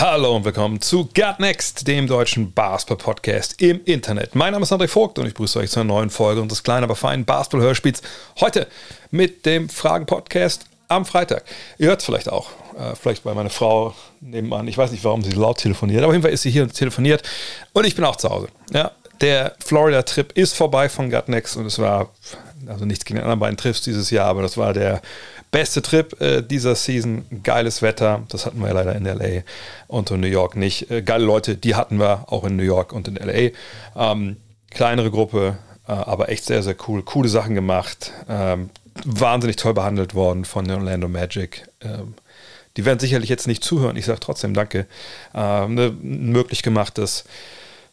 Hallo 0.00 0.36
und 0.36 0.44
willkommen 0.44 0.80
zu 0.80 1.06
Gut 1.06 1.40
Next, 1.40 1.88
dem 1.88 2.06
deutschen 2.06 2.52
Basketball-Podcast 2.52 3.60
im 3.60 3.80
Internet. 3.84 4.36
Mein 4.36 4.52
Name 4.52 4.62
ist 4.62 4.72
André 4.72 4.86
Vogt 4.86 5.18
und 5.18 5.26
ich 5.26 5.34
begrüße 5.34 5.58
euch 5.58 5.70
zu 5.72 5.80
einer 5.80 5.88
neuen 5.88 6.08
Folge 6.08 6.40
unseres 6.40 6.62
kleinen, 6.62 6.84
aber 6.84 6.94
feinen 6.94 7.24
Basketball-Hörspiels. 7.24 8.02
Heute 8.38 8.68
mit 9.10 9.44
dem 9.44 9.68
Fragen-Podcast 9.68 10.66
am 10.86 11.04
Freitag. 11.04 11.42
Ihr 11.78 11.88
hört 11.88 11.98
es 11.98 12.06
vielleicht 12.06 12.30
auch, 12.30 12.50
äh, 12.78 12.94
vielleicht 12.94 13.24
bei 13.24 13.34
meiner 13.34 13.50
Frau 13.50 13.92
nebenan. 14.20 14.68
Ich 14.68 14.78
weiß 14.78 14.92
nicht, 14.92 15.02
warum 15.02 15.24
sie 15.24 15.32
laut 15.32 15.58
telefoniert, 15.58 16.02
aber 16.02 16.10
auf 16.10 16.14
jeden 16.14 16.22
Fall 16.22 16.32
ist 16.32 16.42
sie 16.42 16.52
hier 16.52 16.62
und 16.62 16.72
telefoniert 16.72 17.24
und 17.72 17.84
ich 17.84 17.96
bin 17.96 18.04
auch 18.04 18.14
zu 18.14 18.30
Hause. 18.30 18.46
Ja, 18.72 18.92
der 19.20 19.56
Florida-Trip 19.58 20.30
ist 20.38 20.54
vorbei 20.54 20.88
von 20.88 21.10
Gut 21.10 21.28
Next 21.28 21.56
und 21.56 21.66
es 21.66 21.80
war, 21.80 22.10
also 22.68 22.84
nichts 22.84 23.04
gegen 23.04 23.16
die 23.16 23.22
anderen 23.22 23.40
beiden 23.40 23.56
Trips 23.56 23.82
dieses 23.82 24.10
Jahr, 24.10 24.28
aber 24.28 24.42
das 24.42 24.56
war 24.56 24.72
der 24.72 25.02
beste 25.50 25.82
Trip 25.82 26.20
äh, 26.20 26.42
dieser 26.42 26.74
Season. 26.74 27.24
Geiles 27.42 27.82
Wetter, 27.82 28.22
das 28.28 28.46
hatten 28.46 28.60
wir 28.60 28.72
leider 28.72 28.94
in 28.94 29.04
LA 29.04 29.42
und 29.86 30.10
in 30.10 30.20
New 30.20 30.26
York 30.26 30.56
nicht. 30.56 30.90
Äh, 30.90 31.02
geile 31.02 31.24
Leute, 31.24 31.56
die 31.56 31.74
hatten 31.74 31.98
wir 31.98 32.24
auch 32.26 32.44
in 32.44 32.56
New 32.56 32.62
York 32.62 32.92
und 32.92 33.08
in 33.08 33.16
LA. 33.16 33.50
Ähm, 33.96 34.36
kleinere 34.70 35.10
Gruppe, 35.10 35.58
äh, 35.86 35.92
aber 35.92 36.28
echt 36.28 36.44
sehr, 36.44 36.62
sehr 36.62 36.76
cool. 36.86 37.02
Coole 37.02 37.28
Sachen 37.28 37.54
gemacht. 37.54 38.12
Ähm, 38.28 38.70
wahnsinnig 39.04 39.56
toll 39.56 39.74
behandelt 39.74 40.14
worden 40.14 40.44
von 40.44 40.64
den 40.66 40.78
Orlando 40.78 41.08
Magic. 41.08 41.68
Ähm, 41.80 42.14
die 42.76 42.84
werden 42.84 42.98
sicherlich 42.98 43.28
jetzt 43.28 43.46
nicht 43.46 43.64
zuhören. 43.64 43.96
Ich 43.96 44.06
sage 44.06 44.20
trotzdem 44.20 44.54
Danke. 44.54 44.86
Ähm, 45.34 45.74
ne, 45.74 45.90
möglich 46.00 46.62
gemacht, 46.62 46.98
dass, 46.98 47.24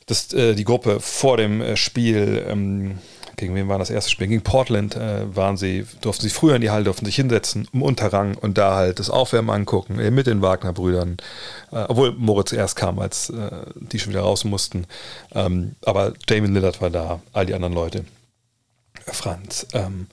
dass 0.06 0.31
äh, 0.33 0.56
die 0.56 0.64
Gruppe 0.64 1.00
vor 1.00 1.38
dem 1.38 1.61
äh, 1.61 1.76
Spiel 1.78 2.45
ähm, 2.48 3.00
gegen 3.36 3.55
wen 3.55 3.67
war 3.67 3.80
das 3.80 3.89
erste 3.89 4.11
Spiel? 4.11 4.28
Gegen 4.28 4.44
Portland 4.44 4.95
äh, 4.95 5.36
waren 5.36 5.58
sie, 5.58 5.86
durften 6.02 6.23
sie 6.23 6.30
früher 6.30 6.55
in 6.55 6.61
die 6.61 6.69
Halle, 6.69 6.86
durften 6.86 7.05
sich 7.05 7.16
hinsetzen 7.16 7.67
im 7.73 7.81
Unterrang 7.81 8.36
und 8.36 8.58
da 8.58 8.75
halt 8.75 9.00
das 9.00 9.09
Aufwärmen 9.09 9.50
angucken, 9.50 10.00
äh, 10.00 10.11
mit 10.11 10.27
den 10.27 10.42
Wagner-Brüdern. 10.42 11.17
Äh, 11.72 11.86
obwohl 11.88 12.11
Moritz 12.14 12.52
erst 12.52 12.75
kam, 12.75 13.00
als 13.00 13.30
äh, 13.30 13.50
die 13.75 14.00
schon 14.00 14.14
wieder 14.14 14.22
raus 14.22 14.44
mussten. 14.44 14.86
Ähm, 15.33 15.75
aber 15.83 16.14
Damon 16.27 16.53
Lillard 16.53 16.81
war 16.81 16.89
da, 16.89 17.22
all 17.33 17.45
die 17.45 17.53
anderen 17.53 17.73
Leute. 17.73 18.05
Franz. 19.08 19.67
Ähm, 19.73 20.08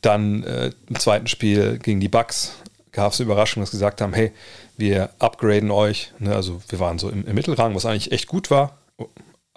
dann 0.00 0.44
äh, 0.44 0.70
im 0.88 0.98
zweiten 0.98 1.26
Spiel 1.26 1.78
gegen 1.78 2.00
die 2.00 2.08
Bucks 2.08 2.52
gab 2.92 3.12
es 3.12 3.20
eine 3.20 3.26
Überraschung, 3.26 3.62
dass 3.62 3.70
sie 3.70 3.76
gesagt 3.76 4.00
haben, 4.00 4.14
hey, 4.14 4.32
wir 4.76 5.10
upgraden 5.18 5.70
euch. 5.70 6.12
Ne, 6.18 6.34
also 6.34 6.62
wir 6.68 6.80
waren 6.80 6.98
so 6.98 7.08
im, 7.08 7.26
im 7.26 7.34
Mittelrang, 7.34 7.74
was 7.74 7.86
eigentlich 7.86 8.12
echt 8.12 8.26
gut 8.26 8.50
war 8.50 8.78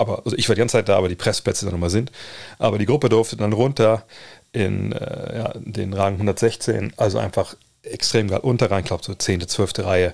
aber 0.01 0.23
also 0.25 0.35
ich 0.37 0.49
war 0.49 0.55
die 0.55 0.59
ganze 0.59 0.73
Zeit 0.73 0.89
da, 0.89 0.97
aber 0.97 1.09
die 1.09 1.15
Pressplätze 1.15 1.65
dann 1.65 1.73
nochmal 1.73 1.89
sind. 1.89 2.11
Aber 2.59 2.77
die 2.77 2.85
Gruppe 2.85 3.09
durfte 3.09 3.37
dann 3.37 3.53
runter 3.53 4.03
in 4.51 4.91
äh, 4.91 5.37
ja, 5.37 5.53
den 5.55 5.93
Rang 5.93 6.13
116, 6.13 6.93
also 6.97 7.17
einfach 7.19 7.55
extrem 7.83 8.27
geil 8.27 8.39
unter 8.39 8.69
rein, 8.69 8.83
glaube 8.83 9.03
so 9.03 9.13
10., 9.13 9.47
12. 9.47 9.79
Reihe. 9.79 10.13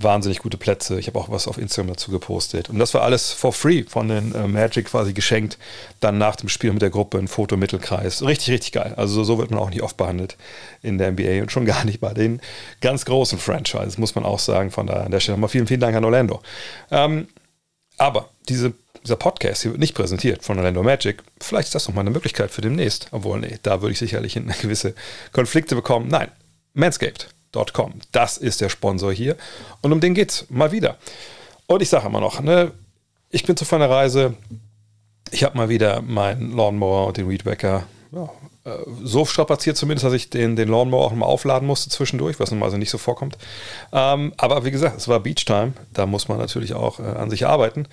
Wahnsinnig 0.00 0.38
gute 0.38 0.58
Plätze. 0.58 1.00
Ich 1.00 1.08
habe 1.08 1.18
auch 1.18 1.28
was 1.28 1.48
auf 1.48 1.58
Instagram 1.58 1.88
dazu 1.88 2.12
gepostet. 2.12 2.70
Und 2.70 2.78
das 2.78 2.94
war 2.94 3.02
alles 3.02 3.32
for 3.32 3.52
free 3.52 3.82
von 3.82 4.06
den 4.06 4.32
äh, 4.32 4.46
Magic 4.46 4.86
quasi 4.86 5.12
geschenkt. 5.12 5.58
Dann 5.98 6.18
nach 6.18 6.36
dem 6.36 6.48
Spiel 6.48 6.72
mit 6.72 6.82
der 6.82 6.90
Gruppe 6.90 7.18
ein 7.18 7.26
Foto 7.26 7.56
Mittelkreis. 7.56 8.22
Richtig, 8.22 8.50
richtig 8.50 8.70
geil. 8.70 8.94
Also 8.96 9.24
so 9.24 9.38
wird 9.38 9.50
man 9.50 9.58
auch 9.58 9.70
nicht 9.70 9.82
oft 9.82 9.96
behandelt 9.96 10.36
in 10.82 10.98
der 10.98 11.10
NBA 11.10 11.42
und 11.42 11.50
schon 11.50 11.64
gar 11.66 11.84
nicht 11.84 12.00
bei 12.00 12.14
den 12.14 12.40
ganz 12.80 13.06
großen 13.06 13.40
Franchises, 13.40 13.98
muss 13.98 14.14
man 14.14 14.24
auch 14.24 14.38
sagen. 14.38 14.70
Von 14.70 14.86
daher 14.86 15.04
an 15.04 15.10
der 15.10 15.18
Stelle 15.18 15.36
nochmal 15.36 15.50
vielen, 15.50 15.66
vielen 15.66 15.80
Dank 15.80 15.96
an 15.96 16.04
Orlando. 16.04 16.42
Ähm, 16.92 17.26
aber 17.96 18.30
diese 18.48 18.72
dieser 19.02 19.16
Podcast 19.16 19.62
hier 19.62 19.72
wird 19.72 19.80
nicht 19.80 19.94
präsentiert 19.94 20.44
von 20.44 20.58
Orlando 20.58 20.82
Magic. 20.82 21.22
Vielleicht 21.40 21.68
ist 21.68 21.74
das 21.74 21.88
nochmal 21.88 22.02
eine 22.02 22.10
Möglichkeit 22.10 22.50
für 22.50 22.60
demnächst. 22.60 23.08
Obwohl, 23.10 23.40
nee, 23.40 23.58
da 23.62 23.80
würde 23.80 23.92
ich 23.92 23.98
sicherlich 23.98 24.36
in 24.36 24.46
gewisse 24.62 24.94
Konflikte 25.32 25.74
bekommen. 25.74 26.08
Nein, 26.08 26.28
manscaped.com. 26.74 27.94
Das 28.12 28.36
ist 28.36 28.60
der 28.60 28.68
Sponsor 28.68 29.12
hier. 29.12 29.36
Und 29.80 29.92
um 29.92 30.00
den 30.00 30.14
geht's 30.14 30.46
mal 30.48 30.72
wieder. 30.72 30.96
Und 31.66 31.82
ich 31.82 31.88
sage 31.88 32.06
immer 32.06 32.20
noch, 32.20 32.40
ne, 32.40 32.72
ich 33.30 33.44
bin 33.44 33.56
zu 33.56 33.74
einer 33.74 33.90
Reise. 33.90 34.34
Ich 35.30 35.44
habe 35.44 35.56
mal 35.56 35.68
wieder 35.68 36.00
meinen 36.00 36.56
Lawnmower 36.56 37.08
und 37.08 37.16
den 37.18 37.28
Weedwacker 37.28 37.84
ja, 38.12 38.30
äh, 38.64 38.78
so 39.02 39.24
strapaziert 39.24 39.76
zumindest, 39.76 40.04
dass 40.04 40.12
ich 40.12 40.30
den, 40.30 40.56
den 40.56 40.68
Lawnmower 40.68 41.04
auch 41.04 41.12
mal 41.12 41.26
aufladen 41.26 41.66
musste 41.66 41.90
zwischendurch, 41.90 42.40
was 42.40 42.50
normalerweise 42.50 42.78
nicht 42.78 42.90
so 42.90 42.98
vorkommt. 42.98 43.36
Ähm, 43.92 44.32
aber 44.36 44.64
wie 44.64 44.70
gesagt, 44.70 44.96
es 44.96 45.08
war 45.08 45.20
Beach-Time. 45.20 45.72
Da 45.92 46.06
muss 46.06 46.28
man 46.28 46.38
natürlich 46.38 46.74
auch 46.74 47.00
äh, 47.00 47.02
an 47.02 47.30
sich 47.30 47.46
arbeiten. 47.46 47.86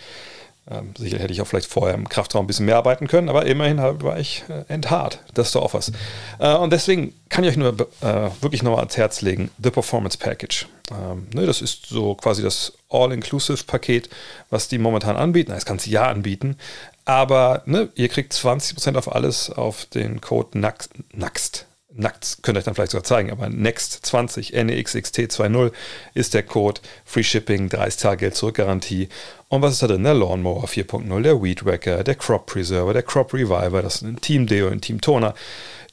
Ähm, 0.69 0.93
sicher 0.97 1.19
hätte 1.19 1.31
ich 1.31 1.41
auch 1.41 1.47
vielleicht 1.47 1.69
vorher 1.69 1.93
im 1.93 2.09
Kraftraum 2.09 2.45
ein 2.45 2.47
bisschen 2.47 2.65
mehr 2.65 2.77
arbeiten 2.77 3.07
können, 3.07 3.29
aber 3.29 3.45
immerhin 3.45 3.77
war 3.77 4.17
ich 4.17 4.43
äh, 4.49 4.63
enthaart. 4.67 5.19
Das 5.35 5.47
ist 5.47 5.55
doch 5.55 5.61
auch 5.61 5.73
was. 5.75 5.91
Äh, 6.39 6.55
und 6.55 6.73
deswegen 6.73 7.13
kann 7.29 7.43
ich 7.43 7.51
euch 7.51 7.57
nur 7.57 7.73
äh, 8.01 8.29
wirklich 8.41 8.63
nochmal 8.63 8.79
ans 8.79 8.97
Herz 8.97 9.21
legen: 9.21 9.51
The 9.61 9.69
Performance 9.69 10.17
Package. 10.17 10.67
Ähm, 10.91 11.27
ne, 11.33 11.45
das 11.45 11.61
ist 11.61 11.85
so 11.85 12.15
quasi 12.15 12.41
das 12.41 12.73
All-Inclusive-Paket, 12.89 14.09
was 14.49 14.67
die 14.67 14.79
momentan 14.79 15.17
anbieten. 15.17 15.51
Das 15.51 15.65
ganze 15.65 15.89
Jahr 15.91 16.07
anbieten. 16.07 16.57
Aber 17.05 17.61
ne, 17.65 17.89
ihr 17.93 18.09
kriegt 18.09 18.33
20% 18.33 18.97
auf 18.97 19.13
alles 19.13 19.51
auf 19.51 19.85
den 19.85 20.19
Code 20.19 20.57
NAXT 20.57 21.67
nackt, 21.95 22.39
könnt 22.41 22.57
ihr 22.57 22.59
euch 22.59 22.65
dann 22.65 22.75
vielleicht 22.75 22.91
sogar 22.91 23.03
zeigen, 23.03 23.31
aber 23.31 23.47
Next20, 23.47 24.53
NEXXT20 24.53 25.71
ist 26.13 26.33
der 26.33 26.43
Code. 26.43 26.81
Free 27.05 27.23
Shipping, 27.23 27.69
30 27.69 28.01
Tage 28.01 28.17
Geld 28.17 28.35
zurückgarantie. 28.35 29.09
Und 29.47 29.61
was 29.61 29.73
ist 29.73 29.83
da 29.83 29.87
drin? 29.87 30.03
Der 30.03 30.13
Lawnmower 30.13 30.65
4.0, 30.65 31.21
der 31.21 31.41
Weed 31.41 31.65
Wacker, 31.65 32.03
der 32.03 32.15
Crop 32.15 32.45
Preserver, 32.45 32.93
der 32.93 33.03
Crop 33.03 33.33
Reviver, 33.33 33.81
das 33.81 33.97
ist 33.97 34.01
ein 34.03 34.19
Team 34.19 34.47
Deo, 34.47 34.67
ein 34.67 34.81
Team 34.81 35.01
Toner, 35.01 35.33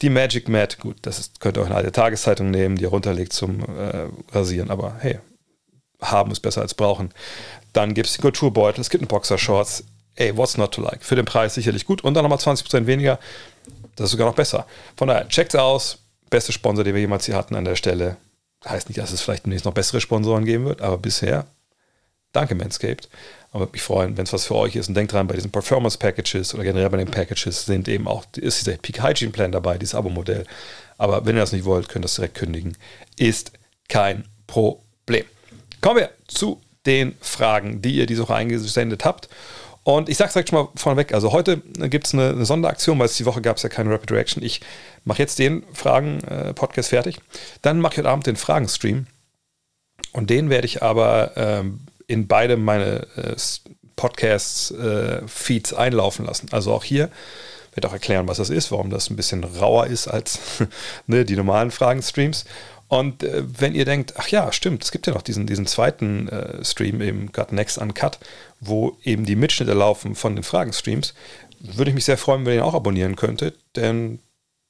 die 0.00 0.10
Magic 0.10 0.48
Mat, 0.48 0.78
gut, 0.78 0.96
das 1.02 1.18
ist, 1.18 1.40
könnt 1.40 1.56
ihr 1.56 1.60
euch 1.60 1.66
eine 1.66 1.76
alte 1.76 1.92
Tageszeitung 1.92 2.50
nehmen, 2.50 2.76
die 2.76 2.82
ihr 2.82 2.88
runterlegt 2.88 3.32
zum 3.32 3.60
äh, 3.60 4.08
Rasieren, 4.32 4.70
aber 4.70 4.96
hey, 5.00 5.18
haben 6.00 6.32
ist 6.32 6.40
besser 6.40 6.62
als 6.62 6.74
brauchen. 6.74 7.12
Dann 7.72 7.94
gibt 7.94 8.08
es 8.08 8.14
den 8.14 8.22
Kulturbeutel, 8.22 8.80
es 8.80 8.90
gibt 8.90 9.02
einen 9.02 9.08
Boxershorts. 9.08 9.84
Ey, 10.14 10.36
what's 10.36 10.58
not 10.58 10.72
to 10.74 10.82
like? 10.82 11.04
Für 11.04 11.16
den 11.16 11.24
Preis 11.24 11.54
sicherlich 11.54 11.86
gut 11.86 12.04
und 12.04 12.14
dann 12.14 12.24
nochmal 12.24 12.38
20% 12.38 12.86
weniger 12.86 13.18
das 13.96 14.06
ist 14.06 14.10
sogar 14.12 14.26
noch 14.26 14.34
besser. 14.34 14.66
Von 14.96 15.08
daher, 15.08 15.28
checkt 15.28 15.56
aus. 15.56 15.98
Beste 16.30 16.52
Sponsor, 16.52 16.84
den 16.84 16.94
wir 16.94 17.00
jemals 17.00 17.26
hier 17.26 17.36
hatten 17.36 17.54
an 17.54 17.64
der 17.64 17.76
Stelle. 17.76 18.16
Heißt 18.66 18.88
nicht, 18.88 18.98
dass 18.98 19.12
es 19.12 19.20
vielleicht 19.20 19.44
demnächst 19.44 19.64
noch 19.64 19.74
bessere 19.74 20.00
Sponsoren 20.00 20.44
geben 20.44 20.64
wird, 20.64 20.80
aber 20.80 20.96
bisher, 20.96 21.46
danke 22.32 22.54
Manscaped. 22.54 23.08
Aber 23.50 23.60
würde 23.60 23.72
mich 23.72 23.82
freuen, 23.82 24.16
wenn 24.16 24.24
es 24.24 24.32
was 24.32 24.46
für 24.46 24.54
euch 24.54 24.76
ist. 24.76 24.88
Und 24.88 24.94
denkt 24.94 25.12
dran, 25.12 25.26
bei 25.26 25.34
diesen 25.34 25.50
Performance 25.50 25.98
Packages 25.98 26.54
oder 26.54 26.62
generell 26.62 26.88
bei 26.88 26.96
den 26.96 27.10
Packages 27.10 27.66
sind 27.66 27.86
eben 27.86 28.08
auch, 28.08 28.24
ist 28.36 28.64
dieser 28.64 28.78
Peak 28.78 29.02
Hygiene 29.02 29.30
Plan 29.30 29.52
dabei, 29.52 29.76
dieses 29.76 29.94
Abo-Modell. 29.94 30.46
Aber 30.96 31.26
wenn 31.26 31.36
ihr 31.36 31.40
das 31.40 31.52
nicht 31.52 31.66
wollt, 31.66 31.88
könnt 31.88 32.04
ihr 32.04 32.08
das 32.08 32.14
direkt 32.14 32.36
kündigen. 32.36 32.76
Ist 33.18 33.52
kein 33.88 34.24
Problem. 34.46 35.26
Kommen 35.82 36.00
wir 36.00 36.10
zu 36.28 36.62
den 36.86 37.14
Fragen, 37.20 37.82
die 37.82 37.96
ihr 37.96 38.06
diese 38.06 38.22
Woche 38.22 38.34
eingesendet 38.34 39.04
habt. 39.04 39.28
Und 39.84 40.08
ich 40.08 40.16
sage 40.16 40.28
es 40.28 40.34
direkt 40.34 40.50
schon 40.50 40.64
mal 40.64 40.68
vorneweg, 40.76 41.12
also 41.12 41.32
heute 41.32 41.58
gibt 41.58 42.06
es 42.06 42.14
eine, 42.14 42.30
eine, 42.30 42.44
Sonderaktion, 42.44 42.98
weil 42.98 43.06
es 43.06 43.16
die 43.16 43.26
Woche 43.26 43.40
gab 43.40 43.56
es 43.56 43.64
ja 43.64 43.68
keine 43.68 43.90
Rapid 43.90 44.12
Reaction. 44.12 44.42
Ich 44.42 44.60
mache 45.04 45.18
jetzt 45.18 45.38
den 45.40 45.64
Fragen-Podcast 45.72 46.88
äh, 46.88 46.96
fertig. 46.96 47.20
Dann 47.62 47.80
mache 47.80 47.94
ich 47.94 47.98
heute 47.98 48.08
Abend 48.08 48.26
den 48.26 48.36
Fragen-Stream. 48.36 49.06
Und 50.12 50.30
den 50.30 50.50
werde 50.50 50.66
ich 50.66 50.82
aber 50.82 51.32
ähm, 51.36 51.80
in 52.06 52.28
beide 52.28 52.56
meine 52.56 53.06
äh, 53.16 53.34
Podcasts-Feeds 53.96 55.72
äh, 55.72 55.76
einlaufen 55.76 56.26
lassen. 56.26 56.48
Also 56.52 56.72
auch 56.72 56.84
hier 56.84 57.08
werde 57.74 57.88
auch 57.88 57.92
erklären, 57.92 58.28
was 58.28 58.36
das 58.36 58.50
ist, 58.50 58.70
warum 58.70 58.90
das 58.90 59.10
ein 59.10 59.16
bisschen 59.16 59.42
rauer 59.42 59.86
ist 59.86 60.06
als 60.06 60.38
ne, 61.06 61.24
die 61.24 61.36
normalen 61.36 61.70
Fragen-Streams. 61.70 62.44
Und 62.92 63.22
äh, 63.22 63.42
wenn 63.58 63.74
ihr 63.74 63.86
denkt, 63.86 64.12
ach 64.18 64.28
ja, 64.28 64.52
stimmt, 64.52 64.84
es 64.84 64.92
gibt 64.92 65.06
ja 65.06 65.14
noch 65.14 65.22
diesen, 65.22 65.46
diesen 65.46 65.66
zweiten 65.66 66.28
äh, 66.28 66.62
Stream, 66.62 67.00
eben 67.00 67.32
Got 67.32 67.50
Next 67.50 67.78
Uncut, 67.78 68.18
wo 68.60 68.98
eben 69.02 69.24
die 69.24 69.34
Mitschnitte 69.34 69.72
laufen 69.72 70.14
von 70.14 70.36
den 70.36 70.42
Fragenstreams, 70.42 71.14
würde 71.58 71.90
ich 71.90 71.94
mich 71.94 72.04
sehr 72.04 72.18
freuen, 72.18 72.44
wenn 72.44 72.52
ihr 72.52 72.58
ihn 72.58 72.64
auch 72.64 72.74
abonnieren 72.74 73.16
könntet, 73.16 73.58
denn 73.76 74.18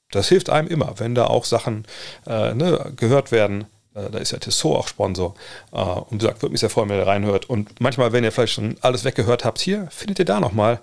das 0.09 0.29
hilft 0.29 0.49
einem 0.49 0.69
immer, 0.69 0.93
wenn 0.99 1.15
da 1.15 1.27
auch 1.27 1.43
Sachen 1.43 1.83
äh, 2.25 2.53
ne, 2.53 2.93
gehört 2.95 3.33
werden. 3.33 3.65
Äh, 3.93 4.09
da 4.09 4.19
ist 4.19 4.31
ja 4.31 4.39
Tissot 4.39 4.77
auch 4.77 4.87
Sponsor. 4.87 5.35
Äh, 5.73 5.81
und 5.81 6.13
wie 6.13 6.17
gesagt, 6.19 6.41
würde 6.41 6.53
mich 6.53 6.61
sehr 6.61 6.69
freuen, 6.69 6.87
wenn 6.87 6.99
ihr 6.99 7.07
reinhört. 7.07 7.49
Und 7.49 7.81
manchmal, 7.81 8.13
wenn 8.13 8.23
ihr 8.23 8.31
vielleicht 8.31 8.53
schon 8.53 8.77
alles 8.79 9.03
weggehört 9.03 9.43
habt, 9.43 9.59
hier 9.59 9.89
findet 9.91 10.19
ihr 10.19 10.25
da 10.25 10.39
nochmal 10.39 10.79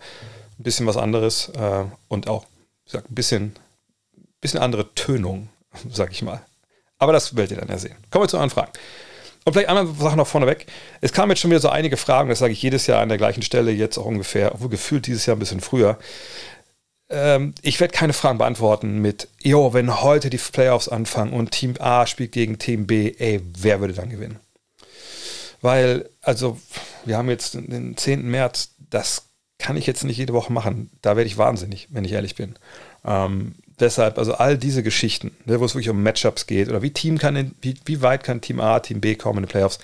ein 0.58 0.62
bisschen 0.62 0.86
was 0.86 0.98
anderes 0.98 1.48
äh, 1.56 1.84
und 2.08 2.28
auch, 2.28 2.44
wie 2.84 2.90
gesagt, 2.90 3.10
ein 3.10 3.14
bisschen, 3.14 3.56
bisschen 4.42 4.60
andere 4.60 4.92
Tönung, 4.94 5.48
sag 5.90 6.12
ich 6.12 6.20
mal. 6.20 6.42
Aber 7.00 7.12
das 7.12 7.34
werdet 7.34 7.52
ihr 7.52 7.56
dann 7.56 7.68
ja 7.68 7.78
sehen. 7.78 7.96
Kommen 8.10 8.24
wir 8.24 8.28
zu 8.28 8.36
euren 8.36 8.50
Fragen. 8.50 8.70
Und 9.44 9.54
vielleicht 9.54 9.70
andere 9.70 9.92
Sachen 9.94 10.18
noch 10.18 10.26
vorneweg. 10.26 10.66
Es 11.00 11.12
kamen 11.12 11.30
jetzt 11.30 11.40
schon 11.40 11.50
wieder 11.50 11.60
so 11.60 11.70
einige 11.70 11.96
Fragen, 11.96 12.28
das 12.28 12.38
sage 12.38 12.52
ich 12.52 12.62
jedes 12.62 12.86
Jahr 12.86 13.00
an 13.00 13.08
der 13.08 13.18
gleichen 13.18 13.42
Stelle, 13.42 13.72
jetzt 13.72 13.98
auch 13.98 14.04
ungefähr, 14.04 14.54
obwohl 14.54 14.68
gefühlt 14.68 15.06
dieses 15.06 15.26
Jahr 15.26 15.36
ein 15.36 15.40
bisschen 15.40 15.60
früher. 15.60 15.98
Ähm, 17.08 17.54
ich 17.62 17.80
werde 17.80 17.92
keine 17.92 18.12
Fragen 18.12 18.38
beantworten 18.38 18.98
mit, 19.00 19.28
jo, 19.42 19.72
wenn 19.72 20.02
heute 20.02 20.28
die 20.28 20.36
Playoffs 20.36 20.88
anfangen 20.88 21.32
und 21.32 21.50
Team 21.52 21.74
A 21.80 22.06
spielt 22.06 22.32
gegen 22.32 22.58
Team 22.58 22.86
B, 22.86 23.14
ey, 23.18 23.40
wer 23.58 23.80
würde 23.80 23.94
dann 23.94 24.10
gewinnen? 24.10 24.38
Weil, 25.62 26.08
also, 26.20 26.58
wir 27.04 27.16
haben 27.16 27.28
jetzt 27.30 27.54
den 27.54 27.96
10. 27.96 28.30
März, 28.30 28.74
das 28.78 29.24
kann 29.58 29.76
ich 29.76 29.86
jetzt 29.86 30.04
nicht 30.04 30.16
jede 30.16 30.32
Woche 30.32 30.52
machen. 30.52 30.90
Da 31.02 31.16
werde 31.16 31.28
ich 31.28 31.36
wahnsinnig, 31.36 31.88
wenn 31.90 32.04
ich 32.04 32.12
ehrlich 32.12 32.34
bin. 32.34 32.56
Ähm, 33.04 33.56
deshalb, 33.80 34.18
also 34.18 34.34
all 34.34 34.58
diese 34.58 34.82
Geschichten, 34.82 35.32
ne, 35.46 35.60
wo 35.60 35.64
es 35.64 35.74
wirklich 35.74 35.90
um 35.90 36.02
Matchups 36.02 36.46
geht 36.46 36.68
oder 36.68 36.82
wie 36.82 36.90
Team 36.90 37.18
kann, 37.18 37.54
wie, 37.60 37.74
wie 37.84 38.02
weit 38.02 38.24
kann 38.24 38.40
Team 38.40 38.60
A, 38.60 38.80
Team 38.80 39.00
B 39.00 39.14
kommen 39.14 39.38
in 39.38 39.46
die 39.46 39.50
Playoffs, 39.50 39.78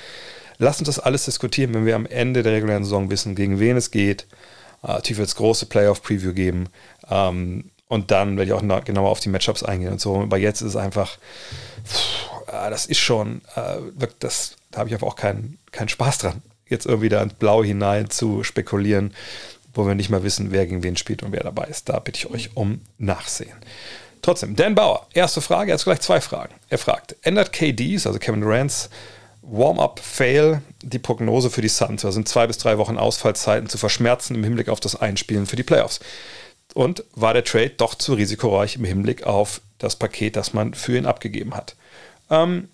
lass 0.58 0.78
uns 0.78 0.86
das 0.86 0.98
alles 0.98 1.24
diskutieren, 1.24 1.74
wenn 1.74 1.86
wir 1.86 1.96
am 1.96 2.06
Ende 2.06 2.42
der 2.42 2.52
regulären 2.52 2.84
Saison 2.84 3.10
wissen, 3.10 3.34
gegen 3.34 3.58
wen 3.60 3.76
es 3.76 3.90
geht. 3.90 4.26
Äh, 4.82 4.88
natürlich 4.88 5.18
wird 5.18 5.28
es 5.28 5.36
große 5.36 5.66
Playoff-Preview 5.66 6.32
geben. 6.32 6.68
Ähm, 7.10 7.70
und 7.88 8.10
dann 8.10 8.36
werde 8.36 8.50
ich 8.50 8.52
auch 8.52 8.84
genauer 8.84 9.10
auf 9.10 9.20
die 9.20 9.28
Matchups 9.28 9.62
eingehen 9.62 9.92
und 9.92 10.00
so. 10.00 10.20
Aber 10.20 10.38
jetzt 10.38 10.60
ist 10.60 10.70
es 10.70 10.76
einfach, 10.76 11.18
pff, 11.84 12.48
äh, 12.48 12.70
das 12.70 12.86
ist 12.86 12.98
schon, 12.98 13.42
äh, 13.54 13.78
das, 14.18 14.56
da 14.70 14.78
habe 14.80 14.88
ich 14.88 14.94
einfach 14.94 15.06
auch 15.06 15.16
keinen 15.16 15.58
keinen 15.72 15.88
Spaß 15.88 16.18
dran, 16.18 16.42
jetzt 16.68 16.86
irgendwie 16.86 17.08
da 17.08 17.22
ins 17.22 17.34
Blau 17.34 17.62
hinein 17.62 18.10
zu 18.10 18.42
spekulieren 18.42 19.12
wo 19.76 19.86
wir 19.86 19.94
nicht 19.94 20.10
mal 20.10 20.22
wissen, 20.22 20.50
wer 20.50 20.66
gegen 20.66 20.82
wen 20.82 20.96
spielt 20.96 21.22
und 21.22 21.32
wer 21.32 21.42
dabei 21.42 21.64
ist. 21.64 21.88
Da 21.88 21.98
bitte 21.98 22.18
ich 22.18 22.30
euch 22.30 22.56
um 22.56 22.80
Nachsehen. 22.98 23.56
Trotzdem, 24.22 24.56
Dan 24.56 24.74
Bauer, 24.74 25.06
erste 25.14 25.40
Frage, 25.40 25.70
er 25.70 25.78
hat 25.78 25.84
gleich 25.84 26.00
zwei 26.00 26.20
Fragen. 26.20 26.54
Er 26.68 26.78
fragt, 26.78 27.16
ändert 27.22 27.52
KDs, 27.52 28.06
also 28.06 28.18
Kevin 28.18 28.40
Durant's 28.40 28.90
Warm-up-Fail 29.42 30.62
die 30.82 30.98
Prognose 30.98 31.50
für 31.50 31.62
die 31.62 31.68
Suns? 31.68 32.02
Da 32.02 32.10
sind 32.10 32.28
zwei 32.28 32.46
bis 32.46 32.58
drei 32.58 32.78
Wochen 32.78 32.98
Ausfallzeiten 32.98 33.68
zu 33.68 33.78
verschmerzen 33.78 34.34
im 34.34 34.42
Hinblick 34.42 34.68
auf 34.68 34.80
das 34.80 34.96
Einspielen 34.96 35.46
für 35.46 35.56
die 35.56 35.62
Playoffs. 35.62 36.00
Und 36.74 37.04
war 37.14 37.32
der 37.32 37.44
Trade 37.44 37.70
doch 37.70 37.94
zu 37.94 38.14
risikoreich 38.14 38.76
im 38.76 38.84
Hinblick 38.84 39.24
auf 39.24 39.60
das 39.78 39.96
Paket, 39.96 40.36
das 40.36 40.52
man 40.52 40.74
für 40.74 40.96
ihn 40.96 41.06
abgegeben 41.06 41.54
hat? 41.54 41.76
Ähm, 42.28 42.68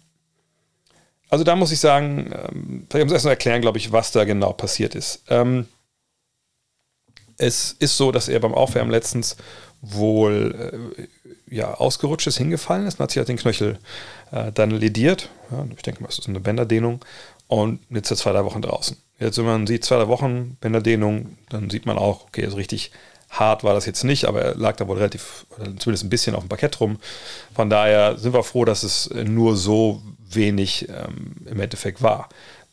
also 1.28 1.44
da 1.44 1.56
muss 1.56 1.72
ich 1.72 1.80
sagen, 1.80 2.32
ähm, 2.32 2.86
ich 2.92 3.04
muss 3.04 3.12
erst 3.12 3.26
mal 3.26 3.32
erklären, 3.32 3.60
glaube 3.60 3.78
ich, 3.78 3.92
was 3.92 4.12
da 4.12 4.24
genau 4.24 4.52
passiert 4.52 4.94
ist. 4.94 5.22
Ähm, 5.28 5.68
es 7.42 7.74
ist 7.78 7.96
so, 7.96 8.12
dass 8.12 8.28
er 8.28 8.38
beim 8.40 8.54
Aufwärmen 8.54 8.90
letztens 8.90 9.36
wohl 9.80 10.86
äh, 10.98 11.54
ja, 11.54 11.74
ausgerutscht 11.74 12.28
ist, 12.28 12.38
hingefallen 12.38 12.86
ist, 12.86 12.98
und 12.98 13.02
hat 13.02 13.10
sich 13.10 13.18
halt 13.18 13.28
den 13.28 13.36
Knöchel 13.36 13.78
äh, 14.30 14.52
dann 14.52 14.70
lediert. 14.70 15.28
Ja, 15.50 15.66
ich 15.76 15.82
denke 15.82 16.02
mal, 16.02 16.06
das 16.06 16.20
ist 16.20 16.28
eine 16.28 16.40
Bänderdehnung. 16.40 17.00
Und 17.48 17.80
jetzt 17.90 18.10
ist 18.10 18.20
er 18.20 18.22
zwei, 18.22 18.32
drei 18.32 18.44
Wochen 18.44 18.62
draußen. 18.62 18.96
Jetzt, 19.18 19.38
wenn 19.38 19.44
man 19.44 19.66
sieht, 19.66 19.84
zwei, 19.84 19.96
drei 19.96 20.08
Wochen 20.08 20.56
Bänderdehnung, 20.60 21.36
dann 21.50 21.68
sieht 21.68 21.84
man 21.84 21.98
auch, 21.98 22.26
okay, 22.28 22.44
also 22.44 22.56
richtig 22.56 22.92
hart 23.28 23.64
war 23.64 23.74
das 23.74 23.86
jetzt 23.86 24.04
nicht, 24.04 24.26
aber 24.26 24.42
er 24.42 24.54
lag 24.54 24.76
da 24.76 24.86
wohl 24.86 24.98
relativ, 24.98 25.46
zumindest 25.78 26.04
ein 26.04 26.10
bisschen 26.10 26.34
auf 26.34 26.44
dem 26.44 26.48
Parkett 26.48 26.80
rum. 26.80 26.98
Von 27.54 27.70
daher 27.70 28.18
sind 28.18 28.34
wir 28.34 28.44
froh, 28.44 28.64
dass 28.64 28.82
es 28.82 29.10
nur 29.10 29.56
so 29.56 30.02
wenig 30.18 30.88
ähm, 30.88 31.34
im 31.46 31.60
Endeffekt 31.60 32.02
war. 32.02 32.28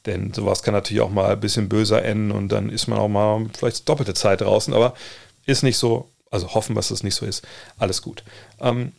Denn 0.05 0.33
sowas 0.33 0.63
kann 0.63 0.73
natürlich 0.73 1.01
auch 1.01 1.09
mal 1.09 1.31
ein 1.31 1.39
bisschen 1.39 1.69
böser 1.69 2.03
enden 2.03 2.31
und 2.31 2.49
dann 2.49 2.69
ist 2.69 2.87
man 2.87 2.99
auch 2.99 3.09
mal 3.09 3.45
vielleicht 3.57 3.87
doppelte 3.87 4.13
Zeit 4.13 4.41
draußen, 4.41 4.73
aber 4.73 4.93
ist 5.45 5.63
nicht 5.63 5.77
so. 5.77 6.09
Also 6.31 6.53
hoffen 6.53 6.75
dass 6.75 6.89
das 6.89 7.01
nicht 7.01 7.15
so 7.15 7.25
ist. 7.25 7.45
Alles 7.77 8.03
gut. 8.03 8.23
Ähm, 8.59 8.91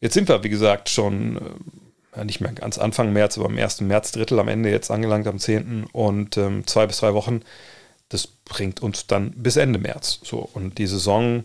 jetzt 0.00 0.14
sind 0.14 0.28
wir, 0.28 0.42
wie 0.42 0.48
gesagt, 0.48 0.88
schon 0.88 1.38
äh, 2.16 2.24
nicht 2.24 2.40
mehr 2.40 2.52
ganz 2.52 2.78
Anfang 2.78 3.12
März, 3.12 3.36
aber 3.36 3.48
am 3.48 3.58
1. 3.58 3.82
März 3.82 4.12
Drittel 4.12 4.38
am 4.38 4.48
Ende 4.48 4.70
jetzt 4.70 4.90
angelangt 4.90 5.26
am 5.26 5.38
10. 5.38 5.84
und 5.92 6.36
ähm, 6.38 6.66
zwei 6.66 6.86
bis 6.86 6.98
drei 6.98 7.12
Wochen. 7.12 7.42
Das 8.08 8.26
bringt 8.26 8.82
uns 8.82 9.06
dann 9.06 9.32
bis 9.32 9.56
Ende 9.56 9.78
März. 9.78 10.20
So, 10.22 10.38
und 10.38 10.78
die 10.78 10.86
Saison 10.86 11.44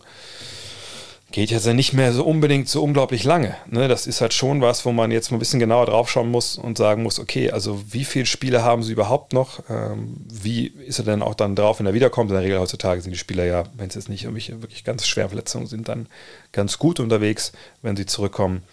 geht 1.31 1.52
jetzt 1.52 1.66
ja 1.66 1.74
nicht 1.74 1.94
mehr 1.94 2.12
so 2.12 2.26
unbedingt 2.26 2.68
so 2.68 2.84
unglaublich 2.84 3.24
lange. 3.24 3.56
Ne? 3.68 3.88
Das 3.88 4.08
ist 4.08 4.22
halt 4.22 4.34
schon 4.34 4.62
was, 4.62 4.86
wo 4.86 4.92
man 4.92 5.12
jetzt 5.12 5.30
mal 5.31 5.38
ein 5.38 5.40
bisschen 5.40 5.60
genauer 5.60 5.86
draufschauen 5.86 6.30
muss 6.30 6.58
und 6.58 6.78
sagen 6.78 7.04
muss, 7.04 7.20
okay, 7.20 7.52
also 7.52 7.81
wie 7.92 8.06
viele 8.06 8.26
Spiele 8.26 8.64
haben 8.64 8.81
sie 8.81 8.94
überhaupt 8.94 9.34
noch? 9.34 9.62
Ähm, 9.70 10.18
wie 10.28 10.68
ist 10.68 11.00
er 11.00 11.06
denn 11.06 11.22
auch 11.22 11.36
dann 11.36 11.56
drauf, 11.56 11.80
wenn 11.80 11.86
er 11.86 11.94
wiederkommt? 11.94 12.31
In 12.31 12.36
der 12.36 12.44
Regel 12.44 12.60
heutzutage 12.60 13.02
sind 13.02 13.12
die 13.12 13.18
Spieler 13.18 13.46
ja, 13.46 13.64
wenn 13.76 13.90
es 13.90 13.96
jetzt 13.96 14.10
nicht 14.10 14.26
wirklich 14.26 14.84
ganz 14.84 15.06
schwere 15.06 15.30
Verletzungen 15.30 15.68
sind, 15.68 15.88
dann 15.88 16.08
ganz 16.52 16.80
gut 16.80 17.00
unterwegs, 17.00 17.52
wenn 17.84 17.96
sie 17.96 18.08
zurückkommen. 18.08 18.64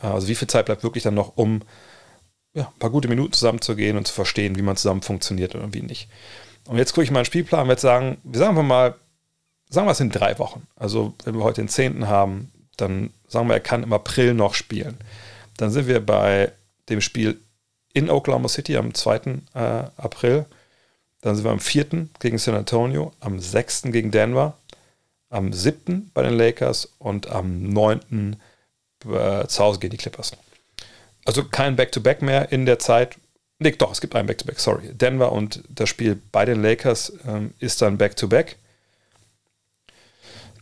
Äh, 0.00 0.06
also 0.06 0.28
wie 0.28 0.36
viel 0.36 0.48
Zeit 0.48 0.66
bleibt 0.66 0.84
wirklich 0.84 1.02
dann 1.02 1.14
noch, 1.14 1.36
um 1.36 1.62
ja, 2.54 2.66
ein 2.66 2.78
paar 2.78 2.90
gute 2.90 3.08
Minuten 3.08 3.32
zusammenzugehen 3.32 3.96
und 3.96 4.06
zu 4.06 4.14
verstehen, 4.14 4.56
wie 4.56 4.62
man 4.62 4.76
zusammen 4.76 5.02
funktioniert 5.02 5.56
oder 5.56 5.72
wie 5.74 5.82
nicht. 5.82 6.08
Und 6.66 6.78
jetzt 6.78 6.92
gucke 6.92 7.04
ich 7.04 7.10
mal 7.10 7.18
einen 7.18 7.26
Spielplan 7.26 7.62
und 7.62 7.68
werde 7.68 7.80
sagen, 7.80 8.18
wir 8.22 8.38
sagen 8.38 8.50
einfach 8.50 8.62
mal, 8.62 8.94
sagen 9.70 9.86
wir 9.86 9.92
es 9.92 10.00
in 10.00 10.10
drei 10.10 10.38
Wochen. 10.38 10.66
Also 10.76 11.14
wenn 11.24 11.36
wir 11.36 11.44
heute 11.44 11.60
den 11.60 11.68
10. 11.68 12.08
haben, 12.08 12.50
dann 12.76 13.10
sagen 13.28 13.48
wir, 13.48 13.54
er 13.54 13.60
kann 13.60 13.82
im 13.82 13.92
April 13.92 14.34
noch 14.34 14.54
spielen. 14.54 14.96
Dann 15.56 15.70
sind 15.70 15.86
wir 15.86 16.04
bei 16.04 16.52
dem 16.88 17.00
Spiel 17.00 17.40
in 17.92 18.10
Oklahoma 18.10 18.48
City 18.48 18.76
am 18.76 18.94
2. 18.94 19.16
Äh, 19.54 19.58
April. 19.96 20.46
Dann 21.20 21.36
sind 21.36 21.44
wir 21.44 21.52
am 21.52 21.60
4. 21.60 22.08
gegen 22.18 22.38
San 22.38 22.54
Antonio, 22.54 23.12
am 23.20 23.38
6. 23.38 23.84
gegen 23.84 24.10
Denver, 24.10 24.56
am 25.30 25.52
7. 25.52 26.10
bei 26.12 26.22
den 26.22 26.34
Lakers 26.34 26.92
und 26.98 27.30
am 27.30 27.62
9. 27.68 28.36
Äh, 29.06 29.46
zu 29.46 29.62
Hause 29.62 29.78
gegen 29.80 29.92
die 29.92 29.96
Clippers. 29.96 30.32
Also 31.24 31.44
kein 31.44 31.76
Back-to-Back 31.76 32.18
-Back 32.18 32.24
mehr 32.24 32.52
in 32.52 32.66
der 32.66 32.78
Zeit. 32.78 33.16
Nee, 33.58 33.70
doch, 33.72 33.92
es 33.92 34.00
gibt 34.00 34.14
ein 34.14 34.26
Back-to-Back, 34.26 34.56
-Back, 34.56 34.60
sorry. 34.60 34.92
Denver 34.92 35.32
und 35.32 35.62
das 35.68 35.88
Spiel 35.88 36.20
bei 36.32 36.44
den 36.44 36.62
Lakers 36.62 37.12
ähm, 37.26 37.54
ist 37.60 37.80
dann 37.80 37.96
Back-to-Back. 37.96 38.48
-Back 38.48 38.63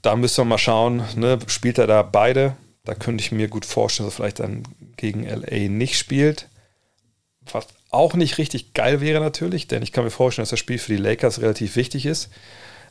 da 0.03 0.17
müssen 0.17 0.39
wir 0.39 0.45
mal 0.45 0.59
schauen, 0.59 1.05
ne, 1.17 1.39
spielt 1.47 1.79
er 1.79 1.87
da 1.87 2.03
beide? 2.03 2.57
Da 2.85 2.95
könnte 2.95 3.23
ich 3.23 3.33
mir 3.33 3.49
gut 3.49 3.65
vorstellen, 3.65 4.09
dass 4.09 4.15
er 4.15 4.17
vielleicht 4.17 4.41
dann 4.41 4.65
gegen 4.97 5.25
LA 5.25 5.69
nicht 5.69 5.97
spielt. 5.97 6.49
Was 7.51 7.67
auch 7.91 8.15
nicht 8.15 8.39
richtig 8.39 8.75
geil 8.75 9.01
wäre 9.01 9.21
natürlich, 9.21 9.69
denn 9.69 9.83
ich 9.83 9.93
kann 9.93 10.05
mir 10.05 10.11
vorstellen, 10.11 10.43
dass 10.45 10.51
das 10.51 10.59
Spiel 10.59 10.79
für 10.79 10.93
die 10.93 11.03
Lakers 11.03 11.41
relativ 11.41 11.77
wichtig 11.77 12.07
ist. 12.07 12.31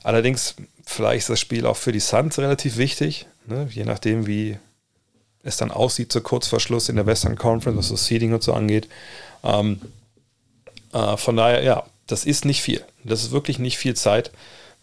Allerdings, 0.04 0.56
vielleicht 0.86 1.20
ist 1.20 1.30
das 1.30 1.40
Spiel 1.40 1.66
auch 1.66 1.78
für 1.78 1.92
die 1.92 2.00
Suns 2.00 2.40
relativ 2.40 2.78
wichtig, 2.78 3.28
ne, 3.46 3.68
je 3.72 3.84
nachdem, 3.84 4.26
wie 4.26 4.58
es 5.44 5.58
dann 5.58 5.72
aussieht, 5.72 6.12
so 6.12 6.22
kurz 6.22 6.48
vor 6.48 6.60
Schluss 6.60 6.90
in 6.90 6.96
der 6.96 7.06
Western 7.06 7.36
Conference, 7.36 7.78
was 7.78 7.90
das 7.90 8.06
Seeding 8.06 8.34
und 8.34 8.44
so 8.44 8.54
angeht. 8.54 8.88
Ähm, 9.44 9.82
äh, 10.94 11.18
von 11.18 11.36
daher, 11.36 11.64
ja, 11.64 11.84
das 12.08 12.26
ist 12.26 12.46
nicht 12.46 12.62
viel. 12.62 12.84
Das 13.04 13.24
ist 13.24 13.32
wirklich 13.32 13.58
nicht 13.60 13.78
viel 13.78 13.96
Zeit. 13.96 14.32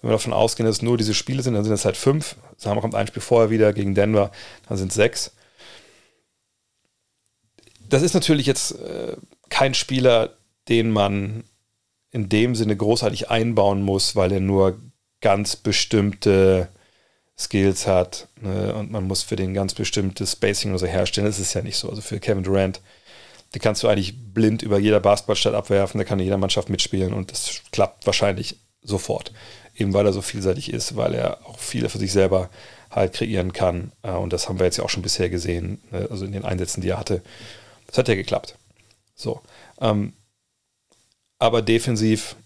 Wenn 0.00 0.10
wir 0.10 0.14
davon 0.14 0.32
ausgehen, 0.32 0.66
dass 0.66 0.76
es 0.76 0.82
nur 0.82 0.96
diese 0.96 1.14
Spiele 1.14 1.42
sind, 1.42 1.54
dann 1.54 1.64
sind 1.64 1.72
es 1.72 1.84
halt 1.84 1.96
fünf. 1.96 2.36
Wir, 2.60 2.74
kommt 2.76 2.94
ein 2.94 3.06
Spiel 3.06 3.22
vorher 3.22 3.50
wieder 3.50 3.72
gegen 3.72 3.94
Denver, 3.94 4.30
dann 4.68 4.78
sind 4.78 4.88
es 4.88 4.94
sechs. 4.94 5.32
Das 7.88 8.02
ist 8.02 8.14
natürlich 8.14 8.46
jetzt 8.46 8.72
äh, 8.80 9.16
kein 9.48 9.74
Spieler, 9.74 10.34
den 10.68 10.90
man 10.90 11.44
in 12.10 12.28
dem 12.28 12.54
Sinne 12.54 12.76
großartig 12.76 13.30
einbauen 13.30 13.82
muss, 13.82 14.14
weil 14.14 14.32
er 14.32 14.40
nur 14.40 14.78
ganz 15.20 15.56
bestimmte 15.56 16.68
Skills 17.38 17.86
hat 17.86 18.28
ne? 18.40 18.74
und 18.74 18.90
man 18.90 19.06
muss 19.06 19.22
für 19.22 19.36
den 19.36 19.54
ganz 19.54 19.74
bestimmte 19.74 20.26
Spacing 20.26 20.70
oder 20.70 20.80
so 20.80 20.86
herstellen. 20.86 21.26
Das 21.26 21.38
ist 21.38 21.54
ja 21.54 21.62
nicht 21.62 21.76
so. 21.76 21.88
Also 21.88 22.02
für 22.02 22.20
Kevin 22.20 22.44
Durant, 22.44 22.80
die 23.54 23.58
kannst 23.58 23.82
du 23.82 23.88
eigentlich 23.88 24.14
blind 24.32 24.62
über 24.62 24.78
jeder 24.78 25.00
Basketballstadt 25.00 25.54
abwerfen, 25.54 25.98
da 25.98 26.04
kann 26.04 26.18
jeder 26.18 26.36
Mannschaft 26.36 26.68
mitspielen 26.68 27.12
und 27.12 27.30
das 27.32 27.62
klappt 27.72 28.06
wahrscheinlich 28.06 28.56
sofort 28.82 29.32
eben 29.78 29.94
weil 29.94 30.06
er 30.06 30.12
so 30.12 30.22
vielseitig 30.22 30.72
ist, 30.72 30.96
weil 30.96 31.14
er 31.14 31.46
auch 31.46 31.58
viele 31.58 31.88
für 31.88 31.98
sich 31.98 32.12
selber 32.12 32.50
halt 32.90 33.14
kreieren 33.14 33.52
kann. 33.52 33.92
Äh, 34.02 34.12
und 34.12 34.32
das 34.32 34.48
haben 34.48 34.58
wir 34.58 34.66
jetzt 34.66 34.78
ja 34.78 34.84
auch 34.84 34.90
schon 34.90 35.02
bisher 35.02 35.30
gesehen, 35.30 35.80
ne? 35.90 36.08
also 36.10 36.24
in 36.24 36.32
den 36.32 36.44
Einsätzen, 36.44 36.80
die 36.80 36.88
er 36.88 36.98
hatte. 36.98 37.22
Das 37.86 37.98
hat 37.98 38.08
ja 38.08 38.14
geklappt. 38.14 38.56
So. 39.14 39.40
Ähm, 39.80 40.12
aber 41.38 41.62
defensiv, 41.62 42.36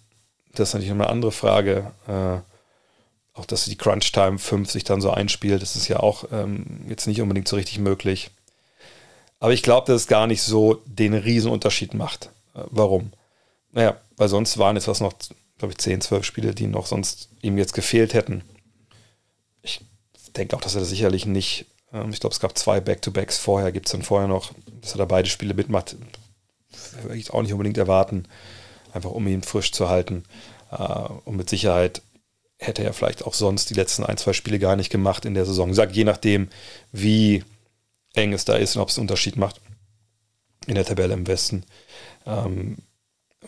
das 0.54 0.68
ist 0.68 0.74
natürlich 0.74 0.94
noch 0.94 1.04
eine 1.04 1.10
andere 1.10 1.32
Frage. 1.32 1.92
Äh, 2.06 2.38
auch 3.34 3.46
dass 3.46 3.64
die 3.64 3.76
Crunch 3.76 4.12
Time 4.12 4.38
5 4.38 4.70
sich 4.70 4.84
dann 4.84 5.00
so 5.00 5.10
einspielt, 5.10 5.62
das 5.62 5.74
ist 5.74 5.88
ja 5.88 6.00
auch 6.00 6.24
ähm, 6.32 6.84
jetzt 6.88 7.06
nicht 7.06 7.22
unbedingt 7.22 7.48
so 7.48 7.56
richtig 7.56 7.78
möglich. 7.78 8.30
Aber 9.40 9.52
ich 9.52 9.62
glaube, 9.62 9.86
dass 9.86 10.02
es 10.02 10.06
gar 10.06 10.26
nicht 10.26 10.42
so 10.42 10.82
den 10.86 11.14
Riesenunterschied 11.14 11.94
macht. 11.94 12.26
Äh, 12.54 12.64
warum? 12.70 13.12
Naja, 13.72 13.96
weil 14.16 14.28
sonst 14.28 14.58
waren 14.58 14.76
jetzt 14.76 14.88
was 14.88 15.00
noch 15.00 15.14
glaube 15.58 15.72
ich, 15.72 15.78
10, 15.78 16.00
12 16.00 16.24
Spiele, 16.24 16.54
die 16.54 16.66
noch 16.66 16.86
sonst 16.86 17.28
ihm 17.40 17.58
jetzt 17.58 17.74
gefehlt 17.74 18.14
hätten. 18.14 18.42
Ich 19.62 19.80
denke 20.36 20.56
auch, 20.56 20.60
dass 20.60 20.74
er 20.74 20.80
das 20.80 20.88
sicherlich 20.88 21.26
nicht, 21.26 21.66
ähm, 21.92 22.10
ich 22.10 22.20
glaube, 22.20 22.34
es 22.34 22.40
gab 22.40 22.56
zwei 22.58 22.80
Back-to-Backs 22.80 23.38
vorher, 23.38 23.72
gibt 23.72 23.86
es 23.86 23.92
dann 23.92 24.02
vorher 24.02 24.28
noch, 24.28 24.52
dass 24.80 24.92
er 24.92 24.98
da 24.98 25.04
beide 25.04 25.28
Spiele 25.28 25.54
mitmacht, 25.54 25.96
würde 27.02 27.16
ich 27.16 27.30
auch 27.30 27.42
nicht 27.42 27.52
unbedingt 27.52 27.78
erwarten, 27.78 28.26
einfach 28.92 29.10
um 29.10 29.26
ihn 29.26 29.42
frisch 29.42 29.72
zu 29.72 29.88
halten. 29.88 30.24
Äh, 30.70 31.08
und 31.24 31.36
mit 31.36 31.48
Sicherheit 31.48 32.02
hätte 32.58 32.84
er 32.84 32.92
vielleicht 32.92 33.24
auch 33.24 33.34
sonst 33.34 33.70
die 33.70 33.74
letzten 33.74 34.04
ein, 34.04 34.16
zwei 34.16 34.32
Spiele 34.32 34.58
gar 34.58 34.76
nicht 34.76 34.90
gemacht 34.90 35.24
in 35.24 35.34
der 35.34 35.44
Saison. 35.44 35.74
Sage, 35.74 35.92
je 35.92 36.04
nachdem, 36.04 36.48
wie 36.92 37.44
eng 38.14 38.32
es 38.32 38.44
da 38.44 38.54
ist 38.54 38.76
und 38.76 38.82
ob 38.82 38.88
es 38.88 38.96
einen 38.96 39.04
Unterschied 39.04 39.36
macht. 39.36 39.60
in 40.66 40.76
der 40.76 40.84
Tabelle 40.84 41.14
im 41.14 41.26
Westen. 41.26 41.64
Ähm, 42.24 42.78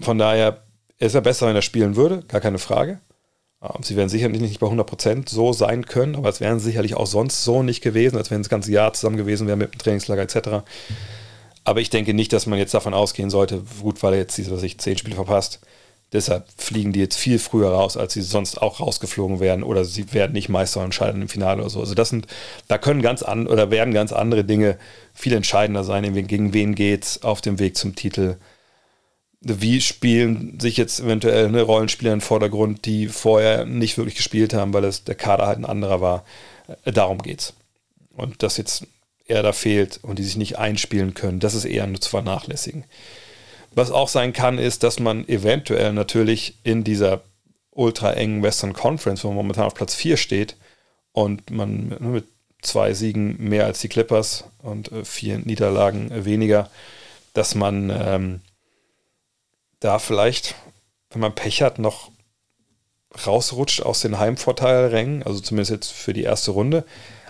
von 0.01 0.19
daher 0.19 0.65
ist 0.99 1.15
er 1.15 1.21
besser, 1.21 1.47
wenn 1.47 1.57
er 1.57 1.63
spielen 1.63 1.97
würde, 1.97 2.23
gar 2.29 2.41
keine 2.41 2.59
Frage. 2.59 3.01
Ähm, 3.63 3.83
sie 3.83 3.97
werden 3.97 4.09
sicherlich 4.09 4.41
nicht 4.41 4.61
bei 4.61 4.67
100% 4.67 5.29
so 5.29 5.53
sein 5.53 5.87
können, 5.87 6.17
aber 6.17 6.29
es 6.29 6.41
wären 6.41 6.61
sicherlich 6.61 6.95
auch 6.95 7.07
sonst 7.07 7.45
so 7.45 7.63
nicht 7.63 7.83
gewesen, 7.83 8.17
als 8.17 8.31
wenn 8.31 8.43
das 8.43 8.49
ganze 8.49 8.73
Jahr 8.73 8.93
zusammen 8.93 9.17
gewesen 9.17 9.47
wäre 9.47 9.57
mit 9.57 9.73
dem 9.73 9.79
Trainingslager 9.79 10.23
etc. 10.23 10.65
Aber 11.65 11.81
ich 11.81 11.91
denke 11.91 12.15
nicht, 12.15 12.33
dass 12.33 12.47
man 12.47 12.59
jetzt 12.59 12.75
davon 12.75 12.95
ausgehen 12.95 13.31
sollte, 13.31 13.63
gut, 13.81 14.03
weil 14.03 14.15
er 14.15 14.21
jetzt 14.21 14.37
diese, 14.37 14.51
was 14.51 14.63
ich, 14.63 14.79
10 14.79 14.99
Spiele 14.99 15.17
verpasst. 15.17 15.61
Deshalb 16.13 16.47
fliegen 16.57 16.93
die 16.93 17.01
jetzt 17.01 17.17
viel 17.17 17.41
früher 17.41 17.71
raus, 17.71 17.97
als 17.97 18.13
sie 18.13 18.23
sonst 18.23 18.63
auch 18.63 18.79
rausgeflogen 18.79 19.41
wären 19.41 19.65
oder 19.65 19.85
sie 19.85 20.13
werden 20.13 20.33
nicht 20.33 20.49
Meister 20.49 20.85
und 20.85 20.95
scheiden 20.95 21.23
im 21.23 21.29
Finale 21.29 21.63
oder 21.63 21.71
so. 21.71 21.81
Also 21.81 21.95
das 21.95 22.11
sind, 22.11 22.29
da 22.69 22.79
können 22.79 23.03
ganz 23.03 23.25
an 23.25 23.49
oder 23.49 23.73
werden 23.73 23.93
ganz 23.93 24.13
andere 24.13 24.45
Dinge 24.45 24.79
viel 25.13 25.33
entscheidender 25.33 25.83
sein, 25.83 26.05
gegen 26.29 26.53
wen 26.53 26.77
geht's 26.77 27.25
auf 27.25 27.41
dem 27.41 27.59
Weg 27.59 27.77
zum 27.77 27.97
Titel 27.97 28.37
wie 29.45 29.81
spielen 29.81 30.59
sich 30.59 30.77
jetzt 30.77 31.01
eventuell 31.01 31.51
ne, 31.51 31.63
Rollenspieler 31.63 32.13
im 32.13 32.21
Vordergrund, 32.21 32.87
die 32.87 33.09
vorher 33.09 33.67
nicht 33.67 33.99
wirklich 33.99 34.17
gespielt 34.17 34.55
haben, 34.55 34.73
weil 34.73 34.83
das, 34.83 35.05
der 35.05 35.15
Kader 35.15 35.47
halt 35.47 35.59
ein 35.59 35.65
anderer 35.65 36.01
war. 36.01 36.25
Äh, 36.85 36.93
darum 36.93 37.19
geht's. 37.19 37.55
Und 38.17 38.43
dass 38.43 38.57
jetzt 38.57 38.87
er 39.27 39.43
da 39.43 39.53
fehlt 39.53 40.01
und 40.03 40.19
die 40.19 40.23
sich 40.23 40.37
nicht 40.37 40.59
einspielen 40.59 41.15
können, 41.15 41.41
das 41.41 41.55
ist 41.55 41.65
eher 41.65 41.87
nur 41.87 42.01
zu 42.01 42.11
vernachlässigen. 42.11 42.85
Was 43.75 43.91
auch 43.91 44.09
sein 44.09 44.33
kann, 44.33 44.59
ist, 44.59 44.83
dass 44.83 45.01
man 45.01 45.27
eventuell 45.29 45.93
natürlich 45.93 46.59
in 46.63 46.85
dieser 46.85 47.23
ultra 47.71 48.13
engen 48.13 48.43
Western 48.43 48.73
Conference, 48.73 49.25
wo 49.25 49.29
man 49.29 49.37
momentan 49.37 49.65
auf 49.65 49.75
Platz 49.75 49.95
4 49.95 50.17
steht 50.17 50.57
und 51.13 51.51
man 51.51 51.89
ne, 51.89 51.99
mit 52.01 52.25
zwei 52.63 52.95
Siegen 52.95 53.37
mehr 53.39 53.67
als 53.67 53.81
die 53.81 53.89
Clippers 53.89 54.45
und 54.63 54.91
äh, 54.93 55.05
vier 55.05 55.39
Niederlagen 55.39 56.25
weniger, 56.25 56.71
dass 57.35 57.55
man 57.55 57.91
ähm, 57.91 58.41
da 59.85 59.99
vielleicht, 59.99 60.55
wenn 61.11 61.21
man 61.21 61.35
Pech 61.35 61.63
hat, 61.63 61.79
noch 61.79 62.11
rausrutscht 63.27 63.83
aus 63.83 64.01
den 64.01 64.19
Heimvorteilrängen, 64.19 65.23
also 65.23 65.41
zumindest 65.41 65.71
jetzt 65.71 65.93
für 65.93 66.13
die 66.13 66.23
erste 66.23 66.53
Runde. 66.53 66.85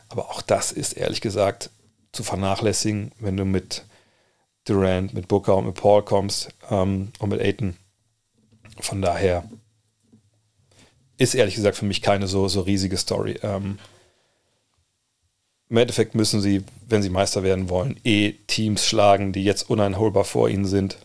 Aber 0.08 0.30
auch 0.30 0.40
das 0.40 0.72
ist 0.72 0.92
ehrlich 0.92 1.20
gesagt 1.20 1.70
zu 2.12 2.22
vernachlässigen, 2.22 3.12
wenn 3.18 3.36
du 3.36 3.44
mit 3.44 3.84
Durant, 4.66 5.12
mit 5.12 5.28
Booker 5.28 5.56
und 5.56 5.66
mit 5.66 5.74
Paul 5.74 6.02
kommst 6.04 6.48
ähm, 6.70 7.12
und 7.18 7.28
mit 7.28 7.40
Aiton. 7.40 7.76
Von 8.80 9.02
daher 9.02 9.44
ist 11.18 11.34
ehrlich 11.34 11.56
gesagt 11.56 11.76
für 11.76 11.84
mich 11.84 12.02
keine 12.02 12.28
so, 12.28 12.48
so 12.48 12.62
riesige 12.62 12.96
Story. 12.96 13.38
Ähm, 13.42 13.78
Im 15.68 15.76
Endeffekt 15.76 16.14
müssen 16.14 16.40
sie, 16.40 16.62
wenn 16.88 17.02
sie 17.02 17.10
Meister 17.10 17.42
werden 17.42 17.68
wollen, 17.68 18.00
eh 18.04 18.32
Teams 18.46 18.86
schlagen, 18.86 19.32
die 19.32 19.44
jetzt 19.44 19.68
uneinholbar 19.68 20.24
vor 20.24 20.48
ihnen 20.48 20.64
sind. 20.64 20.96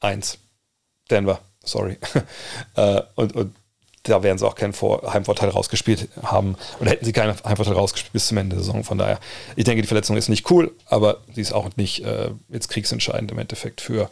Also 0.00 0.12
eins. 0.12 0.38
Denver, 1.10 1.40
sorry. 1.64 1.98
äh, 2.76 3.02
und, 3.14 3.34
und 3.34 3.54
da 4.02 4.22
werden 4.22 4.38
sie 4.38 4.46
auch 4.46 4.54
keinen 4.54 4.72
Vor 4.72 5.12
Heimvorteil 5.12 5.50
rausgespielt 5.50 6.08
haben. 6.22 6.56
Oder 6.80 6.90
hätten 6.90 7.04
sie 7.04 7.12
keinen 7.12 7.36
Heimvorteil 7.44 7.74
rausgespielt 7.74 8.12
bis 8.12 8.28
zum 8.28 8.38
Ende 8.38 8.56
der 8.56 8.64
Saison. 8.64 8.84
Von 8.84 8.98
daher, 8.98 9.18
ich 9.56 9.64
denke, 9.64 9.82
die 9.82 9.88
Verletzung 9.88 10.16
ist 10.16 10.28
nicht 10.28 10.50
cool, 10.50 10.74
aber 10.86 11.22
sie 11.34 11.40
ist 11.40 11.52
auch 11.52 11.68
nicht 11.76 12.04
äh, 12.04 12.30
jetzt 12.48 12.68
kriegsentscheidend 12.68 13.32
im 13.32 13.38
Endeffekt 13.38 13.80
für 13.80 14.08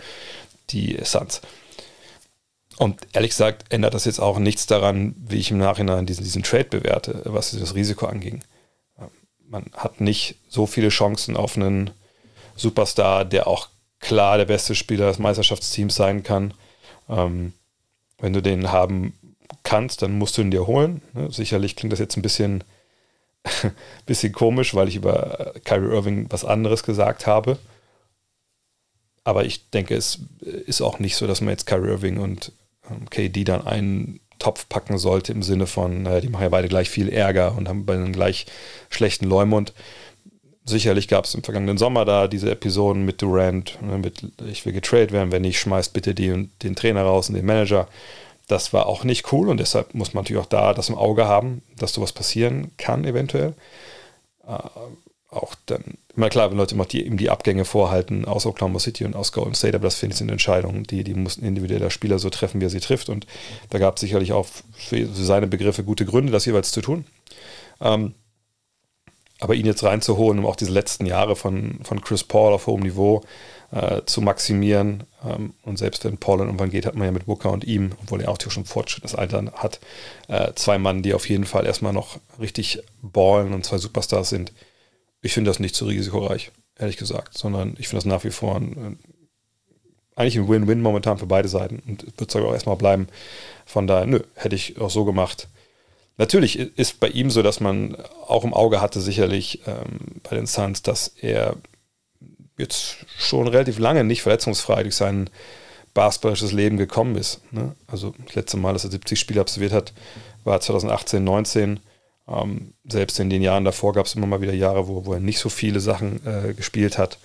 die 0.71 0.99
Suns. 1.03 1.41
Und 2.79 3.07
ehrlich 3.13 3.31
gesagt 3.31 3.73
ändert 3.73 3.95
das 3.95 4.05
jetzt 4.05 4.21
auch 4.21 4.39
nichts 4.39 4.67
daran, 4.67 5.15
wie 5.17 5.39
ich 5.39 5.51
im 5.51 5.59
Nachhinein 5.59 6.05
diesen, 6.05 6.25
diesen 6.25 6.43
Trade 6.43 6.65
bewerte, 6.65 7.23
was 7.25 7.53
das 7.53 7.75
Risiko 7.75 8.07
anging. 8.07 8.43
Man 9.49 9.71
hat 9.75 10.01
nicht 10.01 10.37
so 10.49 10.67
viele 10.67 10.89
Chancen 10.89 11.37
auf 11.37 11.57
einen 11.57 11.91
Superstar, 12.57 13.25
der 13.25 13.47
auch 13.47 13.69
klar 14.07 14.39
der 14.39 14.45
beste 14.45 14.77
Spieler 14.77 15.09
des 15.09 15.19
Meisterschaftsteams 15.19 15.97
sein 15.97 16.23
kann. 16.23 16.55
Ähm, 17.09 17.53
wenn 18.19 18.33
du 18.33 18.41
den 18.41 18.71
haben 18.71 19.15
kannst, 19.65 20.03
dann 20.03 20.17
musst 20.17 20.39
du 20.39 20.43
ihn 20.43 20.53
dir 20.53 20.69
holen. 20.69 21.03
Ne? 21.13 21.31
Sicherlich 21.33 21.75
klingt 21.75 21.93
das 21.93 21.99
jetzt 21.99 22.17
ein 22.17 22.23
bisschen, 22.23 22.63
bisschen 24.07 24.33
komisch, 24.33 24.77
weil 24.77 24.87
ich 24.87 24.95
über 24.95 25.55
Kyrie 25.65 25.93
Irving 25.93 26.27
was 26.31 26.45
anderes 26.45 26.85
gesagt 26.85 27.27
habe. 27.27 27.59
Aber 29.25 29.45
ich 29.45 29.71
denke, 29.71 29.97
es 29.97 30.21
ist 30.41 30.83
auch 30.83 31.01
nicht 31.01 31.17
so, 31.17 31.27
dass 31.27 31.41
man 31.41 31.51
jetzt 31.51 31.67
Kyrie 31.67 31.91
Irving 31.91 32.19
und 32.19 32.53
ähm, 32.89 33.11
KD 33.11 33.43
dann 33.43 33.67
einen 33.67 34.21
Topf 34.39 34.69
packen 34.69 34.99
sollte 34.99 35.33
im 35.33 35.43
Sinne 35.43 35.67
von, 35.67 36.05
naja, 36.05 36.21
die 36.21 36.29
machen 36.29 36.43
ja 36.43 36.49
beide 36.51 36.69
gleich 36.69 36.91
viel 36.91 37.09
Ärger 37.09 37.57
und 37.57 37.69
haben 37.69 37.87
beide 37.87 38.05
einen 38.05 38.13
gleich 38.13 38.47
schlechten 38.89 39.25
Leumund. 39.25 39.73
Sicherlich 40.69 41.07
gab 41.07 41.27
es 41.27 41.35
im 41.35 41.45
vergangenen 41.45 41.79
Sommer 41.79 42.05
da 42.05 42.27
diese 42.27 42.51
Episoden 42.51 43.05
mit 43.05 43.23
Durant, 43.23 43.79
ne, 43.81 43.99
mit 43.99 44.25
ich 44.51 44.67
will 44.67 44.73
getradet 44.73 45.13
werden, 45.13 45.31
wenn 45.31 45.43
nicht, 45.43 45.61
schmeißt 45.61 45.93
bitte 45.93 46.13
die, 46.13 46.49
den 46.63 46.75
Trainer 46.75 47.03
raus 47.03 47.29
und 47.29 47.37
den 47.37 47.47
Manager. 47.47 47.87
Das 48.49 48.73
war 48.73 48.87
auch 48.87 49.05
nicht 49.05 49.33
cool 49.33 49.49
und 49.49 49.59
deshalb 49.59 49.95
muss 49.95 50.13
man 50.13 50.25
natürlich 50.25 50.43
auch 50.43 50.49
da 50.49 50.75
das 50.75 50.89
im 50.89 50.97
Auge 50.97 51.27
haben, 51.27 51.63
dass 51.79 51.93
sowas 51.93 52.13
passieren 52.13 52.73
kann, 52.79 53.05
eventuell. 53.05 53.55
Äh, 54.47 54.59
auch 55.31 55.55
dann, 55.67 55.99
immer 56.17 56.31
klar, 56.31 56.51
wenn 56.51 56.59
Leute 56.59 56.75
immer 56.75 56.85
die, 56.85 57.05
ihm 57.07 57.17
die 57.17 57.31
Abgänge 57.31 57.65
vorhalten 57.65 58.25
aus 58.25 58.47
Oklahoma 58.47 58.79
City 58.79 59.05
und 59.05 59.15
aus 59.15 59.33
Golden 59.33 59.55
State, 59.55 59.77
aber 59.77 59.85
das 59.85 59.97
finde 59.97 60.15
ich 60.15 60.19
sind 60.19 60.31
Entscheidungen, 60.31 60.85
die, 60.85 61.05
die 61.05 61.15
muss 61.15 61.37
ein 61.37 61.45
individueller 61.45 61.91
Spieler 61.91 62.19
so 62.19 62.31
treffen, 62.31 62.61
wie 62.61 62.65
er 62.65 62.71
sie 62.71 62.81
trifft. 62.81 63.09
Und 63.09 63.27
da 63.71 63.79
gab 63.79 63.97
es 63.97 64.01
sicherlich 64.01 64.33
auch 64.33 64.47
für, 64.47 65.07
für 65.07 65.07
seine 65.09 65.47
Begriffe 65.47 65.85
gute 65.85 66.07
Gründe, 66.07 66.33
das 66.33 66.47
jeweils 66.47 66.73
zu 66.73 66.81
tun. 66.81 67.05
Ähm, 67.81 68.15
aber 69.41 69.55
ihn 69.55 69.67
jetzt 69.67 69.85
reinzuholen, 69.85 70.39
um 70.39 70.47
auch 70.47 70.57
diese 70.57 70.73
letzten 70.73 71.07
Jahre 71.07 71.37
von, 71.37 71.81
von 71.83 72.01
Chris 72.01 72.25
Paul 72.25 72.53
auf 72.53 72.67
hohem 72.67 72.83
Niveau 72.83 73.23
äh, 73.71 74.03
zu 74.07 74.21
maximieren. 74.21 75.05
Ähm, 75.25 75.55
und 75.63 75.79
selbst 75.79 76.05
wenn 76.05 76.19
Paul 76.19 76.39
dann 76.39 76.49
irgendwann 76.49 76.71
geht, 76.71 76.87
hat 76.87 76.95
man 76.95 77.07
ja 77.07 77.13
mit 77.13 77.27
Booker 77.27 77.51
und 77.51 77.65
ihm, 77.65 77.93
obwohl 78.03 78.21
er 78.23 78.31
auch 78.31 78.39
schon 78.41 78.65
fortschrittliches 78.65 79.19
Alter 79.19 79.53
hat, 79.55 79.81
äh, 80.29 80.53
zwei 80.55 80.79
Mann, 80.79 81.03
die 81.03 81.15
auf 81.15 81.29
jeden 81.29 81.45
Fall 81.45 81.67
erstmal 81.67 81.93
noch 81.93 82.19
richtig 82.41 82.81
ballen 83.03 83.53
und 83.53 83.65
zwei 83.65 83.79
Superstars 83.79 84.29
sind. 84.31 84.53
Ich 85.21 85.35
finde 85.35 85.51
das 85.51 85.59
nicht 85.59 85.75
zu 85.75 85.87
risikoreich, 85.87 86.53
ehrlich 86.79 86.97
gesagt, 86.97 87.37
sondern 87.37 87.77
ich 87.79 87.89
finde 87.89 88.05
das 88.05 88.05
nach 88.07 88.25
wie 88.25 88.31
vor 88.31 88.57
ein, 88.57 88.99
eigentlich 90.15 90.37
ein 90.37 90.49
Win-Win 90.49 90.81
momentan 90.81 91.19
für 91.19 91.27
beide 91.27 91.49
Seiten 91.49 91.83
und 91.87 92.07
wird 92.19 92.31
es 92.31 92.37
auch 92.37 92.53
erstmal 92.53 92.77
bleiben. 92.77 93.09
Von 93.67 93.87
daher, 93.87 94.07
nö, 94.07 94.21
hätte 94.35 94.55
ich 94.57 94.81
auch 94.81 94.91
so 94.91 95.05
gemacht. 95.05 95.49
Natürlich 96.19 96.59
ist 96.59 96.99
bei 97.01 97.09
ihm 97.09 97.31
so, 97.31 97.43
dass 97.43 97.61
man 97.61 97.97
auch 98.27 98.45
im 98.45 98.55
Auge 98.55 98.81
hatte, 98.81 99.01
sicherlich 99.01 99.61
ähm, 99.67 100.21
bei 100.23 100.35
den 100.35 100.47
Suns, 100.47 100.83
dass 100.83 101.09
er 101.09 101.57
jetzt 102.57 102.97
schon 103.19 103.49
relativ 103.49 103.79
lange 103.79 104.03
nicht 104.03 104.23
verletzungsfrei 104.23 104.83
durch 104.83 104.97
sein 104.97 105.29
basketballisches 105.93 106.53
Leben 106.53 106.77
gekommen 106.77 107.17
ist. 107.17 107.41
Ne? 107.53 107.75
Also 107.87 108.15
das 108.25 108.35
letzte 108.35 108.57
Mal, 108.57 108.73
dass 108.73 108.85
er 108.85 108.91
70 108.91 109.19
Spiele 109.19 109.41
absolviert 109.41 109.73
hat, 109.73 109.93
war 110.45 110.61
2018, 110.61 111.23
19. 111.23 111.81
Ähm, 112.29 112.75
selbst 112.89 113.21
in 113.21 113.31
den 113.31 113.43
Jahren 113.43 113.65
davor 113.65 113.93
gab 113.93 114.07
es 114.07 114.15
immer 114.15 114.27
mal 114.27 114.41
wieder 114.41 114.55
Jahre, 114.55 114.89
wo, 114.89 115.07
wo 115.07 115.13
er 115.13 115.21
nicht 115.21 115.39
so 115.39 115.49
viele 115.49 115.81
Sachen 115.81 116.25
äh, 116.27 116.55
gespielt 116.55 116.99
hat. 116.99 117.19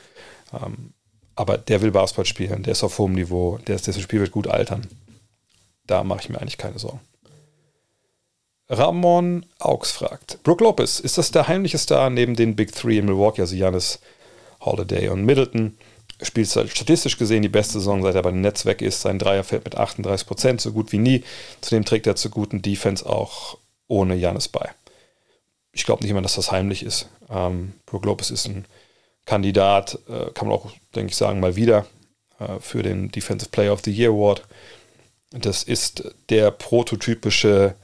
Ähm, 0.54 0.94
aber 1.36 1.58
der 1.58 1.82
will 1.82 1.92
Basketball 1.92 2.26
spielen, 2.26 2.64
der 2.64 2.74
ist 2.74 2.84
auf 2.84 2.98
hohem 2.98 3.14
Niveau, 3.14 3.58
der, 3.68 3.76
ist, 3.76 3.88
dessen 3.88 4.02
Spiel 4.02 4.20
wird 4.20 4.32
gut 4.32 4.48
altern. 4.48 4.88
Da 5.88 6.04
mache 6.04 6.22
ich 6.22 6.30
mir 6.30 6.40
eigentlich 6.40 6.58
keine 6.58 6.78
Sorgen. 6.78 7.00
Ramon 8.72 9.46
Augs 9.60 9.92
fragt: 9.92 10.42
Brook 10.44 10.62
Lopez, 10.62 11.02
ist 11.02 11.18
das 11.18 11.32
der 11.32 11.50
heimliche 11.50 11.78
Star 11.78 12.10
neben 12.10 12.38
den 12.38 12.56
Big 12.56 12.74
Three 12.74 13.00
in 13.00 13.06
Milwaukee, 13.06 13.42
also 13.42 13.54
Janis, 13.54 14.00
Holiday 14.62 15.10
und 15.10 15.26
Middleton? 15.26 15.78
Spielt 16.22 16.48
statistisch 16.48 17.18
gesehen 17.18 17.42
die 17.42 17.50
beste 17.50 17.74
Saison, 17.74 18.02
seit 18.02 18.16
er 18.16 18.22
bei 18.22 18.32
den 18.32 18.42
Nets 18.42 18.66
weg 18.66 18.82
ist. 18.82 19.02
Sein 19.02 19.20
Dreier 19.20 19.44
fällt 19.44 19.66
mit 19.66 19.76
38 19.76 20.26
Prozent, 20.26 20.62
so 20.62 20.72
gut 20.72 20.94
wie 20.94 21.00
nie. 21.00 21.24
Zudem 21.60 21.84
trägt 21.84 22.08
er 22.08 22.16
zur 22.16 22.32
guten 22.32 22.62
Defense 22.62 23.06
auch 23.06 23.58
ohne 23.88 24.16
Janis 24.16 24.48
bei. 24.48 24.70
Ich 25.74 25.84
glaube 25.84 26.04
nicht 26.04 26.12
immer, 26.12 26.22
dass 26.22 26.36
das 26.36 26.52
heimlich 26.52 26.84
ist. 26.84 27.10
Ähm, 27.30 27.74
Brook 27.86 28.06
Lopez 28.06 28.30
ist 28.30 28.48
ein 28.48 28.66
Kandidat, 29.26 30.00
äh, 30.08 30.32
kann 30.32 30.48
man 30.48 30.58
auch, 30.58 30.72
denke 30.96 31.12
ich, 31.12 31.18
sagen, 31.18 31.42
mal 31.42 31.58
wieder 31.58 31.88
äh, 32.40 32.60
für 32.62 32.84
den 32.84 33.12
Defensive 33.12 33.50
Player 33.50 33.74
of 33.74 33.82
the 33.84 33.92
Year 33.92 34.12
Award. 34.12 34.44
Das 35.32 35.64
ist 35.64 36.14
der 36.30 36.52
prototypische 36.52 37.76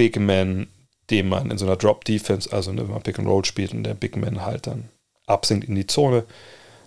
Big 0.00 0.18
Man, 0.18 0.68
den 1.10 1.28
man 1.28 1.50
in 1.50 1.58
so 1.58 1.66
einer 1.66 1.76
Drop-Defense, 1.76 2.50
also 2.54 2.74
wenn 2.74 2.86
man 2.86 3.02
Pick 3.02 3.18
and 3.18 3.28
Roll 3.28 3.44
spielt 3.44 3.74
und 3.74 3.84
der 3.84 3.92
Big 3.92 4.16
Man 4.16 4.40
halt 4.40 4.66
dann 4.66 4.88
absinkt 5.26 5.68
in 5.68 5.74
die 5.74 5.86
Zone, 5.86 6.24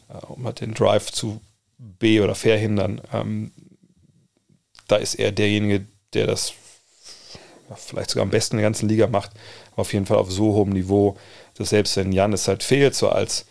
äh, 0.09 0.25
um 0.25 0.43
halt 0.45 0.61
den 0.61 0.73
Drive 0.73 1.11
zu 1.11 1.39
B 1.77 2.21
oder 2.21 2.33
verhindern. 2.33 3.01
Ähm, 3.13 3.51
da 4.87 4.95
ist 4.95 5.13
er 5.13 5.31
derjenige, 5.31 5.85
der 6.15 6.25
das 6.25 6.53
ja, 7.69 7.75
vielleicht 7.75 8.09
sogar 8.09 8.23
am 8.23 8.31
besten 8.31 8.55
in 8.55 8.61
der 8.61 8.69
ganzen 8.69 8.89
Liga 8.89 9.05
macht, 9.05 9.29
auf 9.75 9.93
jeden 9.93 10.07
Fall 10.07 10.17
auf 10.17 10.31
so 10.31 10.55
hohem 10.55 10.71
Niveau, 10.71 11.15
dass 11.53 11.69
selbst 11.69 11.95
wenn 11.97 12.13
Janis 12.13 12.47
halt 12.47 12.63
fehlt, 12.63 12.95
so 12.95 13.09
als 13.09 13.45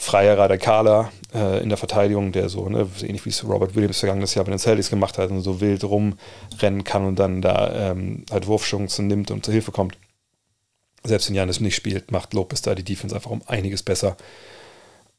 freier 0.00 0.38
Radikaler 0.38 1.12
äh, 1.34 1.62
in 1.62 1.68
der 1.68 1.76
Verteidigung, 1.76 2.32
der 2.32 2.48
so, 2.48 2.66
ne, 2.70 2.88
ähnlich 3.02 3.26
wie 3.26 3.28
es 3.28 3.44
Robert 3.44 3.74
Williams 3.74 3.98
vergangenes 3.98 4.34
Jahr 4.34 4.46
bei 4.46 4.50
den 4.50 4.58
Celtics 4.58 4.88
gemacht 4.88 5.18
hat 5.18 5.30
und 5.30 5.42
so 5.42 5.60
wild 5.60 5.84
rumrennen 5.84 6.84
kann 6.84 7.04
und 7.04 7.18
dann 7.18 7.42
da 7.42 7.90
ähm, 7.90 8.24
halt 8.30 8.46
Wurfchancen 8.46 9.06
nimmt 9.06 9.30
und 9.30 9.44
zur 9.44 9.52
Hilfe 9.52 9.72
kommt. 9.72 9.98
Selbst 11.04 11.28
wenn 11.28 11.36
Janis 11.36 11.60
nicht 11.60 11.76
spielt, 11.76 12.12
macht 12.12 12.32
Lopez 12.32 12.62
da 12.62 12.74
die 12.74 12.82
Defense 12.82 13.14
einfach 13.14 13.30
um 13.30 13.42
einiges 13.46 13.82
besser. 13.82 14.16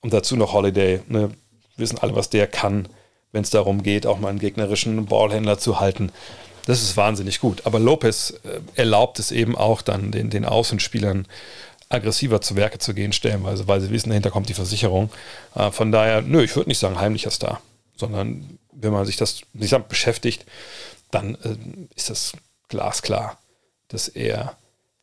und 0.02 0.14
dazu 0.14 0.36
noch 0.36 0.54
Holiday. 0.54 1.02
Ne? 1.08 1.30
Wir 1.76 1.84
wissen 1.84 2.00
alle, 2.00 2.16
was 2.16 2.32
der 2.32 2.48
kann, 2.48 2.88
wenn 3.32 3.44
es 3.44 3.52
darum 3.52 3.84
geht, 3.84 4.08
auch 4.08 4.18
mal 4.18 4.30
einen 4.30 4.40
gegnerischen 4.40 5.06
Ballhändler 5.06 5.60
zu 5.60 5.80
halten. 5.80 6.12
Das 6.66 6.82
ist 6.82 6.98
wahnsinnig 6.98 7.40
gut. 7.40 7.68
Aber 7.68 7.80
Lopez 7.80 8.34
äh, 8.44 8.62
erlaubt 8.80 9.20
es 9.20 9.32
eben 9.32 9.56
auch 9.56 9.84
dann 9.84 10.12
den, 10.12 10.32
den 10.32 10.46
Außenspielern 10.46 11.28
aggressiver 11.94 12.42
zu 12.42 12.56
Werke 12.56 12.80
zu 12.80 12.94
gehen, 12.94 13.14
stellenweise, 13.14 13.68
weil 13.68 13.82
sie 13.82 13.90
wissen, 13.90 14.10
dahinter 14.10 14.32
kommt 14.32 14.50
die 14.50 14.54
Versicherung. 14.54 15.10
Äh, 15.56 15.72
von 15.72 15.92
daher, 15.92 16.22
nö, 16.22 16.44
ich 16.44 16.56
würde 16.56 16.70
nicht 16.70 16.80
sagen 16.80 17.00
heimlicher 17.00 17.32
Star, 17.32 17.62
sondern 17.96 18.58
wenn 18.72 18.94
man 18.94 19.06
sich 19.06 19.18
das 19.18 19.42
damit 19.54 19.90
beschäftigt, 19.90 20.46
dann 21.12 21.36
äh, 21.36 21.56
ist 21.96 22.10
das 22.10 22.34
glasklar, 22.70 23.38
dass 23.90 24.08
er 24.08 24.56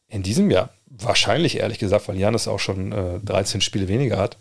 in 0.08 0.22
diesem 0.22 0.50
Jahr, 0.50 0.70
wahrscheinlich 0.86 1.58
ehrlich 1.58 1.78
gesagt, 1.78 2.08
weil 2.08 2.16
Janis 2.16 2.48
auch 2.48 2.58
schon 2.58 2.92
äh, 2.92 3.20
13 3.24 3.60
Spiele 3.60 3.88
weniger 3.88 4.16
hat, 4.16 4.36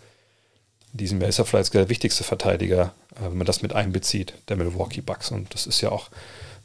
in 0.94 0.98
diesem 1.00 1.20
Jahr 1.20 1.30
ist 1.30 1.39
er 1.39 1.46
vielleicht 1.46 1.74
der 1.74 1.89
wichtigste 1.89 2.24
Verteidiger, 2.24 2.94
äh, 3.16 3.25
wenn 3.25 3.38
man 3.38 3.48
das 3.48 3.62
mit 3.62 3.74
einbezieht, 3.74 4.34
der 4.48 4.56
Milwaukee 4.56 5.01
Bucks. 5.01 5.32
Und 5.32 5.54
das 5.54 5.68
ist 5.68 5.82
ja 5.82 5.92
auch 5.92 6.10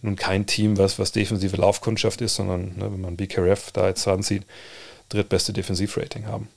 nun 0.01 0.17
kein 0.17 0.47
Team, 0.47 0.79
was, 0.79 0.99
was 0.99 1.12
defensive 1.12 1.57
Laufkundschaft 1.57 2.21
ist, 2.21 2.37
sondern 2.37 2.77
ne, 2.77 2.93
wenn 2.93 3.01
man 3.01 3.17
BKRF 3.17 3.73
da 3.73 3.89
jetzt 3.89 4.07
ranzieht, 4.07 4.45
drittbeste 5.12 5.52
Defensivrating 5.52 6.26
haben. 6.26 6.49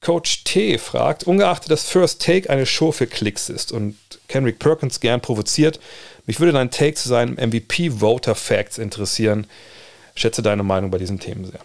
Coach 0.00 0.44
T 0.44 0.78
fragt, 0.78 1.24
ungeachtet 1.24 1.70
dass 1.70 1.88
First 1.88 2.22
Take 2.22 2.48
eine 2.50 2.66
Show 2.66 2.92
für 2.92 3.06
Klicks 3.06 3.48
ist 3.48 3.72
und 3.72 3.96
Kenrick 4.28 4.58
Perkins 4.58 5.00
gern 5.00 5.20
provoziert, 5.20 5.80
mich 6.26 6.40
würde 6.40 6.52
dein 6.52 6.70
Take 6.70 6.94
zu 6.94 7.08
seinen 7.08 7.34
MVP 7.34 7.90
Voter 7.90 8.34
Facts 8.34 8.78
interessieren. 8.78 9.46
Schätze 10.14 10.42
deine 10.42 10.62
Meinung 10.62 10.90
bei 10.90 10.98
diesen 10.98 11.20
Themen 11.20 11.44
sehr. 11.44 11.60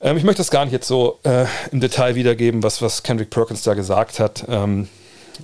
Ähm, 0.00 0.16
ich 0.16 0.24
möchte 0.24 0.38
das 0.38 0.50
gar 0.50 0.64
nicht 0.64 0.72
jetzt 0.72 0.88
so 0.88 1.18
äh, 1.24 1.44
im 1.70 1.80
Detail 1.80 2.14
wiedergeben, 2.14 2.62
was, 2.62 2.80
was 2.80 3.02
Kendrick 3.02 3.30
Perkins 3.30 3.62
da 3.62 3.74
gesagt 3.74 4.20
hat. 4.20 4.44
Ähm, 4.48 4.88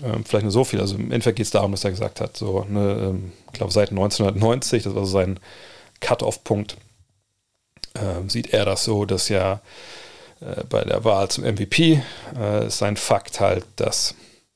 ähm, 0.02 0.24
vielleicht 0.24 0.44
nur 0.44 0.52
so 0.52 0.64
viel. 0.64 0.80
Also 0.80 0.96
im 0.96 1.12
Endeffekt 1.12 1.36
geht 1.36 1.46
es 1.46 1.52
darum, 1.52 1.72
dass 1.72 1.84
er 1.84 1.90
gesagt 1.90 2.20
hat, 2.20 2.36
so, 2.36 2.64
ne, 2.68 3.10
ähm, 3.10 3.32
ich 3.48 3.58
glaube 3.58 3.72
seit 3.72 3.90
1990, 3.90 4.84
das 4.84 4.94
war 4.94 5.04
so 5.04 5.12
sein 5.12 5.38
Cut-off-Punkt, 6.00 6.76
äh, 7.96 8.28
sieht 8.28 8.52
er 8.52 8.64
das 8.64 8.84
so, 8.84 9.04
dass 9.04 9.28
ja 9.28 9.60
äh, 10.40 10.64
bei 10.64 10.84
der 10.84 11.04
Wahl 11.04 11.28
zum 11.30 11.44
MVP 11.44 12.02
äh, 12.36 12.66
ist 12.66 12.78
sein 12.78 12.96
Fakt 12.96 13.40
halt, 13.40 13.64
dass 13.76 14.14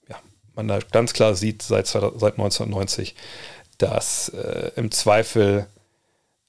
ja, 0.09 0.16
man 0.54 0.68
da 0.68 0.78
ganz 0.78 1.12
klar 1.12 1.35
sieht 1.35 1.62
seit, 1.62 1.87
seit 1.87 2.04
1990, 2.04 3.14
dass 3.78 4.28
äh, 4.30 4.73
im 4.76 4.90
Zweifel 4.90 5.66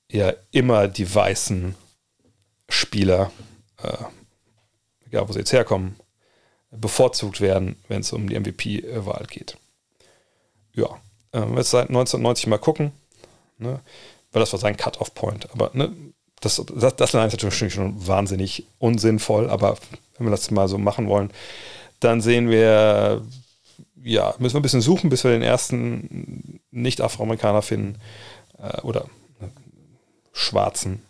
ja 0.10 0.34
immer 0.52 0.88
die 0.88 1.14
weißen 1.14 1.76
Spieler, 2.70 3.32
äh, 3.82 5.08
egal 5.08 5.28
wo 5.28 5.34
sie 5.34 5.40
jetzt 5.40 5.54
herkommen, 5.54 5.96
bevorzugt 6.72 7.42
werden, 7.42 7.76
wenn 7.88 8.02
es 8.02 8.14
um 8.14 8.30
die 8.30 8.40
MVP-Wahl 8.40 9.26
geht. 9.30 9.58
Ja, 10.74 11.02
äh, 11.34 11.46
jetzt 11.56 11.72
seit 11.72 11.90
1990 11.90 12.48
mal 12.48 12.58
gucken, 12.58 12.92
ne, 13.58 13.80
weil 14.32 14.40
das 14.40 14.54
war 14.54 14.60
sein 14.60 14.78
Cut-off-Point. 14.78 15.52
Aber 15.52 15.72
ne, 15.74 15.94
das, 16.42 16.62
das, 16.76 16.96
das 16.96 17.10
ist 17.10 17.14
natürlich 17.14 17.74
schon 17.74 18.08
wahnsinnig 18.08 18.66
unsinnvoll, 18.80 19.50
aber 19.50 19.78
wenn 20.18 20.28
wir 20.28 20.32
das 20.32 20.52
mal 20.52 20.68
so 20.68 20.78
machen 20.78 21.08
wollen, 21.08 21.32
dann 22.00 22.20
sehen 22.20 22.50
wir, 22.50 23.22
ja, 24.04 24.34
müssen 24.40 24.56
wir 24.56 24.60
ein 24.60 24.64
bisschen 24.64 24.82
suchen, 24.82 25.10
bis 25.10 25.24
wir 25.24 25.32
den 25.32 25.44
ersten 25.44 26.60
Nicht-Afroamerikaner 26.72 27.62
finden 27.62 28.00
äh, 28.58 28.82
oder 28.82 29.06
ne, 29.40 29.52
Schwarzen. 30.34 31.02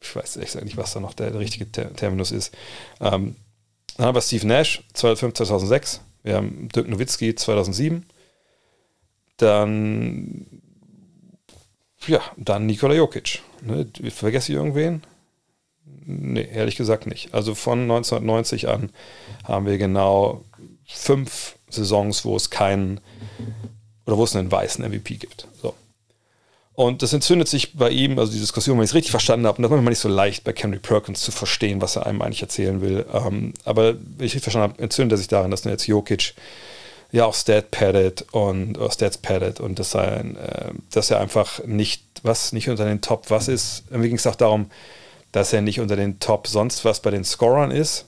Ich 0.00 0.14
weiß 0.14 0.36
echt 0.36 0.62
nicht, 0.62 0.76
was 0.76 0.92
da 0.92 1.00
noch 1.00 1.14
der, 1.14 1.32
der 1.32 1.40
richtige 1.40 1.70
Terminus 1.70 2.30
ist. 2.30 2.54
Ähm, 3.00 3.34
dann 3.96 4.06
haben 4.06 4.14
wir 4.14 4.22
Steve 4.22 4.46
Nash 4.46 4.84
2005, 4.94 5.34
2006. 5.34 6.00
Wir 6.22 6.36
haben 6.36 6.68
Dirk 6.68 6.88
Nowitzki 6.88 7.34
2007. 7.34 8.06
Dann, 9.38 10.46
ja, 12.06 12.20
dann 12.36 12.66
Nikola 12.66 12.94
Jokic. 12.94 13.40
Ne, 13.62 13.86
vergesse 14.10 14.52
ich 14.52 14.56
irgendwen? 14.56 15.02
Nee, 16.04 16.48
ehrlich 16.52 16.76
gesagt 16.76 17.06
nicht. 17.06 17.34
Also 17.34 17.54
von 17.54 17.82
1990 17.82 18.68
an 18.68 18.90
haben 19.44 19.66
wir 19.66 19.78
genau 19.78 20.44
fünf 20.86 21.56
Saisons, 21.68 22.24
wo 22.24 22.36
es 22.36 22.50
keinen 22.50 23.00
oder 24.06 24.16
wo 24.16 24.24
es 24.24 24.34
einen 24.34 24.50
weißen 24.50 24.84
MVP 24.88 25.16
gibt. 25.16 25.48
So. 25.60 25.74
Und 26.72 27.02
das 27.02 27.12
entzündet 27.12 27.48
sich 27.48 27.74
bei 27.74 27.90
ihm, 27.90 28.18
also 28.18 28.32
die 28.32 28.38
Diskussion, 28.38 28.78
wenn 28.78 28.84
ich 28.84 28.90
es 28.90 28.94
richtig 28.94 29.10
verstanden 29.10 29.46
habe, 29.46 29.56
und 29.56 29.64
das 29.64 29.70
ist 29.70 29.74
manchmal 29.74 29.90
nicht 29.90 29.98
so 29.98 30.08
leicht 30.08 30.44
bei 30.44 30.54
Henry 30.56 30.78
Perkins 30.78 31.20
zu 31.20 31.32
verstehen, 31.32 31.82
was 31.82 31.96
er 31.96 32.06
einem 32.06 32.22
eigentlich 32.22 32.40
erzählen 32.40 32.80
will. 32.80 33.04
Ähm, 33.12 33.52
aber 33.64 33.94
wenn 33.94 34.26
ich 34.26 34.34
richtig 34.34 34.44
verstanden 34.44 34.74
habe, 34.74 34.82
entzündet 34.82 35.16
er 35.16 35.18
sich 35.18 35.28
daran, 35.28 35.50
dass 35.50 35.64
jetzt 35.64 35.88
Jokic 35.88 36.34
ja 37.10 37.24
auch 37.24 37.34
Stat 37.34 37.70
padded 37.70 38.26
und 38.32 38.78
oder 38.78 38.90
Stats 38.90 39.18
padded 39.18 39.60
und 39.60 39.78
er, 39.94 40.20
äh, 40.20 40.72
dass 40.90 41.10
er 41.10 41.20
einfach 41.20 41.64
nicht, 41.64 42.02
was 42.22 42.52
nicht 42.52 42.68
unter 42.68 42.84
den 42.84 43.00
Top 43.00 43.30
was 43.30 43.48
ist. 43.48 43.84
Irgendwie 43.90 44.08
ging 44.08 44.18
es 44.18 44.26
auch 44.26 44.36
darum, 44.36 44.70
dass 45.32 45.52
er 45.52 45.62
nicht 45.62 45.80
unter 45.80 45.96
den 45.96 46.20
Top 46.20 46.46
sonst 46.46 46.84
was 46.84 47.00
bei 47.00 47.10
den 47.10 47.24
Scorern 47.24 47.70
ist. 47.70 48.06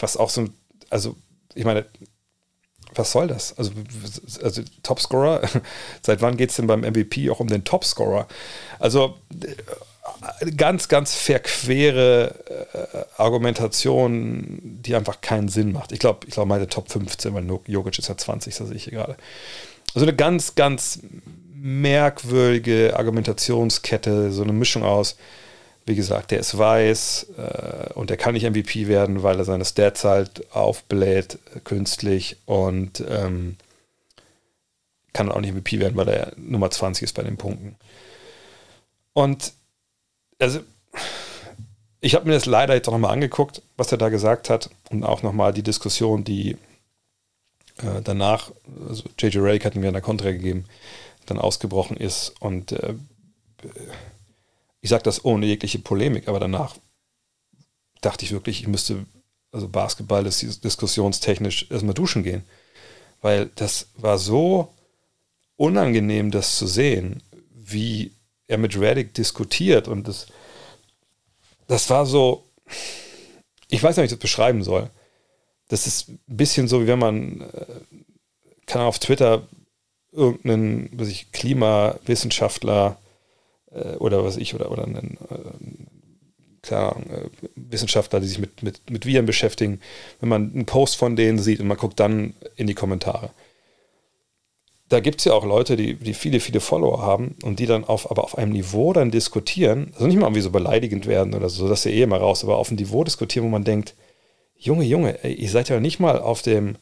Was 0.00 0.16
auch 0.16 0.30
so, 0.30 0.48
also 0.90 1.16
ich 1.54 1.64
meine, 1.64 1.86
was 2.94 3.12
soll 3.12 3.26
das? 3.26 3.56
Also, 3.58 3.72
also 4.42 4.62
Topscorer, 4.82 5.42
seit 6.02 6.22
wann 6.22 6.36
geht 6.36 6.50
es 6.50 6.56
denn 6.56 6.66
beim 6.66 6.80
MVP 6.80 7.30
auch 7.30 7.40
um 7.40 7.48
den 7.48 7.64
Topscorer? 7.64 8.26
Also 8.78 9.16
äh, 9.42 9.54
ganz, 10.56 10.88
ganz 10.88 11.14
verquere 11.14 12.34
äh, 12.72 13.20
Argumentation, 13.20 14.58
die 14.62 14.94
einfach 14.94 15.20
keinen 15.20 15.48
Sinn 15.48 15.72
macht. 15.72 15.92
Ich 15.92 15.98
glaube, 15.98 16.26
ich 16.26 16.34
glaube, 16.34 16.48
meine 16.48 16.68
Top 16.68 16.90
15, 16.90 17.34
weil 17.34 17.46
Jokic 17.66 17.98
ist 17.98 18.08
ja 18.08 18.16
20, 18.16 18.56
das 18.56 18.68
sehe 18.68 18.76
ich 18.76 18.84
hier 18.84 18.94
gerade. 18.94 19.16
Also 19.94 20.06
eine 20.06 20.16
ganz, 20.16 20.54
ganz 20.54 21.00
merkwürdige 21.54 22.94
Argumentationskette, 22.96 24.32
so 24.32 24.42
eine 24.42 24.52
Mischung 24.52 24.82
aus, 24.84 25.16
wie 25.86 25.94
gesagt, 25.94 26.30
der 26.30 26.38
ist 26.38 26.56
weiß 26.56 27.28
äh, 27.36 27.92
und 27.94 28.10
der 28.10 28.16
kann 28.16 28.34
nicht 28.34 28.48
MVP 28.48 28.88
werden, 28.88 29.22
weil 29.22 29.38
er 29.38 29.44
seine 29.44 29.64
Stats 29.64 30.04
halt 30.04 30.52
aufbläht 30.54 31.38
äh, 31.54 31.60
künstlich 31.60 32.36
und 32.44 33.02
ähm, 33.08 33.56
kann 35.12 35.32
auch 35.32 35.40
nicht 35.40 35.54
MVP 35.54 35.80
werden, 35.80 35.96
weil 35.96 36.08
er 36.08 36.32
Nummer 36.36 36.70
20 36.70 37.04
ist 37.04 37.14
bei 37.14 37.22
den 37.22 37.38
Punkten. 37.38 37.76
Und 39.14 39.52
also 40.38 40.60
ich 42.00 42.14
habe 42.14 42.26
mir 42.26 42.32
das 42.32 42.46
leider 42.46 42.74
jetzt 42.74 42.88
auch 42.88 42.92
nochmal 42.92 43.12
angeguckt, 43.12 43.62
was 43.76 43.90
er 43.90 43.98
da 43.98 44.08
gesagt 44.08 44.50
hat 44.50 44.70
und 44.90 45.04
auch 45.04 45.22
nochmal 45.22 45.52
die 45.52 45.62
Diskussion, 45.62 46.24
die 46.24 46.52
äh, 47.78 48.02
danach, 48.02 48.52
also 48.88 49.04
JJ 49.18 49.38
Rake 49.40 49.64
hat 49.64 49.74
mir 49.74 49.88
eine 49.88 50.00
Kontra 50.00 50.30
gegeben, 50.30 50.64
dann 51.26 51.38
ausgebrochen 51.38 51.96
ist 51.96 52.34
und 52.40 52.72
äh, 52.72 52.94
ich 54.80 54.90
sage 54.90 55.02
das 55.02 55.24
ohne 55.24 55.46
jegliche 55.46 55.80
Polemik, 55.80 56.28
aber 56.28 56.40
danach 56.40 56.76
dachte 58.00 58.24
ich 58.24 58.32
wirklich, 58.32 58.60
ich 58.60 58.68
müsste, 58.68 59.06
also 59.52 59.68
Basketball 59.68 60.26
ist 60.26 60.64
diskussionstechnisch 60.64 61.70
erstmal 61.70 61.94
duschen 61.94 62.22
gehen. 62.22 62.44
Weil 63.20 63.50
das 63.56 63.88
war 63.96 64.18
so 64.18 64.72
unangenehm, 65.56 66.30
das 66.30 66.56
zu 66.56 66.66
sehen, 66.66 67.22
wie 67.52 68.12
er 68.48 68.58
mit 68.58 68.78
Reddick 68.78 69.14
diskutiert 69.14 69.86
und 69.86 70.08
das, 70.08 70.26
das 71.68 71.88
war 71.90 72.06
so, 72.06 72.44
ich 73.68 73.82
weiß 73.82 73.96
nicht, 73.96 74.02
wie 74.02 74.06
ich 74.06 74.12
das 74.12 74.18
beschreiben 74.18 74.64
soll. 74.64 74.90
Das 75.68 75.86
ist 75.86 76.08
ein 76.08 76.18
bisschen 76.26 76.66
so, 76.66 76.82
wie 76.82 76.86
wenn 76.86 76.98
man, 76.98 77.42
äh, 77.42 77.66
kann 78.66 78.82
auf 78.82 78.98
Twitter 78.98 79.46
irgendeinen, 80.12 80.90
was 80.94 81.08
ich, 81.08 81.30
Klimawissenschaftler 81.32 82.98
äh, 83.70 83.96
oder 83.96 84.24
was 84.24 84.38
ich, 84.38 84.54
oder, 84.54 84.70
oder 84.70 84.84
einen, 84.84 85.18
äh, 85.30 86.62
klar, 86.62 86.96
äh, 87.10 87.28
Wissenschaftler, 87.54 88.20
die 88.20 88.28
sich 88.28 88.38
mit, 88.38 88.62
mit, 88.62 88.90
mit 88.90 89.04
Viren 89.04 89.26
beschäftigen, 89.26 89.80
wenn 90.20 90.28
man 90.30 90.52
einen 90.52 90.66
Post 90.66 90.96
von 90.96 91.16
denen 91.16 91.38
sieht 91.38 91.60
und 91.60 91.66
man 91.66 91.76
guckt 91.76 92.00
dann 92.00 92.34
in 92.56 92.66
die 92.66 92.74
Kommentare. 92.74 93.30
Da 94.88 95.00
gibt 95.00 95.20
es 95.20 95.26
ja 95.26 95.34
auch 95.34 95.44
Leute, 95.44 95.76
die, 95.76 95.94
die 95.94 96.14
viele, 96.14 96.40
viele 96.40 96.60
Follower 96.60 97.02
haben 97.02 97.36
und 97.42 97.58
die 97.58 97.66
dann 97.66 97.84
auf, 97.84 98.10
aber 98.10 98.24
auf 98.24 98.38
einem 98.38 98.52
Niveau 98.52 98.92
dann 98.92 99.10
diskutieren, 99.10 99.92
also 99.94 100.06
nicht 100.06 100.16
mal 100.16 100.26
irgendwie 100.26 100.40
so 100.40 100.50
beleidigend 100.50 101.06
werden 101.06 101.34
oder 101.34 101.50
so, 101.50 101.68
das 101.68 101.80
ist 101.80 101.84
ja 101.84 101.90
eh 101.90 102.06
mal 102.06 102.20
raus, 102.20 102.42
aber 102.42 102.56
auf 102.56 102.68
einem 102.68 102.78
Niveau 102.78 103.04
diskutieren, 103.04 103.44
wo 103.44 103.50
man 103.50 103.64
denkt, 103.64 103.94
Junge, 104.56 104.84
Junge, 104.84 105.22
ey, 105.22 105.34
ihr 105.34 105.50
seid 105.50 105.68
ja 105.68 105.78
nicht 105.78 106.00
mal 106.00 106.18
auf 106.18 106.42
dem 106.42 106.76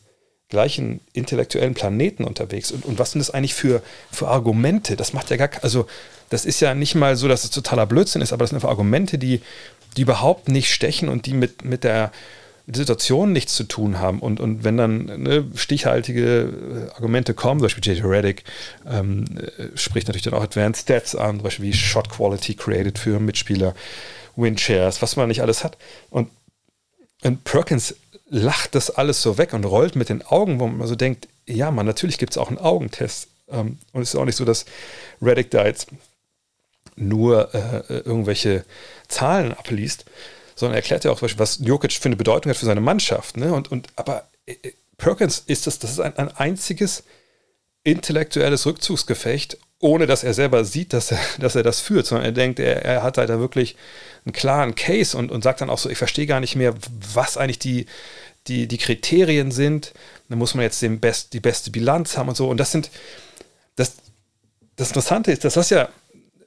gleichen 0.49 1.01
intellektuellen 1.12 1.75
Planeten 1.75 2.25
unterwegs. 2.25 2.71
Und, 2.71 2.85
und 2.85 2.99
was 2.99 3.12
sind 3.12 3.19
das 3.19 3.31
eigentlich 3.31 3.55
für, 3.55 3.83
für 4.11 4.29
Argumente? 4.29 4.97
Das 4.97 5.12
macht 5.12 5.31
ja 5.31 5.37
gar, 5.37 5.51
also 5.62 5.87
das 6.31 6.45
ist 6.45 6.61
ja 6.61 6.75
nicht 6.75 6.95
mal 6.95 7.16
so, 7.16 7.29
dass 7.29 7.45
es 7.45 7.51
totaler 7.51 7.87
Blödsinn 7.87 8.23
ist, 8.23 8.33
aber 8.33 8.45
das 8.45 8.51
sind 8.51 8.57
einfach 8.57 8.71
Argumente, 8.71 9.19
die, 9.19 9.40
die 9.97 10.03
überhaupt 10.03 10.49
nicht 10.49 10.73
stechen 10.73 11.09
und 11.09 11.27
die 11.27 11.35
mit, 11.35 11.64
mit 11.64 11.85
der 11.85 12.12
Situation 12.74 13.33
nichts 13.33 13.55
zu 13.55 13.64
tun 13.64 14.00
haben. 14.00 14.18
Und, 14.20 14.40
und 14.40 14.64
wenn 14.64 14.76
dann 14.76 15.05
ne, 15.05 15.46
stichhaltige 15.55 16.90
Argumente 16.94 17.35
kommen, 17.35 17.61
zum 17.61 17.66
Beispiel 17.66 17.94
J.J. 17.94 18.11
Reddick 18.11 18.44
ähm, 18.87 19.24
äh, 19.37 19.76
spricht 19.76 20.09
natürlich 20.09 20.24
dann 20.24 20.35
auch 20.35 20.42
Advanced 20.42 20.83
Stats 20.83 21.14
an, 21.14 21.37
zum 21.37 21.44
Beispiel 21.44 21.66
wie 21.66 21.72
Shot 21.72 22.11
Quality 22.11 22.55
created 22.55 22.98
für 22.98 23.20
Mitspieler, 23.20 23.74
Win 24.35 24.59
Shares, 24.59 25.00
was 25.00 25.16
man 25.16 25.29
nicht 25.29 25.42
alles 25.42 25.62
hat. 25.62 25.76
Und, 26.11 26.31
und 27.22 27.44
Perkins 27.44 27.94
lacht 28.29 28.74
das 28.74 28.90
alles 28.90 29.22
so 29.22 29.38
weg 29.38 29.52
und 29.52 29.64
rollt 29.64 29.94
mit 29.94 30.09
den 30.09 30.22
Augen, 30.22 30.59
wo 30.59 30.66
man 30.66 30.88
so 30.88 30.96
denkt, 30.96 31.29
ja, 31.46 31.70
man, 31.70 31.87
natürlich 31.87 32.18
gibt 32.18 32.33
es 32.33 32.38
auch 32.38 32.48
einen 32.48 32.59
Augentest. 32.59 33.29
Ähm, 33.48 33.79
und 33.92 34.02
es 34.02 34.11
ist 34.11 34.16
auch 34.16 34.24
nicht 34.24 34.37
so, 34.37 34.44
dass 34.44 34.64
Reddick 35.22 35.52
da 35.52 35.64
jetzt 35.64 35.88
nur 36.96 37.55
äh, 37.55 37.98
irgendwelche 37.98 38.64
Zahlen 39.07 39.52
abliest, 39.52 40.07
sondern 40.57 40.75
er 40.75 40.79
erklärt 40.79 41.05
ja 41.05 41.12
auch, 41.12 41.23
was 41.23 41.59
Jokic 41.62 41.92
für 41.92 42.07
eine 42.07 42.16
Bedeutung 42.16 42.51
hat 42.51 42.57
für 42.57 42.66
seine 42.66 42.81
Mannschaft. 42.81 43.37
Ne? 43.37 43.53
Und, 43.53 43.71
und, 43.71 43.88
aber 43.95 44.27
äh, 44.47 44.55
Perkins 44.97 45.45
ist 45.47 45.66
das, 45.66 45.79
das 45.79 45.92
ist 45.92 46.01
ein, 46.01 46.16
ein 46.16 46.35
einziges 46.37 47.05
intellektuelles 47.85 48.66
Rückzugsgefecht, 48.66 49.59
ohne 49.79 50.07
dass 50.07 50.25
er 50.25 50.35
selber 50.35 50.64
sieht, 50.64 50.92
dass 50.95 51.12
er, 51.12 51.21
dass 51.38 51.55
er 51.55 51.62
das 51.62 51.81
führt, 51.81 52.07
sondern 52.07 52.25
er 52.25 52.33
denkt, 52.33 52.59
er, 52.59 52.85
er 52.85 53.03
hat 53.03 53.19
halt 53.19 53.29
da 53.29 53.38
wirklich 53.38 53.77
einen 54.25 54.33
klaren 54.33 54.75
Case 54.75 55.16
und, 55.16 55.31
und 55.31 55.42
sagt 55.42 55.61
dann 55.61 55.71
auch 55.71 55.79
so, 55.79 55.90
ich 55.90 55.99
verstehe 55.99 56.27
gar 56.27 56.40
nicht 56.40 56.57
mehr, 56.57 56.75
was 57.14 57.37
eigentlich 57.37 57.59
die, 57.59 57.87
die, 58.49 58.66
die 58.66 58.79
Kriterien 58.79 59.53
sind. 59.53 59.92
Da 60.29 60.37
muss 60.37 60.55
man 60.55 60.62
jetzt 60.62 60.81
den 60.81 60.99
Best, 60.99 61.35
die 61.35 61.40
beste 61.40 61.71
Bilanz 61.71 62.16
haben 62.16 62.29
und 62.29 62.37
so. 62.37 62.49
Und 62.49 62.57
das 62.57 62.73
sind, 62.73 62.90
das, 63.77 63.97
das 64.77 64.88
Interessante 64.88 65.31
ist, 65.31 65.45
dass 65.45 65.55
das 65.55 65.71
ja 65.71 65.90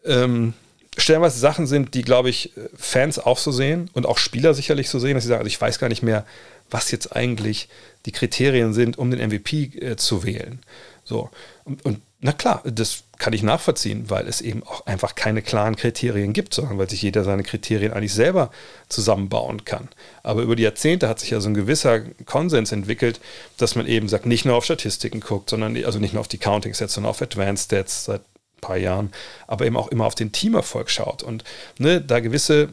ähm, 0.03 0.53
stellenweise 0.97 1.39
Sachen 1.39 1.67
sind, 1.67 1.93
die, 1.93 2.01
glaube 2.01 2.29
ich, 2.29 2.51
Fans 2.75 3.19
auch 3.19 3.37
so 3.37 3.51
sehen 3.51 3.89
und 3.93 4.05
auch 4.05 4.17
Spieler 4.17 4.53
sicherlich 4.53 4.89
so 4.89 4.99
sehen, 4.99 5.15
dass 5.15 5.23
sie 5.23 5.29
sagen, 5.29 5.39
also 5.39 5.47
ich 5.47 5.59
weiß 5.59 5.79
gar 5.79 5.89
nicht 5.89 6.03
mehr, 6.03 6.25
was 6.69 6.91
jetzt 6.91 7.15
eigentlich 7.15 7.69
die 8.05 8.11
Kriterien 8.11 8.73
sind, 8.73 8.97
um 8.97 9.11
den 9.11 9.25
MVP 9.27 9.71
äh, 9.79 9.95
zu 9.95 10.23
wählen. 10.23 10.59
So. 11.03 11.29
Und, 11.63 11.83
und, 11.85 12.01
na 12.21 12.33
klar, 12.33 12.61
das 12.65 13.03
kann 13.17 13.31
ich 13.31 13.43
nachvollziehen, 13.43 14.09
weil 14.09 14.27
es 14.27 14.41
eben 14.41 14.61
auch 14.63 14.85
einfach 14.85 15.15
keine 15.15 15.41
klaren 15.41 15.77
Kriterien 15.77 16.33
gibt, 16.33 16.53
sondern 16.53 16.77
weil 16.77 16.89
sich 16.89 17.01
jeder 17.01 17.23
seine 17.23 17.43
Kriterien 17.43 17.93
eigentlich 17.93 18.13
selber 18.13 18.51
zusammenbauen 18.89 19.63
kann. 19.63 19.87
Aber 20.21 20.41
über 20.41 20.57
die 20.57 20.63
Jahrzehnte 20.63 21.07
hat 21.07 21.19
sich 21.19 21.29
ja 21.29 21.39
so 21.39 21.49
ein 21.49 21.53
gewisser 21.53 22.01
Konsens 22.25 22.73
entwickelt, 22.73 23.21
dass 23.57 23.75
man 23.75 23.87
eben 23.87 24.09
sagt, 24.09 24.25
nicht 24.25 24.43
nur 24.45 24.55
auf 24.55 24.65
Statistiken 24.65 25.21
guckt, 25.21 25.49
sondern 25.49 25.81
also 25.85 25.99
nicht 25.99 26.13
nur 26.13 26.19
auf 26.21 26.27
die 26.27 26.37
Counting 26.37 26.73
Sets, 26.73 26.93
sondern 26.93 27.09
auf 27.09 27.21
Advanced 27.21 27.65
Stats 27.65 28.05
seit 28.05 28.21
paar 28.59 28.77
Jahren, 28.77 29.11
aber 29.47 29.65
eben 29.65 29.77
auch 29.77 29.89
immer 29.89 30.05
auf 30.05 30.15
den 30.15 30.31
Teamerfolg 30.31 30.89
schaut 30.89 31.23
und 31.23 31.43
ne, 31.77 32.01
da 32.01 32.19
gewisse, 32.19 32.69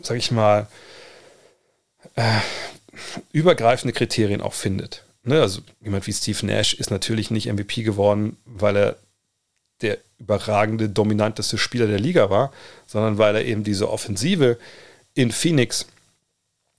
sag 0.00 0.16
ich 0.16 0.30
mal, 0.30 0.66
äh, 2.16 2.40
übergreifende 3.32 3.92
Kriterien 3.92 4.40
auch 4.40 4.54
findet. 4.54 5.04
Ne, 5.22 5.40
also 5.40 5.60
jemand 5.80 6.06
wie 6.06 6.12
Steve 6.12 6.46
Nash 6.46 6.74
ist 6.74 6.90
natürlich 6.90 7.30
nicht 7.30 7.52
MVP 7.52 7.82
geworden, 7.82 8.36
weil 8.44 8.76
er 8.76 8.96
der 9.80 9.98
überragende, 10.18 10.88
dominanteste 10.88 11.58
Spieler 11.58 11.86
der 11.86 11.98
Liga 11.98 12.30
war, 12.30 12.52
sondern 12.86 13.18
weil 13.18 13.36
er 13.36 13.44
eben 13.44 13.64
diese 13.64 13.90
Offensive 13.90 14.58
in 15.14 15.32
Phoenix 15.32 15.86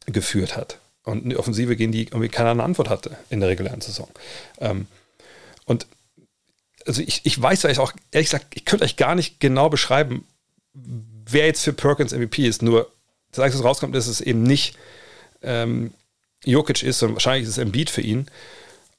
geführt 0.05 0.55
hat. 0.55 0.79
Und 1.03 1.25
eine 1.25 1.37
Offensive, 1.37 1.75
gegen 1.75 1.91
die 1.91 2.05
irgendwie 2.05 2.29
keine 2.29 2.63
Antwort 2.63 2.89
hatte 2.89 3.17
in 3.29 3.39
der 3.39 3.49
regulären 3.49 3.81
Saison. 3.81 4.09
Ähm, 4.59 4.87
und 5.65 5.85
also 6.87 7.01
ich, 7.01 7.21
ich 7.23 7.41
weiß 7.41 7.63
ja 7.63 7.77
auch, 7.79 7.93
ehrlich 8.11 8.29
gesagt, 8.29 8.47
ich 8.53 8.65
könnte 8.65 8.85
euch 8.85 8.97
gar 8.97 9.15
nicht 9.15 9.39
genau 9.39 9.69
beschreiben, 9.69 10.25
wer 10.73 11.47
jetzt 11.47 11.63
für 11.63 11.73
Perkins 11.73 12.13
MVP 12.13 12.47
ist. 12.47 12.61
Nur, 12.61 12.91
das 13.31 13.39
Einzige, 13.39 13.63
was 13.63 13.69
rauskommt, 13.69 13.95
dass 13.95 14.07
es 14.07 14.21
eben 14.21 14.43
nicht 14.43 14.77
ähm, 15.41 15.93
Jokic 16.43 16.83
ist, 16.83 16.99
sondern 16.99 17.15
wahrscheinlich 17.15 17.43
ist 17.43 17.49
es 17.49 17.57
Embiid 17.57 17.89
für 17.89 18.01
ihn. 18.01 18.27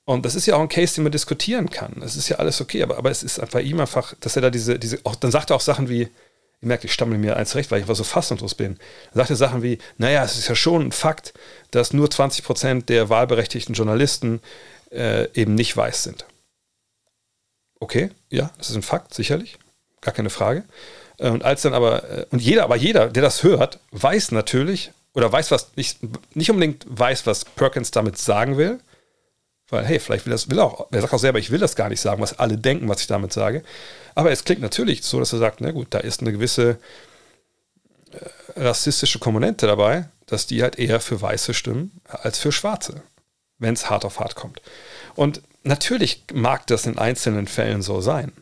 Und 0.05 0.25
das 0.25 0.35
ist 0.35 0.47
ja 0.47 0.55
auch 0.57 0.61
ein 0.61 0.69
Case, 0.69 0.95
den 0.95 1.05
man 1.05 1.13
diskutieren 1.13 1.71
kann. 1.71 2.01
Es 2.03 2.17
ist 2.17 2.29
ja 2.29 2.37
alles 2.37 2.61
okay, 2.61 2.83
aber, 2.83 2.97
aber 2.97 3.11
es 3.11 3.23
ist 3.23 3.41
bei 3.51 3.63
ihm 3.63 3.81
einfach, 3.81 4.15
dass 4.21 4.37
er 4.37 4.43
da 4.43 4.51
diese, 4.51 4.79
diese 4.79 5.01
auch, 5.05 5.17
dann 5.17 5.33
sagt 5.33 5.51
er 5.51 5.57
auch 5.57 5.61
Sachen 5.61 5.89
wie, 5.89 6.03
ich 6.03 6.67
merke, 6.67 6.87
ich 6.87 6.93
stammel 6.93 7.19
mir 7.19 7.37
eins 7.37 7.55
recht, 7.55 7.71
weil 7.71 7.79
ich 7.79 7.85
einfach 7.85 7.97
so 7.97 8.05
fassungslos 8.05 8.55
bin. 8.55 8.77
Dann 9.13 9.21
sagt 9.21 9.31
er 9.31 9.37
Sachen 9.37 9.63
wie, 9.63 9.79
naja, 9.99 10.25
es 10.25 10.39
ist 10.39 10.49
ja 10.49 10.55
schon 10.55 10.87
ein 10.87 10.93
Fakt, 10.93 11.35
dass 11.71 11.93
nur 11.93 12.11
20 12.11 12.45
Prozent 12.45 12.89
der 12.89 13.09
wahlberechtigten 13.09 13.75
Journalisten 13.75 14.41
äh, 14.91 15.29
eben 15.35 15.55
nicht 15.55 15.77
weiß 15.77 16.05
sind. 16.05 16.25
Okay, 17.81 18.11
ja, 18.31 18.51
das 18.59 18.71
ist 18.71 18.77
ein 18.77 18.83
Fakt, 18.83 19.15
sicherlich, 19.15 19.59
gar 20.01 20.15
keine 20.15 20.31
Frage. 20.31 20.65
Äh, 21.19 21.31
und 21.31 21.45
als 21.45 21.63
dann 21.63 21.75
aber, 21.75 22.09
äh, 22.11 22.27
und 22.31 22.41
jeder, 22.41 22.65
aber 22.65 22.77
jeder, 22.77 23.09
der 23.09 23.23
das 23.23 23.43
hört, 23.43 23.81
weiß 23.93 24.33
natürlich, 24.33 24.93
oder 25.15 25.31
weiß 25.31 25.51
was, 25.51 25.77
nicht, 25.77 25.99
nicht 26.35 26.51
unbedingt 26.51 26.85
weiß, 26.89 27.27
was 27.27 27.45
Perkins 27.45 27.91
damit 27.91 28.19
sagen 28.19 28.57
will, 28.57 28.81
weil, 29.69 29.85
hey, 29.85 29.99
vielleicht 29.99 30.27
will 30.27 30.31
das, 30.31 30.49
will 30.49 30.61
auch, 30.61 30.87
er 30.93 31.01
sagt 31.01 31.13
auch 31.13 31.19
selber, 31.19 31.39
ich 31.39 31.51
will 31.51 31.59
das 31.59 31.75
gar 31.75 31.89
nicht 31.89 32.01
sagen, 32.01 32.23
was 32.23 32.39
alle 32.39 32.57
denken, 32.57 32.89
was 32.89 33.01
ich 33.01 33.07
damit 33.07 33.33
sage. 33.33 33.63
Aber 34.15 34.31
es 34.31 34.45
klingt 34.45 34.63
natürlich 34.63 35.03
so, 35.03 35.19
dass 35.19 35.33
er 35.33 35.39
sagt, 35.39 35.61
na 35.61 35.73
gut, 35.73 35.89
da 35.91 35.99
ist 35.99 36.21
eine 36.21 36.33
gewisse 36.33 36.79
äh, 38.13 38.61
rassistische 38.61 39.19
Komponente 39.19 39.67
dabei, 39.67 40.09
dass 40.27 40.47
die 40.47 40.63
halt 40.63 40.79
eher 40.79 41.01
für 41.01 41.21
Weiße 41.21 41.53
stimmen 41.55 42.01
als 42.05 42.39
für 42.39 42.53
Schwarze, 42.53 43.03
wenn 43.59 43.75
es 43.75 43.91
hart 43.91 44.05
auf 44.05 44.21
hart 44.21 44.35
kommt. 44.35 44.61
Und 45.15 45.43
natürlich 45.67 46.25
mag 46.33 46.67
das 46.67 46.87
in 46.87 46.99
einzelnen 46.99 47.47
Fällen 47.47 47.83
so 47.83 48.01
sein. 48.01 48.33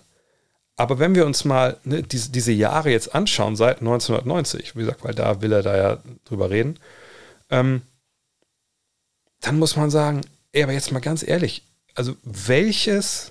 Aber 0.76 0.98
wenn 0.98 1.14
wir 1.14 1.26
uns 1.26 1.44
mal 1.44 1.78
ne, 1.84 2.02
diese, 2.02 2.30
diese 2.30 2.52
Jahre 2.52 2.90
jetzt 2.90 3.14
anschauen, 3.14 3.56
seit 3.56 3.78
1990, 3.78 4.76
wie 4.76 4.80
gesagt, 4.80 5.04
weil 5.04 5.14
da 5.14 5.40
will 5.40 5.52
er 5.52 5.62
da 5.62 5.76
ja 5.76 5.98
drüber 6.24 6.50
reden, 6.50 6.78
ähm, 7.50 7.82
dann 9.40 9.58
muss 9.58 9.76
man 9.76 9.90
sagen, 9.90 10.22
ey, 10.52 10.62
aber 10.62 10.72
jetzt 10.72 10.90
mal 10.90 11.00
ganz 11.00 11.26
ehrlich, 11.26 11.62
also 11.94 12.16
welches, 12.24 13.30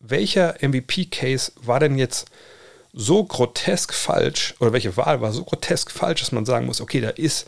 welcher 0.00 0.56
MVP-Case 0.60 1.52
war 1.62 1.78
denn 1.78 1.98
jetzt 1.98 2.26
so 2.92 3.24
grotesk 3.24 3.92
falsch, 3.92 4.54
oder 4.58 4.72
welche 4.72 4.96
Wahl 4.96 5.20
war 5.20 5.32
so 5.32 5.44
grotesk 5.44 5.90
falsch, 5.90 6.20
dass 6.20 6.32
man 6.32 6.46
sagen 6.46 6.66
muss, 6.66 6.80
okay, 6.80 7.00
da 7.00 7.10
ist, 7.10 7.46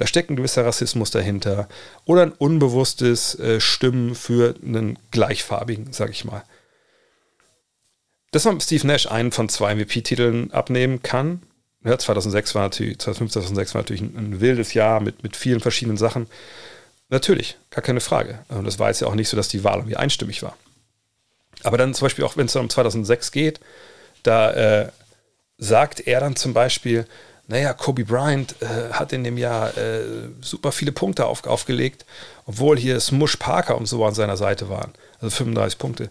da 0.00 0.06
steckt 0.06 0.30
ein 0.30 0.36
gewisser 0.36 0.64
Rassismus 0.64 1.10
dahinter 1.10 1.68
oder 2.06 2.22
ein 2.22 2.32
unbewusstes 2.32 3.38
äh, 3.38 3.60
Stimmen 3.60 4.14
für 4.14 4.54
einen 4.64 4.98
gleichfarbigen, 5.10 5.92
sag 5.92 6.08
ich 6.08 6.24
mal. 6.24 6.42
Dass 8.30 8.46
man 8.46 8.58
Steve 8.62 8.86
Nash 8.86 9.08
einen 9.08 9.30
von 9.30 9.50
zwei 9.50 9.74
MVP-Titeln 9.74 10.52
abnehmen 10.52 11.02
kann, 11.02 11.42
ja, 11.84 11.98
2006 11.98 12.54
war 12.54 12.62
natürlich, 12.62 12.98
2005, 12.98 13.32
2006 13.32 13.74
war 13.74 13.82
natürlich 13.82 14.00
ein, 14.00 14.16
ein 14.16 14.40
wildes 14.40 14.72
Jahr 14.72 15.00
mit, 15.00 15.22
mit 15.22 15.36
vielen 15.36 15.60
verschiedenen 15.60 15.98
Sachen. 15.98 16.28
Natürlich, 17.10 17.58
gar 17.68 17.82
keine 17.82 18.00
Frage. 18.00 18.38
Und 18.48 18.64
das 18.64 18.78
war 18.78 18.88
jetzt 18.88 19.02
ja 19.02 19.06
auch 19.06 19.14
nicht 19.14 19.28
so, 19.28 19.36
dass 19.36 19.48
die 19.48 19.64
Wahl 19.64 19.80
irgendwie 19.80 19.96
einstimmig 19.96 20.42
war. 20.42 20.56
Aber 21.62 21.76
dann 21.76 21.92
zum 21.92 22.06
Beispiel 22.06 22.24
auch, 22.24 22.38
wenn 22.38 22.46
es 22.46 22.54
dann 22.54 22.62
um 22.62 22.70
2006 22.70 23.32
geht, 23.32 23.60
da 24.22 24.52
äh, 24.52 24.92
sagt 25.58 26.00
er 26.00 26.20
dann 26.20 26.36
zum 26.36 26.54
Beispiel, 26.54 27.06
naja, 27.50 27.72
Kobe 27.72 28.04
Bryant 28.04 28.54
äh, 28.62 28.92
hat 28.92 29.12
in 29.12 29.24
dem 29.24 29.36
Jahr 29.36 29.76
äh, 29.76 30.04
super 30.40 30.70
viele 30.70 30.92
Punkte 30.92 31.26
auf, 31.26 31.44
aufgelegt, 31.46 32.06
obwohl 32.46 32.78
hier 32.78 33.00
Smush 33.00 33.36
Parker 33.36 33.76
und 33.76 33.86
so 33.86 34.04
an 34.04 34.14
seiner 34.14 34.36
Seite 34.36 34.68
waren. 34.68 34.92
Also 35.18 35.34
35 35.36 35.76
Punkte. 35.76 36.10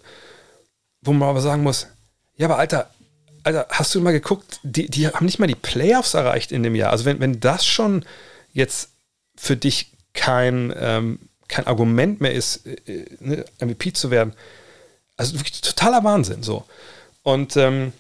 Wo 1.02 1.13
man 1.13 1.30
aber 1.30 1.39
sagen 1.39 1.63
muss, 1.63 1.88
ja, 2.36 2.47
aber 2.47 2.58
Alter, 2.58 2.89
Alter, 3.43 3.67
hast 3.69 3.95
du 3.95 4.02
mal 4.02 4.12
geguckt, 4.12 4.60
die, 4.63 4.89
die 4.89 5.08
haben 5.08 5.25
nicht 5.25 5.39
mal 5.39 5.47
die 5.47 5.56
Playoffs 5.56 6.13
erreicht 6.13 6.52
in 6.52 6.62
dem 6.62 6.75
Jahr. 6.75 6.91
Also 6.91 7.06
wenn, 7.06 7.21
wenn 7.21 7.39
das 7.39 7.65
schon 7.65 8.04
jetzt 8.52 8.89
für 9.38 9.56
dich 9.56 9.93
kein, 10.13 10.73
ähm, 10.78 11.19
kein 11.47 11.67
Argument 11.67 12.19
mehr 12.19 12.34
ist, 12.34 12.65
äh, 12.65 13.06
ne, 13.21 13.45
MVP 13.62 13.93
zu 13.93 14.12
werden. 14.12 14.34
Also 15.15 15.36
wirklich 15.36 15.62
totaler 15.62 16.04
Wahnsinn 16.04 16.43
so. 16.43 16.65
Und 17.23 17.56
ähm, 17.56 17.93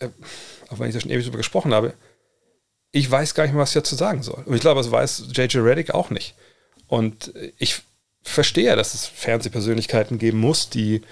äh, 0.00 0.08
auch 0.74 0.78
wenn 0.78 0.88
ich 0.88 0.94
da 0.94 1.00
schon 1.00 1.10
ewig 1.10 1.24
drüber 1.24 1.38
gesprochen 1.38 1.72
habe, 1.72 1.94
ich 2.92 3.10
weiß 3.10 3.34
gar 3.34 3.44
nicht 3.44 3.52
mehr, 3.52 3.62
was 3.62 3.70
ich 3.70 3.82
dazu 3.82 3.96
sagen 3.96 4.22
soll. 4.22 4.42
Und 4.44 4.54
ich 4.54 4.60
glaube, 4.60 4.80
das 4.80 4.90
weiß 4.90 5.24
JJ 5.32 5.58
Reddick 5.58 5.92
auch 5.92 6.10
nicht. 6.10 6.34
Und 6.86 7.32
ich 7.58 7.82
verstehe, 8.22 8.76
dass 8.76 8.94
es 8.94 9.06
Fernsehpersönlichkeiten 9.06 10.18
geben 10.18 10.38
muss, 10.38 10.70
die, 10.70 11.02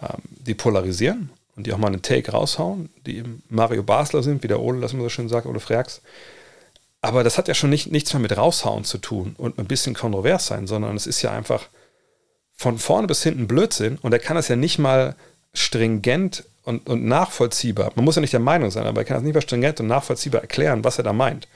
ähm, 0.00 0.20
die 0.28 0.54
polarisieren 0.54 1.30
und 1.56 1.66
die 1.66 1.72
auch 1.72 1.78
mal 1.78 1.88
einen 1.88 2.02
Take 2.02 2.32
raushauen, 2.32 2.90
die 3.06 3.24
Mario 3.48 3.82
Basler 3.82 4.22
sind, 4.22 4.42
wie 4.42 4.48
der 4.48 4.60
Ole, 4.60 4.80
das 4.80 4.92
man 4.92 5.02
so 5.02 5.08
schön 5.08 5.28
sagt, 5.28 5.46
Ole 5.46 5.60
Freaks. 5.60 6.02
Aber 7.00 7.24
das 7.24 7.36
hat 7.36 7.48
ja 7.48 7.54
schon 7.54 7.70
nicht, 7.70 7.90
nichts 7.90 8.12
mehr 8.12 8.20
mit 8.20 8.36
raushauen 8.36 8.84
zu 8.84 8.98
tun 8.98 9.34
und 9.36 9.58
ein 9.58 9.66
bisschen 9.66 9.94
kontrovers 9.94 10.46
sein, 10.46 10.66
sondern 10.66 10.96
es 10.96 11.06
ist 11.06 11.20
ja 11.22 11.32
einfach 11.32 11.66
von 12.52 12.78
vorne 12.78 13.08
bis 13.08 13.22
hinten 13.22 13.48
Blödsinn 13.48 13.98
und 14.02 14.12
er 14.12 14.20
kann 14.20 14.36
das 14.36 14.48
ja 14.48 14.56
nicht 14.56 14.78
mal 14.78 15.16
stringent 15.52 16.44
und, 16.64 16.88
und 16.88 17.04
nachvollziehbar, 17.04 17.92
man 17.94 18.04
muss 18.04 18.16
ja 18.16 18.20
nicht 18.20 18.32
der 18.32 18.40
Meinung 18.40 18.70
sein, 18.70 18.86
aber 18.86 19.00
er 19.00 19.04
kann 19.04 19.16
das 19.16 19.24
nicht 19.24 19.42
stringent 19.42 19.80
und 19.80 19.88
nachvollziehbar 19.88 20.42
erklären, 20.42 20.84
was 20.84 20.98
er 20.98 21.04
da 21.04 21.12
meint. 21.12 21.48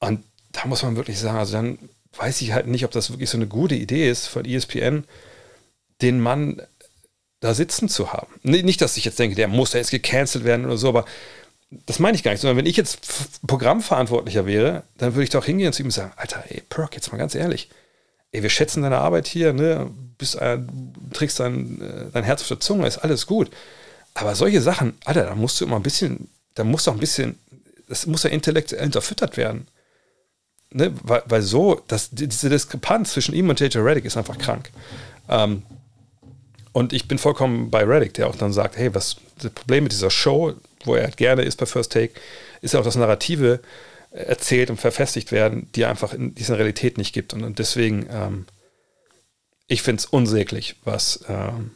Und 0.00 0.24
da 0.52 0.66
muss 0.66 0.82
man 0.82 0.96
wirklich 0.96 1.18
sagen, 1.18 1.38
also 1.38 1.52
dann 1.52 1.78
weiß 2.16 2.40
ich 2.40 2.52
halt 2.52 2.66
nicht, 2.66 2.84
ob 2.84 2.90
das 2.90 3.10
wirklich 3.10 3.30
so 3.30 3.38
eine 3.38 3.46
gute 3.46 3.74
Idee 3.74 4.10
ist 4.10 4.26
von 4.26 4.44
ESPN, 4.44 5.04
den 6.02 6.20
Mann 6.20 6.62
da 7.40 7.54
sitzen 7.54 7.88
zu 7.88 8.12
haben. 8.12 8.32
Nicht, 8.42 8.80
dass 8.80 8.96
ich 8.96 9.04
jetzt 9.04 9.18
denke, 9.18 9.36
der 9.36 9.48
muss 9.48 9.70
da 9.70 9.78
jetzt 9.78 9.90
gecancelt 9.90 10.44
werden 10.44 10.66
oder 10.66 10.76
so, 10.76 10.88
aber 10.88 11.04
das 11.70 11.98
meine 11.98 12.16
ich 12.16 12.22
gar 12.22 12.32
nicht, 12.32 12.40
sondern 12.40 12.56
wenn 12.56 12.66
ich 12.66 12.76
jetzt 12.76 13.00
Programmverantwortlicher 13.46 14.46
wäre, 14.46 14.84
dann 14.96 15.14
würde 15.14 15.24
ich 15.24 15.30
doch 15.30 15.44
hingehen 15.44 15.72
zu 15.72 15.82
ihm 15.82 15.86
und 15.86 15.92
sagen, 15.92 16.12
Alter, 16.16 16.42
ey, 16.48 16.62
Perk, 16.68 16.94
jetzt 16.94 17.12
mal 17.12 17.18
ganz 17.18 17.34
ehrlich, 17.34 17.68
ey, 18.32 18.42
wir 18.42 18.50
schätzen 18.50 18.82
deine 18.82 18.98
Arbeit 18.98 19.26
hier, 19.26 19.52
ne, 19.52 19.90
bist, 20.18 20.36
äh, 20.36 20.58
trägst 21.12 21.40
dein, 21.40 21.80
äh, 21.80 22.10
dein 22.12 22.24
Herz 22.24 22.42
auf 22.42 22.48
der 22.48 22.60
Zunge, 22.60 22.86
ist 22.86 22.98
alles 22.98 23.26
gut. 23.26 23.50
Aber 24.14 24.34
solche 24.34 24.60
Sachen, 24.60 24.94
Alter, 25.04 25.24
da 25.24 25.34
musst 25.34 25.60
du 25.60 25.64
immer 25.64 25.76
ein 25.76 25.82
bisschen, 25.82 26.28
da 26.54 26.64
muss 26.64 26.84
doch 26.84 26.92
ein 26.92 26.98
bisschen, 26.98 27.38
das 27.88 28.06
muss 28.06 28.24
ja 28.24 28.30
intellektuell 28.30 28.84
unterfüttert 28.84 29.36
werden. 29.36 29.68
ne, 30.70 30.92
weil, 31.02 31.22
weil 31.26 31.42
so, 31.42 31.80
das, 31.88 32.10
diese 32.10 32.50
Diskrepanz 32.50 33.12
zwischen 33.12 33.34
ihm 33.34 33.48
und 33.48 33.60
JJ 33.60 33.78
Reddick 33.78 34.04
ist 34.04 34.16
einfach 34.16 34.38
krank. 34.38 34.70
Ähm, 35.28 35.62
und 36.72 36.92
ich 36.92 37.08
bin 37.08 37.18
vollkommen 37.18 37.70
bei 37.70 37.84
Reddick, 37.84 38.14
der 38.14 38.28
auch 38.28 38.36
dann 38.36 38.52
sagt, 38.52 38.76
hey, 38.76 38.94
was 38.94 39.16
das 39.38 39.52
Problem 39.52 39.84
mit 39.84 39.92
dieser 39.92 40.10
Show, 40.10 40.54
wo 40.84 40.94
er 40.94 41.04
halt 41.04 41.16
gerne 41.16 41.42
ist 41.42 41.56
bei 41.56 41.66
First 41.66 41.92
Take, 41.92 42.12
ist 42.60 42.74
ja 42.74 42.80
auch, 42.80 42.84
dass 42.84 42.96
Narrative 42.96 43.60
erzählt 44.10 44.70
und 44.70 44.78
verfestigt 44.78 45.32
werden, 45.32 45.70
die 45.74 45.84
einfach 45.84 46.12
in 46.12 46.34
dieser 46.34 46.58
Realität 46.58 46.98
nicht 46.98 47.12
gibt. 47.12 47.34
Und, 47.34 47.44
und 47.44 47.58
deswegen, 47.58 48.06
ähm, 48.10 48.46
ich 49.66 49.82
finde 49.82 50.00
es 50.00 50.06
unsäglich, 50.06 50.76
was, 50.84 51.24
ähm, 51.28 51.72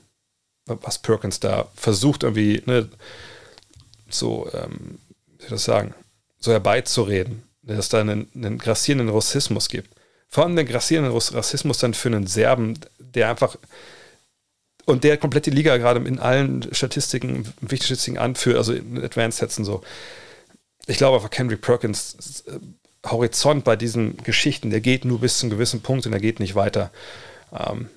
was 0.67 0.99
Perkins 0.99 1.41
da 1.41 1.69
versucht, 1.75 2.23
irgendwie 2.23 2.63
ne, 2.67 2.89
so, 4.09 4.49
ähm, 4.53 4.99
wie 5.27 5.43
soll 5.43 5.45
ich 5.45 5.49
das 5.51 5.65
sagen, 5.65 5.95
so 6.39 6.53
herbeizureden, 6.53 7.43
dass 7.63 7.79
es 7.79 7.89
da 7.89 8.01
einen, 8.01 8.29
einen 8.35 8.59
grassierenden 8.59 9.11
Rassismus 9.11 9.69
gibt. 9.69 9.91
Vor 10.29 10.45
allem 10.45 10.57
den 10.57 10.67
grassierenden 10.67 11.13
Rassismus 11.13 11.79
dann 11.79 11.95
für 11.95 12.09
einen 12.09 12.27
Serben, 12.27 12.79
der 12.99 13.29
einfach 13.29 13.57
und 14.85 15.05
der 15.05 15.17
komplett 15.17 15.47
die 15.47 15.51
Liga 15.51 15.77
gerade 15.77 16.01
in 16.07 16.19
allen 16.19 16.75
Statistiken, 16.75 17.45
wichtigen 17.61 17.85
Statistiken 17.85 18.19
anführt, 18.19 18.57
also 18.57 18.73
in 18.73 19.03
Advanced 19.03 19.39
Sätzen 19.39 19.65
so. 19.65 19.83
Ich 20.87 20.97
glaube 20.97 21.17
einfach, 21.17 21.31
Kendrick 21.31 21.61
Perkins 21.61 22.45
äh, 22.47 22.59
Horizont 23.09 23.65
bei 23.65 23.77
diesen 23.77 24.17
Geschichten, 24.19 24.71
der 24.71 24.81
geht 24.81 25.05
nur 25.05 25.21
bis 25.21 25.39
zu 25.39 25.47
einem 25.47 25.53
gewissen 25.53 25.81
Punkt 25.83 26.07
und 26.07 26.13
er 26.13 26.21
geht 26.21 26.41
nicht 26.41 26.55
weiter. 26.55 26.91
Ähm, 27.53 27.89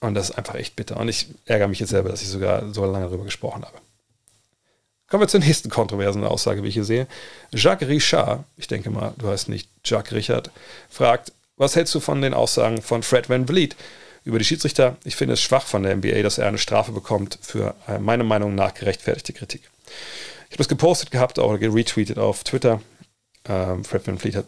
und 0.00 0.14
das 0.14 0.30
ist 0.30 0.36
einfach 0.36 0.56
echt 0.56 0.74
bitter. 0.74 0.96
Und 0.98 1.08
ich 1.08 1.28
ärgere 1.46 1.68
mich 1.68 1.78
jetzt 1.78 1.90
selber, 1.90 2.08
dass 2.08 2.22
ich 2.22 2.28
sogar 2.28 2.72
so 2.74 2.84
lange 2.84 3.06
darüber 3.06 3.24
gesprochen 3.24 3.64
habe. 3.64 3.78
Kommen 5.08 5.22
wir 5.22 5.28
zur 5.28 5.40
nächsten 5.40 5.68
kontroversen 5.68 6.24
Aussage, 6.24 6.62
wie 6.62 6.68
ich 6.68 6.74
hier 6.74 6.84
sehe. 6.84 7.06
Jacques 7.52 7.88
Richard, 7.88 8.44
ich 8.56 8.66
denke 8.66 8.90
mal, 8.90 9.14
du 9.18 9.28
heißt 9.28 9.48
nicht 9.48 9.68
Jacques 9.84 10.12
Richard, 10.12 10.50
fragt, 10.88 11.32
was 11.56 11.76
hältst 11.76 11.94
du 11.94 12.00
von 12.00 12.22
den 12.22 12.34
Aussagen 12.34 12.82
von 12.82 13.02
Fred 13.02 13.28
Van 13.28 13.46
Vliet 13.46 13.76
über 14.24 14.38
die 14.38 14.44
Schiedsrichter? 14.44 14.96
Ich 15.04 15.14
finde 15.14 15.34
es 15.34 15.42
schwach 15.42 15.66
von 15.66 15.82
der 15.82 15.94
NBA, 15.96 16.22
dass 16.22 16.38
er 16.38 16.48
eine 16.48 16.58
Strafe 16.58 16.92
bekommt 16.92 17.38
für 17.42 17.74
äh, 17.86 17.98
meiner 17.98 18.24
Meinung 18.24 18.54
nach 18.54 18.74
gerechtfertigte 18.74 19.34
Kritik. 19.34 19.70
Ich 20.52 20.56
habe 20.56 20.64
das 20.64 20.68
gepostet 20.68 21.10
gehabt, 21.10 21.38
auch 21.38 21.58
geretweetet 21.58 22.18
auf 22.18 22.44
Twitter. 22.44 22.82
Ähm, 23.48 23.84
Fred 23.84 24.06
Van 24.06 24.18
Vliet 24.18 24.36
hat 24.36 24.44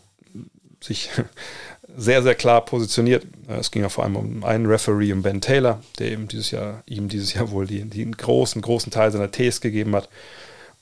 sich 0.83 1.09
sehr, 1.97 2.23
sehr 2.23 2.35
klar 2.35 2.63
positioniert. 2.63 3.25
Äh, 3.49 3.55
es 3.55 3.71
ging 3.71 3.81
ja 3.81 3.89
vor 3.89 4.05
allem 4.05 4.17
um 4.17 4.45
einen 4.45 4.67
Referee, 4.67 5.15
um 5.15 5.23
Ben 5.23 5.41
Taylor, 5.41 5.83
der 5.99 6.13
eben 6.13 6.29
dieses 6.29 6.51
Jahr, 6.51 6.83
ihm 6.85 7.09
dieses 7.09 7.33
Jahr 7.33 7.51
wohl 7.51 7.67
die, 7.67 7.81
den 7.85 8.15
großen, 8.15 8.61
großen 8.61 8.93
Teil 8.93 9.13
seiner 9.13 9.31
Ts 9.31 9.63
gegeben 9.63 9.97
hat. 9.97 10.11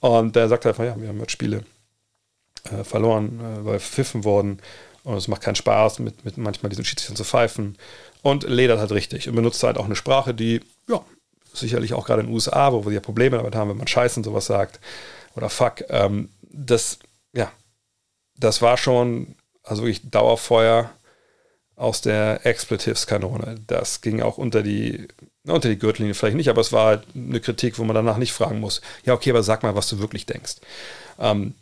Und 0.00 0.34
der 0.34 0.48
sagt 0.48 0.66
einfach, 0.66 0.82
ja, 0.82 1.00
wir 1.00 1.06
haben 1.06 1.20
jetzt 1.20 1.30
Spiele 1.30 1.62
äh, 2.64 2.82
verloren, 2.82 3.38
äh, 3.38 3.64
weil 3.64 3.78
pfiffen 3.78 4.24
worden. 4.24 4.58
Und 5.04 5.18
es 5.18 5.28
macht 5.28 5.42
keinen 5.42 5.54
Spaß, 5.54 6.00
mit, 6.00 6.24
mit 6.24 6.36
manchmal 6.36 6.70
diesen 6.70 6.84
Schiedsrichtern 6.84 7.16
zu 7.16 7.22
pfeifen. 7.22 7.78
Und 8.22 8.42
ledert 8.42 8.80
halt 8.80 8.90
richtig 8.90 9.28
und 9.28 9.36
benutzt 9.36 9.62
halt 9.62 9.78
auch 9.78 9.84
eine 9.84 9.94
Sprache, 9.94 10.34
die, 10.34 10.62
ja, 10.88 11.00
sicherlich 11.52 11.94
auch 11.94 12.06
gerade 12.06 12.20
in 12.20 12.26
den 12.26 12.34
USA, 12.34 12.72
wo 12.72 12.84
wir 12.84 12.92
ja 12.92 13.00
Probleme 13.00 13.36
damit 13.36 13.54
haben, 13.54 13.70
wenn 13.70 13.76
man 13.76 13.86
Scheiße 13.86 14.20
und 14.20 14.24
sowas 14.24 14.46
sagt 14.46 14.80
oder 15.36 15.48
Fuck. 15.48 15.84
Ähm, 15.88 16.30
das, 16.42 16.98
ja, 17.32 17.50
das 18.36 18.62
war 18.62 18.76
schon, 18.76 19.34
also 19.62 19.82
wirklich 19.82 20.10
Dauerfeuer 20.10 20.90
aus 21.76 22.00
der 22.00 22.44
Expletives-Kanone. 22.46 23.60
Das 23.66 24.00
ging 24.00 24.22
auch 24.22 24.38
unter 24.38 24.62
die, 24.62 25.08
unter 25.44 25.68
die 25.68 25.78
Gürtellinie 25.78 26.14
vielleicht 26.14 26.36
nicht, 26.36 26.50
aber 26.50 26.60
es 26.60 26.72
war 26.72 26.86
halt 26.86 27.06
eine 27.14 27.40
Kritik, 27.40 27.78
wo 27.78 27.84
man 27.84 27.94
danach 27.94 28.18
nicht 28.18 28.32
fragen 28.32 28.60
muss, 28.60 28.80
ja, 29.04 29.14
okay, 29.14 29.30
aber 29.30 29.42
sag 29.42 29.62
mal, 29.62 29.74
was 29.74 29.88
du 29.88 29.98
wirklich 29.98 30.26
denkst. 30.26 30.56
Ähm, 31.18 31.54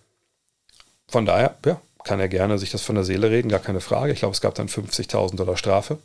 von 1.09 1.27
daher, 1.27 1.57
ja, 1.65 1.81
kann 2.05 2.21
er 2.21 2.29
gerne 2.29 2.59
sich 2.59 2.71
das 2.71 2.83
von 2.83 2.95
der 2.95 3.05
Seele 3.05 3.31
reden, 3.31 3.49
gar 3.49 3.61
keine 3.61 3.81
Frage. 3.81 4.13
Ich 4.13 4.21
glaube, 4.21 4.35
es 4.35 4.41
gab 4.41 4.55
dann 4.55 4.69
50.000 4.69 5.37
Dollar 5.37 5.57
Strafe. 5.57 5.99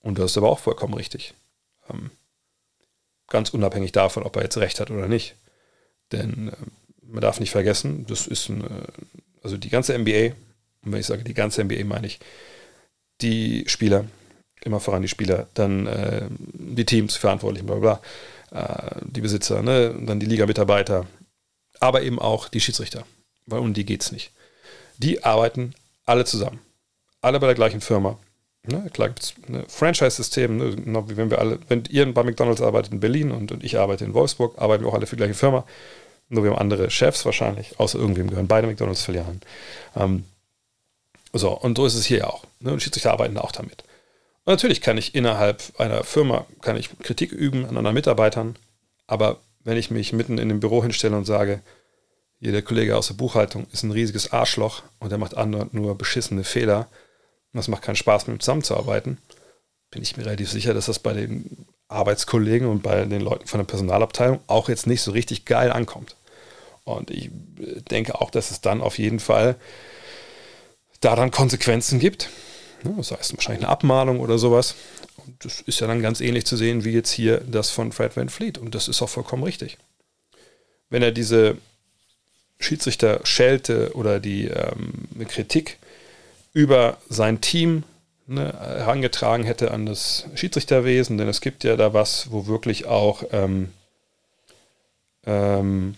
Und 0.00 0.18
das 0.18 0.32
ist 0.32 0.38
aber 0.38 0.50
auch 0.50 0.58
vollkommen 0.58 0.94
richtig. 0.94 1.34
Ähm, 1.90 2.10
ganz 3.28 3.50
unabhängig 3.50 3.92
davon, 3.92 4.22
ob 4.22 4.36
er 4.36 4.42
jetzt 4.42 4.58
recht 4.58 4.80
hat 4.80 4.90
oder 4.90 5.08
nicht. 5.08 5.36
Denn 6.12 6.48
äh, 6.48 6.52
man 7.02 7.20
darf 7.20 7.40
nicht 7.40 7.50
vergessen, 7.50 8.06
das 8.06 8.26
ist 8.26 8.48
ein, 8.48 8.62
äh, 8.62 8.86
also 9.42 9.56
die 9.56 9.70
ganze 9.70 9.96
NBA, 9.96 10.34
und 10.84 10.92
wenn 10.92 11.00
ich 11.00 11.06
sage 11.06 11.24
die 11.24 11.34
ganze 11.34 11.64
NBA, 11.64 11.84
meine 11.84 12.06
ich, 12.06 12.18
die 13.20 13.64
Spieler, 13.66 14.04
immer 14.62 14.80
voran 14.80 15.02
die 15.02 15.08
Spieler, 15.08 15.48
dann 15.54 15.86
äh, 15.86 16.26
die 16.30 16.84
Teams, 16.84 17.16
Verantwortlichen, 17.16 17.66
bla 17.66 17.76
bla, 17.76 17.94
bla 17.94 18.02
äh, 18.50 19.00
die 19.04 19.20
Besitzer, 19.20 19.62
ne, 19.62 19.94
dann 20.00 20.20
die 20.20 20.26
Liga-Mitarbeiter, 20.26 21.06
aber 21.80 22.02
eben 22.02 22.18
auch 22.18 22.48
die 22.48 22.60
Schiedsrichter, 22.60 23.04
weil 23.46 23.60
um 23.60 23.74
die 23.74 23.84
geht 23.84 24.02
es 24.02 24.12
nicht. 24.12 24.32
Die 24.98 25.22
arbeiten 25.24 25.74
alle 26.04 26.24
zusammen, 26.24 26.60
alle 27.20 27.40
bei 27.40 27.46
der 27.46 27.54
gleichen 27.54 27.80
Firma. 27.80 28.18
Ne, 28.66 28.90
klar 28.92 29.08
gibt 29.08 29.22
es 29.22 29.34
ein 29.48 29.64
Franchise-System, 29.66 30.56
ne, 30.56 30.76
wenn 31.16 31.30
wir 31.30 31.38
alle, 31.38 31.58
wenn 31.68 31.84
ihr 31.88 32.12
bei 32.12 32.22
McDonalds 32.22 32.60
arbeitet 32.60 32.92
in 32.92 33.00
Berlin 33.00 33.30
und, 33.30 33.52
und 33.52 33.64
ich 33.64 33.78
arbeite 33.78 34.04
in 34.04 34.14
Wolfsburg, 34.14 34.58
arbeiten 34.58 34.84
wir 34.84 34.90
auch 34.90 34.94
alle 34.94 35.06
für 35.06 35.16
die 35.16 35.20
gleiche 35.20 35.34
Firma. 35.34 35.64
Nur 36.28 36.44
wir 36.44 36.50
haben 36.50 36.58
andere 36.58 36.90
Chefs 36.90 37.24
wahrscheinlich, 37.24 37.80
außer 37.80 37.98
irgendwem 37.98 38.28
gehören 38.28 38.48
beide 38.48 38.66
McDonalds-Filialen. 38.66 39.40
Ähm, 39.96 40.24
so, 41.32 41.52
und 41.52 41.76
so 41.76 41.86
ist 41.86 41.94
es 41.94 42.04
hier 42.04 42.28
auch. 42.28 42.44
Ne? 42.60 42.72
Und 42.72 42.82
Schiedsrichter 42.82 43.12
arbeiten 43.12 43.38
auch 43.38 43.52
damit. 43.52 43.84
Und 44.44 44.52
natürlich 44.52 44.80
kann 44.80 44.98
ich 44.98 45.14
innerhalb 45.14 45.62
einer 45.78 46.04
Firma 46.04 46.46
kann 46.60 46.76
ich 46.76 46.98
Kritik 46.98 47.32
üben 47.32 47.64
an 47.64 47.76
anderen 47.76 47.94
Mitarbeitern, 47.94 48.56
aber 49.06 49.38
wenn 49.64 49.76
ich 49.76 49.90
mich 49.90 50.12
mitten 50.12 50.38
in 50.38 50.48
dem 50.48 50.60
Büro 50.60 50.82
hinstelle 50.82 51.16
und 51.16 51.24
sage, 51.24 51.60
hier 52.40 52.52
der 52.52 52.62
Kollege 52.62 52.96
aus 52.96 53.08
der 53.08 53.14
Buchhaltung 53.14 53.66
ist 53.72 53.82
ein 53.82 53.90
riesiges 53.90 54.32
Arschloch 54.32 54.82
und 55.00 55.12
er 55.12 55.18
macht 55.18 55.36
andere 55.36 55.68
nur 55.72 55.98
beschissene 55.98 56.44
Fehler 56.44 56.88
das 57.52 57.68
macht 57.68 57.82
keinen 57.82 57.96
Spaß, 57.96 58.26
mit 58.26 58.36
ihm 58.36 58.40
zusammenzuarbeiten, 58.40 59.18
bin 59.90 60.02
ich 60.02 60.16
mir 60.16 60.26
relativ 60.26 60.50
sicher, 60.50 60.74
dass 60.74 60.86
das 60.86 60.98
bei 60.98 61.12
den 61.14 61.66
Arbeitskollegen 61.88 62.68
und 62.68 62.82
bei 62.82 63.04
den 63.04 63.22
Leuten 63.22 63.46
von 63.46 63.58
der 63.58 63.66
Personalabteilung 63.66 64.40
auch 64.46 64.68
jetzt 64.68 64.86
nicht 64.86 65.02
so 65.02 65.10
richtig 65.10 65.46
geil 65.46 65.72
ankommt. 65.72 66.16
Und 66.84 67.10
ich 67.10 67.30
denke 67.90 68.20
auch, 68.20 68.30
dass 68.30 68.50
es 68.50 68.60
dann 68.60 68.80
auf 68.80 68.98
jeden 68.98 69.20
Fall 69.20 69.56
da 71.00 71.16
dann 71.16 71.30
Konsequenzen 71.30 71.98
gibt. 71.98 72.28
Das 72.82 73.10
heißt 73.10 73.36
wahrscheinlich 73.36 73.64
eine 73.64 73.72
Abmahnung 73.72 74.20
oder 74.20 74.38
sowas. 74.38 74.74
Und 75.16 75.44
das 75.44 75.60
ist 75.60 75.80
ja 75.80 75.86
dann 75.86 76.02
ganz 76.02 76.20
ähnlich 76.20 76.46
zu 76.46 76.56
sehen 76.56 76.84
wie 76.84 76.92
jetzt 76.92 77.10
hier 77.10 77.38
das 77.40 77.70
von 77.70 77.92
Fred 77.92 78.16
Van 78.16 78.28
Fleet. 78.28 78.58
Und 78.58 78.74
das 78.74 78.88
ist 78.88 79.02
auch 79.02 79.08
vollkommen 79.08 79.42
richtig. 79.42 79.78
Wenn 80.90 81.02
er 81.02 81.12
diese 81.12 81.56
Schiedsrichter 82.58 83.20
schelte 83.24 83.92
oder 83.94 84.20
die 84.20 84.46
ähm, 84.46 85.08
Kritik 85.28 85.78
über 86.58 86.96
sein 87.08 87.40
Team 87.40 87.84
ne, 88.26 88.52
herangetragen 88.52 89.46
hätte 89.46 89.70
an 89.70 89.86
das 89.86 90.26
Schiedsrichterwesen, 90.34 91.16
denn 91.16 91.28
es 91.28 91.40
gibt 91.40 91.62
ja 91.62 91.76
da 91.76 91.94
was, 91.94 92.32
wo 92.32 92.48
wirklich 92.48 92.86
auch, 92.86 93.22
ähm, 93.30 93.68
ähm, 95.24 95.94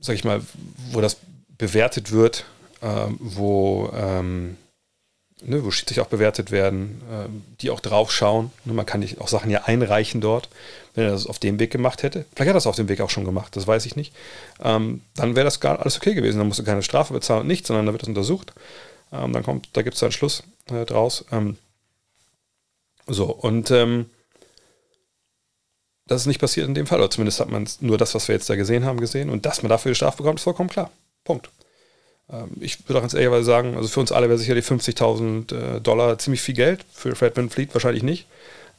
sag 0.00 0.16
ich 0.16 0.24
mal, 0.24 0.42
wo 0.90 1.00
das 1.00 1.18
bewertet 1.58 2.10
wird, 2.10 2.44
ähm, 2.82 3.18
wo, 3.20 3.92
ähm, 3.94 4.56
ne, 5.42 5.64
wo 5.64 5.70
Schiedsrichter 5.70 6.02
auch 6.02 6.08
bewertet 6.08 6.50
werden, 6.50 7.00
ähm, 7.08 7.44
die 7.60 7.70
auch 7.70 7.78
drauf 7.78 8.10
schauen. 8.10 8.50
Ne, 8.64 8.72
man 8.72 8.84
kann 8.84 9.06
auch 9.20 9.28
Sachen 9.28 9.52
ja 9.52 9.62
einreichen 9.66 10.20
dort. 10.20 10.48
Wenn 10.96 11.04
er 11.04 11.12
das 11.12 11.28
auf 11.28 11.38
dem 11.38 11.60
Weg 11.60 11.70
gemacht 11.70 12.02
hätte, 12.02 12.24
vielleicht 12.34 12.40
hat 12.40 12.46
er 12.48 12.54
das 12.54 12.66
auf 12.66 12.74
dem 12.74 12.88
Weg 12.88 13.00
auch 13.00 13.10
schon 13.10 13.24
gemacht, 13.24 13.54
das 13.54 13.68
weiß 13.68 13.86
ich 13.86 13.94
nicht, 13.94 14.12
ähm, 14.60 15.02
dann 15.14 15.36
wäre 15.36 15.44
das 15.44 15.60
gar 15.60 15.78
alles 15.78 15.96
okay 15.96 16.14
gewesen. 16.14 16.38
Dann 16.38 16.48
musst 16.48 16.58
du 16.58 16.64
keine 16.64 16.82
Strafe 16.82 17.12
bezahlen 17.12 17.42
und 17.42 17.46
nichts, 17.46 17.68
sondern 17.68 17.86
dann 17.86 17.94
wird 17.94 18.02
das 18.02 18.08
untersucht. 18.08 18.52
Ähm, 19.12 19.32
dann 19.32 19.42
kommt, 19.42 19.68
da 19.72 19.82
gibt 19.82 19.96
es 19.96 20.02
einen 20.02 20.12
Schluss 20.12 20.42
äh, 20.70 20.84
draus. 20.84 21.24
Ähm, 21.32 21.56
so, 23.06 23.26
und 23.26 23.70
ähm, 23.70 24.06
das 26.06 26.22
ist 26.22 26.26
nicht 26.26 26.40
passiert 26.40 26.66
in 26.66 26.74
dem 26.74 26.86
Fall, 26.86 26.98
oder 26.98 27.10
zumindest 27.10 27.40
hat 27.40 27.50
man 27.50 27.68
nur 27.80 27.98
das, 27.98 28.14
was 28.14 28.28
wir 28.28 28.34
jetzt 28.34 28.50
da 28.50 28.56
gesehen 28.56 28.84
haben, 28.84 29.00
gesehen. 29.00 29.30
Und 29.30 29.46
dass 29.46 29.62
man 29.62 29.70
dafür 29.70 29.92
die 29.92 29.96
Strafe 29.96 30.18
bekommt, 30.18 30.38
ist 30.38 30.44
vollkommen 30.44 30.68
klar. 30.68 30.90
Punkt. 31.24 31.50
Ähm, 32.30 32.50
ich 32.60 32.88
würde 32.88 32.98
auch 32.98 33.02
ganz 33.02 33.14
ehrlich 33.14 33.44
sagen, 33.44 33.76
also 33.76 33.88
für 33.88 34.00
uns 34.00 34.12
alle 34.12 34.28
wäre 34.28 34.38
sicherlich 34.38 34.64
50.000 34.64 35.76
äh, 35.76 35.80
Dollar 35.80 36.18
ziemlich 36.18 36.42
viel 36.42 36.54
Geld, 36.54 36.84
für 36.92 37.14
Fred 37.14 37.36
Van 37.36 37.50
Fleet 37.50 37.74
wahrscheinlich 37.74 38.02
nicht. 38.02 38.26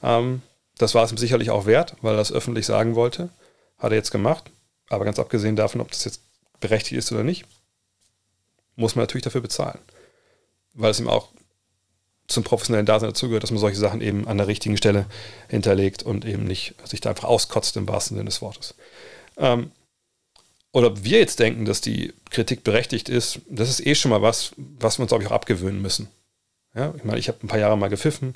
Ähm, 0.04 0.42
das 0.78 0.96
war 0.96 1.04
es 1.04 1.12
ihm 1.12 1.18
sicherlich 1.18 1.52
auch 1.52 1.66
wert, 1.66 1.96
weil 2.02 2.16
er 2.16 2.18
das 2.18 2.32
öffentlich 2.32 2.66
sagen 2.66 2.96
wollte. 2.96 3.30
Hat 3.78 3.92
er 3.92 3.98
jetzt 3.98 4.12
gemacht. 4.12 4.52
Aber 4.90 5.06
ganz 5.06 5.20
abgesehen 5.20 5.56
davon, 5.56 5.82
ob 5.82 5.92
das 5.92 6.06
jetzt 6.06 6.22
berechtigt 6.60 6.98
ist 6.98 7.12
oder 7.12 7.24
nicht, 7.24 7.46
muss 8.76 8.96
man 8.96 9.04
natürlich 9.04 9.24
dafür 9.24 9.42
bezahlen. 9.42 9.80
Weil 10.74 10.92
es 10.92 11.00
ihm 11.00 11.08
auch 11.08 11.30
zum 12.28 12.44
professionellen 12.44 12.86
Dasein 12.86 13.10
dazugehört, 13.10 13.44
dass 13.44 13.52
man 13.52 13.60
solche 13.60 13.78
Sachen 13.78 14.02
eben 14.02 14.28
an 14.28 14.38
der 14.38 14.48
richtigen 14.48 14.78
Stelle 14.78 15.06
hinterlegt 15.50 16.04
und 16.04 16.26
eben 16.26 16.46
nicht 16.46 16.76
sich 16.86 17.02
da 17.02 17.10
einfach 17.10 17.28
auskotzt 17.28 17.76
im 17.78 17.88
wahrsten 17.88 18.18
Sinne 18.18 18.30
des 18.30 18.42
Wortes. 18.42 18.74
Ähm, 19.38 19.72
oder 20.72 20.88
ob 20.88 21.04
wir 21.04 21.20
jetzt 21.20 21.40
denken, 21.40 21.66
dass 21.66 21.82
die 21.82 22.14
Kritik 22.30 22.64
berechtigt 22.64 23.10
ist, 23.10 23.42
das 23.50 23.70
ist 23.70 23.86
eh 23.86 23.96
schon 23.96 24.12
mal 24.12 24.22
was, 24.22 24.54
was 24.58 24.98
wir 24.98 25.04
uns, 25.04 25.10
glaube 25.10 25.24
ich, 25.24 25.30
auch 25.30 25.36
abgewöhnen 25.36 25.82
müssen. 25.82 26.08
Ja, 26.74 26.94
ich 26.96 27.04
meine, 27.04 27.20
ich 27.20 27.28
habe 27.28 27.40
ein 27.44 27.50
paar 27.50 27.60
Jahre 27.60 27.78
mal 27.78 27.90
gepfiffen, 27.90 28.36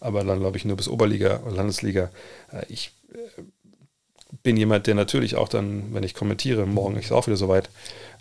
aber 0.00 0.24
dann, 0.24 0.40
glaube 0.40 0.56
ich, 0.56 0.64
nur 0.64 0.76
bis 0.76 0.88
Oberliga 0.88 1.42
oder 1.44 1.56
Landesliga. 1.56 2.10
Äh, 2.50 2.64
ich 2.70 2.92
äh, 3.12 3.42
bin 4.42 4.56
jemand, 4.56 4.86
der 4.86 4.94
natürlich 4.94 5.36
auch 5.36 5.48
dann, 5.48 5.92
wenn 5.92 6.02
ich 6.02 6.14
kommentiere, 6.14 6.66
morgen 6.66 6.96
ist 6.96 7.12
auch 7.12 7.26
wieder 7.26 7.36
soweit, 7.36 7.68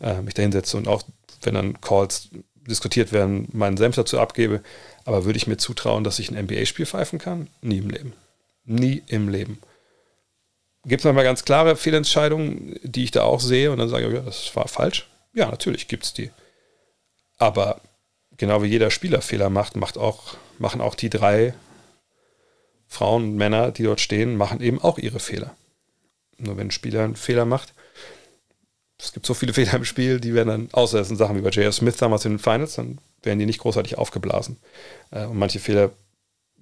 äh, 0.01 0.21
mich 0.21 0.33
da 0.33 0.41
hinsetze 0.41 0.75
und 0.75 0.89
auch, 0.89 1.03
wenn 1.41 1.53
dann 1.53 1.79
Calls 1.79 2.29
diskutiert 2.67 3.11
werden, 3.11 3.47
meinen 3.51 3.77
Senf 3.77 3.95
dazu 3.95 4.19
abgebe. 4.19 4.61
Aber 5.03 5.25
würde 5.25 5.37
ich 5.37 5.47
mir 5.47 5.57
zutrauen, 5.57 6.03
dass 6.03 6.19
ich 6.19 6.29
ein 6.29 6.43
NBA-Spiel 6.43 6.85
pfeifen 6.85 7.19
kann? 7.19 7.47
Nie 7.61 7.77
im 7.77 7.89
Leben. 7.89 8.13
Nie 8.65 9.03
im 9.07 9.29
Leben. 9.29 9.59
Gibt 10.85 11.01
es 11.01 11.05
manchmal 11.05 11.23
ganz 11.23 11.45
klare 11.45 11.75
Fehlentscheidungen, 11.75 12.79
die 12.83 13.03
ich 13.03 13.11
da 13.11 13.23
auch 13.23 13.39
sehe 13.39 13.71
und 13.71 13.79
dann 13.79 13.89
sage 13.89 14.13
ja, 14.13 14.21
das 14.21 14.55
war 14.55 14.67
falsch? 14.67 15.07
Ja, 15.33 15.49
natürlich 15.49 15.87
gibt 15.87 16.03
es 16.03 16.13
die. 16.13 16.31
Aber 17.37 17.81
genau 18.37 18.61
wie 18.61 18.67
jeder 18.67 18.91
Spieler 18.91 19.21
Fehler 19.21 19.49
macht, 19.49 19.75
macht 19.75 19.97
auch, 19.97 20.37
machen 20.59 20.81
auch 20.81 20.95
die 20.95 21.09
drei 21.09 21.53
Frauen 22.87 23.23
und 23.23 23.35
Männer, 23.35 23.71
die 23.71 23.83
dort 23.83 23.99
stehen, 23.99 24.37
machen 24.37 24.61
eben 24.61 24.81
auch 24.81 24.97
ihre 24.97 25.19
Fehler. 25.19 25.55
Nur 26.37 26.57
wenn 26.57 26.67
ein 26.67 26.71
Spieler 26.71 27.03
einen 27.03 27.15
Fehler 27.15 27.45
macht, 27.45 27.73
es 28.97 29.13
gibt 29.13 29.25
so 29.25 29.33
viele 29.33 29.53
Fehler 29.55 29.73
im 29.75 29.85
Spiel, 29.85 30.19
die 30.19 30.33
werden 30.33 30.47
dann, 30.49 30.69
außer 30.71 30.99
es 30.99 31.07
sind 31.07 31.17
Sachen 31.17 31.37
wie 31.37 31.41
bei 31.41 31.49
J.R. 31.49 31.71
Smith 31.71 31.97
damals 31.97 32.25
in 32.25 32.33
den 32.33 32.39
Finals, 32.39 32.75
dann 32.75 32.99
werden 33.23 33.39
die 33.39 33.45
nicht 33.45 33.59
großartig 33.59 33.97
aufgeblasen. 33.97 34.57
Äh, 35.11 35.25
und 35.25 35.37
manche 35.37 35.59
Fehler 35.59 35.91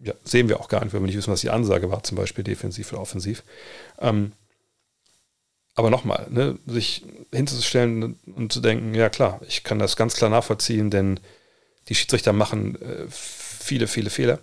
ja, 0.01 0.13
sehen 0.23 0.49
wir 0.49 0.59
auch 0.59 0.67
gar 0.67 0.83
nicht, 0.83 0.93
wenn 0.93 1.01
wir 1.01 1.07
nicht 1.07 1.17
wissen, 1.17 1.31
was 1.31 1.41
die 1.41 1.49
Ansage 1.49 1.89
war, 1.89 2.03
zum 2.03 2.17
Beispiel 2.17 2.43
defensiv 2.43 2.91
oder 2.91 3.01
offensiv. 3.01 3.43
Ähm, 3.99 4.33
aber 5.75 5.89
nochmal, 5.89 6.27
ne, 6.29 6.59
sich 6.67 7.03
hinzustellen 7.31 8.19
und 8.35 8.53
zu 8.53 8.59
denken, 8.59 8.93
ja 8.93 9.09
klar, 9.09 9.41
ich 9.47 9.63
kann 9.63 9.79
das 9.79 9.95
ganz 9.95 10.15
klar 10.15 10.29
nachvollziehen, 10.29 10.91
denn 10.91 11.19
die 11.89 11.95
Schiedsrichter 11.95 12.33
machen 12.33 12.79
äh, 12.81 13.05
viele, 13.09 13.87
viele 13.87 14.09
Fehler. 14.09 14.39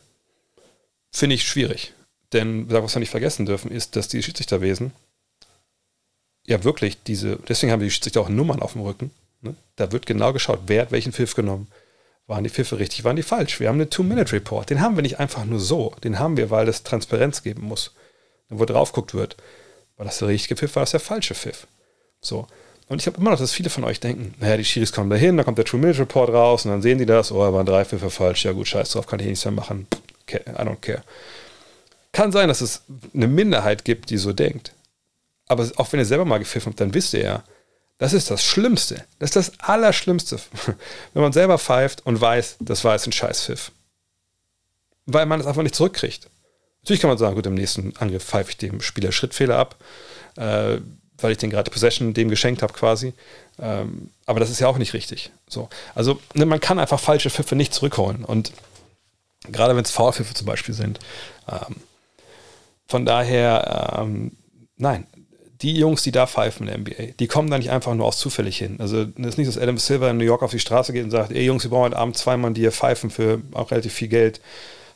Finde 1.12 1.34
ich 1.34 1.46
schwierig. 1.46 1.92
Denn 2.32 2.70
was 2.70 2.94
wir 2.94 3.00
nicht 3.00 3.10
vergessen 3.10 3.46
dürfen, 3.46 3.70
ist, 3.70 3.96
dass 3.96 4.08
die 4.08 4.22
Schiedsrichterwesen 4.22 4.92
ja 6.50 6.64
wirklich 6.64 7.02
diese, 7.02 7.36
deswegen 7.48 7.72
haben 7.72 7.80
die 7.80 7.90
Schiedsrichter 7.90 8.20
auch 8.20 8.28
Nummern 8.28 8.60
auf 8.60 8.72
dem 8.72 8.82
Rücken. 8.82 9.10
Ne? 9.40 9.54
Da 9.76 9.92
wird 9.92 10.06
genau 10.06 10.32
geschaut, 10.32 10.60
wer 10.66 10.82
hat 10.82 10.92
welchen 10.92 11.12
Pfiff 11.12 11.34
genommen. 11.34 11.68
Waren 12.26 12.44
die 12.44 12.50
Pfiffe 12.50 12.78
richtig, 12.78 13.02
waren 13.04 13.16
die 13.16 13.22
falsch? 13.22 13.58
Wir 13.58 13.68
haben 13.68 13.80
einen 13.80 13.90
Two-Minute-Report. 13.90 14.70
Den 14.70 14.80
haben 14.80 14.96
wir 14.96 15.02
nicht 15.02 15.18
einfach 15.18 15.44
nur 15.44 15.58
so. 15.58 15.94
Den 16.04 16.18
haben 16.18 16.36
wir, 16.36 16.50
weil 16.50 16.68
es 16.68 16.84
Transparenz 16.84 17.42
geben 17.42 17.62
muss. 17.62 17.92
Wo 18.48 18.64
drauf 18.64 18.92
guckt 18.92 19.14
wird, 19.14 19.36
war 19.96 20.06
das 20.06 20.18
der 20.18 20.28
richtige 20.28 20.56
Pfiff, 20.56 20.76
war 20.76 20.82
das 20.82 20.92
der 20.92 21.00
falsche 21.00 21.34
Pfiff. 21.34 21.66
So. 22.20 22.46
Und 22.88 23.00
ich 23.00 23.06
habe 23.06 23.18
immer 23.18 23.30
noch, 23.30 23.38
dass 23.38 23.52
viele 23.52 23.70
von 23.70 23.84
euch 23.84 24.00
denken, 24.00 24.34
naja, 24.40 24.56
die 24.56 24.64
Schiris 24.64 24.92
kommen 24.92 25.10
da 25.10 25.16
hin, 25.16 25.36
dann 25.36 25.46
kommt 25.46 25.58
der 25.58 25.64
Two-Minute-Report 25.64 26.30
raus 26.30 26.64
und 26.64 26.72
dann 26.72 26.82
sehen 26.82 26.98
die 26.98 27.06
das, 27.06 27.30
oh, 27.32 27.40
da 27.40 27.52
waren 27.52 27.66
drei 27.66 27.84
Pfiffe 27.84 28.10
falsch, 28.10 28.44
ja 28.44 28.52
gut, 28.52 28.66
scheiß 28.66 28.90
drauf, 28.90 29.06
kann 29.06 29.20
ich 29.20 29.26
eh 29.26 29.30
nichts 29.30 29.44
mehr 29.44 29.52
machen. 29.52 29.86
I 30.28 30.34
don't 30.36 30.80
care. 30.80 31.02
Kann 32.12 32.32
sein, 32.32 32.48
dass 32.48 32.60
es 32.60 32.82
eine 33.14 33.28
Minderheit 33.28 33.84
gibt, 33.84 34.10
die 34.10 34.18
so 34.18 34.32
denkt. 34.32 34.72
Aber 35.50 35.68
auch 35.78 35.92
wenn 35.92 35.98
ihr 35.98 36.06
selber 36.06 36.24
mal 36.24 36.38
gepfiffen 36.38 36.70
habt, 36.70 36.80
dann 36.80 36.94
wisst 36.94 37.12
ihr 37.12 37.22
ja, 37.22 37.44
das 37.98 38.12
ist 38.12 38.30
das 38.30 38.44
Schlimmste. 38.44 39.04
Das 39.18 39.30
ist 39.30 39.36
das 39.36 39.52
Allerschlimmste, 39.58 40.38
wenn 41.12 41.22
man 41.22 41.32
selber 41.32 41.58
pfeift 41.58 42.06
und 42.06 42.20
weiß, 42.20 42.58
das 42.60 42.84
war 42.84 42.92
jetzt 42.92 43.08
ein 43.08 43.12
Scheißpfiff. 43.12 43.72
Weil 45.06 45.26
man 45.26 45.40
es 45.40 45.46
einfach 45.46 45.64
nicht 45.64 45.74
zurückkriegt. 45.74 46.30
Natürlich 46.82 47.00
kann 47.00 47.10
man 47.10 47.18
sagen, 47.18 47.34
gut, 47.34 47.46
im 47.46 47.54
nächsten 47.54 47.96
Angriff 47.96 48.24
pfeife 48.24 48.50
ich 48.50 48.58
dem 48.58 48.80
Spieler 48.80 49.10
Schrittfehler 49.10 49.58
ab, 49.58 49.74
äh, 50.36 50.78
weil 51.18 51.32
ich 51.32 51.38
den 51.38 51.50
gerade 51.50 51.68
Possession 51.68 52.14
dem 52.14 52.28
geschenkt 52.28 52.62
habe 52.62 52.72
quasi. 52.72 53.12
Ähm, 53.58 54.12
aber 54.26 54.38
das 54.38 54.50
ist 54.50 54.60
ja 54.60 54.68
auch 54.68 54.78
nicht 54.78 54.94
richtig. 54.94 55.32
So. 55.48 55.68
Also 55.96 56.20
ne, 56.34 56.46
man 56.46 56.60
kann 56.60 56.78
einfach 56.78 57.00
falsche 57.00 57.28
Pfiffe 57.28 57.56
nicht 57.56 57.74
zurückholen. 57.74 58.24
Und 58.24 58.52
gerade 59.48 59.74
wenn 59.74 59.84
es 59.84 59.90
Foulpfiffe 59.90 60.32
zum 60.32 60.46
Beispiel 60.46 60.76
sind. 60.76 61.00
Ähm, 61.50 61.74
von 62.86 63.04
daher, 63.04 63.98
ähm, 63.98 64.36
nein, 64.76 65.08
die 65.62 65.76
Jungs, 65.76 66.02
die 66.02 66.12
da 66.12 66.26
pfeifen 66.26 66.66
in 66.66 66.84
der 66.84 66.94
NBA, 66.94 67.12
die 67.18 67.26
kommen 67.26 67.50
da 67.50 67.58
nicht 67.58 67.70
einfach 67.70 67.94
nur 67.94 68.06
aus 68.06 68.18
zufällig 68.18 68.56
hin. 68.56 68.76
Also 68.78 69.02
es 69.02 69.26
ist 69.26 69.38
nicht, 69.38 69.48
dass 69.48 69.58
Adam 69.58 69.78
Silver 69.78 70.10
in 70.10 70.16
New 70.16 70.24
York 70.24 70.42
auf 70.42 70.50
die 70.50 70.58
Straße 70.58 70.92
geht 70.92 71.04
und 71.04 71.10
sagt, 71.10 71.32
ey 71.32 71.44
Jungs, 71.44 71.64
wir 71.64 71.70
brauchen 71.70 71.84
heute 71.84 71.98
Abend 71.98 72.16
zwei 72.16 72.36
Mann, 72.36 72.54
die 72.54 72.62
hier 72.62 72.72
pfeifen 72.72 73.10
für 73.10 73.42
auch 73.52 73.70
relativ 73.70 73.92
viel 73.92 74.08
Geld. 74.08 74.40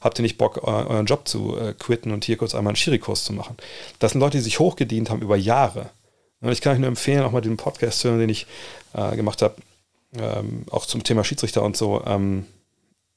Habt 0.00 0.18
ihr 0.18 0.22
nicht 0.22 0.38
Bock, 0.38 0.62
euren 0.62 1.06
Job 1.06 1.26
zu 1.26 1.56
äh, 1.56 1.74
quitten 1.78 2.12
und 2.12 2.24
hier 2.24 2.36
kurz 2.36 2.54
einmal 2.54 2.72
einen 2.72 2.76
Schirikurs 2.76 3.24
zu 3.24 3.32
machen? 3.32 3.56
Das 3.98 4.12
sind 4.12 4.20
Leute, 4.20 4.36
die 4.36 4.42
sich 4.42 4.58
hochgedient 4.58 5.10
haben 5.10 5.22
über 5.22 5.36
Jahre. 5.36 5.90
Und 6.40 6.52
ich 6.52 6.60
kann 6.60 6.74
euch 6.74 6.78
nur 6.78 6.88
empfehlen, 6.88 7.22
auch 7.22 7.32
mal 7.32 7.40
den 7.40 7.56
Podcast 7.56 8.00
zu 8.00 8.08
hören, 8.08 8.20
den 8.20 8.28
ich 8.28 8.46
äh, 8.92 9.16
gemacht 9.16 9.40
habe, 9.40 9.56
ähm, 10.18 10.64
auch 10.70 10.84
zum 10.86 11.04
Thema 11.04 11.24
Schiedsrichter 11.24 11.62
und 11.62 11.76
so, 11.76 12.02
ähm, 12.06 12.46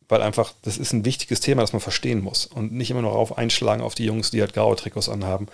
weil 0.10 0.22
einfach, 0.22 0.54
das 0.62 0.78
ist 0.78 0.94
ein 0.94 1.06
wichtiges 1.06 1.40
Thema, 1.40 1.62
das 1.62 1.74
man 1.74 1.82
verstehen 1.82 2.22
muss 2.22 2.46
und 2.46 2.72
nicht 2.72 2.92
immer 2.92 3.02
nur 3.02 3.14
auf 3.14 3.38
einschlagen 3.38 3.82
auf 3.82 3.96
die 3.96 4.06
Jungs, 4.06 4.32
die 4.32 4.42
halt 4.42 4.54
graue 4.54 4.76
Trikots 4.76 5.10
anhaben, 5.10 5.48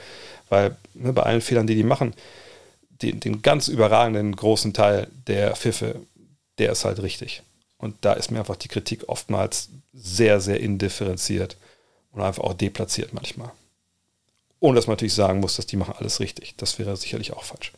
weil 0.49 0.77
ne, 0.93 1.13
bei 1.13 1.23
allen 1.23 1.41
Fehlern, 1.41 1.67
die 1.67 1.75
die 1.75 1.83
machen, 1.83 2.13
den, 2.89 3.19
den 3.19 3.41
ganz 3.41 3.67
überragenden 3.67 4.35
großen 4.35 4.73
Teil 4.73 5.07
der 5.27 5.55
Pfiffe, 5.55 6.01
der 6.59 6.71
ist 6.71 6.85
halt 6.85 7.01
richtig. 7.01 7.41
Und 7.77 7.95
da 8.01 8.13
ist 8.13 8.31
mir 8.31 8.39
einfach 8.39 8.55
die 8.55 8.67
Kritik 8.67 9.09
oftmals 9.09 9.69
sehr, 9.93 10.39
sehr 10.39 10.59
indifferenziert 10.59 11.57
und 12.11 12.21
einfach 12.21 12.43
auch 12.43 12.53
deplatziert 12.53 13.13
manchmal. 13.13 13.51
Ohne 14.59 14.75
dass 14.75 14.87
man 14.87 14.93
natürlich 14.93 15.15
sagen 15.15 15.41
muss, 15.41 15.57
dass 15.57 15.65
die 15.65 15.75
machen 15.75 15.95
alles 15.97 16.19
richtig. 16.19 16.53
Das 16.55 16.79
wäre 16.79 16.95
sicherlich 16.95 17.33
auch 17.33 17.43
falsch. 17.43 17.73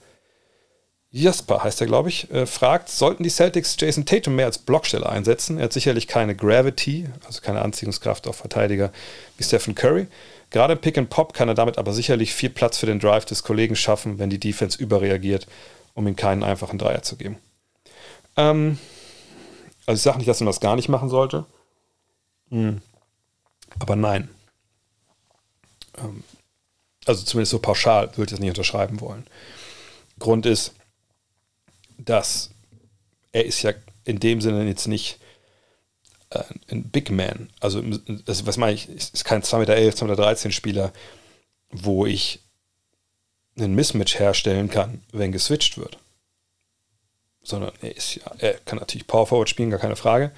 Jasper 1.18 1.64
heißt 1.64 1.80
er, 1.80 1.88
glaube 1.88 2.10
ich, 2.10 2.30
äh, 2.30 2.46
fragt, 2.46 2.90
sollten 2.90 3.24
die 3.24 3.30
Celtics 3.30 3.78
Jason 3.80 4.06
Tatum 4.06 4.36
mehr 4.36 4.48
als 4.48 4.58
Blockstelle 4.58 5.08
einsetzen? 5.08 5.58
Er 5.58 5.66
hat 5.66 5.74
sicherlich 5.74 6.08
keine 6.08 6.36
Gravity, 6.36 7.08
also 7.26 7.40
keine 7.40 7.62
Anziehungskraft 7.62 8.28
auf 8.28 8.36
Verteidiger 8.36 8.92
wie 9.38 9.44
Stephen 9.46 9.76
Curry. 9.76 10.08
Gerade 10.50 10.74
im 10.74 10.80
Pick 10.80 10.98
and 10.98 11.10
Pop 11.10 11.34
kann 11.34 11.48
er 11.48 11.56
damit 11.56 11.78
aber 11.78 11.94
sicherlich 11.94 12.34
viel 12.34 12.50
Platz 12.50 12.78
für 12.78 12.86
den 12.86 13.00
Drive 13.00 13.24
des 13.24 13.44
Kollegen 13.44 13.78
schaffen, 13.78 14.20
wenn 14.20 14.30
die 14.30 14.42
Defense 14.42 14.78
überreagiert, 14.78 15.48
um 15.94 16.06
ihm 16.06 16.18
keinen 16.18 16.44
einfachen 16.44 16.78
Dreier 16.78 17.02
zu 17.02 17.16
geben. 17.16 17.38
Ähm, 18.36 18.78
also 19.86 19.98
ich 19.98 20.04
sage 20.04 20.18
nicht, 20.18 20.28
dass 20.28 20.42
man 20.42 20.48
das 20.48 20.60
gar 20.60 20.76
nicht 20.76 20.90
machen 20.90 21.08
sollte. 21.08 21.46
Hm. 22.50 22.82
Aber 23.80 23.96
nein. 23.96 24.28
Ähm, 25.98 26.26
also 27.06 27.24
zumindest 27.24 27.52
so 27.52 27.60
pauschal 27.60 28.10
würde 28.18 28.24
ich 28.24 28.32
das 28.32 28.40
nicht 28.42 28.50
unterschreiben 28.50 29.00
wollen. 29.00 29.26
Grund 30.20 30.46
ist, 30.46 30.74
dass 31.98 32.52
er 33.32 33.46
ist 33.46 33.62
ja 33.64 33.74
in 34.06 34.20
dem 34.20 34.42
Sinne 34.42 34.66
jetzt 34.66 34.88
nicht 34.88 35.20
äh, 36.30 36.44
ein 36.70 36.90
Big 36.90 37.12
Man. 37.12 37.50
Also, 37.60 37.82
das, 38.26 38.46
was 38.46 38.58
meine 38.58 38.74
ich, 38.74 38.90
ist 38.90 39.26
kein 39.26 39.42
2,11 39.42 39.58
Meter, 39.60 39.74
2,13 39.74 40.06
Meter 40.06 40.52
Spieler, 40.52 40.94
wo 41.70 42.06
ich 42.06 42.40
einen 43.58 43.76
Mismatch 43.76 44.20
herstellen 44.20 44.70
kann, 44.70 45.02
wenn 45.12 45.32
geswitcht 45.32 45.78
wird. 45.78 45.98
Sondern 47.42 47.72
er 47.82 47.96
ist 47.96 48.16
ja, 48.16 48.32
er 48.40 48.54
kann 48.54 48.80
natürlich 48.80 49.08
Power 49.08 49.28
Forward 49.28 49.50
spielen, 49.50 49.70
gar 49.70 49.80
keine 49.80 49.96
Frage. 49.96 50.32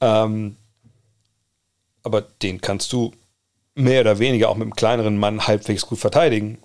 Ähm, 0.00 0.56
aber 2.02 2.22
den 2.22 2.60
kannst 2.60 2.92
du 2.92 3.12
mehr 3.74 4.02
oder 4.02 4.18
weniger 4.18 4.48
auch 4.48 4.56
mit 4.56 4.66
einem 4.66 4.74
kleineren 4.74 5.16
Mann 5.16 5.46
halbwegs 5.46 5.86
gut 5.86 5.98
verteidigen. 5.98 6.58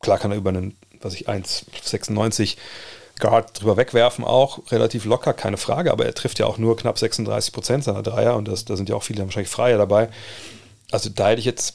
Klar 0.00 0.18
kann 0.18 0.30
er 0.30 0.36
über 0.36 0.50
einen, 0.50 0.76
was 1.00 1.14
ich, 1.14 1.28
1,96 1.28 2.56
Guard 3.18 3.60
drüber 3.60 3.76
wegwerfen 3.76 4.24
auch, 4.24 4.70
relativ 4.70 5.04
locker, 5.04 5.32
keine 5.32 5.56
Frage, 5.56 5.92
aber 5.92 6.06
er 6.06 6.14
trifft 6.14 6.38
ja 6.38 6.46
auch 6.46 6.58
nur 6.58 6.76
knapp 6.76 6.98
36 6.98 7.52
Prozent 7.52 7.84
seiner 7.84 8.02
Dreier 8.02 8.36
und 8.36 8.48
das, 8.48 8.64
da 8.64 8.76
sind 8.76 8.88
ja 8.88 8.96
auch 8.96 9.02
viele 9.02 9.24
wahrscheinlich 9.24 9.50
Freie 9.50 9.78
dabei. 9.78 10.08
Also 10.90 11.10
da 11.10 11.28
hätte 11.28 11.40
ich 11.40 11.44
jetzt 11.44 11.74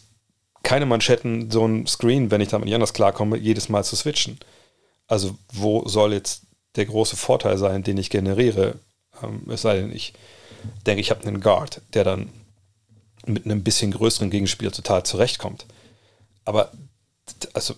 keine 0.64 0.86
Manschetten, 0.86 1.52
so 1.52 1.66
ein 1.66 1.86
Screen, 1.88 2.32
wenn 2.32 2.42
ich 2.42 2.50
damit 2.50 2.66
nicht 2.66 2.76
anders 2.76 2.94
klarkomme, 2.94 3.38
jedes 3.38 3.70
Mal 3.70 3.84
zu 3.84 3.96
switchen. 3.96 4.40
Also 5.08 5.36
wo 5.52 5.88
soll 5.88 6.14
jetzt 6.14 6.44
der 6.76 6.86
große 6.86 7.18
Vorteil 7.18 7.58
sein, 7.58 7.84
den 7.84 7.98
ich 7.98 8.10
generiere? 8.10 8.76
Ähm, 9.22 9.44
es 9.50 9.62
sei 9.62 9.76
denn, 9.76 9.94
ich 9.94 10.14
denke, 10.86 11.02
ich 11.02 11.12
habe 11.12 11.28
einen 11.28 11.42
Guard, 11.42 11.82
der 11.94 12.04
dann 12.04 12.30
mit 13.26 13.46
einem 13.46 13.64
bisschen 13.64 13.92
größeren 13.92 14.30
Gegenspieler 14.30 14.72
total 14.72 15.04
zurechtkommt. 15.04 15.66
Aber 16.46 16.72
also 17.54 17.76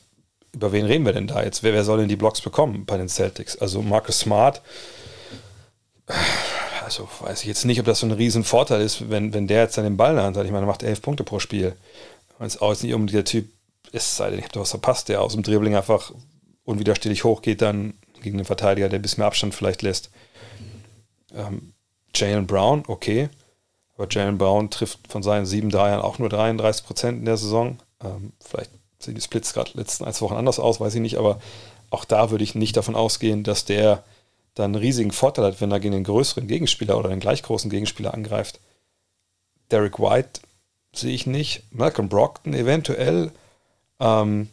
über 0.55 0.71
wen 0.71 0.85
reden 0.85 1.05
wir 1.05 1.13
denn 1.13 1.27
da 1.27 1.43
jetzt? 1.43 1.61
Wer, 1.61 1.73
wer 1.73 1.83
soll 1.83 1.99
denn 1.99 2.07
die 2.07 2.15
Blocks 2.15 2.41
bekommen 2.41 2.85
bei 2.85 2.97
den 2.97 3.09
Celtics? 3.09 3.57
Also 3.57 3.81
Marcus 3.81 4.19
Smart, 4.19 4.61
also 6.83 7.07
weiß 7.19 7.41
ich 7.41 7.47
jetzt 7.47 7.65
nicht, 7.65 7.79
ob 7.79 7.85
das 7.85 7.99
so 7.99 8.07
ein 8.07 8.11
Riesenvorteil 8.11 8.81
ist, 8.81 9.09
wenn, 9.09 9.33
wenn 9.33 9.47
der 9.47 9.63
jetzt 9.63 9.77
dann 9.77 9.83
den 9.83 9.97
Ball 9.97 10.11
in 10.11 10.17
der 10.17 10.25
Hand 10.25 10.37
hat. 10.37 10.45
Ich 10.45 10.51
meine, 10.51 10.65
er 10.65 10.67
macht 10.67 10.83
elf 10.83 11.01
Punkte 11.01 11.23
pro 11.23 11.39
Spiel. 11.39 11.75
Wenn 12.37 12.47
es 12.47 12.61
auch 12.61 12.69
jetzt 12.69 12.83
nicht 12.83 12.93
um 12.93 13.07
der 13.07 13.25
Typ 13.25 13.49
ist, 13.91 14.15
sei 14.15 14.29
denn, 14.29 14.39
ich 14.39 14.45
habe 14.45 14.53
da 14.53 14.59
was 14.61 14.71
verpasst, 14.71 15.09
der 15.09 15.21
aus 15.21 15.33
dem 15.33 15.43
Dribbling 15.43 15.75
einfach 15.75 16.11
unwiderstehlich 16.63 17.23
hochgeht, 17.23 17.61
dann 17.61 17.93
gegen 18.21 18.37
den 18.37 18.45
Verteidiger, 18.45 18.89
der 18.89 18.99
ein 18.99 19.01
bisschen 19.01 19.21
mehr 19.21 19.27
Abstand 19.27 19.53
vielleicht 19.53 19.81
lässt. 19.81 20.09
Ähm, 21.33 21.73
Jalen 22.13 22.47
Brown, 22.47 22.83
okay. 22.87 23.29
Aber 23.97 24.07
Jalen 24.09 24.37
Brown 24.37 24.69
trifft 24.69 24.99
von 25.09 25.23
seinen 25.23 25.45
sieben 25.45 25.69
Dreiern 25.69 26.01
auch 26.01 26.19
nur 26.19 26.29
33 26.29 26.85
Prozent 26.85 27.19
in 27.19 27.25
der 27.25 27.37
Saison. 27.37 27.77
Ähm, 28.03 28.33
vielleicht 28.43 28.71
die 29.13 29.21
Splits 29.21 29.53
gerade 29.53 29.71
letzten 29.75 30.11
zwei 30.11 30.25
Wochen 30.25 30.35
anders 30.35 30.59
aus, 30.59 30.79
weiß 30.79 30.95
ich 30.95 31.01
nicht, 31.01 31.17
aber 31.17 31.39
auch 31.89 32.05
da 32.05 32.31
würde 32.31 32.43
ich 32.43 32.55
nicht 32.55 32.77
davon 32.77 32.95
ausgehen, 32.95 33.43
dass 33.43 33.65
der 33.65 34.03
dann 34.55 34.73
einen 34.73 34.75
riesigen 34.75 35.11
Vorteil 35.11 35.45
hat, 35.45 35.61
wenn 35.61 35.71
er 35.71 35.79
gegen 35.79 35.93
den 35.93 36.03
größeren 36.03 36.47
Gegenspieler 36.47 36.97
oder 36.97 37.09
den 37.09 37.19
gleich 37.19 37.43
großen 37.43 37.69
Gegenspieler 37.69 38.13
angreift. 38.13 38.59
Derek 39.71 39.99
White 39.99 40.41
sehe 40.93 41.13
ich 41.13 41.27
nicht. 41.27 41.63
Malcolm 41.71 42.09
Brockton 42.09 42.53
eventuell. 42.53 43.31
Ähm, 43.99 44.49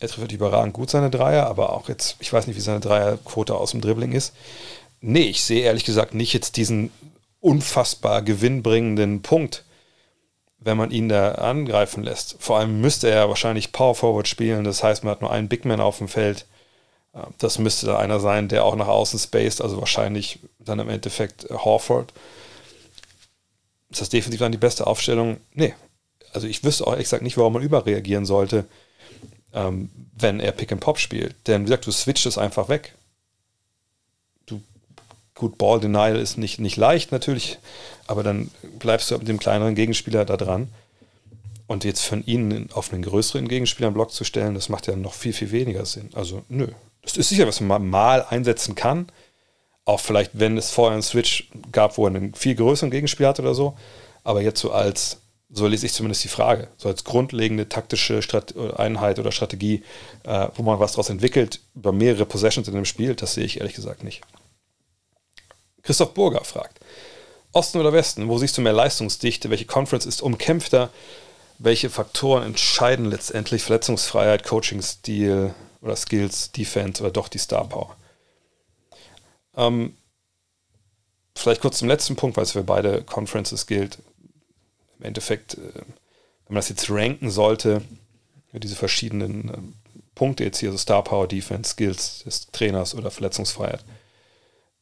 er 0.00 0.08
trifft 0.08 0.32
überragend 0.32 0.74
gut 0.74 0.90
seine 0.90 1.10
Dreier, 1.10 1.46
aber 1.46 1.72
auch 1.72 1.88
jetzt, 1.88 2.16
ich 2.18 2.32
weiß 2.32 2.46
nicht, 2.46 2.56
wie 2.56 2.60
seine 2.60 2.80
Dreierquote 2.80 3.54
aus 3.54 3.70
dem 3.70 3.80
Dribbling 3.80 4.12
ist. 4.12 4.34
nee, 5.00 5.22
ich 5.22 5.42
sehe 5.42 5.62
ehrlich 5.62 5.84
gesagt 5.84 6.14
nicht 6.14 6.32
jetzt 6.32 6.56
diesen 6.56 6.90
unfassbar 7.40 8.22
gewinnbringenden 8.22 9.22
Punkt, 9.22 9.64
wenn 10.58 10.76
man 10.76 10.90
ihn 10.90 11.08
da 11.08 11.32
angreifen 11.32 12.02
lässt. 12.02 12.36
Vor 12.38 12.58
allem 12.58 12.80
müsste 12.80 13.10
er 13.10 13.28
wahrscheinlich 13.28 13.72
Power 13.72 13.94
Forward 13.94 14.28
spielen, 14.28 14.64
das 14.64 14.82
heißt, 14.82 15.04
man 15.04 15.12
hat 15.12 15.20
nur 15.20 15.30
einen 15.30 15.48
Big 15.48 15.64
Man 15.64 15.80
auf 15.80 15.98
dem 15.98 16.08
Feld. 16.08 16.46
Das 17.38 17.58
müsste 17.58 17.86
da 17.86 17.98
einer 17.98 18.20
sein, 18.20 18.48
der 18.48 18.64
auch 18.64 18.76
nach 18.76 18.88
außen 18.88 19.18
spaced, 19.18 19.62
also 19.62 19.78
wahrscheinlich 19.78 20.40
dann 20.58 20.78
im 20.78 20.88
Endeffekt 20.88 21.48
Horford. 21.50 22.12
Ist 23.90 24.00
das 24.00 24.08
definitiv 24.10 24.40
dann 24.40 24.52
die 24.52 24.58
beste 24.58 24.86
Aufstellung? 24.86 25.38
Nee. 25.54 25.74
Also 26.32 26.46
ich 26.46 26.62
wüsste 26.64 26.86
auch 26.86 26.96
exakt 26.96 27.22
nicht, 27.22 27.38
warum 27.38 27.54
man 27.54 27.62
überreagieren 27.62 28.26
sollte, 28.26 28.66
ähm, 29.54 29.90
wenn 30.18 30.40
er 30.40 30.52
Pick 30.52 30.72
and 30.72 30.82
Pop 30.82 30.98
spielt. 30.98 31.34
Denn 31.46 31.62
wie 31.62 31.66
gesagt, 31.66 31.86
du 31.86 31.92
switcht 31.92 32.26
es 32.26 32.36
einfach 32.36 32.68
weg. 32.68 32.94
Du, 34.44 34.60
gut, 35.34 35.56
Ball 35.56 35.80
Denial 35.80 36.16
ist 36.16 36.36
nicht, 36.36 36.60
nicht 36.60 36.76
leicht 36.76 37.12
natürlich, 37.12 37.58
aber 38.06 38.22
dann 38.22 38.50
bleibst 38.78 39.10
du 39.10 39.18
mit 39.18 39.28
dem 39.28 39.38
kleineren 39.38 39.74
Gegenspieler 39.74 40.24
da 40.24 40.36
dran. 40.36 40.68
Und 41.66 41.84
jetzt 41.84 42.04
von 42.04 42.24
ihnen 42.24 42.70
auf 42.72 42.92
einen 42.92 43.02
größeren 43.02 43.48
Gegenspieler 43.48 43.88
einen 43.88 43.94
Block 43.94 44.12
zu 44.12 44.22
stellen, 44.22 44.54
das 44.54 44.68
macht 44.68 44.86
ja 44.86 44.94
noch 44.94 45.14
viel, 45.14 45.32
viel 45.32 45.50
weniger 45.50 45.84
Sinn. 45.84 46.10
Also, 46.14 46.42
nö. 46.48 46.68
Das 47.02 47.16
ist 47.16 47.28
sicher, 47.28 47.46
was 47.46 47.60
man 47.60 47.88
mal 47.88 48.24
einsetzen 48.28 48.74
kann. 48.74 49.06
Auch 49.84 50.00
vielleicht, 50.00 50.32
wenn 50.34 50.56
es 50.56 50.70
vorher 50.70 50.94
einen 50.94 51.02
Switch 51.02 51.48
gab, 51.72 51.98
wo 51.98 52.06
er 52.06 52.14
einen 52.14 52.34
viel 52.34 52.54
größeren 52.54 52.90
Gegenspieler 52.90 53.30
hat 53.30 53.40
oder 53.40 53.54
so. 53.54 53.76
Aber 54.22 54.42
jetzt 54.42 54.60
so 54.60 54.72
als, 54.72 55.20
so 55.50 55.66
lese 55.66 55.86
ich 55.86 55.92
zumindest 55.92 56.24
die 56.24 56.28
Frage, 56.28 56.68
so 56.76 56.88
als 56.88 57.04
grundlegende 57.04 57.68
taktische 57.68 58.20
Einheit 58.76 59.18
oder 59.18 59.30
Strategie, 59.32 59.82
äh, 60.24 60.48
wo 60.54 60.62
man 60.62 60.80
was 60.80 60.92
daraus 60.92 61.10
entwickelt, 61.10 61.60
über 61.74 61.92
mehrere 61.92 62.26
Possessions 62.26 62.68
in 62.68 62.74
dem 62.74 62.84
Spiel, 62.84 63.14
das 63.14 63.34
sehe 63.34 63.44
ich 63.44 63.58
ehrlich 63.58 63.74
gesagt 63.74 64.02
nicht. 64.02 64.22
Christoph 65.82 66.14
Burger 66.14 66.42
fragt, 66.42 66.80
Osten 67.56 67.78
oder 67.78 67.94
Westen, 67.94 68.28
wo 68.28 68.36
siehst 68.36 68.58
du 68.58 68.60
mehr 68.60 68.74
Leistungsdichte? 68.74 69.48
Welche 69.48 69.64
Conference 69.64 70.04
ist 70.04 70.20
umkämpfter? 70.20 70.90
Welche 71.58 71.88
Faktoren 71.88 72.42
entscheiden 72.42 73.06
letztendlich 73.06 73.62
Verletzungsfreiheit, 73.62 74.44
Coaching-Stil 74.44 75.54
oder 75.80 75.96
Skills, 75.96 76.52
Defense 76.52 77.02
oder 77.02 77.10
doch 77.10 77.28
die 77.28 77.38
Star 77.38 77.66
Power? 77.66 77.96
Ähm, 79.56 79.96
vielleicht 81.34 81.62
kurz 81.62 81.78
zum 81.78 81.88
letzten 81.88 82.14
Punkt, 82.14 82.36
weil 82.36 82.44
es 82.44 82.52
für 82.52 82.62
beide 82.62 83.02
Conferences 83.02 83.66
gilt. 83.66 83.98
Im 84.98 85.06
Endeffekt, 85.06 85.54
äh, 85.54 85.72
wenn 85.72 85.84
man 86.48 86.56
das 86.56 86.68
jetzt 86.68 86.90
ranken 86.90 87.30
sollte, 87.30 87.80
diese 88.52 88.76
verschiedenen 88.76 89.48
äh, 89.48 89.58
Punkte 90.14 90.44
jetzt 90.44 90.58
hier, 90.58 90.72
so 90.72 90.78
Star 90.78 91.02
Power, 91.02 91.26
Defense, 91.26 91.70
Skills 91.70 92.24
des 92.24 92.48
Trainers 92.48 92.94
oder 92.94 93.10
Verletzungsfreiheit, 93.10 93.82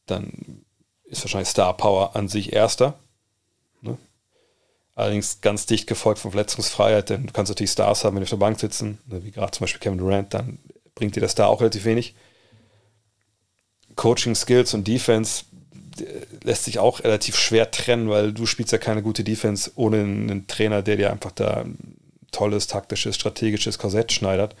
dann 0.07 0.64
ist 1.17 1.23
wahrscheinlich 1.23 1.49
Star 1.49 1.75
Power 1.75 2.15
an 2.15 2.27
sich 2.27 2.53
erster. 2.53 2.95
Ne? 3.81 3.97
Allerdings 4.95 5.41
ganz 5.41 5.65
dicht 5.65 5.87
gefolgt 5.87 6.19
von 6.19 6.31
Verletzungsfreiheit, 6.31 7.09
denn 7.09 7.27
du 7.27 7.33
kannst 7.33 7.49
natürlich 7.49 7.71
Stars 7.71 8.03
haben, 8.03 8.15
wenn 8.15 8.21
die 8.21 8.25
auf 8.25 8.29
der 8.29 8.37
Bank 8.37 8.59
sitzen, 8.59 8.99
ne? 9.07 9.23
wie 9.23 9.31
gerade 9.31 9.51
zum 9.51 9.63
Beispiel 9.63 9.81
Kevin 9.81 9.97
Durant, 9.97 10.33
dann 10.33 10.59
bringt 10.93 11.15
dir 11.15 11.21
das 11.21 11.35
da 11.35 11.47
auch 11.47 11.61
relativ 11.61 11.85
wenig. 11.85 12.15
Coaching 13.95 14.35
Skills 14.35 14.73
und 14.73 14.87
Defense 14.87 15.45
lässt 16.43 16.65
sich 16.65 16.79
auch 16.79 17.03
relativ 17.03 17.37
schwer 17.37 17.71
trennen, 17.71 18.09
weil 18.09 18.33
du 18.33 18.45
spielst 18.45 18.71
ja 18.71 18.77
keine 18.77 19.01
gute 19.01 19.23
Defense 19.23 19.71
ohne 19.75 19.99
einen 20.01 20.47
Trainer, 20.47 20.81
der 20.81 20.97
dir 20.97 21.11
einfach 21.11 21.31
da 21.31 21.61
ein 21.61 21.77
tolles, 22.31 22.67
taktisches, 22.67 23.15
strategisches 23.15 23.77
Korsett 23.79 24.11
schneidert. 24.11 24.55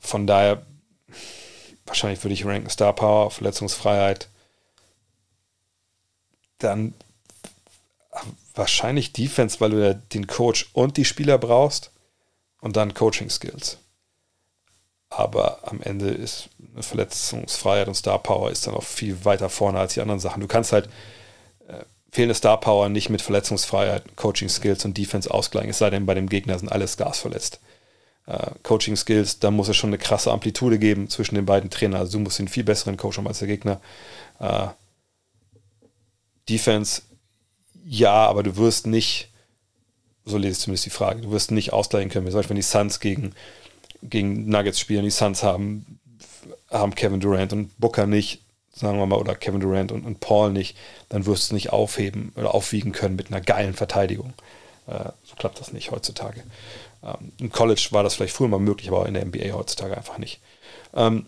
Von 0.00 0.26
daher, 0.26 0.66
wahrscheinlich 1.84 2.22
würde 2.24 2.34
ich 2.34 2.44
ranken 2.44 2.70
Star 2.70 2.92
Power, 2.92 3.30
Verletzungsfreiheit, 3.30 4.28
dann 6.58 6.94
wahrscheinlich 8.54 9.12
Defense, 9.12 9.60
weil 9.60 9.70
du 9.70 9.84
ja 9.84 9.94
den 9.94 10.26
Coach 10.26 10.70
und 10.72 10.96
die 10.96 11.04
Spieler 11.04 11.38
brauchst 11.38 11.90
und 12.60 12.76
dann 12.76 12.94
Coaching 12.94 13.30
Skills. 13.30 13.78
Aber 15.08 15.60
am 15.62 15.80
Ende 15.82 16.08
ist 16.08 16.48
eine 16.72 16.82
Verletzungsfreiheit 16.82 17.88
und 17.88 17.94
Star 17.94 18.18
Power 18.18 18.50
ist 18.50 18.66
dann 18.66 18.74
auch 18.74 18.82
viel 18.82 19.24
weiter 19.24 19.48
vorne 19.48 19.78
als 19.78 19.94
die 19.94 20.00
anderen 20.00 20.20
Sachen. 20.20 20.40
Du 20.40 20.48
kannst 20.48 20.72
halt 20.72 20.88
äh, 21.68 21.84
fehlende 22.10 22.34
Star 22.34 22.58
Power 22.58 22.88
nicht 22.88 23.08
mit 23.08 23.22
Verletzungsfreiheit, 23.22 24.16
Coaching 24.16 24.48
Skills 24.48 24.84
und 24.84 24.98
Defense 24.98 25.30
ausgleichen, 25.30 25.70
es 25.70 25.78
sei 25.78 25.90
denn, 25.90 26.06
bei 26.06 26.14
dem 26.14 26.28
Gegner 26.28 26.58
sind 26.58 26.72
alle 26.72 26.88
Stars 26.88 27.20
verletzt. 27.20 27.60
Äh, 28.26 28.50
Coaching 28.62 28.96
Skills, 28.96 29.38
da 29.38 29.50
muss 29.50 29.68
es 29.68 29.76
schon 29.76 29.90
eine 29.90 29.98
krasse 29.98 30.32
Amplitude 30.32 30.78
geben 30.78 31.08
zwischen 31.08 31.36
den 31.36 31.46
beiden 31.46 31.70
Trainern. 31.70 32.00
Also 32.00 32.18
du 32.18 32.24
musst 32.24 32.40
einen 32.40 32.48
viel 32.48 32.64
besseren 32.64 32.96
Coach 32.96 33.18
haben 33.18 33.28
als 33.28 33.38
der 33.38 33.48
Gegner. 33.48 33.80
Äh, 34.40 34.68
Defense, 36.48 37.02
ja, 37.84 38.26
aber 38.26 38.42
du 38.42 38.56
wirst 38.56 38.86
nicht, 38.86 39.28
so 40.24 40.38
lese 40.38 40.52
ich 40.52 40.58
zumindest 40.58 40.86
die 40.86 40.90
Frage, 40.90 41.22
du 41.22 41.30
wirst 41.30 41.50
nicht 41.50 41.72
ausgleichen 41.72 42.10
können. 42.10 42.26
Zum 42.26 42.34
Beispiel, 42.34 42.50
wenn 42.50 42.56
die 42.56 42.62
Suns 42.62 43.00
gegen, 43.00 43.34
gegen 44.02 44.48
Nuggets 44.48 44.80
spielen, 44.80 45.04
die 45.04 45.10
Suns 45.10 45.42
haben, 45.42 46.00
haben 46.70 46.94
Kevin 46.94 47.20
Durant 47.20 47.52
und 47.52 47.78
Booker 47.78 48.06
nicht, 48.06 48.42
sagen 48.72 48.98
wir 48.98 49.06
mal, 49.06 49.18
oder 49.18 49.34
Kevin 49.34 49.60
Durant 49.60 49.92
und, 49.92 50.04
und 50.04 50.20
Paul 50.20 50.52
nicht, 50.52 50.76
dann 51.08 51.26
wirst 51.26 51.44
du 51.44 51.46
es 51.46 51.52
nicht 51.52 51.72
aufheben 51.72 52.32
oder 52.36 52.54
aufwiegen 52.54 52.92
können 52.92 53.16
mit 53.16 53.28
einer 53.28 53.40
geilen 53.40 53.74
Verteidigung. 53.74 54.34
Äh, 54.86 55.10
so 55.24 55.34
klappt 55.36 55.60
das 55.60 55.72
nicht 55.72 55.90
heutzutage. 55.90 56.42
Ähm, 57.02 57.32
Im 57.38 57.50
College 57.50 57.88
war 57.90 58.02
das 58.02 58.14
vielleicht 58.14 58.34
früher 58.34 58.48
mal 58.48 58.58
möglich, 58.58 58.88
aber 58.88 59.06
in 59.06 59.14
der 59.14 59.24
NBA 59.24 59.52
heutzutage 59.52 59.96
einfach 59.96 60.18
nicht. 60.18 60.40
Ähm, 60.94 61.26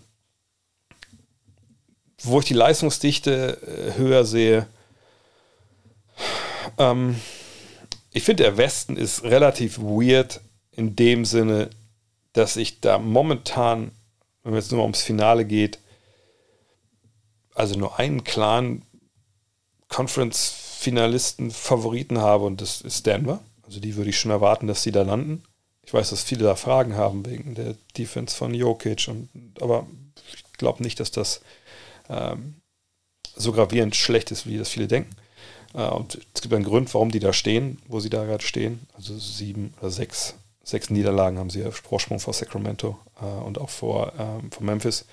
wo 2.23 2.41
ich 2.41 2.47
die 2.47 2.55
Leistungsdichte 2.55 3.95
äh, 3.97 3.99
höher 3.99 4.25
sehe, 4.25 4.67
ähm, 6.79 7.21
ich 8.13 8.25
finde, 8.25 8.45
der 8.45 8.57
Westen 8.57 8.97
ist 8.97 9.23
relativ 9.23 9.79
weird 9.79 10.41
in 10.73 10.97
dem 10.97 11.25
Sinne, 11.25 11.71
dass 12.33 12.57
ich 12.57 12.81
da 12.81 12.99
momentan, 12.99 13.91
wenn 14.45 14.55
es 14.55 14.71
nur 14.71 14.83
ums 14.83 15.03
Finale 15.03 15.45
geht, 15.45 15.79
also 17.55 17.79
nur 17.79 17.99
einen 17.99 18.25
klaren 18.25 18.83
Conference-Finalisten, 19.89 21.51
Favoriten 21.51 22.19
habe 22.19 22.45
und 22.45 22.61
das 22.61 22.81
ist 22.81 23.07
Denver. 23.07 23.41
Also 23.63 23.81
die 23.81 23.97
würde 23.97 24.11
ich 24.11 24.19
schon 24.19 24.31
erwarten, 24.31 24.67
dass 24.67 24.83
sie 24.83 24.93
da 24.93 25.03
landen. 25.03 25.43
Ich 25.83 25.93
weiß, 25.93 26.11
dass 26.11 26.23
viele 26.23 26.45
da 26.45 26.55
Fragen 26.55 26.97
haben 26.97 27.27
wegen 27.27 27.55
der 27.55 27.75
Defense 27.97 28.37
von 28.37 28.55
Jokic, 28.55 29.09
und, 29.09 29.29
aber 29.61 29.87
ich 30.33 30.45
glaube 30.59 30.83
nicht, 30.83 31.01
dass 31.01 31.11
das 31.11 31.41
ähm, 32.09 32.61
so 33.35 33.53
gravierend 33.53 33.97
schlecht 33.97 34.31
ist, 34.31 34.47
wie 34.47 34.59
das 34.59 34.69
viele 34.69 34.87
denken. 34.87 35.15
Äh, 35.75 35.89
und 35.89 36.19
es 36.35 36.43
gibt 36.43 36.55
einen 36.55 36.65
Grund, 36.65 36.93
warum 36.95 37.11
die 37.11 37.21
da 37.21 37.33
stehen, 37.33 37.79
wo 37.89 38.01
sie 38.01 38.11
da 38.11 38.25
gerade 38.25 38.45
stehen. 38.45 38.87
Also 38.95 39.19
sieben 39.19 39.75
oder 39.81 39.91
sechs, 39.91 40.35
sechs 40.63 40.91
Niederlagen 40.91 41.39
haben 41.39 41.51
sie 41.51 41.65
auf 41.65 41.77
Vorsprung 41.77 42.21
vor 42.21 42.35
Sacramento 42.35 42.99
äh, 43.21 43.25
und 43.25 43.59
auch 43.59 43.71
vor, 43.71 44.13
ähm, 44.19 44.51
vor 44.51 44.65
Memphis. 44.65 45.05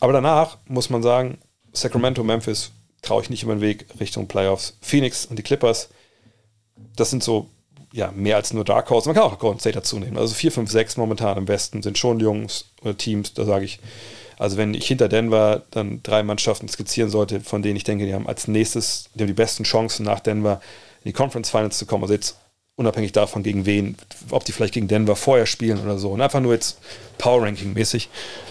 Aber 0.00 0.12
danach 0.12 0.58
muss 0.66 0.90
man 0.90 1.02
sagen, 1.02 1.38
Sacramento, 1.72 2.22
Memphis 2.24 2.72
traue 3.02 3.22
ich 3.22 3.30
nicht 3.30 3.42
über 3.42 3.54
den 3.54 3.60
Weg 3.60 3.86
Richtung 4.00 4.28
Playoffs. 4.28 4.76
Phoenix 4.80 5.26
und 5.26 5.38
die 5.38 5.42
Clippers, 5.42 5.88
das 6.96 7.10
sind 7.10 7.22
so 7.22 7.48
ja, 7.92 8.10
mehr 8.12 8.36
als 8.36 8.52
nur 8.52 8.64
Dark 8.64 8.88
Horse. 8.90 9.08
Man 9.08 9.14
kann 9.14 9.24
auch 9.24 9.38
Golden 9.38 9.60
State 9.60 9.74
dazu 9.74 9.98
nehmen. 9.98 10.16
Also 10.16 10.34
4, 10.34 10.52
5, 10.52 10.70
6 10.70 10.96
momentan 10.96 11.36
im 11.38 11.48
Westen 11.48 11.82
sind 11.82 11.98
schon 11.98 12.20
Jungs 12.20 12.66
oder 12.80 12.96
Teams, 12.96 13.34
da 13.34 13.44
sage 13.44 13.64
ich, 13.64 13.80
also 14.42 14.56
wenn 14.56 14.74
ich 14.74 14.86
hinter 14.88 15.08
Denver 15.08 15.62
dann 15.70 16.02
drei 16.02 16.24
Mannschaften 16.24 16.68
skizzieren 16.68 17.10
sollte, 17.10 17.40
von 17.40 17.62
denen 17.62 17.76
ich 17.76 17.84
denke, 17.84 18.06
die 18.06 18.12
haben 18.12 18.26
als 18.26 18.48
nächstes, 18.48 19.04
die 19.14 19.20
haben 19.22 19.28
die 19.28 19.34
besten 19.34 19.62
Chancen 19.62 20.04
nach 20.04 20.18
Denver 20.18 20.60
in 21.04 21.10
die 21.10 21.12
Conference 21.12 21.48
Finals 21.48 21.78
zu 21.78 21.86
kommen. 21.86 22.02
Also 22.02 22.14
jetzt 22.14 22.36
unabhängig 22.74 23.12
davon, 23.12 23.44
gegen 23.44 23.66
wen, 23.66 23.96
ob 24.30 24.44
die 24.44 24.50
vielleicht 24.50 24.74
gegen 24.74 24.88
Denver 24.88 25.14
vorher 25.14 25.46
spielen 25.46 25.80
oder 25.80 25.96
so. 25.96 26.10
Und 26.10 26.20
einfach 26.20 26.40
nur 26.40 26.54
jetzt 26.54 26.78
Power 27.18 27.42
Ranking 27.42 27.72
mäßig. 27.72 28.08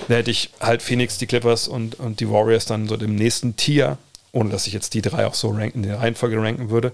Da 0.07 0.15
hätte 0.15 0.31
ich 0.31 0.51
halt 0.61 0.81
Phoenix, 0.81 1.17
die 1.17 1.27
Clippers 1.27 1.67
und, 1.67 1.99
und 1.99 2.21
die 2.21 2.29
Warriors 2.29 2.65
dann 2.65 2.87
so 2.87 2.95
im 2.95 3.15
nächsten 3.15 3.57
Tier, 3.57 3.97
ohne 4.31 4.49
dass 4.49 4.67
ich 4.67 4.73
jetzt 4.73 4.93
die 4.93 5.01
drei 5.01 5.25
auch 5.25 5.33
so 5.33 5.49
ranken, 5.49 5.83
in 5.83 5.89
der 5.89 5.99
Reihenfolge 5.99 6.41
ranken 6.41 6.69
würde. 6.69 6.93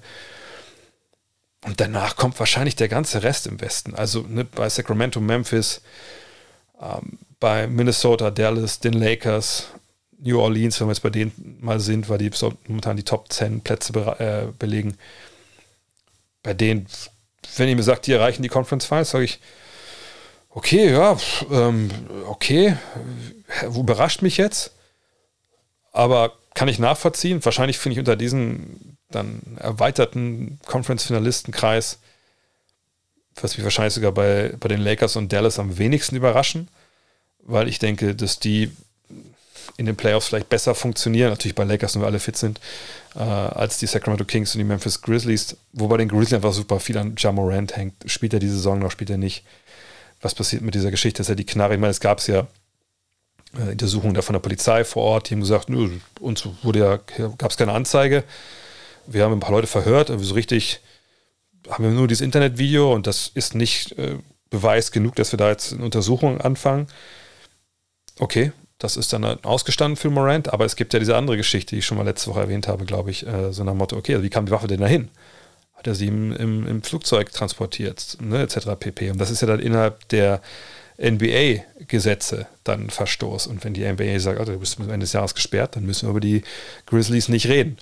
Und 1.66 1.80
danach 1.80 2.16
kommt 2.16 2.40
wahrscheinlich 2.40 2.76
der 2.76 2.88
ganze 2.88 3.22
Rest 3.22 3.46
im 3.46 3.62
Westen. 3.62 3.94
Also 3.94 4.26
ne, 4.28 4.44
bei 4.44 4.68
Sacramento, 4.70 5.20
Memphis, 5.20 5.82
ähm, 6.82 7.20
bei 7.40 7.68
Minnesota, 7.68 8.32
Dallas, 8.32 8.80
den 8.80 8.94
Lakers, 8.94 9.68
New 10.20 10.40
Orleans, 10.40 10.80
wenn 10.80 10.88
wir 10.88 10.94
jetzt 10.94 11.04
bei 11.04 11.10
denen 11.10 11.58
mal 11.62 11.80
sind, 11.80 12.10
weil 12.10 12.18
die 12.18 12.32
momentan 12.68 12.98
die 12.98 13.04
Top 13.04 13.32
10 13.32 13.62
Plätze 13.62 13.94
be 13.94 14.20
äh, 14.20 14.52
belegen. 14.58 14.98
Bei 16.42 16.54
denen, 16.54 16.88
wenn 17.58 17.70
ihr 17.70 17.76
mir 17.76 17.84
sagt, 17.84 18.08
die 18.08 18.14
erreichen 18.14 18.42
die 18.42 18.50
Conference 18.50 18.86
Finals, 18.86 19.12
sage 19.12 19.26
ich, 19.26 19.40
okay, 20.50 20.92
ja, 20.92 21.18
ähm, 21.52 21.90
okay, 22.28 22.78
überrascht 23.64 24.24
mich 24.24 24.38
jetzt, 24.38 24.72
aber 25.92 26.34
kann 26.56 26.68
ich 26.68 26.80
nachvollziehen. 26.80 27.46
Wahrscheinlich 27.46 27.78
finde 27.78 27.94
ich 27.94 28.00
unter 28.00 28.16
diesem 28.16 28.98
dann 29.12 29.42
erweiterten 29.60 30.60
Conference-Finalistenkreis, 30.66 32.00
was 33.40 33.56
mich 33.56 33.64
wahrscheinlich 33.64 33.94
sogar 33.94 34.12
bei, 34.12 34.54
bei 34.60 34.68
den 34.68 34.82
Lakers 34.82 35.16
und 35.16 35.32
Dallas 35.32 35.60
am 35.60 35.78
wenigsten 35.78 36.16
überraschen 36.16 36.68
weil 37.48 37.68
ich 37.68 37.80
denke, 37.80 38.14
dass 38.14 38.40
die 38.40 38.72
in 39.78 39.86
den 39.86 39.96
Playoffs 39.96 40.28
vielleicht 40.28 40.50
besser 40.50 40.76
funktionieren, 40.76 41.30
natürlich 41.30 41.56
bei 41.56 41.64
Lakers 41.64 41.96
nur 41.96 42.06
alle 42.06 42.20
fit 42.20 42.38
sind, 42.38 42.60
äh, 43.16 43.20
als 43.20 43.78
die 43.78 43.88
Sacramento 43.88 44.26
Kings 44.26 44.54
und 44.54 44.60
die 44.60 44.66
Memphis 44.66 45.02
Grizzlies, 45.02 45.58
wobei 45.74 45.98
den 45.98 46.10
Grizzlies 46.10 46.34
einfach 46.34 46.54
super 46.54 46.80
viel 46.80 46.98
an 46.98 47.16
Jamorant 47.18 47.76
hängt. 47.76 47.94
Spielt 48.06 48.34
er 48.34 48.40
diese 48.40 48.56
Saison 48.56 48.80
noch, 48.80 48.92
spielt 48.92 49.10
er 49.10 49.18
nicht? 49.18 49.44
Was 50.22 50.36
passiert 50.36 50.62
mit 50.62 50.76
dieser 50.76 50.92
Geschichte? 50.92 51.22
Ist 51.22 51.30
ja 51.30 51.36
die 51.36 51.46
Knarre. 51.46 51.76
Ich 51.76 51.80
meine, 51.80 51.92
es 51.92 52.00
gab 52.00 52.20
es 52.20 52.28
ja 52.28 52.48
äh, 53.58 53.72
Untersuchungen 53.72 54.14
da 54.14 54.22
von 54.22 54.34
der 54.34 54.40
Polizei 54.40 54.84
vor 54.84 55.04
Ort, 55.04 55.30
die 55.30 55.36
haben 55.36 55.42
gesagt, 55.42 55.70
nö, 55.70 55.90
uns 56.20 56.48
wurde 56.64 56.80
ja, 56.80 57.00
gab 57.38 57.52
es 57.52 57.58
keine 57.58 57.74
Anzeige. 57.74 58.24
Wir 59.06 59.24
haben 59.24 59.34
ein 59.34 59.40
paar 59.40 59.52
Leute 59.52 59.68
verhört, 59.68 60.10
aber 60.10 60.24
so 60.24 60.34
richtig 60.34 60.82
haben 61.70 61.84
wir 61.84 61.92
nur 61.92 62.08
dieses 62.08 62.22
Internetvideo 62.22 62.94
und 62.94 63.08
das 63.08 63.30
ist 63.34 63.56
nicht 63.56 63.98
äh, 63.98 64.18
Beweis 64.50 64.92
genug, 64.92 65.16
dass 65.16 65.32
wir 65.34 65.38
da 65.38 65.50
jetzt 65.50 65.74
eine 65.74 65.84
Untersuchung 65.84 66.42
anfangen. 66.42 66.88
Okay, 68.20 68.52
das 68.80 68.98
ist 68.98 69.14
dann 69.14 69.24
ausgestanden 69.24 69.96
für 69.96 70.10
Morant, 70.10 70.54
aber 70.54 70.66
es 70.66 70.76
gibt 70.76 70.94
ja 70.94 71.00
diese 71.00 71.16
andere 71.16 71.38
Geschichte, 71.38 71.76
die 71.76 71.80
ich 71.80 71.86
schon 71.86 71.98
mal 71.98 72.04
letzte 72.04 72.30
Woche 72.30 72.42
erwähnt 72.42 72.68
habe, 72.68 72.86
glaube 72.86 73.12
ich, 73.12 73.26
äh, 73.26 73.52
so 73.52 73.64
nach 73.64 73.74
dem 73.74 73.80
Motto, 73.80 73.98
okay, 73.98 74.14
also 74.14 74.24
wie 74.24 74.30
kam 74.30 74.46
die 74.46 74.52
Waffe 74.52 74.68
denn 74.68 74.82
dahin? 74.82 75.10
Hat 75.74 75.88
er 75.88 75.96
sie 75.96 76.08
im, 76.08 76.36
im, 76.36 76.68
im 76.68 76.84
Flugzeug 76.84 77.32
transportiert, 77.32 78.18
ne, 78.20 78.42
etc. 78.42 78.70
pp. 78.80 79.12
Und 79.12 79.20
das 79.20 79.32
ist 79.32 79.42
ja 79.42 79.48
dann 79.48 79.60
innerhalb 79.60 80.08
der 80.10 80.42
NBA-Gesetze 81.00 82.48
dann 82.64 82.90
Verstoß. 82.90 83.48
Und 83.48 83.64
wenn 83.64 83.74
die 83.74 83.88
NBA 83.88 84.20
sagt, 84.20 84.40
also 84.40 84.54
du 84.54 84.60
bist 84.60 84.78
bis 84.78 84.88
Ende 84.88 85.04
des 85.04 85.14
Jahres 85.14 85.36
gesperrt, 85.36 85.76
dann 85.76 85.86
müssen 85.86 86.08
wir 86.08 86.12
über 86.12 86.20
die 86.20 86.44
Grizzlies 86.88 87.30
nicht 87.30 87.48
reden 87.48 87.78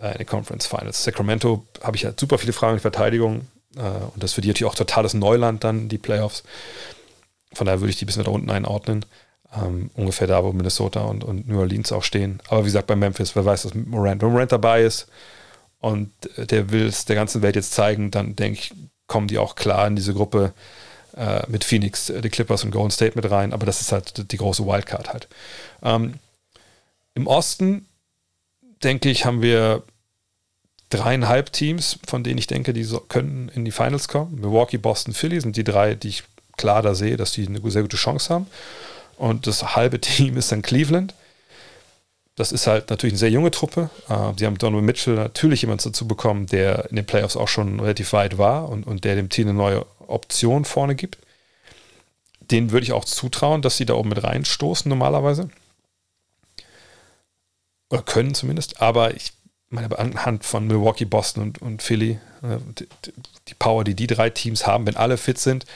äh, 0.00 0.12
in 0.12 0.18
den 0.18 0.26
Conference 0.26 0.66
Finals. 0.66 1.02
Sacramento 1.02 1.64
habe 1.82 1.96
ich 1.96 2.02
ja 2.02 2.12
super 2.18 2.38
viele 2.38 2.52
Fragen 2.52 2.74
in 2.74 2.80
Verteidigung 2.80 3.46
äh, 3.76 3.80
und 3.80 4.22
das 4.22 4.34
für 4.34 4.40
die 4.40 4.48
natürlich 4.48 4.70
auch 4.70 4.74
totales 4.74 5.14
Neuland 5.14 5.64
dann, 5.64 5.88
die 5.88 5.98
Playoffs. 5.98 6.42
Von 7.54 7.66
daher 7.66 7.80
würde 7.80 7.90
ich 7.90 7.96
die 7.96 8.04
ein 8.04 8.06
bisschen 8.06 8.24
da 8.24 8.30
unten 8.30 8.50
einordnen. 8.50 9.04
Ähm, 9.56 9.90
ungefähr 9.94 10.26
da, 10.26 10.44
wo 10.44 10.52
Minnesota 10.52 11.00
und, 11.00 11.24
und 11.24 11.48
New 11.48 11.58
Orleans 11.58 11.90
auch 11.92 12.02
stehen. 12.02 12.40
Aber 12.48 12.62
wie 12.62 12.66
gesagt, 12.66 12.86
bei 12.86 12.96
Memphis, 12.96 13.34
wer 13.34 13.44
weiß, 13.44 13.62
dass 13.62 13.74
Morant, 13.74 14.20
wenn 14.20 14.32
Morant 14.32 14.52
dabei 14.52 14.82
ist 14.82 15.08
und 15.80 16.12
der 16.36 16.70
will 16.70 16.86
es 16.86 17.06
der 17.06 17.16
ganzen 17.16 17.40
Welt 17.40 17.56
jetzt 17.56 17.72
zeigen, 17.72 18.10
dann 18.10 18.36
denke 18.36 18.58
ich, 18.60 18.74
kommen 19.06 19.26
die 19.26 19.38
auch 19.38 19.54
klar 19.54 19.86
in 19.86 19.96
diese 19.96 20.12
Gruppe 20.12 20.52
äh, 21.16 21.42
mit 21.48 21.64
Phoenix, 21.64 22.10
äh, 22.10 22.20
die 22.20 22.28
Clippers 22.28 22.62
und 22.62 22.70
Golden 22.70 22.90
State 22.90 23.16
mit 23.16 23.30
rein. 23.30 23.52
Aber 23.52 23.66
das 23.66 23.80
ist 23.80 23.90
halt 23.90 24.30
die 24.30 24.36
große 24.36 24.66
Wildcard 24.66 25.12
halt. 25.12 25.28
Ähm, 25.82 26.14
Im 27.14 27.26
Osten, 27.26 27.86
denke 28.84 29.08
ich, 29.08 29.24
haben 29.24 29.42
wir 29.42 29.82
dreieinhalb 30.90 31.52
Teams, 31.52 31.98
von 32.06 32.22
denen 32.22 32.38
ich 32.38 32.46
denke, 32.46 32.72
die 32.72 32.84
so, 32.84 33.00
können 33.00 33.50
in 33.54 33.64
die 33.64 33.72
Finals 33.72 34.08
kommen. 34.08 34.40
Milwaukee, 34.40 34.78
Boston, 34.78 35.12
Philly 35.12 35.40
sind 35.40 35.56
die 35.56 35.64
drei, 35.64 35.94
die 35.94 36.08
ich 36.08 36.22
klar 36.56 36.82
da 36.82 36.94
sehe, 36.94 37.16
dass 37.16 37.32
die 37.32 37.46
eine 37.46 37.60
sehr 37.70 37.82
gute 37.82 37.96
Chance 37.96 38.32
haben. 38.32 38.46
Und 39.18 39.46
das 39.46 39.76
halbe 39.76 40.00
Team 40.00 40.36
ist 40.36 40.52
dann 40.52 40.62
Cleveland. 40.62 41.14
Das 42.36 42.52
ist 42.52 42.68
halt 42.68 42.88
natürlich 42.88 43.14
eine 43.14 43.18
sehr 43.18 43.30
junge 43.30 43.50
Truppe. 43.50 43.90
Äh, 44.08 44.32
die 44.34 44.46
haben 44.46 44.58
Donovan 44.58 44.84
Mitchell 44.84 45.16
natürlich 45.16 45.62
jemanden 45.62 45.84
dazu 45.84 46.06
bekommen, 46.06 46.46
der 46.46 46.88
in 46.88 46.96
den 46.96 47.04
Playoffs 47.04 47.36
auch 47.36 47.48
schon 47.48 47.80
relativ 47.80 48.12
weit 48.12 48.38
war 48.38 48.68
und, 48.68 48.86
und 48.86 49.04
der 49.04 49.16
dem 49.16 49.28
Team 49.28 49.48
eine 49.48 49.58
neue 49.58 49.84
Option 50.06 50.64
vorne 50.64 50.94
gibt. 50.94 51.18
Den 52.40 52.70
würde 52.70 52.84
ich 52.84 52.92
auch 52.92 53.04
zutrauen, 53.04 53.60
dass 53.60 53.76
sie 53.76 53.86
da 53.86 53.94
oben 53.94 54.10
mit 54.10 54.22
reinstoßen 54.22 54.88
normalerweise. 54.88 55.50
Oder 57.90 58.02
können 58.02 58.34
zumindest. 58.34 58.80
Aber 58.80 59.14
ich 59.14 59.32
meine, 59.70 59.98
anhand 59.98 60.44
von 60.44 60.66
Milwaukee, 60.66 61.04
Boston 61.04 61.42
und, 61.42 61.60
und 61.60 61.82
Philly, 61.82 62.20
äh, 62.42 62.58
die 63.48 63.54
Power, 63.54 63.82
die 63.82 63.94
die 63.94 64.06
drei 64.06 64.30
Teams 64.30 64.66
haben, 64.66 64.86
wenn 64.86 64.96
alle 64.96 65.16
fit 65.16 65.38
sind, 65.38 65.66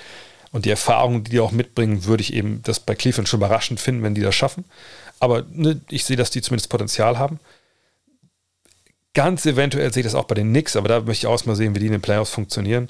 und 0.53 0.67
die 0.67 0.71
Erfahrungen, 0.71 1.25
die 1.25 1.33
die 1.33 1.41
auch 1.41 1.51
mitbringen, 1.51 2.05
würde 2.05 2.23
ich 2.23 2.35
eben 2.35 2.63
das 2.63 2.79
bei 2.79 2.95
Cleveland 2.95 3.29
schon 3.29 3.41
überraschend 3.41 3.81
finden, 3.81 4.03
wenn 4.03 4.15
die 4.15 4.21
das 4.21 4.35
schaffen. 4.35 4.65
Aber 5.19 5.45
ne, 5.51 5.81
ich 5.89 6.05
sehe, 6.05 6.17
dass 6.17 6.31
die 6.31 6.43
zumindest 6.43 6.69
Potenzial 6.69 7.19
haben. 7.19 7.41
Ganz 9.15 9.45
eventuell 9.47 9.93
sehe 9.93 10.03
ich 10.03 10.07
das 10.07 10.15
auch 10.15 10.25
bei 10.25 10.35
den 10.35 10.51
Knicks, 10.51 10.77
aber 10.77 10.89
da 10.89 11.01
möchte 11.01 11.27
ich 11.27 11.27
auch 11.27 11.45
mal 11.47 11.57
sehen, 11.57 11.75
wie 11.75 11.81
die 11.81 11.87
in 11.87 11.93
den 11.93 12.01
Playoffs 12.01 12.31
funktionieren. 12.31 12.89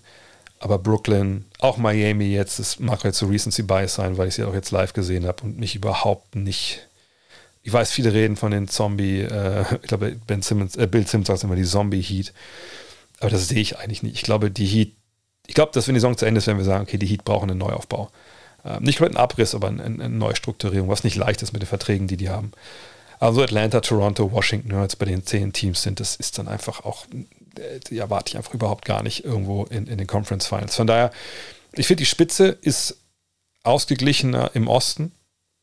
Aber 0.59 0.79
Brooklyn, 0.79 1.45
auch 1.59 1.77
Miami 1.77 2.27
jetzt, 2.27 2.59
das 2.59 2.79
mag 2.79 3.03
jetzt 3.05 3.19
so 3.19 3.27
Recency 3.27 3.63
Bias 3.63 3.95
sein, 3.95 4.17
weil 4.17 4.29
ich 4.29 4.35
sie 4.35 4.45
auch 4.45 4.55
jetzt 4.55 4.71
live 4.71 4.93
gesehen 4.93 5.27
habe 5.27 5.43
und 5.43 5.59
mich 5.59 5.75
überhaupt 5.75 6.37
nicht. 6.37 6.89
Ich 7.65 7.73
weiß, 7.73 7.91
viele 7.93 8.13
reden 8.13 8.37
von 8.37 8.51
den 8.53 8.69
Zombie, 8.69 9.21
äh, 9.21 9.65
ich 9.83 9.89
glaube, 9.89 10.17
Ben 10.27 10.43
Simmons, 10.43 10.77
äh, 10.77 10.87
Bill 10.87 11.07
Simmons 11.07 11.29
sagt 11.29 11.45
immer 11.45 11.57
die 11.57 11.65
Zombie-Heat. 11.65 12.33
Aber 13.21 13.31
das 13.31 13.49
sehe 13.49 13.61
ich 13.61 13.79
eigentlich 13.79 14.03
nicht. 14.03 14.15
Ich 14.15 14.23
glaube, 14.23 14.51
die 14.51 14.67
Heat 14.67 14.93
ich 15.53 15.55
glaube, 15.55 15.71
dass 15.75 15.87
wenn 15.87 15.93
die 15.93 16.01
Saison 16.01 16.17
zu 16.17 16.25
Ende 16.25 16.39
ist, 16.39 16.47
werden 16.47 16.57
wir 16.57 16.65
sagen, 16.65 16.85
okay, 16.85 16.97
die 16.97 17.05
Heat 17.05 17.27
brauchen 17.27 17.51
einen 17.51 17.59
Neuaufbau. 17.59 18.11
Ähm, 18.65 18.85
nicht 18.85 18.97
komplett 18.97 19.19
einen 19.19 19.23
Abriss, 19.23 19.55
aber 19.55 19.69
eine, 19.69 19.85
eine 19.85 20.09
Neustrukturierung, 20.09 20.89
was 20.89 21.05
nicht 21.05 21.15
leicht 21.15 21.43
ist 21.43 21.53
mit 21.53 21.61
den 21.61 21.67
Verträgen, 21.67 22.07
die 22.07 22.17
die 22.17 22.31
haben. 22.31 22.53
Also 23.21 23.43
Atlanta, 23.43 23.83
Toronto, 23.83 24.33
Washington, 24.33 24.81
jetzt 24.81 24.99
bei 24.99 25.05
den 25.05 25.27
zehn 25.27 25.53
Teams 25.53 25.83
sind, 25.83 26.01
das 26.01 26.17
ist 26.17 26.39
dann 26.39 26.49
einfach 26.49 26.87
auch, 26.87 27.05
äh, 27.59 27.81
die 27.87 27.99
erwarte 27.99 28.31
ich 28.31 28.37
einfach 28.39 28.55
überhaupt 28.55 28.87
gar 28.87 29.03
nicht 29.03 29.27
irgendwo 29.27 29.65
in, 29.65 29.87
in 29.89 29.99
den 29.99 30.07
Conference 30.07 30.47
Finals. 30.47 30.75
Von 30.75 30.87
daher, 30.87 31.11
ich 31.75 31.87
finde, 31.87 32.01
die 32.01 32.07
Spitze 32.07 32.57
ist 32.63 32.97
ausgeglichener 33.63 34.53
im 34.55 34.69
Osten, 34.69 35.13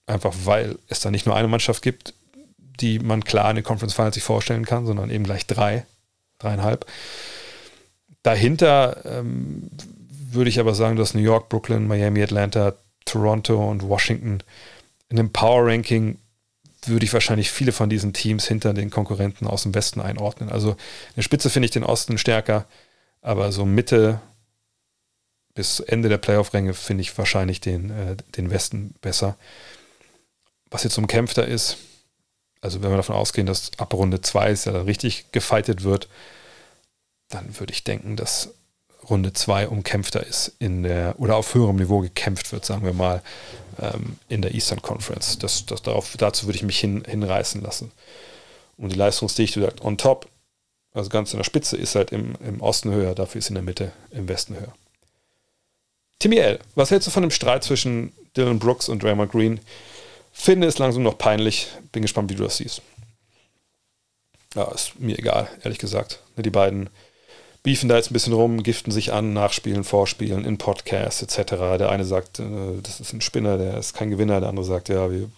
einfach 0.06 0.36
weil 0.44 0.78
es 0.88 1.00
da 1.00 1.10
nicht 1.10 1.26
nur 1.26 1.36
eine 1.36 1.48
Mannschaft 1.48 1.82
gibt, 1.82 2.14
die 2.60 3.00
man 3.00 3.24
klar 3.24 3.50
in 3.50 3.56
den 3.56 3.66
Conference 3.66 3.96
Finals 3.96 4.14
sich 4.14 4.24
vorstellen 4.24 4.66
kann, 4.66 4.86
sondern 4.86 5.10
eben 5.10 5.24
gleich 5.24 5.48
drei, 5.48 5.88
dreieinhalb. 6.38 6.86
Dahinter 8.24 9.06
ähm, 9.06 9.70
würde 10.32 10.50
ich 10.50 10.60
aber 10.60 10.76
sagen, 10.76 10.96
dass 10.96 11.14
New 11.14 11.22
York, 11.22 11.50
Brooklyn, 11.50 11.88
Miami, 11.88 12.22
Atlanta, 12.22 12.76
Toronto 13.06 13.70
und 13.70 13.88
Washington 13.88 14.40
in 15.10 15.18
dem 15.18 15.32
Power 15.32 15.66
Ranking 15.66 16.20
würde 16.86 17.06
ich 17.06 17.14
wahrscheinlich 17.14 17.52
viele 17.52 17.72
von 17.72 17.90
diesen 17.90 18.14
Teams 18.14 18.48
hinter 18.48 18.74
den 18.74 18.90
Konkurrenten 18.90 19.48
aus 19.48 19.64
dem 19.64 19.76
Westen 19.76 20.00
einordnen. 20.00 20.50
Also 20.50 20.72
in 20.72 21.16
der 21.18 21.22
Spitze 21.24 21.50
finde 21.50 21.66
ich 21.66 21.72
den 21.72 21.84
Osten 21.84 22.18
stärker, 22.18 22.66
aber 23.22 23.52
so 23.52 23.66
Mitte 23.66 24.22
bis 25.56 25.82
Ende 25.82 26.08
der 26.08 26.20
Playoff-Ränge 26.20 26.74
finde 26.74 27.02
ich 27.02 27.18
wahrscheinlich 27.18 27.60
den, 27.60 27.90
äh, 27.90 28.16
den 28.38 28.50
Westen 28.50 28.94
besser. 29.02 29.36
Was 30.72 30.84
jetzt 30.84 30.98
umkämpfter 30.98 31.46
ist, 31.46 31.78
also 32.62 32.82
wenn 32.82 32.92
wir 32.92 32.98
davon 32.98 33.16
ausgehen, 33.16 33.48
dass 33.48 33.72
ab 33.78 33.94
Runde 33.94 34.22
2 34.22 34.52
es 34.52 34.66
ja 34.66 34.82
richtig 34.82 35.32
gefightet 35.32 35.84
wird, 35.84 36.08
dann 37.30 37.60
würde 37.60 37.74
ich 37.74 37.84
denken, 37.84 38.16
dass 38.16 38.50
Runde 39.10 39.34
2 39.34 39.68
umkämpfter 39.70 40.26
ist 40.26 40.54
in 40.60 40.84
der, 40.84 41.16
oder 41.20 41.36
auf 41.36 41.54
höherem 41.54 41.78
Niveau 41.78 42.00
gekämpft 42.00 42.52
wird, 42.52 42.66
sagen 42.66 42.86
wir 42.86 42.94
mal, 42.94 43.22
ähm, 43.80 44.18
in 44.28 44.42
der 44.42 44.54
Eastern 44.54 44.82
Conference. 44.82 45.40
Das, 45.40 45.66
das, 45.66 45.82
darauf, 45.82 46.16
dazu 46.18 46.48
würde 46.48 46.58
ich 46.58 46.64
mich 46.64 46.80
hin, 46.80 47.04
hinreißen 47.08 47.62
lassen. 47.62 47.92
Und 48.78 48.92
die 48.92 48.98
Leistungsdichte 48.98 49.62
sagt 49.62 49.84
on 49.84 49.98
top, 49.98 50.28
also 50.94 51.10
ganz 51.10 51.34
in 51.34 51.38
der 51.38 51.44
Spitze, 51.44 51.78
ist 51.78 51.96
halt 51.96 52.12
im, 52.12 52.36
im 52.46 52.62
Osten 52.62 52.92
höher, 52.92 53.16
dafür 53.16 53.40
ist 53.40 53.50
in 53.50 53.56
der 53.56 53.64
Mitte 53.64 53.92
im 54.12 54.28
Westen 54.28 54.56
höher. 54.56 54.74
Timmy 56.20 56.38
L., 56.38 56.60
was 56.76 56.92
hältst 56.92 57.08
du 57.08 57.12
von 57.12 57.24
dem 57.24 57.32
Streit 57.32 57.64
zwischen 57.64 58.12
Dylan 58.36 58.60
Brooks 58.60 58.90
und 58.90 59.02
Draymond 59.02 59.32
Green? 59.32 59.60
Finde 60.34 60.68
es 60.68 60.78
langsam 60.78 61.04
noch 61.04 61.18
peinlich. 61.18 61.68
Bin 61.92 62.02
gespannt, 62.02 62.30
wie 62.30 62.36
du 62.36 62.44
das 62.44 62.58
siehst. 62.58 62.82
Ja, 64.56 64.70
ist 64.72 65.00
mir 65.00 65.18
egal, 65.18 65.50
ehrlich 65.64 65.80
gesagt. 65.80 66.20
Die 66.36 66.50
beiden 66.50 66.90
beefen 67.64 67.90
da 67.90 67.98
jetzt 67.98 68.10
ein 68.10 68.14
bisschen 68.14 68.34
rum, 68.34 68.64
giften 68.64 68.92
sich 68.92 69.12
an, 69.12 69.34
nachspielen, 69.34 69.84
vorspielen, 69.84 70.46
in 70.46 70.58
Podcasts 70.58 71.22
etc. 71.22 71.52
Der 71.78 71.90
eine 71.90 72.06
sagt, 72.06 72.40
äh, 72.40 72.82
das 72.82 73.00
ist 73.00 73.14
ein 73.14 73.22
Spinner, 73.22 73.58
der 73.58 73.78
ist 73.78 73.94
kein 73.94 74.10
Gewinner, 74.10 74.40
der 74.40 74.50
andere 74.50 74.66
sagt, 74.66 74.90
ja, 74.90 75.12
wir, 75.12 75.30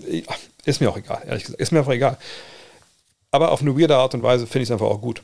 wir, 0.00 0.22
ist 0.64 0.80
mir 0.80 0.90
auch 0.90 0.96
egal, 0.96 1.22
ehrlich 1.26 1.44
gesagt, 1.44 1.60
ist 1.60 1.72
mir 1.72 1.78
einfach 1.78 1.92
egal. 1.92 2.18
Aber 3.30 3.52
auf 3.52 3.60
eine 3.60 3.78
weirde 3.78 3.96
Art 3.96 4.14
und 4.14 4.22
Weise 4.22 4.46
finde 4.46 4.62
ich 4.62 4.68
es 4.68 4.72
einfach 4.72 4.86
auch 4.86 5.00
gut. 5.00 5.22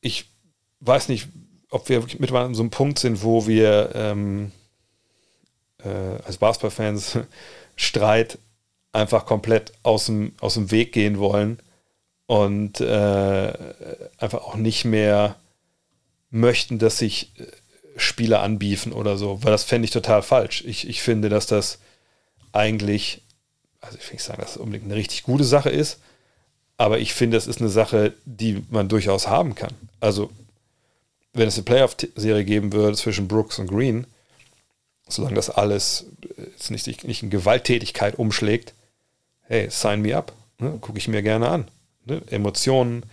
Ich 0.00 0.26
weiß 0.80 1.08
nicht, 1.08 1.28
ob 1.70 1.88
wir 1.88 2.00
mittlerweile 2.18 2.46
an 2.46 2.54
so 2.54 2.62
einem 2.62 2.70
Punkt 2.70 2.98
sind, 2.98 3.22
wo 3.22 3.46
wir 3.46 3.90
ähm, 3.94 4.52
äh, 5.84 6.22
als 6.24 6.38
Basketballfans 6.38 7.18
Streit 7.76 8.38
einfach 8.92 9.26
komplett 9.26 9.72
aus 9.82 10.06
dem, 10.06 10.32
aus 10.40 10.54
dem 10.54 10.70
Weg 10.70 10.92
gehen 10.92 11.18
wollen 11.18 11.60
und 12.30 12.80
äh, 12.80 13.52
einfach 14.18 14.42
auch 14.42 14.54
nicht 14.54 14.84
mehr 14.84 15.34
möchten, 16.30 16.78
dass 16.78 16.96
sich 16.96 17.32
äh, 17.40 17.46
Spieler 17.96 18.40
anbiefen 18.42 18.92
oder 18.92 19.16
so, 19.16 19.42
weil 19.42 19.50
das 19.50 19.64
fände 19.64 19.86
ich 19.86 19.90
total 19.90 20.22
falsch. 20.22 20.62
Ich, 20.64 20.88
ich 20.88 21.02
finde, 21.02 21.28
dass 21.28 21.46
das 21.46 21.80
eigentlich, 22.52 23.22
also 23.80 23.98
ich 23.98 24.06
will 24.06 24.12
nicht 24.12 24.22
sagen, 24.22 24.40
dass 24.40 24.52
es 24.52 24.56
unbedingt 24.58 24.84
eine 24.84 24.94
richtig 24.94 25.24
gute 25.24 25.42
Sache 25.42 25.70
ist, 25.70 25.98
aber 26.76 27.00
ich 27.00 27.14
finde, 27.14 27.36
es 27.36 27.48
ist 27.48 27.60
eine 27.60 27.68
Sache, 27.68 28.14
die 28.26 28.62
man 28.70 28.88
durchaus 28.88 29.26
haben 29.26 29.56
kann. 29.56 29.74
Also, 29.98 30.30
wenn 31.32 31.48
es 31.48 31.56
eine 31.56 31.64
Playoff-Serie 31.64 32.44
geben 32.44 32.72
würde 32.72 32.96
zwischen 32.96 33.26
Brooks 33.26 33.58
und 33.58 33.66
Green, 33.66 34.06
solange 35.08 35.34
das 35.34 35.50
alles 35.50 36.06
äh, 36.36 36.42
jetzt 36.42 36.70
nicht, 36.70 36.86
nicht 36.86 37.24
in 37.24 37.30
Gewalttätigkeit 37.30 38.20
umschlägt, 38.20 38.72
hey, 39.48 39.68
sign 39.68 40.00
me 40.00 40.16
up. 40.16 40.32
Ne? 40.60 40.78
Gucke 40.80 40.98
ich 40.98 41.08
mir 41.08 41.24
gerne 41.24 41.48
an 41.48 41.68
ne, 42.04 42.22
Emotionen, 42.30 43.04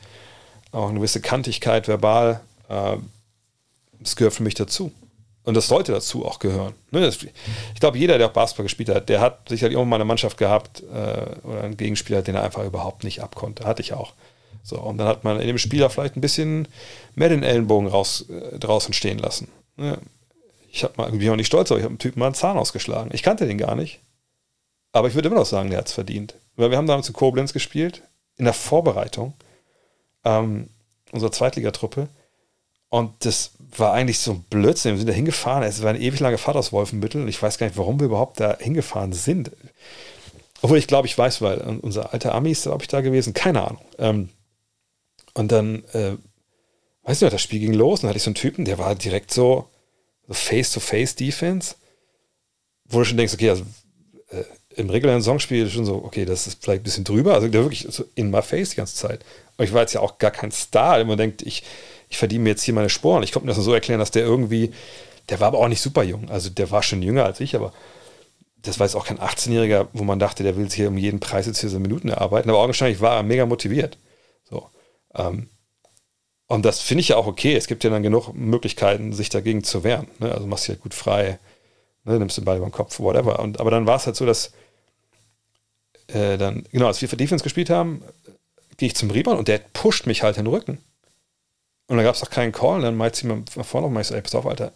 auch 0.71 0.89
eine 0.89 0.99
gewisse 0.99 1.21
Kantigkeit 1.21 1.87
verbal, 1.87 2.41
äh, 2.69 2.97
das 3.99 4.15
gehört 4.15 4.33
für 4.33 4.43
mich 4.43 4.55
dazu. 4.55 4.91
Und 5.43 5.53
das 5.53 5.67
sollte 5.67 5.93
dazu 5.93 6.25
auch 6.25 6.39
gehören. 6.39 6.73
Ne, 6.91 7.01
das, 7.01 7.23
ich 7.23 7.79
glaube, 7.79 7.97
jeder, 7.97 8.17
der 8.17 8.27
auch 8.27 8.33
Basketball 8.33 8.65
gespielt 8.65 8.89
hat, 8.89 9.07
der 9.07 9.21
hat 9.21 9.47
sicherlich 9.47 9.75
irgendwann 9.75 9.89
mal 9.89 9.95
eine 9.95 10.05
Mannschaft 10.05 10.37
gehabt 10.37 10.81
äh, 10.81 11.47
oder 11.47 11.63
einen 11.63 11.77
Gegenspieler, 11.77 12.21
den 12.21 12.35
er 12.35 12.43
einfach 12.43 12.65
überhaupt 12.65 13.03
nicht 13.03 13.23
abkonnte. 13.23 13.65
Hatte 13.65 13.81
ich 13.81 13.93
auch. 13.93 14.13
So, 14.63 14.77
und 14.77 14.97
dann 14.97 15.07
hat 15.07 15.23
man 15.23 15.39
in 15.39 15.47
dem 15.47 15.57
Spieler 15.57 15.89
vielleicht 15.89 16.17
ein 16.17 16.21
bisschen 16.21 16.67
mehr 17.15 17.29
den 17.29 17.43
Ellenbogen 17.43 17.87
raus, 17.87 18.25
äh, 18.29 18.59
draußen 18.59 18.93
stehen 18.93 19.19
lassen. 19.19 19.47
Ne? 19.77 19.97
Ich 20.69 20.83
habe 20.83 20.93
mal, 20.97 21.09
bin 21.09 21.29
auch 21.29 21.37
nicht 21.37 21.47
stolz, 21.47 21.71
aber 21.71 21.79
ich 21.79 21.85
habe 21.85 21.91
einem 21.91 21.99
Typen 21.99 22.19
mal 22.19 22.25
einen 22.25 22.35
Zahn 22.35 22.57
ausgeschlagen. 22.57 23.11
Ich 23.13 23.23
kannte 23.23 23.47
den 23.47 23.57
gar 23.57 23.75
nicht. 23.75 24.01
Aber 24.91 25.07
ich 25.07 25.15
würde 25.15 25.29
immer 25.29 25.37
noch 25.37 25.45
sagen, 25.45 25.69
der 25.69 25.79
hat 25.79 25.87
es 25.87 25.93
verdient. 25.93 26.35
Weil 26.57 26.71
wir 26.71 26.77
haben 26.77 26.87
damals 26.87 27.07
in 27.07 27.13
Koblenz 27.13 27.53
gespielt, 27.53 28.01
in 28.37 28.45
der 28.45 28.53
Vorbereitung 28.53 29.33
ähm, 30.23 30.69
unserer 31.11 31.31
Zweitligatruppe. 31.31 32.07
Und 32.89 33.25
das 33.25 33.51
war 33.75 33.93
eigentlich 33.93 34.19
so 34.19 34.31
ein 34.31 34.43
Blödsinn. 34.43 34.93
Wir 34.93 34.99
sind 34.99 35.09
da 35.09 35.13
hingefahren. 35.13 35.63
Es 35.63 35.81
war 35.81 35.89
eine 35.89 35.99
ewig 35.99 36.19
lange 36.19 36.37
Fahrt 36.37 36.55
aus 36.57 36.71
Wolfenbüttel. 36.71 37.21
Und 37.21 37.27
ich 37.27 37.41
weiß 37.41 37.57
gar 37.57 37.67
nicht, 37.67 37.77
warum 37.77 37.99
wir 37.99 38.05
überhaupt 38.05 38.39
da 38.39 38.57
hingefahren 38.57 39.13
sind. 39.13 39.51
Obwohl 40.61 40.77
ich 40.77 40.87
glaube, 40.87 41.07
ich 41.07 41.17
weiß, 41.17 41.41
weil 41.41 41.59
unser 41.81 42.13
alter 42.13 42.33
Ami 42.33 42.51
ist, 42.51 42.63
glaube 42.63 42.83
ich, 42.83 42.87
da 42.87 43.01
gewesen. 43.01 43.33
Keine 43.33 43.67
Ahnung. 43.67 43.81
Ähm, 43.99 44.29
und 45.33 45.51
dann, 45.51 45.83
äh, 45.93 46.13
weiß 47.03 47.17
ich 47.17 47.21
noch, 47.21 47.29
das 47.29 47.41
Spiel 47.41 47.59
ging 47.59 47.73
los. 47.73 47.99
Und 47.99 48.03
dann 48.03 48.09
hatte 48.09 48.17
ich 48.17 48.23
so 48.23 48.29
einen 48.29 48.35
Typen, 48.35 48.65
der 48.65 48.77
war 48.77 48.95
direkt 48.95 49.33
so, 49.33 49.67
so 50.27 50.33
Face-to-Face-Defense, 50.33 51.75
wo 52.85 52.99
du 52.99 53.05
schon 53.05 53.17
denkst, 53.17 53.33
okay, 53.33 53.49
also 53.49 53.65
äh, 54.29 54.43
im 54.77 54.89
regulären 54.89 55.21
Songspiel 55.21 55.69
schon 55.69 55.85
so, 55.85 55.95
okay, 55.95 56.25
das 56.25 56.47
ist 56.47 56.63
vielleicht 56.63 56.81
ein 56.81 56.83
bisschen 56.83 57.03
drüber. 57.03 57.33
Also 57.33 57.47
der 57.47 57.63
wirklich 57.63 57.87
so 57.89 58.05
in 58.15 58.29
my 58.29 58.41
face 58.41 58.71
die 58.71 58.75
ganze 58.77 58.95
Zeit. 58.95 59.25
Und 59.57 59.65
ich 59.65 59.73
war 59.73 59.81
jetzt 59.81 59.93
ja 59.93 60.01
auch 60.01 60.19
gar 60.19 60.31
kein 60.31 60.51
Star, 60.51 61.03
man 61.03 61.17
denkt, 61.17 61.41
ich, 61.41 61.63
ich 62.09 62.17
verdiene 62.17 62.43
mir 62.43 62.49
jetzt 62.51 62.63
hier 62.63 62.73
meine 62.73 62.89
Sporen. 62.89 63.23
Ich 63.23 63.31
konnte 63.31 63.45
mir 63.45 63.51
das 63.51 63.57
nur 63.57 63.65
so 63.65 63.73
erklären, 63.73 63.99
dass 63.99 64.11
der 64.11 64.23
irgendwie, 64.23 64.71
der 65.29 65.39
war 65.39 65.47
aber 65.47 65.59
auch 65.59 65.67
nicht 65.67 65.81
super 65.81 66.03
jung. 66.03 66.29
Also 66.29 66.49
der 66.49 66.69
war 66.71 66.83
schon 66.83 67.01
jünger 67.01 67.25
als 67.25 67.39
ich, 67.39 67.55
aber 67.55 67.73
das 68.61 68.79
war 68.79 68.85
jetzt 68.85 68.95
auch 68.95 69.05
kein 69.05 69.19
18-Jähriger, 69.19 69.87
wo 69.93 70.03
man 70.03 70.19
dachte, 70.19 70.43
der 70.43 70.55
will 70.57 70.65
sich 70.65 70.75
hier 70.75 70.89
um 70.89 70.97
jeden 70.97 71.19
Preis 71.19 71.47
jetzt 71.47 71.59
hier 71.59 71.69
so 71.69 71.79
Minuten 71.79 72.09
erarbeiten. 72.09 72.49
Aber 72.49 72.59
augenscheinlich 72.59 73.01
war 73.01 73.17
er 73.17 73.23
mega 73.23 73.45
motiviert. 73.45 73.97
So. 74.43 74.69
Ähm, 75.15 75.49
und 76.47 76.65
das 76.65 76.81
finde 76.81 77.01
ich 77.01 77.09
ja 77.09 77.17
auch 77.17 77.27
okay. 77.27 77.55
Es 77.55 77.67
gibt 77.67 77.83
ja 77.83 77.89
dann 77.89 78.03
genug 78.03 78.33
Möglichkeiten, 78.33 79.13
sich 79.13 79.29
dagegen 79.29 79.63
zu 79.63 79.83
wehren. 79.83 80.07
Ne? 80.19 80.31
Also 80.31 80.47
machst 80.47 80.67
du 80.67 80.73
ja 80.73 80.77
gut 80.77 80.93
frei, 80.93 81.39
ne? 82.03 82.19
nimmst 82.19 82.37
den 82.37 82.45
Ball 82.45 82.57
über 82.57 82.67
den 82.67 82.71
Kopf, 82.71 82.99
whatever. 82.99 83.39
Und, 83.39 83.59
aber 83.59 83.71
dann 83.71 83.87
war 83.87 83.97
es 83.97 84.05
halt 84.05 84.15
so, 84.15 84.25
dass 84.25 84.51
äh, 86.07 86.37
dann, 86.37 86.63
genau, 86.71 86.87
als 86.87 87.01
wir 87.01 87.09
für 87.09 87.17
Defense 87.17 87.43
gespielt 87.43 87.69
haben, 87.69 88.01
gehe 88.77 88.87
ich 88.87 88.95
zum 88.95 89.11
Rebound 89.11 89.39
und 89.39 89.47
der 89.47 89.59
pusht 89.59 90.05
mich 90.05 90.23
halt 90.23 90.37
in 90.37 90.45
den 90.45 90.53
Rücken. 90.53 90.79
Und 91.87 91.95
dann 91.97 92.05
gab 92.05 92.15
es 92.15 92.23
auch 92.23 92.29
keinen 92.29 92.51
Call. 92.51 92.77
Und 92.77 92.81
dann 92.83 92.97
meint 92.97 93.15
sie 93.15 93.27
mir 93.27 93.43
vorne 93.63 93.89
noch, 93.89 93.99
ich 93.99 94.07
so, 94.07 94.15
ey, 94.15 94.21
pass 94.21 94.35
auf, 94.35 94.45
Alter, 94.45 94.71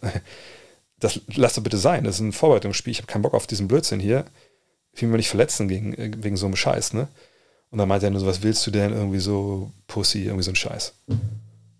das 0.98 1.20
lass 1.34 1.54
doch 1.54 1.62
bitte 1.62 1.78
sein. 1.78 2.04
Das 2.04 2.16
ist 2.16 2.20
ein 2.20 2.32
Vorbereitungsspiel. 2.32 2.90
Ich 2.90 2.98
habe 2.98 3.06
keinen 3.06 3.22
Bock 3.22 3.34
auf 3.34 3.46
diesen 3.46 3.68
Blödsinn 3.68 4.00
hier. 4.00 4.24
Ich 4.92 5.02
will 5.02 5.08
mich 5.08 5.18
nicht 5.18 5.28
verletzen 5.28 5.68
gegen, 5.68 5.94
äh, 5.94 6.10
wegen 6.16 6.36
so 6.36 6.46
einem 6.46 6.56
Scheiß, 6.56 6.94
ne? 6.94 7.08
Und 7.70 7.78
dann 7.78 7.88
meinte 7.88 8.06
er 8.06 8.10
nur 8.10 8.20
so, 8.20 8.26
was 8.26 8.42
willst 8.42 8.66
du 8.66 8.70
denn? 8.70 8.92
Irgendwie 8.92 9.18
so 9.18 9.72
Pussy, 9.86 10.24
irgendwie 10.24 10.42
so 10.42 10.50
ein 10.50 10.56
Scheiß. 10.56 10.92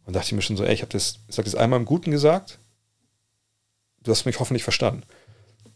Und 0.07 0.17
dachte 0.17 0.27
ich 0.27 0.33
mir 0.33 0.41
schon 0.41 0.57
so, 0.57 0.65
ey, 0.65 0.73
ich 0.73 0.81
habe 0.81 0.93
das, 0.93 1.19
sag 1.29 1.45
das 1.45 1.55
einmal 1.55 1.79
im 1.79 1.85
Guten 1.85 2.11
gesagt. 2.11 2.59
Du 4.03 4.11
hast 4.11 4.25
mich 4.25 4.41
hoffentlich 4.41 4.65
verstanden. 4.65 5.03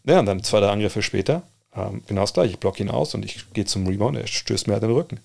Ja, 0.05 0.19
und 0.19 0.25
dann 0.25 0.43
zwei, 0.43 0.59
drei 0.59 0.69
Angriffe 0.69 1.03
später, 1.03 1.43
ähm, 1.77 2.01
genau 2.07 2.21
das 2.21 2.33
gleiche. 2.33 2.53
Ich 2.53 2.59
blocke 2.59 2.81
ihn 2.81 2.89
aus 2.89 3.13
und 3.13 3.23
ich 3.23 3.51
gehe 3.53 3.65
zum 3.65 3.87
Rebound, 3.87 4.17
er 4.17 4.27
stößt 4.27 4.67
mir 4.67 4.73
halt 4.73 4.83
den 4.83 4.91
Rücken. 4.91 5.19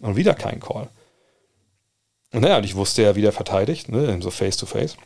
Und 0.00 0.16
wieder 0.16 0.34
kein 0.34 0.60
Call. 0.60 0.88
Und 2.32 2.42
naja, 2.42 2.58
und 2.58 2.64
ich 2.64 2.76
wusste 2.76 3.02
ja, 3.02 3.16
wie 3.16 3.22
der 3.22 3.32
verteidigt, 3.32 3.88
ne, 3.88 4.20
so 4.20 4.30
face 4.30 4.56
to 4.56 4.66
face. 4.66 4.96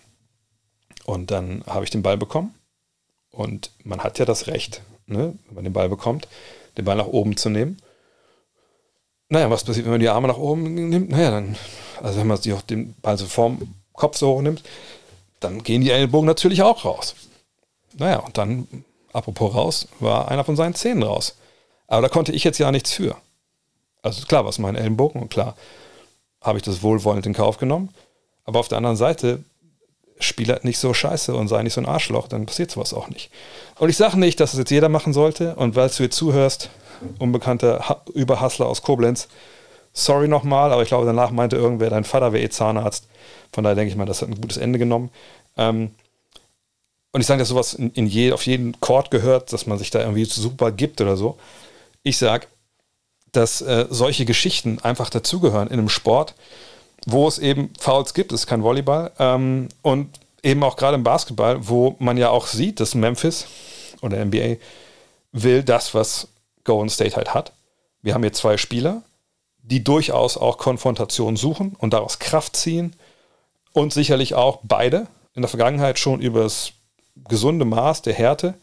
Und 1.05 1.31
dann 1.31 1.63
habe 1.67 1.85
ich 1.85 1.91
den 1.91 2.03
Ball 2.03 2.17
bekommen. 2.17 2.55
Und 3.31 3.71
man 3.85 4.01
hat 4.01 4.19
ja 4.19 4.25
das 4.25 4.49
Recht, 4.49 4.83
ne, 5.07 5.39
wenn 5.47 5.55
man 5.55 5.65
den 5.65 5.73
Ball 5.73 5.89
bekommt, 5.89 6.27
den 6.77 6.85
Ball 6.85 6.97
nach 6.97 7.07
oben 7.07 7.37
zu 7.37 7.49
nehmen. 7.49 7.81
Naja, 9.29 9.49
was 9.49 9.63
passiert, 9.63 9.87
wenn 9.87 9.93
man 9.93 10.01
die 10.01 10.09
Arme 10.09 10.27
nach 10.27 10.39
oben 10.39 10.75
nimmt? 10.75 11.11
Naja, 11.11 11.31
dann, 11.31 11.57
also 12.03 12.19
wenn 12.19 12.27
man 12.27 12.39
sich 12.39 12.53
auch 12.53 12.63
den 12.63 12.95
Ball 12.95 13.17
so 13.17 13.27
vorm 13.27 13.75
Kopf 13.93 14.17
so 14.17 14.35
hoch 14.35 14.43
nimmt, 14.43 14.65
dann 15.39 15.63
gehen 15.63 15.83
die 15.83 15.91
Ellbogen 15.91 16.27
natürlich 16.27 16.63
auch 16.63 16.85
raus. 16.85 17.15
Naja, 17.97 18.19
und 18.19 18.37
dann, 18.39 18.67
apropos 19.13 19.55
raus, 19.55 19.89
war 19.99 20.29
einer 20.29 20.45
von 20.45 20.57
seinen 20.57 20.75
Zähnen 20.75 21.03
raus. 21.03 21.37
Aber 21.87 22.03
da 22.03 22.09
konnte 22.09 22.33
ich 22.33 22.45
jetzt 22.45 22.59
ja 22.59 22.71
nichts 22.71 22.93
für. 22.93 23.17
Also 24.03 24.25
klar 24.27 24.45
war 24.45 24.51
es 24.51 24.59
mein 24.59 24.77
Ellenbogen 24.77 25.21
und 25.21 25.31
klar 25.31 25.57
habe 26.41 26.59
ich 26.59 26.65
das 26.65 26.83
wohlwollend 26.83 27.27
in 27.27 27.35
Kauf 27.35 27.59
genommen. 27.59 27.91
Aber 28.45 28.61
auf 28.61 28.69
der 28.69 28.79
anderen 28.79 28.97
Seite, 28.97 29.45
spiel 30.23 30.49
halt 30.49 30.65
nicht 30.65 30.79
so 30.79 30.95
scheiße 30.95 31.35
und 31.35 31.49
sei 31.49 31.63
nicht 31.63 31.73
so 31.73 31.81
ein 31.81 31.87
Arschloch, 31.87 32.29
dann 32.29 32.47
passiert 32.47 32.71
sowas 32.71 32.95
auch 32.95 33.09
nicht. 33.09 33.31
Und 33.79 33.89
ich 33.89 33.97
sage 33.97 34.19
nicht, 34.19 34.41
dass 34.41 34.53
es 34.53 34.59
jetzt 34.59 34.71
jeder 34.71 34.89
machen 34.89 35.13
sollte. 35.13 35.55
Und 35.57 35.77
weil 35.77 35.89
du 35.89 36.03
jetzt 36.03 36.17
zuhörst, 36.17 36.71
unbekannter 37.19 38.03
Überhassler 38.15 38.67
aus 38.67 38.83
Koblenz, 38.83 39.29
sorry 39.93 40.29
nochmal, 40.29 40.73
aber 40.73 40.83
ich 40.83 40.89
glaube, 40.89 41.07
danach 41.07 41.31
meinte 41.31 41.57
irgendwer, 41.57 41.91
dein 41.91 42.05
Vater 42.05 42.33
wäre 42.33 42.45
eh 42.45 42.51
Zahnarzt. 42.51 43.07
Von 43.53 43.65
daher 43.65 43.75
denke 43.75 43.91
ich 43.91 43.97
mal, 43.97 44.07
das 44.07 44.23
hat 44.23 44.29
ein 44.29 44.41
gutes 44.41 44.59
Ende 44.59 44.79
genommen. 44.79 45.11
Ähm, 45.57 45.91
und 47.13 47.21
ich 47.21 47.27
sage, 47.27 47.41
dass 47.41 47.49
sowas 47.49 47.75
in, 47.75 47.91
in 47.93 48.07
je, 48.07 48.33
auf 48.33 48.47
jeden 48.47 48.79
Chord 48.81 49.11
gehört, 49.11 49.53
dass 49.53 49.67
man 49.67 49.79
sich 49.79 49.91
da 49.91 50.01
irgendwie 50.01 50.25
super 50.25 50.71
gibt 50.71 51.01
oder 51.01 51.17
so. 51.17 51.39
Ich 52.03 52.19
sage, 52.19 52.47
dass 53.33 53.61
äh, 53.63 53.87
solche 53.91 54.25
Geschichten 54.25 54.79
einfach 54.81 55.11
dazugehören 55.11 55.69
in 55.69 55.79
einem 55.79 55.89
Sport, 55.89 56.35
wo 57.07 57.27
es 57.27 57.39
eben 57.39 57.73
Fouls 57.79 58.15
gibt, 58.15 58.33
es 58.33 58.41
ist 58.41 58.47
kein 58.47 58.63
Volleyball, 58.63 59.13
ähm, 59.19 59.69
und 59.83 60.09
eben 60.43 60.63
auch 60.63 60.77
gerade 60.77 60.97
im 60.97 61.05
Basketball, 61.05 61.69
wo 61.69 61.97
man 61.99 62.17
ja 62.17 62.31
auch 62.31 62.47
sieht, 62.47 62.81
dass 62.81 62.95
Memphis 62.95 63.47
oder 64.03 64.25
NBA 64.25 64.57
will 65.33 65.63
das, 65.63 65.95
was 65.95 66.29
Golden 66.65 66.91
State 66.91 67.17
halt 67.17 67.35
hat. 67.35 67.53
Wir 68.03 68.15
haben 68.15 68.23
hier 68.23 68.33
zwei 68.33 68.57
Spieler, 68.57 69.03
die 69.63 69.85
durchaus 69.85 70.37
auch 70.37 70.59
Konfrontation 70.59 71.37
suchen 71.37 71.77
und 71.79 71.93
daraus 71.93 72.19
Kraft 72.19 72.57
ziehen 72.57 72.97
und 73.73 73.93
sicherlich 73.93 74.35
auch 74.35 74.61
beide 74.63 75.07
in 75.35 75.43
der 75.43 75.49
Vergangenheit 75.49 75.99
schon 75.99 76.21
über 76.21 76.43
das 76.43 76.73
gesunde 77.29 77.65
Maß 77.65 78.03
der 78.03 78.15
Härte. 78.15 78.55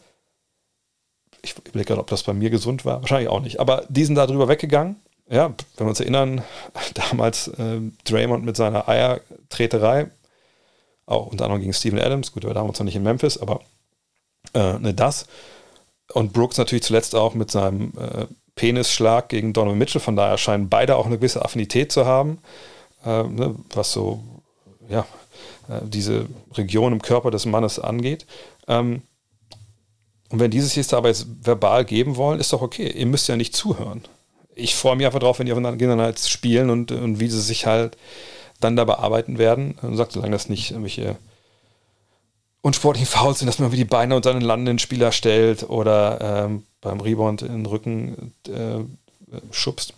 Ich 1.42 1.56
überlege 1.56 1.88
gerade, 1.88 2.00
ob 2.00 2.08
das 2.08 2.22
bei 2.22 2.32
mir 2.32 2.50
gesund 2.50 2.84
war, 2.84 3.00
wahrscheinlich 3.00 3.28
auch 3.28 3.40
nicht, 3.40 3.60
aber 3.60 3.84
die 3.88 4.04
sind 4.04 4.16
da 4.16 4.26
drüber 4.26 4.48
weggegangen. 4.48 4.96
Ja, 5.30 5.54
wenn 5.76 5.86
wir 5.86 5.90
uns 5.90 6.00
erinnern, 6.00 6.42
damals 6.94 7.48
äh, 7.48 7.80
Draymond 8.04 8.44
mit 8.44 8.56
seiner 8.56 8.88
Eiertreterei, 8.88 10.10
auch 11.06 11.26
unter 11.26 11.44
anderem 11.44 11.60
gegen 11.60 11.74
Steven 11.74 11.98
Adams, 12.00 12.32
gut, 12.32 12.44
er 12.44 12.48
war 12.48 12.54
damals 12.54 12.78
noch 12.78 12.84
nicht 12.84 12.96
in 12.96 13.02
Memphis, 13.02 13.38
aber 13.38 13.60
äh, 14.54 14.78
ne, 14.78 14.94
das. 14.94 15.26
Und 16.12 16.32
Brooks 16.32 16.56
natürlich 16.56 16.84
zuletzt 16.84 17.14
auch 17.14 17.34
mit 17.34 17.50
seinem 17.50 17.92
äh, 17.98 18.26
Penisschlag 18.54 19.28
gegen 19.28 19.52
Donovan 19.52 19.78
Mitchell, 19.78 20.00
von 20.00 20.16
daher 20.16 20.38
scheinen 20.38 20.68
beide 20.68 20.96
auch 20.96 21.06
eine 21.06 21.16
gewisse 21.16 21.44
Affinität 21.44 21.92
zu 21.92 22.06
haben, 22.06 22.38
äh, 23.04 23.22
ne, 23.22 23.54
was 23.74 23.92
so, 23.92 24.22
ja, 24.88 25.06
diese 25.82 26.26
Region 26.54 26.92
im 26.92 27.02
Körper 27.02 27.30
des 27.30 27.46
Mannes 27.46 27.78
angeht. 27.78 28.26
Ähm, 28.66 29.02
und 30.30 30.40
wenn 30.40 30.50
dieses 30.50 30.74
jetzt 30.74 30.92
aber 30.94 31.08
jetzt 31.08 31.26
verbal 31.42 31.84
geben 31.84 32.16
wollen, 32.16 32.40
ist 32.40 32.52
doch 32.52 32.62
okay. 32.62 32.90
Ihr 32.90 33.06
müsst 33.06 33.28
ja 33.28 33.36
nicht 33.36 33.56
zuhören. 33.56 34.02
Ich 34.54 34.74
freue 34.74 34.96
mich 34.96 35.06
einfach 35.06 35.20
drauf, 35.20 35.38
wenn 35.38 35.46
die 35.46 35.52
aufeinander 35.52 36.02
halt 36.02 36.18
spielen 36.18 36.70
und, 36.70 36.92
und 36.92 37.20
wie 37.20 37.28
sie 37.28 37.40
sich 37.40 37.66
halt 37.66 37.96
dann 38.60 38.76
da 38.76 38.84
bearbeiten 38.84 39.38
werden. 39.38 39.78
Und 39.82 39.96
sagt, 39.96 40.12
solange 40.12 40.32
das 40.32 40.48
nicht 40.48 40.72
irgendwelche 40.72 41.16
unsportlichen 42.60 43.06
Fouls 43.06 43.38
sind, 43.38 43.46
dass 43.46 43.58
man 43.58 43.72
wie 43.72 43.76
die 43.76 43.84
Beine 43.84 44.16
unter 44.16 44.30
einen 44.30 44.40
landenden 44.40 44.78
Spieler 44.78 45.12
stellt 45.12 45.68
oder 45.68 46.46
ähm, 46.46 46.64
beim 46.80 47.00
Rebound 47.00 47.42
in 47.42 47.52
den 47.52 47.66
Rücken 47.66 48.34
äh, 48.48 48.84
schubst, 49.50 49.94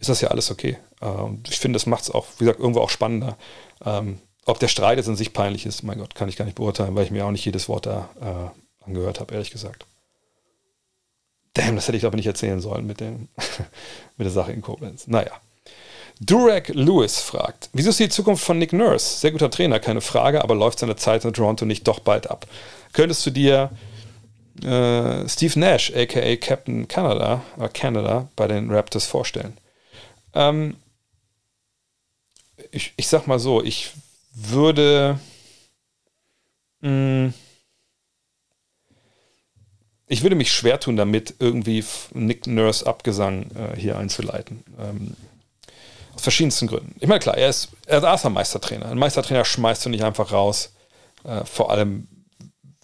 ist 0.00 0.08
das 0.08 0.20
ja 0.20 0.28
alles 0.28 0.50
okay. 0.50 0.78
Äh, 1.00 1.06
und 1.06 1.48
ich 1.48 1.58
finde, 1.58 1.76
das 1.76 1.86
macht 1.86 2.04
es 2.04 2.10
auch, 2.10 2.26
wie 2.38 2.44
gesagt, 2.44 2.60
irgendwo 2.60 2.80
auch 2.80 2.90
spannender. 2.90 3.36
Ähm, 3.84 4.18
ob 4.44 4.58
der 4.58 4.68
Streit 4.68 4.98
jetzt 4.98 5.06
in 5.06 5.16
sich 5.16 5.32
peinlich 5.32 5.66
ist, 5.66 5.82
mein 5.82 5.98
Gott, 5.98 6.14
kann 6.14 6.28
ich 6.28 6.36
gar 6.36 6.44
nicht 6.44 6.56
beurteilen, 6.56 6.94
weil 6.94 7.04
ich 7.04 7.10
mir 7.10 7.24
auch 7.24 7.30
nicht 7.30 7.44
jedes 7.44 7.68
Wort 7.68 7.86
da 7.86 8.08
äh, 8.20 8.84
angehört 8.84 9.20
habe, 9.20 9.34
ehrlich 9.34 9.50
gesagt. 9.50 9.86
Damn, 11.54 11.76
das 11.76 11.86
hätte 11.86 11.96
ich 11.96 12.02
glaube 12.02 12.16
nicht 12.16 12.26
erzählen 12.26 12.60
sollen 12.60 12.86
mit, 12.86 13.00
dem, 13.00 13.28
mit 14.16 14.24
der 14.24 14.30
Sache 14.30 14.52
in 14.52 14.62
Koblenz. 14.62 15.06
Naja. 15.06 15.32
Durek 16.20 16.68
Lewis 16.68 17.20
fragt, 17.20 17.68
wieso 17.72 17.90
ist 17.90 17.98
die 17.98 18.08
Zukunft 18.08 18.44
von 18.44 18.58
Nick 18.58 18.72
Nurse? 18.72 19.18
Sehr 19.18 19.32
guter 19.32 19.50
Trainer, 19.50 19.80
keine 19.80 20.00
Frage, 20.00 20.42
aber 20.42 20.54
läuft 20.54 20.78
seine 20.78 20.96
Zeit 20.96 21.24
in 21.24 21.32
Toronto 21.32 21.64
nicht 21.64 21.86
doch 21.86 22.00
bald 22.00 22.30
ab? 22.30 22.46
Könntest 22.92 23.26
du 23.26 23.30
dir 23.30 23.70
äh, 24.62 25.28
Steve 25.28 25.58
Nash, 25.58 25.92
aka 25.94 26.36
Captain 26.36 26.86
Canada, 26.86 27.42
äh 27.58 27.68
Canada, 27.68 28.28
bei 28.36 28.46
den 28.46 28.70
Raptors 28.70 29.06
vorstellen? 29.06 29.56
Ähm, 30.34 30.76
ich, 32.70 32.92
ich 32.96 33.08
sag 33.08 33.26
mal 33.26 33.38
so, 33.38 33.62
ich 33.62 33.92
würde 34.32 35.18
mm, 36.80 37.28
ich 40.12 40.22
würde 40.22 40.36
mich 40.36 40.52
schwer 40.52 40.78
tun, 40.78 40.96
damit 40.96 41.36
irgendwie 41.38 41.82
Nick 42.12 42.46
Nurse 42.46 42.86
Abgesang 42.86 43.46
äh, 43.52 43.80
hier 43.80 43.96
einzuleiten. 43.96 44.62
Ähm, 44.78 45.16
aus 46.14 46.22
verschiedensten 46.22 46.66
Gründen. 46.66 46.94
Ich 47.00 47.08
meine, 47.08 47.20
klar, 47.20 47.38
er 47.38 47.48
ist, 47.48 47.70
er 47.86 48.12
ist 48.12 48.26
ein 48.26 48.32
Meistertrainer. 48.34 48.86
Ein 48.86 48.98
Meistertrainer 48.98 49.46
schmeißt 49.46 49.86
du 49.86 49.88
nicht 49.88 50.04
einfach 50.04 50.30
raus. 50.32 50.74
Äh, 51.24 51.46
vor 51.46 51.70
allem, 51.70 52.08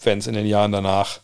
wenn 0.02 0.20
es 0.20 0.26
in 0.26 0.32
den 0.32 0.46
Jahren 0.46 0.72
danach 0.72 1.20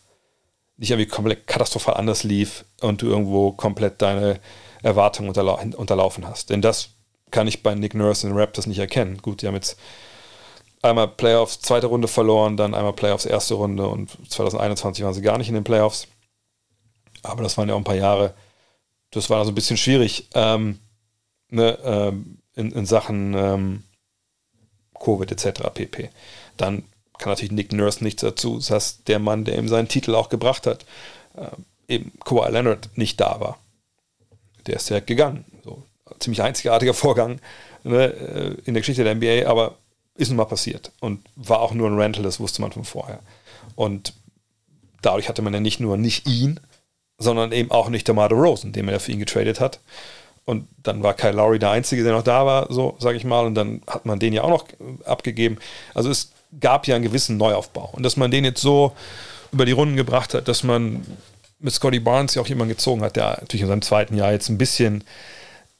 nicht 0.77 0.91
irgendwie 0.91 1.09
komplett 1.09 1.47
katastrophal 1.47 1.95
anders 1.95 2.23
lief 2.23 2.65
und 2.81 3.01
du 3.01 3.07
irgendwo 3.07 3.53
komplett 3.53 4.01
deine 4.03 4.39
Erwartungen 4.83 5.29
unterla 5.29 5.53
unterlaufen 5.75 6.27
hast. 6.27 6.51
Denn 6.51 6.61
das 6.61 6.89
kann 7.31 7.47
ich 7.47 7.63
bei 7.63 7.73
Nick 7.73 7.95
Nurse 7.95 8.27
und 8.27 8.37
Raptors 8.37 8.67
nicht 8.67 8.77
erkennen. 8.77 9.17
Gut, 9.23 9.41
die 9.41 9.47
haben 9.47 9.55
jetzt 9.55 9.79
einmal 10.85 11.07
Playoffs 11.07 11.59
zweite 11.59 11.87
Runde 11.87 12.07
verloren, 12.07 12.57
dann 12.57 12.73
einmal 12.73 12.93
Playoffs 12.93 13.25
erste 13.25 13.55
Runde 13.55 13.87
und 13.87 14.11
2021 14.29 15.03
waren 15.03 15.13
sie 15.13 15.21
gar 15.21 15.37
nicht 15.37 15.49
in 15.49 15.55
den 15.55 15.63
Playoffs. 15.63 16.07
Aber 17.23 17.43
das 17.43 17.57
waren 17.57 17.67
ja 17.67 17.75
auch 17.75 17.79
ein 17.79 17.83
paar 17.85 17.95
Jahre. 17.95 18.33
Das 19.11 19.29
war 19.29 19.39
also 19.39 19.51
ein 19.51 19.55
bisschen 19.55 19.77
schwierig 19.77 20.29
ähm, 20.33 20.79
ne, 21.49 21.77
ähm, 21.83 22.39
in, 22.55 22.71
in, 22.71 22.85
Sachen 22.85 23.33
ähm, 23.33 23.83
Covid 24.99 25.31
etc. 25.31 25.61
pp. 25.73 26.09
Dann 26.57 26.83
kann 27.17 27.31
natürlich 27.31 27.51
Nick 27.51 27.71
Nurse 27.71 28.03
nichts 28.03 28.21
dazu. 28.21 28.57
Das 28.57 28.71
heißt, 28.71 29.07
der 29.07 29.19
Mann, 29.19 29.45
der 29.45 29.57
ihm 29.57 29.67
seinen 29.67 29.87
Titel 29.87 30.15
auch 30.15 30.29
gebracht 30.29 30.67
hat, 30.67 30.85
äh, 31.35 31.47
eben 31.87 32.11
Kawhi 32.23 32.51
Leonard 32.51 32.89
nicht 32.95 33.19
da 33.19 33.39
war. 33.39 33.59
Der 34.67 34.75
ist 34.75 34.89
direkt 34.89 35.07
gegangen. 35.07 35.45
So, 35.63 35.83
ziemlich 36.19 36.41
einzigartiger 36.41 36.93
Vorgang 36.93 37.39
ne, 37.83 38.05
äh, 38.05 38.55
in 38.65 38.73
der 38.73 38.81
Geschichte 38.81 39.03
der 39.03 39.15
NBA, 39.15 39.49
aber 39.49 39.77
ist 40.15 40.29
nun 40.29 40.37
mal 40.37 40.45
passiert 40.45 40.91
und 40.99 41.25
war 41.35 41.59
auch 41.59 41.73
nur 41.73 41.89
ein 41.89 41.99
Rental, 41.99 42.23
das 42.23 42.39
wusste 42.39 42.61
man 42.61 42.71
von 42.71 42.85
vorher. 42.85 43.19
Und 43.75 44.13
dadurch 45.01 45.29
hatte 45.29 45.41
man 45.41 45.53
ja 45.53 45.59
nicht 45.59 45.79
nur 45.79 45.97
nicht 45.97 46.27
ihn, 46.27 46.59
sondern 47.17 47.51
eben 47.51 47.71
auch 47.71 47.89
nicht 47.89 48.07
der 48.07 48.15
Marder 48.15 48.35
Rosen, 48.35 48.73
den 48.73 48.85
man 48.85 48.93
ja 48.93 48.99
für 48.99 49.11
ihn 49.11 49.19
getradet 49.19 49.59
hat. 49.59 49.79
Und 50.45 50.67
dann 50.83 51.01
war 51.01 51.13
Kyle 51.15 51.31
Lowry 51.31 51.59
der 51.59 51.71
Einzige, 51.71 52.03
der 52.03 52.13
noch 52.13 52.23
da 52.23 52.45
war, 52.45 52.71
so 52.71 52.95
sage 52.99 53.17
ich 53.17 53.23
mal. 53.23 53.45
Und 53.45 53.55
dann 53.55 53.81
hat 53.87 54.05
man 54.05 54.19
den 54.19 54.33
ja 54.33 54.43
auch 54.43 54.49
noch 54.49 54.65
abgegeben. 55.05 55.57
Also 55.93 56.09
es 56.09 56.31
gab 56.59 56.87
ja 56.87 56.95
einen 56.95 57.03
gewissen 57.03 57.37
Neuaufbau. 57.37 57.89
Und 57.93 58.03
dass 58.03 58.15
man 58.15 58.31
den 58.31 58.45
jetzt 58.45 58.61
so 58.61 58.93
über 59.51 59.65
die 59.65 59.71
Runden 59.71 59.95
gebracht 59.95 60.33
hat, 60.33 60.47
dass 60.47 60.63
man 60.63 61.05
mit 61.59 61.73
Scotty 61.73 61.99
Barnes 61.99 62.35
ja 62.35 62.41
auch 62.41 62.47
jemanden 62.47 62.75
gezogen 62.75 63.01
hat, 63.01 63.15
der 63.15 63.37
natürlich 63.41 63.61
in 63.61 63.67
seinem 63.67 63.81
zweiten 63.81 64.15
Jahr 64.15 64.31
jetzt 64.33 64.49
ein 64.49 64.57
bisschen 64.57 65.03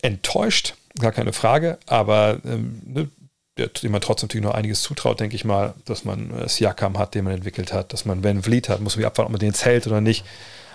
enttäuscht, 0.02 0.74
gar 1.00 1.12
keine 1.12 1.34
Frage, 1.34 1.78
aber 1.86 2.40
ähm, 2.46 2.82
ne, 2.86 3.10
dem 3.58 3.91
man 3.91 4.01
trotzdem 4.01 4.28
natürlich 4.28 4.45
noch 4.45 4.53
einiges 4.53 4.82
zutraut, 4.82 5.20
denke 5.20 5.36
ich 5.36 5.45
mal, 5.45 5.74
dass 5.86 6.03
man 6.03 6.32
äh, 6.32 6.49
Siakam 6.49 6.97
hat, 6.97 7.16
den 7.16 7.24
man 7.24 7.34
entwickelt 7.34 7.72
hat, 7.72 7.93
dass 7.93 8.06
man 8.06 8.24
Van 8.24 8.43
Vliet 8.43 8.70
hat, 8.70 8.82
muss 8.82 8.97
man 8.97 9.06
abwarten, 9.06 9.28
ob 9.28 9.32
man 9.32 9.39
den 9.39 9.53
zählt 9.53 9.88
oder 9.88 10.01
nicht 10.01 10.26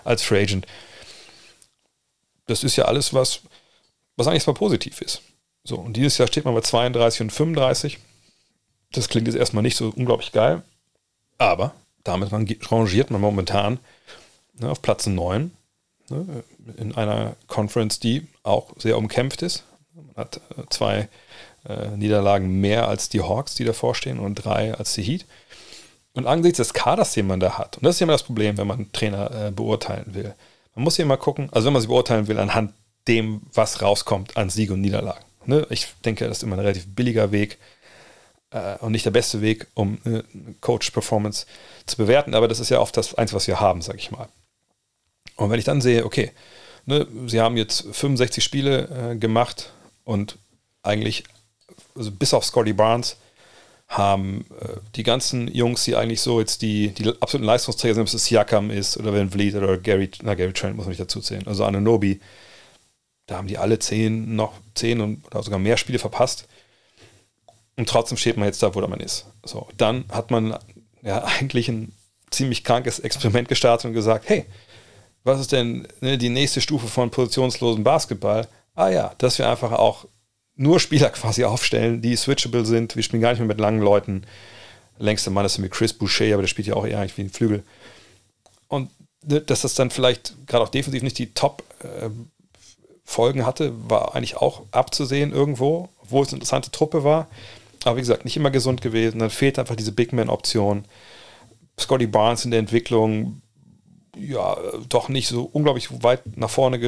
als 0.05 0.22
Free 0.22 0.43
Agent. 0.43 0.66
Das 2.47 2.64
ist 2.64 2.76
ja 2.76 2.87
alles, 2.87 3.12
was, 3.12 3.43
was 4.16 4.26
eigentlich 4.26 4.47
mal 4.47 4.55
positiv 4.55 5.03
ist. 5.03 5.20
So, 5.62 5.76
und 5.76 5.93
dieses 5.95 6.16
Jahr 6.18 6.26
steht 6.26 6.47
man 6.47 6.55
bei 6.55 6.62
32 6.62 7.20
und 7.20 7.33
35. 7.33 7.99
Das 8.93 9.09
klingt 9.09 9.26
jetzt 9.28 9.37
erstmal 9.37 9.62
nicht 9.62 9.76
so 9.76 9.93
unglaublich 9.95 10.33
geil, 10.33 10.62
aber 11.39 11.74
damit 12.03 12.33
man 12.33 12.49
rangiert 12.62 13.11
man 13.11 13.20
momentan 13.20 13.78
ne, 14.55 14.70
auf 14.70 14.81
Platz 14.81 15.07
9 15.07 15.53
ne, 16.09 16.45
in 16.78 16.95
einer 16.95 17.37
Conference, 17.47 18.01
die 18.01 18.26
auch 18.43 18.72
sehr 18.78 18.97
umkämpft 18.97 19.43
ist. 19.43 19.64
Man 19.95 20.16
hat 20.16 20.41
äh, 20.57 20.62
zwei 20.70 21.09
äh, 21.69 21.89
Niederlagen 21.97 22.61
mehr 22.61 22.89
als 22.89 23.09
die 23.09 23.21
Hawks, 23.23 23.55
die 23.55 23.65
davor 23.65 23.95
stehen, 23.95 24.19
und 24.19 24.37
drei 24.37 24.75
als 24.75 24.95
die 24.95 25.03
Heat. 25.03 25.27
Und 26.13 26.27
angesichts 26.27 26.59
des 26.59 26.75
Kaders, 26.75 27.13
den 27.13 27.27
man 27.27 27.41
da 27.41 27.59
hat, 27.59 27.77
und 27.77 27.85
das 27.85 27.97
ist 27.97 28.03
immer 28.03 28.13
das 28.13 28.25
Problem, 28.25 28.57
wenn 28.59 28.67
man 28.67 28.79
einen 28.79 28.93
Trainer 28.93 29.31
äh, 29.31 29.51
beurteilen 29.51 30.15
will. 30.15 30.35
Man 30.75 30.85
muss 30.85 30.97
ja 30.97 31.05
immer 31.05 31.17
gucken, 31.17 31.49
also 31.53 31.67
wenn 31.67 31.73
man 31.73 31.83
sie 31.83 31.89
beurteilen 31.89 32.27
will, 32.27 32.39
anhand 32.39 32.73
dem, 33.07 33.43
was 33.55 33.83
rauskommt 33.83 34.37
an 34.37 34.51
Sieg 34.51 34.71
und 34.71 34.81
Niederlagen. 34.81 35.25
Ne? 35.47 35.67
Ich 35.71 35.89
denke, 36.05 36.27
das 36.27 36.39
ist 36.39 36.43
immer 36.43 36.57
ein 36.57 36.61
relativ 36.61 36.87
billiger 36.95 37.33
Weg 37.33 37.59
äh, 38.51 38.77
und 38.79 38.93
nicht 38.93 39.05
der 39.05 39.11
beste 39.11 39.41
Weg, 39.41 39.67
um 39.75 39.99
eine 40.05 40.25
Coach-Performance 40.61 41.47
zu 41.87 41.97
bewerten, 41.97 42.35
aber 42.35 42.49
das 42.49 42.61
ist 42.61 42.71
ja 42.71 42.81
oft 42.81 42.97
das 42.97 43.15
Einzige, 43.15 43.37
was 43.37 43.47
wir 43.47 43.61
haben, 43.61 43.83
sage 43.83 43.99
ich 43.99 44.11
mal. 44.11 44.29
Und 45.37 45.51
wenn 45.51 45.59
ich 45.59 45.65
dann 45.65 45.81
sehe, 45.81 46.05
okay, 46.05 46.33
ne, 46.87 47.07
sie 47.27 47.41
haben 47.41 47.57
jetzt 47.57 47.87
65 47.93 48.43
Spiele 48.45 49.13
äh, 49.13 49.17
gemacht 49.17 49.73
und 50.05 50.37
eigentlich 50.83 51.25
also 51.97 52.11
bis 52.11 52.34
auf 52.34 52.45
Scotty 52.45 52.72
Barnes, 52.72 53.16
haben 53.88 54.47
äh, 54.61 54.76
die 54.95 55.03
ganzen 55.03 55.53
Jungs, 55.53 55.84
die 55.84 55.97
eigentlich 55.97 56.20
so 56.20 56.38
jetzt 56.38 56.62
die, 56.62 56.91
die 56.91 57.09
absoluten 57.20 57.47
Leistungsträger 57.47 57.95
sind, 57.95 58.03
ob 58.03 58.14
es 58.14 58.24
Siakam 58.24 58.70
ist 58.70 58.97
oder 58.97 59.12
Van 59.12 59.30
Vliet 59.30 59.57
oder 59.57 59.76
Gary, 59.78 60.11
na, 60.22 60.34
Gary 60.34 60.53
Trent 60.53 60.76
muss 60.76 60.84
man 60.84 60.91
nicht 60.91 61.01
dazu 61.01 61.20
zählen, 61.20 61.47
also 61.47 61.64
Ananobi, 61.64 62.20
da 63.26 63.36
haben 63.36 63.49
die 63.49 63.59
alle 63.59 63.78
zehn, 63.78 64.36
noch 64.36 64.53
zehn 64.74 65.01
und, 65.01 65.26
oder 65.26 65.43
sogar 65.43 65.59
mehr 65.59 65.76
Spiele 65.76 65.99
verpasst. 65.99 66.47
Und 67.76 67.88
trotzdem 67.88 68.18
steht 68.18 68.36
man 68.36 68.47
jetzt 68.47 68.62
da, 68.62 68.74
wo 68.74 68.80
man 68.80 69.01
ist. 69.01 69.26
So, 69.45 69.68
dann 69.76 70.05
hat 70.11 70.30
man 70.30 70.57
ja 71.03 71.24
eigentlich 71.41 71.68
ein 71.68 71.93
ziemlich 72.30 72.62
krankes 72.62 73.01
Experiment 73.01 73.49
gestartet 73.49 73.86
und 73.86 73.95
gesagt, 73.95 74.28
hey, 74.28 74.47
was 75.24 75.41
ist 75.41 75.53
denn 75.53 75.86
ne, 76.01 76.16
die 76.16 76.28
nächste 76.28 76.61
Stufe 76.61 76.86
von 76.86 77.11
positionslosen 77.11 77.84
Basketball? 77.84 78.49
Ah 78.74 78.88
ja, 78.88 79.14
dass 79.18 79.38
wir 79.38 79.49
einfach 79.49 79.72
auch 79.72 80.07
nur 80.57 80.80
Spieler 80.80 81.11
quasi 81.11 81.44
aufstellen, 81.44 82.03
die 82.03 82.16
switchable 82.16 82.64
sind. 82.64 82.96
Wir 82.96 83.03
spielen 83.03 83.22
gar 83.22 83.30
nicht 83.30 83.38
mehr 83.38 83.48
mit 83.48 83.61
langen 83.61 83.80
Leuten. 83.80 84.22
Längster 84.98 85.30
Mann 85.30 85.46
ist 85.46 85.59
mit 85.59 85.72
Chris 85.72 85.92
Boucher, 85.92 86.34
aber 86.34 86.42
der 86.42 86.48
spielt 86.48 86.68
ja 86.68 86.74
auch 86.74 86.86
eher 86.86 86.98
eigentlich 86.98 87.16
wie 87.16 87.22
ein 87.22 87.30
Flügel. 87.30 87.62
Und 88.68 88.90
dass 89.22 89.62
das 89.62 89.74
dann 89.74 89.90
vielleicht 89.90 90.46
gerade 90.46 90.64
auch 90.64 90.68
defensiv 90.68 91.03
nicht 91.03 91.18
die 91.18 91.34
Top-Folgen 91.34 93.44
hatte, 93.44 93.72
war 93.88 94.14
eigentlich 94.14 94.36
auch 94.36 94.62
abzusehen 94.70 95.32
irgendwo, 95.32 95.88
obwohl 96.03 96.22
es 96.22 96.28
eine 96.28 96.36
interessante 96.36 96.70
Truppe 96.70 97.05
war. 97.05 97.28
Aber 97.84 97.96
wie 97.96 98.01
gesagt, 98.01 98.24
nicht 98.24 98.36
immer 98.36 98.51
gesund 98.51 98.82
gewesen. 98.82 99.18
Dann 99.18 99.30
fehlt 99.30 99.59
einfach 99.59 99.76
diese 99.76 99.92
Big 99.92 100.12
Man-Option. 100.12 100.84
Scotty 101.78 102.07
Barnes 102.07 102.44
in 102.44 102.51
der 102.51 102.61
Entwicklung, 102.61 103.40
ja, 104.16 104.57
doch 104.88 105.09
nicht 105.09 105.28
so 105.28 105.48
unglaublich 105.53 106.03
weit 106.03 106.36
nach 106.36 106.51
vorne, 106.51 106.78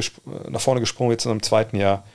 nach 0.49 0.61
vorne 0.61 0.81
gesprungen 0.81 1.11
jetzt 1.11 1.25
in 1.25 1.31
einem 1.31 1.41
zweiten 1.41 1.77
Jahr 1.77 2.05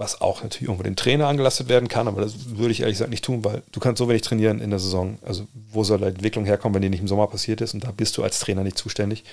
was 0.00 0.22
auch 0.22 0.42
natürlich 0.42 0.62
irgendwo 0.62 0.82
den 0.82 0.96
Trainer 0.96 1.28
angelastet 1.28 1.68
werden 1.68 1.88
kann, 1.88 2.08
aber 2.08 2.22
das 2.22 2.56
würde 2.56 2.72
ich 2.72 2.80
ehrlich 2.80 2.94
gesagt 2.94 3.10
nicht 3.10 3.24
tun, 3.24 3.44
weil 3.44 3.62
du 3.70 3.80
kannst 3.80 3.98
so 3.98 4.08
wenig 4.08 4.22
trainieren 4.22 4.60
in 4.60 4.70
der 4.70 4.78
Saison. 4.78 5.18
Also 5.22 5.46
wo 5.70 5.84
soll 5.84 5.98
die 5.98 6.06
Entwicklung 6.06 6.46
herkommen, 6.46 6.74
wenn 6.74 6.82
die 6.82 6.88
nicht 6.88 7.02
im 7.02 7.08
Sommer 7.08 7.26
passiert 7.26 7.60
ist 7.60 7.74
und 7.74 7.84
da 7.84 7.90
bist 7.90 8.16
du 8.16 8.22
als 8.22 8.40
Trainer 8.40 8.64
nicht 8.64 8.78
zuständig. 8.78 9.24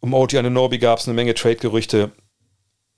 Um 0.00 0.12
OG 0.12 0.34
Ananobi 0.34 0.78
gab 0.78 0.98
es 0.98 1.08
eine 1.08 1.14
Menge 1.14 1.32
Trade-Gerüchte. 1.32 2.12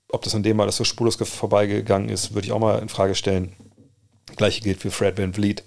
Ob 0.09 0.23
das 0.23 0.35
an 0.35 0.43
dem 0.43 0.57
mal 0.57 0.65
das 0.65 0.75
so 0.75 0.83
spurlos 0.83 1.15
vorbeigegangen 1.15 2.09
ist, 2.09 2.33
würde 2.33 2.47
ich 2.47 2.51
auch 2.51 2.59
mal 2.59 2.79
in 2.79 2.89
Frage 2.89 3.15
stellen. 3.15 3.53
Gleiche 4.35 4.61
gilt 4.61 4.81
für 4.81 4.91
Fred 4.91 5.17
Van 5.17 5.33
Vliet 5.33 5.63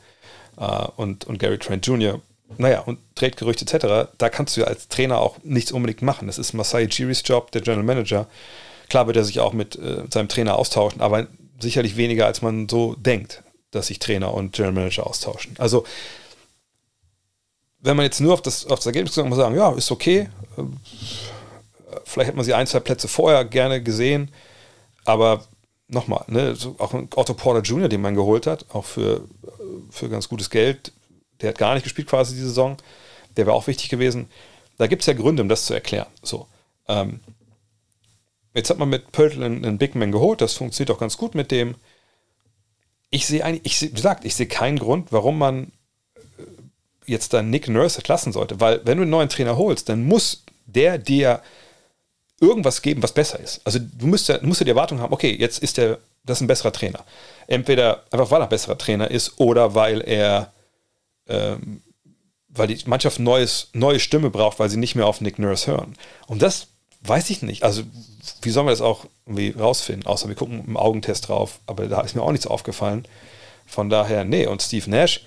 uh, 0.60 0.88
und, 0.96 1.24
und 1.24 1.38
Gary 1.38 1.58
Trent 1.58 1.86
Jr. 1.86 2.20
Naja, 2.58 2.80
und 2.80 2.98
Trade-Gerüchte 3.14 3.64
etc., 3.64 4.10
da 4.18 4.28
kannst 4.28 4.56
du 4.56 4.60
ja 4.60 4.66
als 4.66 4.88
Trainer 4.88 5.18
auch 5.18 5.38
nichts 5.42 5.72
unbedingt 5.72 6.02
machen. 6.02 6.26
Das 6.26 6.38
ist 6.38 6.52
Masai 6.52 6.84
Jiris 6.90 7.22
Job, 7.24 7.50
der 7.52 7.62
General 7.62 7.84
Manager. 7.84 8.26
Klar 8.92 9.06
wird 9.06 9.16
er 9.16 9.24
sich 9.24 9.40
auch 9.40 9.54
mit 9.54 9.74
äh, 9.76 10.04
seinem 10.12 10.28
Trainer 10.28 10.58
austauschen, 10.58 11.00
aber 11.00 11.26
sicherlich 11.58 11.96
weniger, 11.96 12.26
als 12.26 12.42
man 12.42 12.68
so 12.68 12.94
denkt, 12.94 13.42
dass 13.70 13.86
sich 13.86 13.98
Trainer 13.98 14.34
und 14.34 14.52
General 14.52 14.74
Manager 14.74 15.06
austauschen. 15.06 15.54
Also, 15.56 15.86
wenn 17.80 17.96
man 17.96 18.04
jetzt 18.04 18.20
nur 18.20 18.34
auf 18.34 18.42
das, 18.42 18.66
auf 18.66 18.80
das 18.80 18.84
Ergebnis 18.84 19.14
guckt, 19.14 19.26
muss 19.30 19.38
man 19.38 19.46
sagen, 19.46 19.56
ja, 19.56 19.72
ist 19.72 19.90
okay. 19.90 20.28
Äh, 20.58 20.62
vielleicht 22.04 22.28
hätte 22.28 22.36
man 22.36 22.44
sie 22.44 22.52
ein, 22.52 22.66
zwei 22.66 22.80
Plätze 22.80 23.08
vorher 23.08 23.46
gerne 23.46 23.82
gesehen, 23.82 24.30
aber 25.06 25.42
nochmal, 25.88 26.24
ne, 26.26 26.54
auch 26.76 26.92
Otto 27.16 27.32
Porter 27.32 27.62
Jr., 27.62 27.88
den 27.88 28.02
man 28.02 28.14
geholt 28.14 28.46
hat, 28.46 28.66
auch 28.74 28.84
für, 28.84 29.26
für 29.88 30.10
ganz 30.10 30.28
gutes 30.28 30.50
Geld, 30.50 30.92
der 31.40 31.48
hat 31.48 31.56
gar 31.56 31.72
nicht 31.72 31.84
gespielt 31.84 32.08
quasi 32.08 32.34
die 32.34 32.42
Saison, 32.42 32.76
der 33.38 33.46
wäre 33.46 33.56
auch 33.56 33.68
wichtig 33.68 33.88
gewesen. 33.88 34.28
Da 34.76 34.86
gibt 34.86 35.00
es 35.00 35.06
ja 35.06 35.14
Gründe, 35.14 35.42
um 35.42 35.48
das 35.48 35.64
zu 35.64 35.72
erklären. 35.72 36.08
So. 36.22 36.46
Ähm, 36.88 37.20
Jetzt 38.54 38.70
hat 38.70 38.78
man 38.78 38.88
mit 38.88 39.12
Pöltl 39.12 39.42
einen, 39.42 39.78
Big 39.78 39.94
Man 39.94 40.12
geholt, 40.12 40.40
das 40.40 40.54
funktioniert 40.54 40.90
auch 40.94 41.00
ganz 41.00 41.16
gut 41.16 41.34
mit 41.34 41.50
dem. 41.50 41.74
Ich 43.10 43.26
sehe 43.26 43.44
eigentlich, 43.44 43.64
ich 43.64 43.90
wie 43.90 43.94
gesagt, 43.94 44.24
ich 44.24 44.34
sehe 44.34 44.46
keinen 44.46 44.78
Grund, 44.78 45.12
warum 45.12 45.38
man 45.38 45.72
äh, 46.16 46.42
jetzt 47.06 47.32
dann 47.32 47.50
Nick 47.50 47.68
Nurse 47.68 47.98
entlassen 47.98 48.32
sollte, 48.32 48.60
weil 48.60 48.80
wenn 48.84 48.98
du 48.98 49.02
einen 49.02 49.10
neuen 49.10 49.28
Trainer 49.28 49.56
holst, 49.56 49.88
dann 49.88 50.04
muss 50.04 50.44
der 50.66 50.98
dir 50.98 51.42
irgendwas 52.40 52.82
geben, 52.82 53.02
was 53.02 53.12
besser 53.12 53.40
ist. 53.40 53.60
Also 53.64 53.78
du 53.78 54.06
musst 54.06 54.28
ja, 54.28 54.38
musst 54.42 54.60
ja 54.60 54.64
die 54.64 54.70
Erwartung 54.70 55.00
haben, 55.00 55.12
okay, 55.12 55.34
jetzt 55.38 55.58
ist 55.58 55.76
der, 55.76 55.98
das 56.24 56.38
ist 56.38 56.42
ein 56.42 56.48
besserer 56.48 56.72
Trainer. 56.72 57.04
Entweder 57.46 58.04
einfach 58.10 58.30
weil 58.30 58.40
er 58.40 58.44
ein 58.44 58.50
besserer 58.50 58.78
Trainer 58.78 59.10
ist 59.10 59.38
oder 59.38 59.74
weil 59.74 60.00
er 60.00 60.52
ähm, 61.28 61.82
weil 62.54 62.68
die 62.68 62.78
Mannschaft 62.86 63.18
neues, 63.18 63.70
neue 63.72 63.98
Stimme 63.98 64.30
braucht, 64.30 64.58
weil 64.58 64.68
sie 64.68 64.76
nicht 64.76 64.94
mehr 64.94 65.06
auf 65.06 65.20
Nick 65.20 65.38
Nurse 65.38 65.70
hören. 65.70 65.94
Und 66.26 66.42
das 66.42 66.68
weiß 67.02 67.30
ich 67.30 67.42
nicht. 67.42 67.62
Also, 67.62 67.82
wie 68.42 68.50
sollen 68.50 68.66
wir 68.66 68.70
das 68.72 68.80
auch 68.80 69.06
irgendwie 69.26 69.50
rausfinden? 69.50 70.06
Außer 70.06 70.28
wir 70.28 70.34
gucken 70.34 70.64
im 70.66 70.76
Augentest 70.76 71.28
drauf, 71.28 71.60
aber 71.66 71.86
da 71.86 72.00
ist 72.00 72.14
mir 72.14 72.22
auch 72.22 72.32
nichts 72.32 72.46
aufgefallen. 72.46 73.06
Von 73.66 73.90
daher, 73.90 74.24
nee, 74.24 74.46
und 74.46 74.62
Steve 74.62 74.88
Nash, 74.90 75.24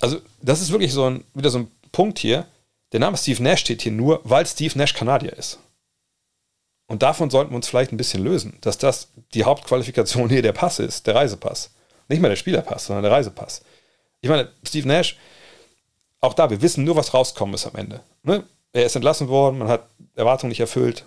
also, 0.00 0.18
das 0.42 0.60
ist 0.60 0.70
wirklich 0.70 0.92
so 0.92 1.08
ein, 1.08 1.24
wieder 1.34 1.50
so 1.50 1.58
ein 1.58 1.70
Punkt 1.92 2.18
hier. 2.18 2.46
Der 2.92 3.00
Name 3.00 3.16
Steve 3.16 3.42
Nash 3.42 3.60
steht 3.60 3.82
hier 3.82 3.92
nur, 3.92 4.20
weil 4.24 4.46
Steve 4.46 4.76
Nash 4.76 4.94
Kanadier 4.94 5.32
ist. 5.32 5.58
Und 6.86 7.02
davon 7.02 7.30
sollten 7.30 7.50
wir 7.52 7.56
uns 7.56 7.68
vielleicht 7.68 7.92
ein 7.92 7.96
bisschen 7.96 8.22
lösen, 8.22 8.58
dass 8.60 8.76
das 8.76 9.08
die 9.32 9.44
Hauptqualifikation 9.44 10.28
hier 10.28 10.42
der 10.42 10.52
Pass 10.52 10.78
ist, 10.78 11.06
der 11.06 11.14
Reisepass. 11.14 11.70
Nicht 12.08 12.20
mal 12.20 12.28
der 12.28 12.36
Spielerpass, 12.36 12.86
sondern 12.86 13.02
der 13.02 13.12
Reisepass. 13.12 13.62
Ich 14.20 14.28
meine, 14.28 14.50
Steve 14.64 14.86
Nash 14.86 15.16
auch 16.24 16.34
da, 16.34 16.48
wir 16.48 16.62
wissen 16.62 16.84
nur, 16.84 16.96
was 16.96 17.12
rauskommen 17.12 17.54
ist 17.54 17.66
am 17.66 17.76
Ende. 17.76 18.00
Ne? 18.22 18.44
Er 18.74 18.84
ist 18.84 18.96
entlassen 18.96 19.28
worden, 19.28 19.58
man 19.58 19.68
hat 19.68 19.86
Erwartungen 20.16 20.50
nicht 20.50 20.60
erfüllt. 20.60 21.06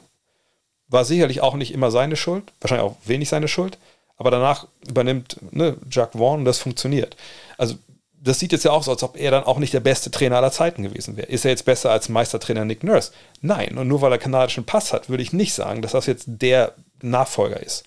War 0.88 1.05
sicherlich 1.05 1.41
auch 1.41 1.55
nicht 1.55 1.74
immer 1.74 1.91
seine 1.91 2.15
Schuld, 2.15 2.51
wahrscheinlich 2.61 2.88
auch 2.89 2.95
wenig 3.05 3.30
seine 3.30 3.47
Schuld, 3.47 3.78
aber 4.15 4.32
danach 4.32 4.68
übernimmt 4.88 5.38
ne, 5.51 5.78
Jack 5.91 6.13
Vaughn 6.13 6.39
und 6.39 6.45
das 6.45 6.59
funktioniert. 6.59 7.15
Also 7.57 7.76
das 8.20 8.39
sieht 8.39 8.51
jetzt 8.51 8.65
ja 8.65 8.72
auch 8.72 8.84
so, 8.84 8.91
als 8.91 9.03
ob 9.03 9.18
er 9.18 9.32
dann 9.32 9.43
auch 9.43 9.59
nicht 9.59 9.74
der 9.74 9.80
beste 9.80 10.09
Trainer 10.09 10.38
aller 10.38 10.51
Zeiten 10.51 10.84
gewesen 10.84 11.18
wäre. 11.18 11.28
Ist 11.28 11.45
er 11.45 11.51
jetzt 11.51 11.65
besser 11.65 11.91
als 11.91 12.09
Meistertrainer 12.09 12.65
Nick 12.65 12.84
Nurse? 12.84 13.11
Nein. 13.41 13.78
Und 13.78 13.88
nur 13.88 14.01
weil 14.01 14.11
er 14.11 14.18
kanadischen 14.18 14.65
Pass 14.65 14.91
hat, 14.91 15.09
würde 15.09 15.24
ich 15.24 15.34
nicht 15.34 15.53
sagen, 15.53 15.82
dass 15.82 15.91
das 15.91 16.07
jetzt 16.07 16.26
der 16.28 16.74
Nachfolger 17.01 17.61
ist. 17.61 17.86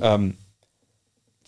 Ähm, 0.00 0.36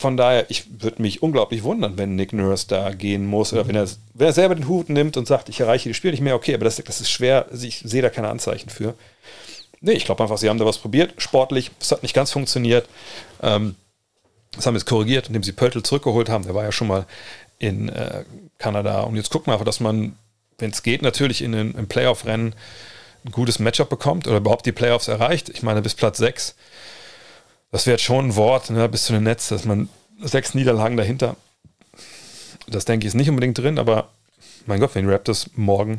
von 0.02 0.16
daher, 0.16 0.50
ich 0.50 0.82
würde 0.82 1.00
mich 1.00 1.22
unglaublich 1.22 1.62
wundern, 1.62 1.96
wenn 1.96 2.16
Nick 2.16 2.32
Nurse 2.32 2.66
da 2.68 2.90
gehen 2.92 3.24
muss 3.24 3.52
oder 3.52 3.66
wenn 3.66 3.76
er, 3.76 3.88
wenn 4.12 4.26
er 4.26 4.32
selber 4.32 4.54
den 4.54 4.68
Hut 4.68 4.90
nimmt 4.90 5.16
und 5.16 5.26
sagt, 5.26 5.48
ich 5.48 5.60
erreiche 5.60 5.88
die 5.88 5.94
Spiele 5.94 6.12
nicht 6.12 6.20
mehr, 6.20 6.34
okay, 6.34 6.54
aber 6.54 6.64
das, 6.64 6.76
das 6.76 7.00
ist 7.00 7.10
schwer, 7.10 7.46
ich 7.52 7.80
sehe 7.84 8.02
da 8.02 8.10
keine 8.10 8.28
Anzeichen 8.28 8.68
für. 8.68 8.94
Nee, 9.80 9.92
ich 9.92 10.04
glaube 10.04 10.22
einfach, 10.22 10.38
sie 10.38 10.50
haben 10.50 10.58
da 10.58 10.66
was 10.66 10.78
probiert, 10.78 11.14
sportlich, 11.16 11.70
es 11.80 11.92
hat 11.92 12.02
nicht 12.02 12.14
ganz 12.14 12.30
funktioniert. 12.32 12.88
Ähm, 13.42 13.76
das 14.54 14.66
haben 14.66 14.74
jetzt 14.74 14.86
korrigiert, 14.86 15.28
indem 15.28 15.42
sie 15.42 15.52
Pöltl 15.52 15.82
zurückgeholt 15.82 16.28
haben. 16.28 16.44
Der 16.44 16.54
war 16.54 16.64
ja 16.64 16.72
schon 16.72 16.88
mal 16.88 17.06
in 17.58 17.88
äh, 17.88 18.24
Kanada. 18.58 19.00
Und 19.00 19.16
jetzt 19.16 19.30
gucken 19.30 19.46
wir 19.46 19.54
einfach, 19.54 19.64
dass 19.64 19.80
man, 19.80 20.16
wenn 20.58 20.70
es 20.70 20.82
geht, 20.82 21.00
natürlich 21.00 21.40
in 21.42 21.54
im 21.54 21.88
Playoff-Rennen 21.88 22.54
ein 23.24 23.32
gutes 23.32 23.58
Matchup 23.60 23.88
bekommt 23.88 24.26
oder 24.26 24.38
überhaupt 24.38 24.66
die 24.66 24.72
Playoffs 24.72 25.08
erreicht. 25.08 25.48
Ich 25.48 25.62
meine, 25.62 25.80
bis 25.80 25.94
Platz 25.94 26.18
6 26.18 26.54
das 27.72 27.86
wäre 27.86 27.98
schon 27.98 28.28
ein 28.28 28.36
Wort, 28.36 28.70
ne, 28.70 28.88
bis 28.88 29.06
zu 29.06 29.12
den 29.12 29.24
Netz, 29.24 29.48
dass 29.48 29.64
man 29.64 29.88
sechs 30.20 30.54
Niederlagen 30.54 30.96
dahinter, 30.96 31.36
das 32.68 32.84
denke 32.84 33.04
ich 33.04 33.08
ist 33.08 33.14
nicht 33.14 33.30
unbedingt 33.30 33.58
drin, 33.58 33.78
aber 33.78 34.10
mein 34.66 34.78
Gott, 34.78 34.94
wenn 34.94 35.06
die 35.06 35.12
Raptors 35.12 35.50
morgen, 35.56 35.98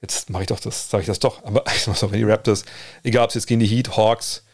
jetzt 0.00 0.30
mache 0.30 0.44
ich 0.44 0.48
doch 0.48 0.60
das, 0.60 0.88
sage 0.88 1.02
ich 1.02 1.06
das 1.08 1.18
doch, 1.18 1.44
aber 1.44 1.64
ich 1.76 1.86
muss 1.86 2.02
auch, 2.02 2.12
wenn 2.12 2.20
die 2.20 2.24
Raptors, 2.24 2.64
egal 3.02 3.24
ob 3.24 3.30
es 3.30 3.34
jetzt 3.34 3.46
gegen 3.46 3.60
die 3.60 3.66
Heat, 3.66 3.96
Hawks, 3.96 4.44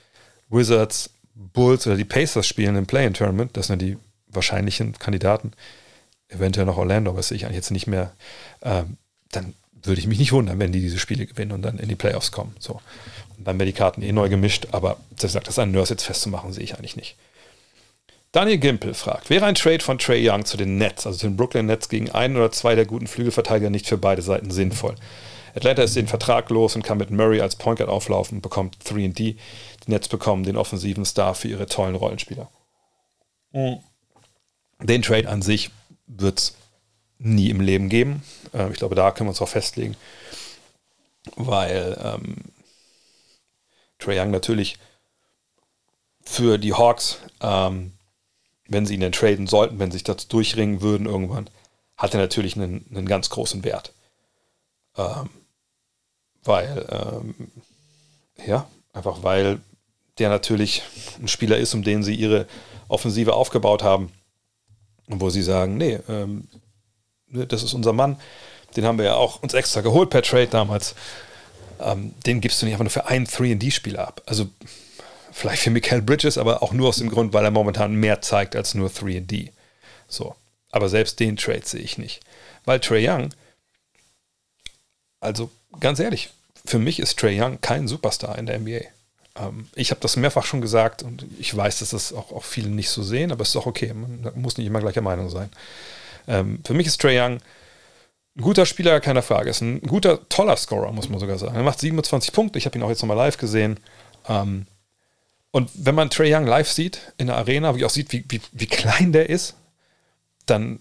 Wizards, 0.49 1.11
Bulls 1.35 1.87
oder 1.87 1.97
die 1.97 2.05
Pacers 2.05 2.47
spielen 2.47 2.75
im 2.77 2.87
Play-In-Tournament, 2.87 3.57
das 3.57 3.69
sind 3.69 3.81
ja 3.81 3.89
die 3.89 3.99
wahrscheinlichen 4.27 4.99
Kandidaten, 4.99 5.53
eventuell 6.29 6.67
noch 6.67 6.79
Orlando, 6.79 7.11
aber 7.11 7.21
ich 7.21 7.45
eigentlich 7.45 7.57
jetzt 7.57 7.71
nicht 7.71 7.87
mehr, 7.87 8.13
ähm, 8.63 8.97
dann 9.31 9.55
würde 9.83 10.01
ich 10.01 10.07
mich 10.07 10.19
nicht 10.19 10.33
wundern, 10.33 10.59
wenn 10.59 10.73
die 10.73 10.81
diese 10.81 10.99
Spiele 10.99 11.27
gewinnen 11.27 11.53
und 11.53 11.63
dann 11.63 11.79
in 11.79 11.89
die 11.89 11.95
Playoffs 11.95 12.33
kommen. 12.33 12.55
So. 12.59 12.81
Und 13.37 13.47
dann 13.47 13.59
werden 13.59 13.69
die 13.69 13.73
Karten 13.73 14.03
eh 14.03 14.13
neu 14.13 14.29
gemischt, 14.29 14.69
aber 14.73 14.99
das 15.11 15.33
sagt, 15.33 15.49
das 15.49 15.59
an 15.59 15.71
Nurse 15.71 15.95
jetzt 15.95 16.05
festzumachen, 16.05 16.53
sehe 16.53 16.65
ich 16.65 16.75
eigentlich 16.75 16.97
nicht. 16.97 17.17
Daniel 18.33 18.59
Gimpel 18.59 18.93
fragt, 18.93 19.31
wäre 19.31 19.47
ein 19.47 19.55
Trade 19.55 19.81
von 19.81 19.99
Trey 19.99 20.29
Young 20.29 20.45
zu 20.45 20.57
den 20.57 20.77
Nets, 20.77 21.07
also 21.07 21.19
zu 21.19 21.27
den 21.27 21.37
Brooklyn 21.37 21.67
Nets 21.67 21.89
gegen 21.89 22.11
einen 22.11 22.37
oder 22.37 22.53
zwei 22.53 22.75
der 22.75 22.85
guten 22.85 23.07
Flügelverteidiger 23.07 23.71
nicht 23.71 23.87
für 23.87 23.97
beide 23.97 24.21
Seiten 24.21 24.51
sinnvoll? 24.51 24.97
Atlanta 25.55 25.83
ist 25.83 25.97
den 25.97 26.07
Vertrag 26.07 26.51
los 26.51 26.77
und 26.77 26.83
kann 26.83 26.99
mit 26.99 27.11
Murray 27.11 27.41
als 27.41 27.57
Point 27.57 27.79
Guard 27.79 27.91
auflaufen 27.91 28.39
und 28.39 28.43
bekommt 28.43 28.77
3D. 28.85 29.15
Die 29.15 29.39
Nets 29.87 30.09
bekommen 30.09 30.45
den 30.45 30.57
offensiven 30.57 31.05
Star 31.05 31.35
für 31.35 31.49
ihre 31.49 31.67
tollen 31.67 31.95
Rollenspieler. 31.95 32.49
Mhm. 33.53 33.79
Den 34.83 35.03
Trade 35.03 35.29
an 35.29 35.43
sich 35.43 35.71
wird 36.07 36.39
es 36.39 36.57
nie 37.19 37.51
im 37.51 37.61
Leben 37.61 37.89
geben. 37.89 38.23
Äh, 38.53 38.71
ich 38.71 38.79
glaube, 38.79 38.95
da 38.95 39.11
können 39.11 39.29
wir 39.29 39.33
uns 39.33 39.43
auch 39.43 39.49
festlegen, 39.49 39.97
weil 41.37 41.99
ähm, 42.03 42.37
Trey 43.99 44.19
Young 44.19 44.31
natürlich 44.31 44.79
für 46.23 46.59
die 46.59 46.75
Hawks, 46.75 47.19
ähm, 47.41 47.93
wenn 48.69 48.87
sie 48.87 48.95
ihn 48.95 49.01
denn 49.01 49.13
traden 49.13 49.47
sollten, 49.47 49.79
wenn 49.79 49.91
sie 49.91 49.97
sich 49.97 50.05
das 50.05 50.29
durchringen 50.29 50.83
würden 50.83 51.07
irgendwann, 51.07 51.49
hat 51.97 52.15
er 52.15 52.21
natürlich 52.21 52.55
einen, 52.57 52.87
einen 52.91 53.09
ganz 53.09 53.31
großen 53.31 53.65
Wert. 53.65 53.93
Ähm, 54.97 55.31
weil, 56.45 56.87
ähm, 56.91 57.35
ja, 58.47 58.69
einfach 58.93 59.23
weil 59.23 59.61
der 60.19 60.29
natürlich 60.29 60.83
ein 61.21 61.29
Spieler 61.29 61.59
ist, 61.59 61.75
um 61.75 61.83
den 61.83 62.03
sie 62.03 62.15
ihre 62.15 62.47
Offensive 62.89 63.35
aufgebaut 63.35 63.83
haben. 63.83 64.13
Und 65.07 65.21
wo 65.21 65.31
sie 65.31 65.43
sagen, 65.43 65.77
nee, 65.77 65.99
ähm, 66.09 66.49
ne, 67.31 67.47
das 67.47 67.63
ist 67.63 67.75
unser 67.75 67.93
Mann, 67.93 68.17
den 68.77 68.85
haben 68.85 68.99
wir 68.99 69.07
ja 69.07 69.15
auch 69.15 69.43
uns 69.43 69.55
extra 69.55 69.81
geholt 69.81 70.11
per 70.11 70.23
Trade 70.23 70.49
damals. 70.49 70.95
Ähm, 71.81 72.15
den 72.27 72.41
gibst 72.41 72.61
du 72.61 72.67
nicht 72.67 72.75
einfach 72.75 72.85
nur 72.85 72.91
für 72.91 73.07
einen 73.07 73.27
3D-Spieler 73.27 74.07
ab. 74.07 74.23
Also 74.27 74.49
vielleicht 75.33 75.63
für 75.63 75.71
Michael 75.71 76.03
Bridges, 76.03 76.39
aber 76.39 76.63
auch 76.63 76.73
nur 76.73 76.89
aus 76.89 76.97
dem 76.97 77.09
Grund, 77.11 77.33
weil 77.33 77.45
er 77.45 77.51
momentan 77.51 77.95
mehr 77.95 78.21
zeigt 78.21 78.57
als 78.57 78.75
nur 78.75 78.91
3D. 78.91 79.51
So. 80.09 80.35
Aber 80.71 80.89
selbst 80.89 81.21
den 81.21 81.37
Trade 81.37 81.63
sehe 81.65 81.81
ich 81.81 81.99
nicht. 81.99 82.21
Weil 82.65 82.81
Trey 82.81 83.09
Young, 83.09 83.31
also 85.21 85.51
ganz 85.81 85.99
ehrlich, 85.99 86.31
für 86.65 86.79
mich 86.79 86.99
ist 86.99 87.19
Trey 87.19 87.41
Young 87.41 87.61
kein 87.61 87.89
Superstar 87.89 88.37
in 88.37 88.47
der 88.47 88.59
NBA. 88.59 88.81
Ähm, 89.37 89.69
ich 89.75 89.91
habe 89.91 90.01
das 90.01 90.17
mehrfach 90.17 90.45
schon 90.45 90.61
gesagt 90.61 91.03
und 91.03 91.25
ich 91.39 91.57
weiß, 91.57 91.79
dass 91.79 91.91
das 91.91 92.13
auch, 92.13 92.33
auch 92.33 92.45
viele 92.45 92.69
nicht 92.69 92.91
so 92.91 93.03
sehen, 93.03 93.33
aber 93.33 93.43
es 93.43 93.51
ist 93.51 93.57
auch 93.57 93.67
okay. 93.67 93.93
Man 93.95 94.31
muss 94.35 94.59
nicht 94.59 94.67
immer 94.67 94.81
gleicher 94.81 95.01
Meinung 95.01 95.31
sein. 95.31 95.51
Ähm, 96.29 96.61
für 96.65 96.75
mich 96.75 96.87
ist 96.87 97.01
Trey 97.01 97.19
Young 97.19 97.41
ein 98.39 98.43
guter 98.43 98.67
Spieler, 98.67 99.01
keine 99.01 99.23
Frage. 99.23 99.51
Ist 99.51 99.63
ein 99.63 99.81
guter, 99.81 100.29
toller 100.29 100.57
Scorer, 100.57 100.93
muss 100.93 101.09
man 101.09 101.19
sogar 101.19 101.39
sagen. 101.39 101.57
Er 101.57 101.65
macht 101.65 101.81
27 101.81 102.33
Punkte. 102.33 102.59
Ich 102.59 102.67
habe 102.67 102.79
ihn 102.79 102.85
auch 102.85 102.89
jetzt 102.89 103.03
nochmal 103.03 103.17
live 103.17 103.37
gesehen. 103.37 103.81
Ähm, 104.29 104.67
und 105.51 105.71
wenn 105.75 105.97
man 105.97 106.11
Trey 106.11 106.33
Young 106.33 106.47
live 106.47 106.71
sieht 106.71 107.13
in 107.17 107.27
der 107.27 107.37
Arena, 107.37 107.75
wie 107.75 107.85
auch 107.85 107.91
sieht, 107.91 108.13
wie, 108.13 108.25
wie, 108.29 108.41
wie 108.53 108.67
klein 108.67 109.13
der 109.13 109.29
ist, 109.29 109.57
dann 110.47 110.79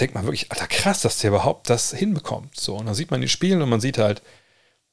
denkt 0.00 0.14
man 0.14 0.24
wirklich, 0.24 0.50
alter 0.50 0.66
krass, 0.66 1.02
dass 1.02 1.18
der 1.18 1.28
überhaupt 1.28 1.68
das 1.68 1.92
hinbekommt. 1.92 2.58
So, 2.58 2.76
und 2.76 2.86
dann 2.86 2.94
sieht 2.94 3.10
man 3.10 3.20
die 3.20 3.28
Spielen 3.28 3.60
und 3.60 3.68
man 3.68 3.80
sieht 3.80 3.98
halt, 3.98 4.22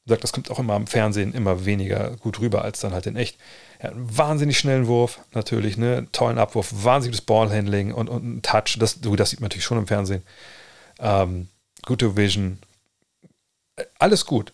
sagt, 0.07 0.23
das 0.23 0.33
kommt 0.33 0.49
auch 0.49 0.59
immer 0.59 0.75
im 0.75 0.87
Fernsehen 0.87 1.33
immer 1.33 1.65
weniger 1.65 2.11
gut 2.17 2.39
rüber 2.39 2.63
als 2.63 2.79
dann 2.79 2.93
halt 2.93 3.05
in 3.05 3.15
echt. 3.15 3.37
Er 3.79 3.89
hat 3.89 3.95
einen 3.95 4.17
wahnsinnig 4.17 4.57
schnellen 4.57 4.87
Wurf, 4.87 5.19
natürlich, 5.33 5.77
ne, 5.77 6.07
tollen 6.11 6.37
Abwurf, 6.37 6.69
wahnsinniges 6.71 7.21
Ballhandling 7.21 7.93
und, 7.93 8.09
und 8.09 8.23
ein 8.23 8.41
Touch. 8.41 8.77
Das, 8.79 8.99
das 9.01 9.29
sieht 9.29 9.39
man 9.39 9.47
natürlich 9.47 9.65
schon 9.65 9.77
im 9.77 9.87
Fernsehen 9.87 10.23
ähm, 10.99 11.49
gute 11.85 12.15
Vision, 12.15 12.59
alles 13.99 14.25
gut. 14.25 14.53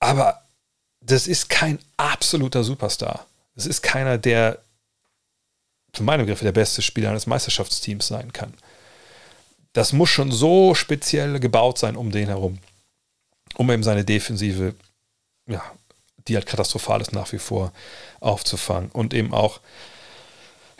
Aber 0.00 0.42
das 1.00 1.26
ist 1.26 1.48
kein 1.48 1.78
absoluter 1.96 2.64
Superstar. 2.64 3.26
Es 3.56 3.66
ist 3.66 3.82
keiner, 3.82 4.18
der 4.18 4.58
für 5.94 6.02
meine 6.02 6.22
Begriffe 6.22 6.44
der 6.44 6.52
beste 6.52 6.82
Spieler 6.82 7.10
eines 7.10 7.26
Meisterschaftsteams 7.26 8.06
sein 8.06 8.32
kann. 8.32 8.54
Das 9.72 9.92
muss 9.92 10.10
schon 10.10 10.30
so 10.30 10.74
speziell 10.74 11.40
gebaut 11.40 11.78
sein 11.78 11.96
um 11.96 12.10
den 12.10 12.28
herum, 12.28 12.58
um 13.58 13.70
eben 13.70 13.82
seine 13.82 14.04
Defensive, 14.04 14.74
ja, 15.46 15.62
die 16.26 16.36
halt 16.36 16.46
katastrophal 16.46 17.00
ist 17.00 17.12
nach 17.12 17.32
wie 17.32 17.38
vor, 17.38 17.72
aufzufangen 18.20 18.90
und 18.90 19.12
eben 19.12 19.34
auch 19.34 19.60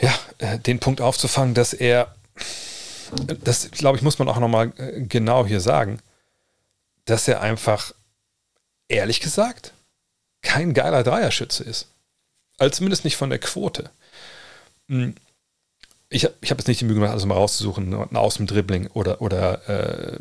ja, 0.01 0.15
äh, 0.39 0.59
den 0.59 0.79
Punkt 0.79 1.01
aufzufangen, 1.01 1.55
dass 1.55 1.75
er 1.75 2.15
das 3.43 3.71
glaube 3.71 3.97
ich, 3.97 4.03
muss 4.03 4.19
man 4.19 4.29
auch 4.29 4.39
nochmal 4.39 4.73
äh, 4.77 5.03
genau 5.03 5.47
hier 5.47 5.61
sagen, 5.61 6.01
dass 7.05 7.27
er 7.27 7.41
einfach, 7.41 7.93
ehrlich 8.89 9.21
gesagt, 9.21 9.73
kein 10.43 10.75
geiler 10.75 11.03
Dreierschütze 11.03 11.65
ist. 11.65 11.89
Also 12.59 12.77
zumindest 12.77 13.05
nicht 13.05 13.17
von 13.17 13.31
der 13.31 13.39
Quote. 13.39 13.91
Hm. 14.89 15.15
Ich, 16.11 16.25
habe 16.25 16.35
jetzt 16.43 16.69
nicht 16.69 16.81
die 16.81 16.85
Mühe 16.85 16.95
gemacht, 16.95 17.11
alles 17.11 17.27
mal 17.27 17.35
rauszusuchen, 17.35 17.95
aus 18.17 18.37
dem 18.37 18.47
Dribbling 18.47 18.87
oder, 18.89 19.21
oder 19.21 19.69
äh, 19.69 20.19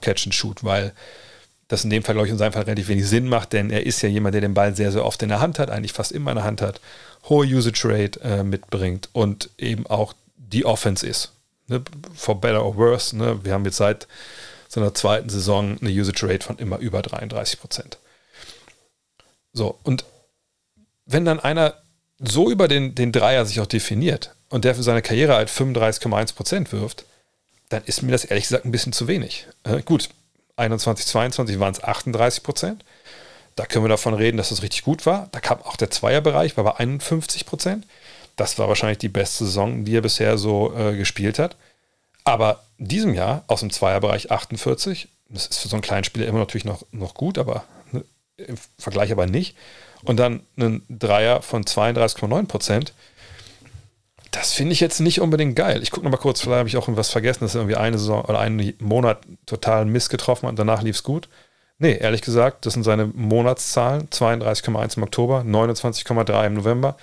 Catch 0.00 0.26
and 0.26 0.34
Shoot, 0.34 0.62
weil 0.62 0.92
das 1.72 1.84
in 1.84 1.90
dem 1.90 2.02
Fall, 2.02 2.14
glaube 2.14 2.26
ich, 2.26 2.32
in 2.32 2.38
seinem 2.38 2.52
Fall 2.52 2.62
relativ 2.62 2.88
wenig 2.88 3.08
Sinn 3.08 3.28
macht, 3.28 3.52
denn 3.52 3.70
er 3.70 3.86
ist 3.86 4.02
ja 4.02 4.08
jemand, 4.08 4.34
der 4.34 4.40
den 4.42 4.54
Ball 4.54 4.76
sehr, 4.76 4.92
sehr 4.92 5.04
oft 5.04 5.22
in 5.22 5.28
der 5.28 5.40
Hand 5.40 5.58
hat, 5.58 5.70
eigentlich 5.70 5.92
fast 5.92 6.12
immer 6.12 6.30
in 6.30 6.36
der 6.36 6.44
Hand 6.44 6.60
hat, 6.62 6.80
hohe 7.28 7.46
Usage 7.46 7.82
Rate 7.84 8.20
äh, 8.20 8.42
mitbringt 8.42 9.08
und 9.12 9.50
eben 9.58 9.86
auch 9.86 10.14
die 10.36 10.64
Offense 10.64 11.06
ist 11.06 11.32
ne, 11.72 11.82
for 12.14 12.40
better 12.40 12.64
or 12.64 12.76
worse, 12.76 13.16
ne, 13.16 13.44
wir 13.44 13.52
haben 13.52 13.64
jetzt 13.64 13.78
seit 13.78 14.06
seiner 14.68 14.94
zweiten 14.94 15.28
Saison 15.28 15.78
eine 15.80 15.90
Usage 15.90 16.26
Rate 16.26 16.46
von 16.46 16.58
immer 16.58 16.78
über 16.78 17.02
33 17.02 17.60
Prozent. 17.60 17.98
So, 19.52 19.78
und 19.82 20.04
wenn 21.04 21.24
dann 21.24 21.40
einer 21.40 21.74
so 22.18 22.50
über 22.50 22.68
den, 22.68 22.94
den 22.94 23.12
Dreier 23.12 23.44
sich 23.44 23.60
auch 23.60 23.66
definiert 23.66 24.34
und 24.48 24.64
der 24.64 24.74
für 24.74 24.82
seine 24.82 25.02
Karriere 25.02 25.34
halt 25.34 25.50
35,1 25.50 26.34
Prozent 26.34 26.72
wirft, 26.72 27.04
dann 27.68 27.82
ist 27.84 28.02
mir 28.02 28.12
das 28.12 28.24
ehrlich 28.24 28.44
gesagt 28.44 28.64
ein 28.64 28.70
bisschen 28.70 28.92
zu 28.92 29.08
wenig. 29.08 29.46
Äh, 29.64 29.82
gut, 29.82 30.08
21, 30.62 31.06
22 31.06 31.60
waren 31.60 31.72
es 31.72 31.82
38 31.82 32.42
Prozent. 32.42 32.84
Da 33.56 33.66
können 33.66 33.84
wir 33.84 33.90
davon 33.90 34.14
reden, 34.14 34.38
dass 34.38 34.48
das 34.48 34.62
richtig 34.62 34.82
gut 34.82 35.04
war. 35.04 35.28
Da 35.32 35.40
kam 35.40 35.60
auch 35.62 35.76
der 35.76 35.90
Zweierbereich, 35.90 36.56
war 36.56 36.64
bei 36.64 36.76
51 36.76 37.44
Prozent. 37.44 37.86
Das 38.36 38.58
war 38.58 38.68
wahrscheinlich 38.68 38.98
die 38.98 39.10
beste 39.10 39.44
Saison, 39.44 39.84
die 39.84 39.96
er 39.96 40.00
bisher 40.00 40.38
so 40.38 40.74
äh, 40.74 40.96
gespielt 40.96 41.38
hat. 41.38 41.56
Aber 42.24 42.62
in 42.78 42.88
diesem 42.88 43.14
Jahr 43.14 43.44
aus 43.46 43.60
dem 43.60 43.70
Zweierbereich 43.70 44.30
48, 44.30 45.08
das 45.28 45.46
ist 45.46 45.58
für 45.58 45.68
so 45.68 45.76
einen 45.76 45.82
kleinen 45.82 46.04
Spieler 46.04 46.26
immer 46.26 46.38
natürlich 46.38 46.64
noch, 46.64 46.82
noch 46.92 47.14
gut, 47.14 47.36
aber 47.36 47.64
ne, 47.90 48.04
im 48.36 48.56
Vergleich 48.78 49.12
aber 49.12 49.26
nicht. 49.26 49.56
Und 50.02 50.16
dann 50.16 50.40
ein 50.56 50.82
Dreier 50.88 51.42
von 51.42 51.64
32,9 51.64 52.46
Prozent. 52.46 52.92
Das 54.32 54.54
finde 54.54 54.72
ich 54.72 54.80
jetzt 54.80 54.98
nicht 55.00 55.20
unbedingt 55.20 55.56
geil. 55.56 55.82
Ich 55.82 55.90
gucke 55.90 56.04
noch 56.04 56.10
mal 56.10 56.16
kurz, 56.16 56.40
vielleicht 56.40 56.58
habe 56.58 56.68
ich 56.68 56.76
auch 56.78 56.88
irgendwas 56.88 57.10
vergessen, 57.10 57.44
dass 57.44 57.54
er 57.54 57.60
irgendwie 57.60 57.76
eine 57.76 57.98
Saison 57.98 58.24
oder 58.24 58.40
einen 58.40 58.72
Monat 58.80 59.20
total 59.46 59.84
Mist 59.84 60.08
getroffen 60.08 60.46
hat 60.46 60.50
und 60.50 60.58
danach 60.58 60.82
lief 60.82 60.96
es 60.96 61.02
gut. 61.02 61.28
Nee, 61.78 61.98
ehrlich 61.98 62.22
gesagt, 62.22 62.64
das 62.64 62.72
sind 62.72 62.82
seine 62.82 63.06
Monatszahlen. 63.06 64.08
32,1 64.08 64.96
im 64.96 65.02
Oktober, 65.02 65.40
29,3 65.40 66.46
im 66.46 66.54
November, 66.54 66.96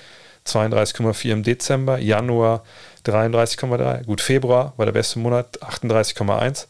32,4 0.48 1.32
im 1.32 1.44
Dezember, 1.44 2.00
Januar 2.00 2.64
33,3. 3.06 4.06
Gut, 4.06 4.22
Februar 4.22 4.74
war 4.78 4.86
der 4.86 4.94
beste 4.94 5.20
Monat, 5.20 5.62
38,1. 5.62 6.66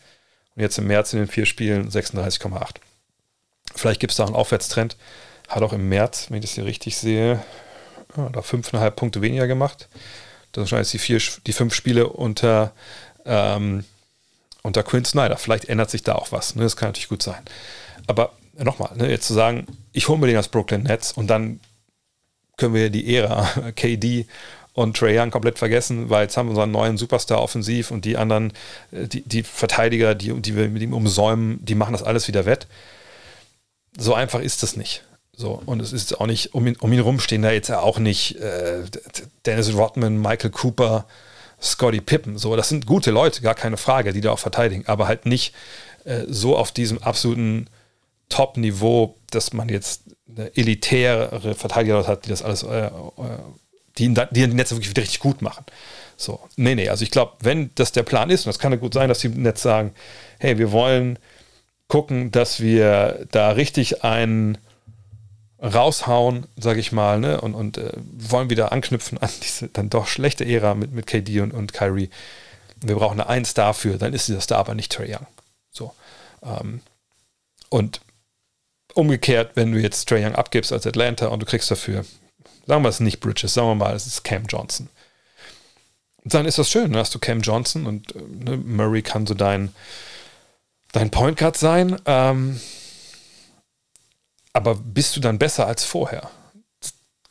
Und 0.55 0.61
jetzt 0.61 0.77
im 0.77 0.87
März 0.87 1.13
in 1.13 1.19
den 1.19 1.27
vier 1.29 1.45
Spielen 1.45 1.89
36,8. 1.89 2.75
Vielleicht 3.75 4.01
gibt 4.01 4.11
es 4.11 4.17
da 4.17 4.25
einen 4.25 4.35
Aufwärtstrend. 4.35 4.97
Hat 5.47 5.63
auch 5.63 5.71
im 5.71 5.87
März, 5.87 6.27
wenn 6.29 6.39
ich 6.39 6.45
das 6.45 6.55
hier 6.55 6.65
richtig 6.65 6.97
sehe, 6.97 7.41
da 8.33 8.41
fünfeinhalb 8.41 8.97
Punkte 8.97 9.21
weniger 9.21 9.47
gemacht. 9.47 9.87
Das 10.51 10.63
wahrscheinlich 10.63 10.91
die, 10.91 10.99
vier, 10.99 11.21
die 11.45 11.53
fünf 11.53 11.73
Spiele 11.73 12.07
unter, 12.07 12.73
ähm, 13.25 13.85
unter 14.63 14.83
Quinn 14.83 15.05
Snyder. 15.05 15.37
Vielleicht 15.37 15.65
ändert 15.65 15.89
sich 15.89 16.03
da 16.03 16.15
auch 16.15 16.31
was. 16.31 16.55
Ne? 16.55 16.63
Das 16.63 16.75
kann 16.75 16.89
natürlich 16.89 17.09
gut 17.09 17.23
sein. 17.23 17.41
Aber 18.07 18.33
nochmal, 18.57 18.95
ne, 18.95 19.09
jetzt 19.09 19.27
zu 19.27 19.33
sagen, 19.33 19.67
ich 19.93 20.07
hole 20.07 20.19
mir 20.19 20.27
den 20.27 20.37
als 20.37 20.47
Brooklyn 20.47 20.83
Nets 20.83 21.11
und 21.11 21.27
dann 21.27 21.59
können 22.57 22.73
wir 22.73 22.89
die 22.89 23.15
Ära 23.15 23.47
KD 23.75 24.25
und 24.73 24.95
Trey 24.95 25.19
Young 25.19 25.31
komplett 25.31 25.59
vergessen, 25.59 26.09
weil 26.09 26.23
jetzt 26.23 26.37
haben 26.37 26.47
wir 26.47 26.51
unseren 26.51 26.71
neuen 26.71 26.97
Superstar 26.97 27.41
offensiv 27.41 27.91
und 27.91 28.05
die 28.05 28.17
anderen, 28.17 28.53
äh, 28.91 29.07
die, 29.07 29.21
die 29.21 29.43
Verteidiger, 29.43 30.15
die, 30.15 30.33
die 30.41 30.55
wir 30.55 30.69
mit 30.69 30.81
ihm 30.81 30.93
umsäumen, 30.93 31.63
die 31.63 31.75
machen 31.75 31.93
das 31.93 32.03
alles 32.03 32.27
wieder 32.27 32.45
wett. 32.45 32.67
So 33.97 34.13
einfach 34.13 34.39
ist 34.39 34.63
das 34.63 34.75
nicht. 34.75 35.03
So, 35.39 35.61
und 35.65 35.81
es 35.81 35.93
ist 35.93 36.19
auch 36.19 36.27
nicht, 36.27 36.53
um 36.53 36.67
ihn, 36.67 36.75
um 36.81 36.91
ihn 36.91 36.99
rum 36.99 37.17
stehen 37.21 37.43
da 37.43 37.51
jetzt 37.51 37.71
auch 37.71 37.97
nicht 37.97 38.35
äh, 38.41 38.83
Dennis 39.45 39.73
Rodman, 39.73 40.21
Michael 40.21 40.49
Cooper, 40.49 41.05
Scotty 41.61 42.01
Pippen. 42.01 42.37
So, 42.37 42.57
das 42.57 42.67
sind 42.67 42.85
gute 42.85 43.11
Leute, 43.11 43.41
gar 43.41 43.55
keine 43.55 43.77
Frage, 43.77 44.11
die 44.11 44.19
da 44.19 44.31
auch 44.31 44.39
verteidigen, 44.39 44.85
aber 44.87 45.07
halt 45.07 45.25
nicht 45.25 45.55
äh, 46.03 46.25
so 46.27 46.57
auf 46.57 46.73
diesem 46.73 47.01
absoluten 47.01 47.67
Top-Niveau, 48.27 49.15
dass 49.31 49.53
man 49.53 49.69
jetzt 49.69 50.01
eine 50.27 50.53
elitäre 50.57 51.55
Verteidiger 51.55 52.05
hat, 52.05 52.25
die 52.25 52.29
das 52.31 52.43
alles, 52.43 52.63
äh, 52.63 52.87
äh 52.87 52.89
die, 53.97 54.13
die 54.13 54.25
die 54.33 54.47
Netze 54.47 54.75
wirklich 54.75 54.95
richtig 54.97 55.19
gut 55.21 55.41
machen. 55.41 55.63
So, 56.17 56.41
nee, 56.57 56.75
nee, 56.75 56.89
also 56.89 57.03
ich 57.03 57.11
glaube, 57.11 57.37
wenn 57.39 57.69
das 57.75 57.93
der 57.93 58.03
Plan 58.03 58.29
ist, 58.29 58.41
und 58.41 58.47
das 58.47 58.59
kann 58.59 58.73
ja 58.73 58.77
gut 58.77 58.93
sein, 58.93 59.07
dass 59.07 59.19
die 59.19 59.29
Netz 59.29 59.61
sagen, 59.61 59.93
hey, 60.37 60.57
wir 60.57 60.73
wollen 60.73 61.17
gucken, 61.87 62.29
dass 62.29 62.59
wir 62.59 63.25
da 63.31 63.51
richtig 63.51 64.03
einen 64.03 64.57
raushauen, 65.61 66.47
sage 66.57 66.79
ich 66.79 66.91
mal, 66.91 67.19
ne? 67.19 67.41
und, 67.41 67.53
und 67.53 67.77
äh, 67.77 67.91
wollen 67.95 68.49
wieder 68.49 68.71
anknüpfen 68.71 69.17
an 69.17 69.29
diese 69.43 69.67
dann 69.67 69.89
doch 69.89 70.07
schlechte 70.07 70.45
Ära 70.45 70.73
mit, 70.73 70.93
mit 70.93 71.07
KD 71.07 71.41
und, 71.41 71.53
und 71.53 71.73
Kyrie. 71.73 72.09
Wir 72.81 72.95
brauchen 72.95 73.19
eine 73.19 73.29
Eins 73.29 73.53
dafür, 73.53 73.97
dann 73.97 74.13
ist 74.13 74.27
dieser 74.27 74.41
Star 74.41 74.59
aber 74.59 74.73
nicht 74.73 74.91
Trey 74.91 75.13
Young. 75.13 75.27
So. 75.71 75.93
Ähm, 76.43 76.81
und 77.69 77.99
umgekehrt, 78.93 79.51
wenn 79.55 79.71
du 79.71 79.79
jetzt 79.79 80.07
Trey 80.07 80.25
Young 80.25 80.35
abgibst 80.35 80.71
als 80.71 80.87
Atlanta 80.87 81.27
und 81.27 81.41
du 81.41 81.45
kriegst 81.45 81.69
dafür, 81.69 82.05
sagen 82.65 82.83
wir 82.83 82.89
es 82.89 83.01
nicht 83.01 83.19
Bridges, 83.19 83.53
sagen 83.53 83.67
wir 83.67 83.75
mal, 83.75 83.95
es 83.95 84.07
ist 84.07 84.23
Cam 84.23 84.45
Johnson. 84.45 84.87
Dann 86.23 86.45
ist 86.45 86.57
das 86.57 86.69
schön, 86.69 86.91
dann 86.91 87.01
hast 87.01 87.15
du 87.15 87.19
Cam 87.19 87.41
Johnson 87.41 87.85
und 87.85 88.15
äh, 88.15 88.21
ne, 88.21 88.57
Murray 88.57 89.01
kann 89.01 89.27
so 89.27 89.33
dein, 89.33 89.73
dein 90.93 91.11
Point 91.11 91.37
Guard 91.37 91.57
sein. 91.57 91.99
Ähm, 92.05 92.61
aber 94.53 94.75
bist 94.75 95.15
du 95.15 95.19
dann 95.19 95.39
besser 95.39 95.67
als 95.67 95.83
vorher? 95.83 96.29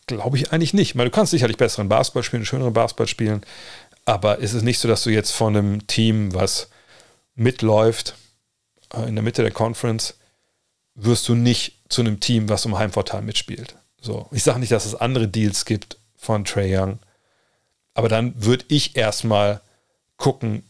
Glaube 0.06 0.36
ich 0.36 0.52
eigentlich 0.52 0.74
nicht. 0.74 0.90
Ich 0.90 0.94
meine, 0.94 1.10
du 1.10 1.14
kannst 1.14 1.30
sicherlich 1.30 1.56
besseren 1.56 1.88
Basketball 1.88 2.22
spielen, 2.22 2.46
schöneren 2.46 2.72
Basketball 2.72 3.06
spielen, 3.08 3.42
aber 4.04 4.38
ist 4.38 4.54
es 4.54 4.62
nicht 4.62 4.78
so, 4.78 4.88
dass 4.88 5.02
du 5.02 5.10
jetzt 5.10 5.32
von 5.32 5.56
einem 5.56 5.86
Team, 5.86 6.32
was 6.34 6.68
mitläuft, 7.34 8.14
äh, 8.94 9.06
in 9.06 9.14
der 9.14 9.24
Mitte 9.24 9.42
der 9.42 9.50
Conference, 9.50 10.14
wirst 10.94 11.28
du 11.28 11.34
nicht 11.34 11.74
zu 11.88 12.00
einem 12.00 12.20
Team, 12.20 12.48
was 12.48 12.64
um 12.66 12.78
Heimvorteil 12.78 13.22
mitspielt. 13.22 13.76
So, 14.00 14.28
ich 14.32 14.42
sage 14.42 14.60
nicht, 14.60 14.72
dass 14.72 14.86
es 14.86 14.94
andere 14.94 15.28
Deals 15.28 15.64
gibt 15.64 15.98
von 16.16 16.44
Trey 16.44 16.76
Young, 16.76 16.98
aber 17.94 18.08
dann 18.08 18.32
würde 18.36 18.64
ich 18.68 18.96
erstmal 18.96 19.60
gucken, 20.16 20.62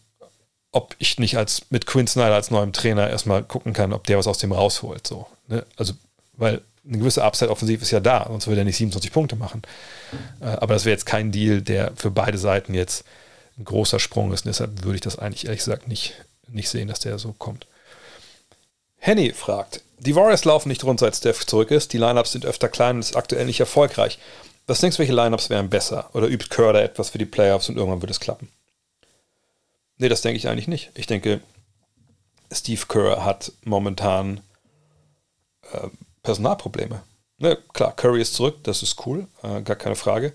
ob 0.71 0.95
ich 0.99 1.17
nicht 1.19 1.37
als 1.37 1.69
mit 1.69 1.85
Quinn 1.85 2.07
Snyder 2.07 2.35
als 2.35 2.51
neuem 2.51 2.73
Trainer 2.73 3.09
erstmal 3.09 3.43
gucken 3.43 3.73
kann, 3.73 3.93
ob 3.93 4.05
der 4.05 4.17
was 4.17 4.27
aus 4.27 4.37
dem 4.37 4.51
rausholt. 4.51 5.07
So, 5.07 5.27
ne? 5.47 5.65
Also 5.77 5.93
weil 6.39 6.61
eine 6.87 6.97
gewisse 6.97 7.23
Upside 7.23 7.51
offensiv 7.51 7.81
ist 7.81 7.91
ja 7.91 7.99
da, 7.99 8.25
sonst 8.27 8.47
würde 8.47 8.61
er 8.61 8.65
nicht 8.65 8.77
27 8.77 9.11
Punkte 9.11 9.35
machen. 9.35 9.61
Äh, 10.41 10.45
aber 10.45 10.73
das 10.73 10.85
wäre 10.85 10.93
jetzt 10.93 11.05
kein 11.05 11.31
Deal, 11.31 11.61
der 11.61 11.91
für 11.95 12.09
beide 12.09 12.37
Seiten 12.37 12.73
jetzt 12.73 13.03
ein 13.57 13.65
großer 13.65 13.99
Sprung 13.99 14.31
ist. 14.31 14.45
Und 14.45 14.49
deshalb 14.49 14.83
würde 14.83 14.95
ich 14.95 15.01
das 15.01 15.19
eigentlich 15.19 15.45
ehrlich 15.45 15.59
gesagt 15.59 15.87
nicht, 15.87 16.13
nicht 16.47 16.69
sehen, 16.69 16.87
dass 16.87 16.99
der 16.99 17.19
so 17.19 17.33
kommt. 17.33 17.67
Henny 18.97 19.33
fragt, 19.33 19.81
die 19.99 20.15
Warriors 20.15 20.45
laufen 20.45 20.69
nicht 20.69 20.83
rund, 20.83 20.99
seit 20.99 21.15
Steph 21.15 21.45
zurück 21.45 21.71
ist. 21.71 21.93
Die 21.93 21.97
Lineups 21.97 22.31
sind 22.31 22.45
öfter 22.45 22.69
klein 22.69 22.95
und 22.95 23.01
ist 23.01 23.15
aktuell 23.15 23.45
nicht 23.45 23.59
erfolgreich. 23.59 24.17
Was 24.65 24.79
denkst 24.79 24.97
du, 24.97 24.99
welche 24.99 25.13
Lineups 25.13 25.49
wären 25.49 25.69
besser? 25.69 26.09
Oder 26.13 26.27
übt 26.27 26.47
Kerr 26.49 26.73
da 26.73 26.81
etwas 26.81 27.09
für 27.09 27.17
die 27.17 27.25
Playoffs 27.25 27.69
und 27.69 27.77
irgendwann 27.77 28.01
wird 28.01 28.11
es 28.11 28.19
klappen? 28.19 28.49
Nee, 29.97 30.09
das 30.09 30.21
denke 30.21 30.37
ich 30.37 30.47
eigentlich 30.47 30.67
nicht. 30.67 30.91
Ich 30.95 31.07
denke, 31.07 31.41
Steve 32.51 32.85
Kerr 32.87 33.25
hat 33.25 33.51
momentan 33.63 34.41
äh, 35.73 35.87
Personalprobleme. 36.23 37.01
Ne, 37.37 37.57
klar, 37.73 37.95
Curry 37.95 38.21
ist 38.21 38.33
zurück, 38.33 38.57
das 38.63 38.83
ist 38.83 39.05
cool, 39.05 39.27
äh, 39.43 39.61
gar 39.61 39.75
keine 39.75 39.95
Frage. 39.95 40.33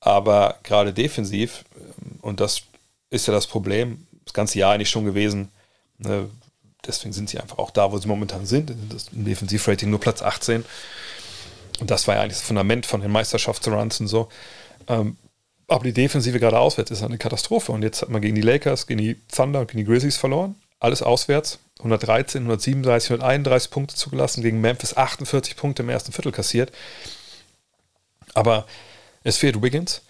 Aber 0.00 0.58
gerade 0.62 0.92
defensiv, 0.92 1.64
ähm, 1.76 2.18
und 2.22 2.40
das 2.40 2.62
ist 3.10 3.26
ja 3.26 3.32
das 3.32 3.46
Problem, 3.46 4.06
das 4.24 4.32
ganze 4.32 4.58
Jahr 4.58 4.72
eigentlich 4.72 4.90
schon 4.90 5.04
gewesen, 5.04 5.50
ne, 5.98 6.28
deswegen 6.86 7.12
sind 7.12 7.28
sie 7.28 7.40
einfach 7.40 7.58
auch 7.58 7.70
da, 7.70 7.90
wo 7.90 7.98
sie 7.98 8.08
momentan 8.08 8.46
sind. 8.46 8.72
Das 8.90 9.08
Defensivrating 9.10 9.90
nur 9.90 10.00
Platz 10.00 10.22
18. 10.22 10.64
Und 11.80 11.90
das 11.90 12.06
war 12.06 12.14
ja 12.14 12.22
eigentlich 12.22 12.38
das 12.38 12.46
Fundament 12.46 12.86
von 12.86 13.00
den 13.00 13.10
Meisterschaftsruns 13.10 14.00
und 14.00 14.06
so. 14.06 14.28
Ähm, 14.88 15.16
aber 15.68 15.84
die 15.84 15.92
Defensive 15.92 16.38
gerade 16.38 16.58
auswärts 16.58 16.90
ist 16.90 17.02
eine 17.02 17.18
Katastrophe. 17.18 17.72
Und 17.72 17.82
jetzt 17.82 18.02
hat 18.02 18.08
man 18.08 18.22
gegen 18.22 18.36
die 18.36 18.42
Lakers, 18.42 18.86
gegen 18.86 19.00
die 19.00 19.16
Thunder 19.34 19.60
und 19.60 19.68
gegen 19.68 19.78
die 19.78 19.84
Grizzlies 19.84 20.16
verloren. 20.16 20.54
Alles 20.78 21.02
auswärts. 21.02 21.58
113, 21.78 22.42
137, 22.42 23.10
131 23.10 23.70
Punkte 23.70 23.94
zugelassen, 23.96 24.42
gegen 24.42 24.60
Memphis 24.60 24.96
48 24.96 25.56
Punkte 25.56 25.82
im 25.82 25.90
ersten 25.90 26.12
Viertel 26.12 26.32
kassiert. 26.32 26.72
Aber 28.34 28.66
es 29.24 29.36
fehlt 29.36 29.62
Wiggins. 29.62 30.02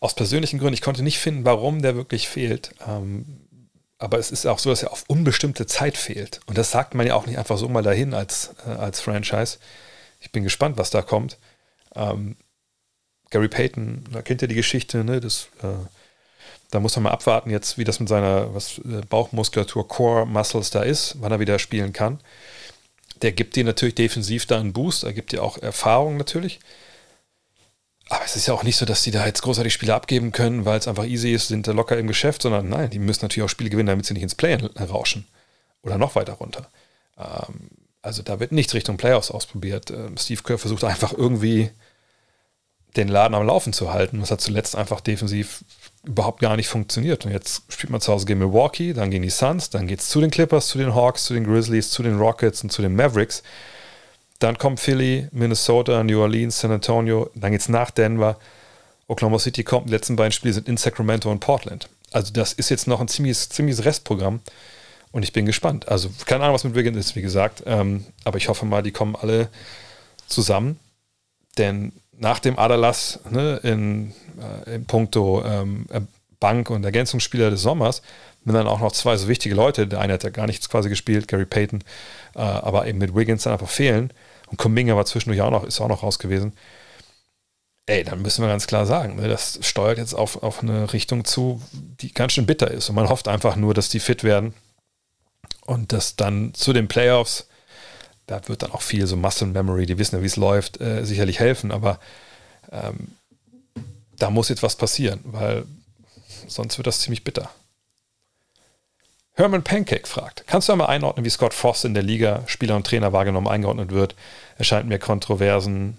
Aus 0.00 0.14
persönlichen 0.14 0.58
Gründen, 0.58 0.74
ich 0.74 0.82
konnte 0.82 1.02
nicht 1.02 1.18
finden, 1.18 1.44
warum 1.44 1.82
der 1.82 1.96
wirklich 1.96 2.28
fehlt. 2.28 2.74
Ähm, 2.86 3.40
aber 3.98 4.18
es 4.18 4.30
ist 4.30 4.46
auch 4.46 4.58
so, 4.58 4.70
dass 4.70 4.82
er 4.82 4.92
auf 4.92 5.04
unbestimmte 5.08 5.66
Zeit 5.66 5.96
fehlt. 5.96 6.40
Und 6.46 6.56
das 6.56 6.70
sagt 6.70 6.94
man 6.94 7.06
ja 7.06 7.14
auch 7.14 7.26
nicht 7.26 7.38
einfach 7.38 7.58
so 7.58 7.68
mal 7.68 7.82
dahin 7.82 8.14
als, 8.14 8.54
äh, 8.66 8.70
als 8.70 9.00
Franchise. 9.00 9.58
Ich 10.20 10.32
bin 10.32 10.42
gespannt, 10.42 10.78
was 10.78 10.90
da 10.90 11.02
kommt. 11.02 11.38
Ähm, 11.94 12.36
Gary 13.28 13.48
Payton, 13.48 14.04
da 14.10 14.22
kennt 14.22 14.42
ihr 14.42 14.48
die 14.48 14.54
Geschichte, 14.54 15.04
ne? 15.04 15.20
Das 15.20 15.48
äh, 15.62 15.68
da 16.70 16.80
muss 16.80 16.96
man 16.96 17.04
mal 17.04 17.10
abwarten 17.10 17.50
jetzt, 17.50 17.78
wie 17.78 17.84
das 17.84 18.00
mit 18.00 18.08
seiner 18.08 18.54
was, 18.54 18.78
äh, 18.78 19.02
Bauchmuskulatur, 19.08 19.86
Core 19.88 20.26
Muscles 20.26 20.70
da 20.70 20.82
ist, 20.82 21.16
wann 21.20 21.32
er 21.32 21.40
wieder 21.40 21.58
spielen 21.58 21.92
kann. 21.92 22.20
Der 23.22 23.32
gibt 23.32 23.56
dir 23.56 23.64
natürlich 23.64 23.94
defensiv 23.94 24.46
da 24.46 24.58
einen 24.58 24.72
Boost, 24.72 25.04
er 25.04 25.12
gibt 25.12 25.32
dir 25.32 25.42
auch 25.42 25.58
Erfahrung 25.58 26.16
natürlich. 26.16 26.60
Aber 28.08 28.24
es 28.24 28.34
ist 28.34 28.46
ja 28.46 28.54
auch 28.54 28.64
nicht 28.64 28.76
so, 28.76 28.86
dass 28.86 29.02
die 29.02 29.12
da 29.12 29.24
jetzt 29.24 29.42
großartig 29.42 29.72
Spiele 29.72 29.94
abgeben 29.94 30.32
können, 30.32 30.64
weil 30.64 30.78
es 30.78 30.88
einfach 30.88 31.04
easy 31.04 31.32
ist, 31.32 31.48
sind 31.48 31.68
da 31.68 31.72
locker 31.72 31.96
im 31.96 32.08
Geschäft, 32.08 32.42
sondern 32.42 32.68
nein, 32.68 32.90
die 32.90 32.98
müssen 32.98 33.24
natürlich 33.24 33.44
auch 33.44 33.50
Spiele 33.50 33.70
gewinnen, 33.70 33.86
damit 33.86 34.04
sie 34.04 34.14
nicht 34.14 34.24
ins 34.24 34.34
Play 34.34 34.56
rauschen. 34.80 35.26
Oder 35.82 35.96
noch 35.96 36.16
weiter 36.16 36.34
runter. 36.34 36.68
Ähm, 37.16 37.70
also 38.02 38.22
da 38.22 38.40
wird 38.40 38.52
nichts 38.52 38.74
Richtung 38.74 38.96
Playoffs 38.96 39.30
ausprobiert. 39.30 39.90
Ähm, 39.90 40.16
Steve 40.16 40.42
Kerr 40.42 40.58
versucht 40.58 40.84
einfach 40.84 41.12
irgendwie 41.12 41.70
den 42.96 43.08
Laden 43.08 43.34
am 43.34 43.46
Laufen 43.46 43.72
zu 43.72 43.92
halten. 43.92 44.20
Das 44.20 44.30
hat 44.30 44.40
zuletzt 44.40 44.74
einfach 44.74 45.00
defensiv 45.00 45.62
überhaupt 46.04 46.40
gar 46.40 46.56
nicht 46.56 46.68
funktioniert. 46.68 47.26
Und 47.26 47.32
jetzt 47.32 47.62
spielt 47.68 47.90
man 47.90 48.00
zu 48.00 48.12
Hause 48.12 48.26
gegen 48.26 48.38
Milwaukee, 48.38 48.92
dann 48.92 49.10
gegen 49.10 49.22
die 49.22 49.30
Suns, 49.30 49.70
dann 49.70 49.86
geht 49.86 50.00
es 50.00 50.08
zu 50.08 50.20
den 50.20 50.30
Clippers, 50.30 50.68
zu 50.68 50.78
den 50.78 50.94
Hawks, 50.94 51.24
zu 51.24 51.34
den 51.34 51.44
Grizzlies, 51.44 51.90
zu 51.90 52.02
den 52.02 52.18
Rockets 52.18 52.62
und 52.62 52.70
zu 52.70 52.82
den 52.82 52.94
Mavericks. 52.94 53.42
Dann 54.38 54.56
kommt 54.56 54.80
Philly, 54.80 55.28
Minnesota, 55.32 56.02
New 56.02 56.20
Orleans, 56.20 56.58
San 56.58 56.70
Antonio, 56.70 57.30
dann 57.34 57.52
geht 57.52 57.60
es 57.60 57.68
nach 57.68 57.90
Denver. 57.90 58.38
Oklahoma 59.06 59.38
City 59.38 59.64
kommt, 59.64 59.88
die 59.88 59.92
letzten 59.92 60.16
beiden 60.16 60.32
Spiele 60.32 60.54
sind 60.54 60.68
in 60.68 60.76
Sacramento 60.76 61.30
und 61.30 61.40
Portland. 61.40 61.88
Also 62.10 62.32
das 62.32 62.52
ist 62.54 62.70
jetzt 62.70 62.86
noch 62.86 63.00
ein 63.00 63.08
ziemliches, 63.08 63.50
ziemliches 63.50 63.84
Restprogramm 63.84 64.40
und 65.12 65.22
ich 65.22 65.32
bin 65.32 65.44
gespannt. 65.44 65.88
Also 65.88 66.10
keine 66.24 66.44
Ahnung, 66.44 66.54
was 66.54 66.64
mit 66.64 66.74
Wiggins 66.74 66.96
ist, 66.96 67.16
wie 67.16 67.22
gesagt, 67.22 67.62
ähm, 67.66 68.06
aber 68.24 68.38
ich 68.38 68.48
hoffe 68.48 68.64
mal, 68.64 68.82
die 68.82 68.92
kommen 68.92 69.16
alle 69.16 69.48
zusammen, 70.26 70.78
denn 71.58 71.92
nach 72.16 72.38
dem 72.38 72.58
Adalas 72.58 73.20
ne, 73.30 73.60
in, 73.62 74.14
äh, 74.66 74.74
in 74.74 74.86
puncto 74.86 75.44
ähm, 75.44 75.86
äh, 75.90 76.00
Bank- 76.40 76.70
und 76.70 76.84
Ergänzungsspieler 76.84 77.50
des 77.50 77.62
Sommers, 77.62 78.02
sind 78.44 78.54
dann 78.54 78.66
auch 78.66 78.80
noch 78.80 78.92
zwei 78.92 79.16
so 79.16 79.28
wichtige 79.28 79.54
Leute. 79.54 79.86
Der 79.86 80.00
eine 80.00 80.14
hat 80.14 80.24
ja 80.24 80.30
gar 80.30 80.46
nichts 80.46 80.68
quasi 80.68 80.88
gespielt, 80.88 81.28
Gary 81.28 81.44
Payton, 81.44 81.84
äh, 82.34 82.40
aber 82.40 82.86
eben 82.86 82.98
mit 82.98 83.14
Wiggins 83.14 83.42
dann 83.42 83.52
einfach 83.52 83.68
fehlen. 83.68 84.12
Und 84.46 84.56
Kuminga 84.56 84.96
war 84.96 85.04
zwischendurch 85.04 85.42
auch 85.42 85.50
noch, 85.50 85.64
ist 85.64 85.80
auch 85.80 85.88
noch 85.88 86.02
raus 86.02 86.18
gewesen. 86.18 86.54
ey, 87.86 88.04
dann 88.04 88.22
müssen 88.22 88.42
wir 88.42 88.48
ganz 88.48 88.66
klar 88.66 88.86
sagen, 88.86 89.16
ne, 89.16 89.28
das 89.28 89.58
steuert 89.62 89.98
jetzt 89.98 90.14
auf, 90.14 90.42
auf 90.42 90.62
eine 90.62 90.92
Richtung 90.92 91.24
zu, 91.24 91.60
die 91.72 92.12
ganz 92.14 92.32
schön 92.32 92.46
bitter 92.46 92.70
ist. 92.70 92.88
Und 92.88 92.94
man 92.94 93.08
hofft 93.08 93.28
einfach 93.28 93.56
nur, 93.56 93.74
dass 93.74 93.88
die 93.88 94.00
fit 94.00 94.22
werden 94.24 94.54
und 95.66 95.92
dass 95.92 96.16
dann 96.16 96.54
zu 96.54 96.72
den 96.72 96.88
Playoffs, 96.88 97.48
da 98.26 98.40
wird 98.48 98.62
dann 98.62 98.72
auch 98.72 98.82
viel 98.82 99.06
so 99.06 99.16
Muscle 99.16 99.48
Memory, 99.48 99.86
die 99.86 99.98
wissen 99.98 100.16
ja, 100.16 100.22
wie 100.22 100.26
es 100.26 100.36
läuft, 100.36 100.80
äh, 100.80 101.04
sicherlich 101.04 101.40
helfen, 101.40 101.72
aber 101.72 101.98
ähm, 102.70 103.08
da 104.20 104.30
muss 104.30 104.48
jetzt 104.48 104.62
was 104.62 104.76
passieren, 104.76 105.20
weil 105.24 105.64
sonst 106.46 106.78
wird 106.78 106.86
das 106.86 107.00
ziemlich 107.00 107.24
bitter. 107.24 107.50
Herman 109.34 109.64
Pancake 109.64 110.06
fragt, 110.06 110.44
kannst 110.46 110.68
du 110.68 110.72
einmal 110.72 110.88
einordnen, 110.88 111.24
wie 111.24 111.30
Scott 111.30 111.54
Frost 111.54 111.84
in 111.84 111.94
der 111.94 112.02
Liga 112.02 112.42
Spieler 112.46 112.76
und 112.76 112.86
Trainer 112.86 113.12
wahrgenommen 113.12 113.48
eingeordnet 113.48 113.90
wird? 113.90 114.14
Er 114.58 114.64
scheint 114.64 114.88
mir 114.88 114.98
kontroversen, 114.98 115.96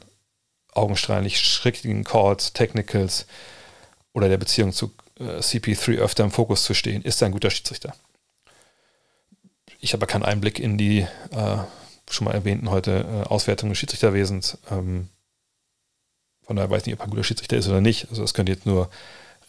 augenstrahlend 0.73 1.31
schrägen 1.31 2.03
Calls, 2.03 2.53
Technicals 2.53 3.25
oder 4.13 4.29
der 4.29 4.37
Beziehung 4.37 4.73
zu 4.73 4.93
äh, 5.19 5.39
CP3 5.39 5.97
öfter 5.97 6.23
im 6.23 6.31
Fokus 6.31 6.63
zu 6.63 6.73
stehen. 6.73 7.01
Ist 7.01 7.21
er 7.21 7.27
ein 7.27 7.31
guter 7.31 7.49
Schiedsrichter? 7.49 7.95
Ich 9.79 9.93
habe 9.93 10.05
keinen 10.05 10.23
Einblick 10.23 10.59
in 10.59 10.77
die 10.77 10.99
äh, 11.31 11.57
schon 12.09 12.25
mal 12.25 12.33
erwähnten 12.33 12.69
heute 12.69 13.23
äh, 13.25 13.27
Auswertungen 13.27 13.71
des 13.71 13.79
Schiedsrichterwesens. 13.79 14.59
Ähm, 14.69 15.09
von 16.51 16.57
daher 16.57 16.69
weiß 16.69 16.81
ich 16.81 16.87
nicht, 16.87 16.95
ob 16.95 16.99
er 16.99 17.05
ein 17.05 17.11
guter 17.11 17.23
Schiedsrichter 17.23 17.55
ist 17.55 17.69
oder 17.69 17.79
nicht. 17.79 18.09
Also 18.09 18.23
das 18.23 18.33
könnte 18.33 18.51
jetzt 18.51 18.65
nur 18.65 18.89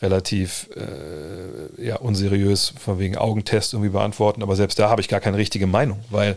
relativ 0.01 0.71
äh, 0.77 1.85
ja, 1.85 1.97
unseriös 1.97 2.75
von 2.79 3.01
wegen 3.01 3.17
Augentest 3.17 3.73
irgendwie 3.73 3.91
beantworten. 3.91 4.41
Aber 4.41 4.55
selbst 4.55 4.79
da 4.79 4.89
habe 4.89 5.01
ich 5.01 5.09
gar 5.09 5.19
keine 5.19 5.37
richtige 5.37 5.67
Meinung, 5.67 5.99
weil 6.11 6.37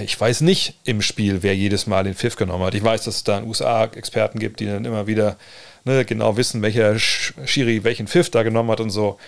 ich 0.00 0.18
weiß 0.18 0.40
nicht 0.40 0.78
im 0.84 1.02
Spiel, 1.02 1.42
wer 1.42 1.54
jedes 1.54 1.86
Mal 1.86 2.04
den 2.04 2.14
Pfiff 2.14 2.36
genommen 2.36 2.64
hat. 2.64 2.72
Ich 2.72 2.82
weiß, 2.82 3.04
dass 3.04 3.16
es 3.16 3.24
da 3.24 3.36
in 3.36 3.42
den 3.42 3.48
USA 3.50 3.84
Experten 3.84 4.38
gibt, 4.38 4.60
die 4.60 4.64
dann 4.64 4.86
immer 4.86 5.06
wieder 5.06 5.36
ne, 5.84 6.06
genau 6.06 6.38
wissen, 6.38 6.62
welcher 6.62 6.98
Schiri 6.98 7.84
welchen 7.84 8.08
Pfiff 8.08 8.30
da 8.30 8.44
genommen 8.44 8.70
hat 8.70 8.80
und 8.80 8.88
so. 8.88 9.18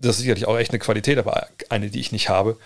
Das 0.00 0.16
ist 0.16 0.22
sicherlich 0.22 0.48
auch 0.48 0.58
echt 0.58 0.72
eine 0.72 0.80
Qualität, 0.80 1.16
aber 1.16 1.46
eine, 1.68 1.90
die 1.90 2.00
ich 2.00 2.10
nicht 2.10 2.28
habe. 2.28 2.56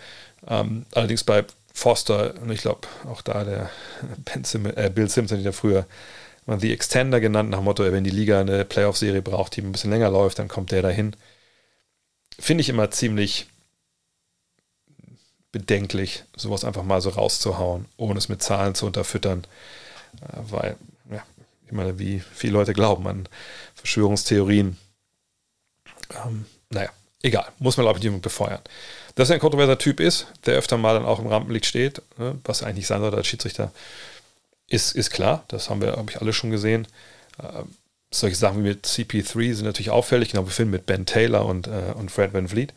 Ähm, 0.48 0.86
allerdings 0.94 1.22
bei 1.22 1.44
Foster, 1.74 2.32
und 2.40 2.50
ich 2.50 2.62
glaube 2.62 2.88
auch 3.06 3.20
da 3.20 3.44
der 3.44 3.68
Sim 4.42 4.64
äh, 4.74 4.88
Bill 4.88 5.10
Simpson, 5.10 5.42
der 5.42 5.52
früher 5.52 5.84
mal 6.46 6.60
The 6.60 6.72
Extender 6.72 7.20
genannt, 7.20 7.50
nach 7.50 7.58
dem 7.58 7.64
Motto, 7.64 7.84
wenn 7.84 8.04
die 8.04 8.10
Liga 8.10 8.40
eine 8.40 8.64
Playoff-Serie 8.64 9.22
braucht, 9.22 9.56
die 9.56 9.62
ein 9.62 9.72
bisschen 9.72 9.90
länger 9.90 10.10
läuft, 10.10 10.38
dann 10.38 10.48
kommt 10.48 10.72
der 10.72 10.82
dahin. 10.82 11.16
Finde 12.38 12.62
ich 12.62 12.68
immer 12.68 12.90
ziemlich 12.90 13.46
bedenklich, 15.52 16.24
sowas 16.36 16.64
einfach 16.64 16.82
mal 16.82 17.00
so 17.00 17.10
rauszuhauen, 17.10 17.86
ohne 17.96 18.18
es 18.18 18.28
mit 18.28 18.42
Zahlen 18.42 18.74
zu 18.74 18.86
unterfüttern. 18.86 19.46
Äh, 20.20 20.38
weil, 20.50 20.76
ja, 21.10 21.22
ich 21.66 21.72
meine, 21.72 21.98
wie 22.00 22.20
viele 22.20 22.54
Leute 22.54 22.72
glauben 22.72 23.06
an 23.06 23.28
Verschwörungstheorien. 23.76 24.76
Ähm, 26.24 26.44
naja, 26.70 26.90
egal, 27.22 27.46
muss 27.60 27.76
man, 27.76 27.84
glaube 27.84 28.00
ich, 28.00 28.04
nicht 28.04 28.20
befeuern. 28.20 28.60
Dass 29.14 29.30
er 29.30 29.34
ein 29.34 29.40
kontroverser 29.40 29.78
Typ 29.78 30.00
ist, 30.00 30.26
der 30.44 30.56
öfter 30.56 30.76
mal 30.76 30.94
dann 30.94 31.06
auch 31.06 31.20
im 31.20 31.28
Rampenlicht 31.28 31.66
steht, 31.66 32.02
ne, 32.18 32.36
was 32.42 32.64
eigentlich 32.64 32.88
sein 32.88 33.00
sollte 33.00 33.16
als 33.16 33.28
Schiedsrichter, 33.28 33.70
ist, 34.68 34.94
ist 34.94 35.10
klar. 35.10 35.44
Das 35.48 35.70
haben 35.70 35.80
wir, 35.80 35.92
glaube 35.92 36.10
ich, 36.10 36.20
alle 36.20 36.32
schon 36.32 36.50
gesehen. 36.50 36.86
Äh, 37.38 37.62
solche 38.10 38.36
Sachen 38.36 38.58
wie 38.58 38.68
mit 38.68 38.86
CP3 38.86 39.54
sind 39.54 39.66
natürlich 39.66 39.90
auffällig, 39.90 40.30
genau 40.30 40.46
wie 40.46 40.52
Film 40.52 40.70
mit 40.70 40.86
Ben 40.86 41.06
Taylor 41.06 41.44
und, 41.46 41.66
äh, 41.66 41.92
und 41.94 42.10
Fred 42.10 42.32
Van 42.32 42.48
Vliet. 42.48 42.72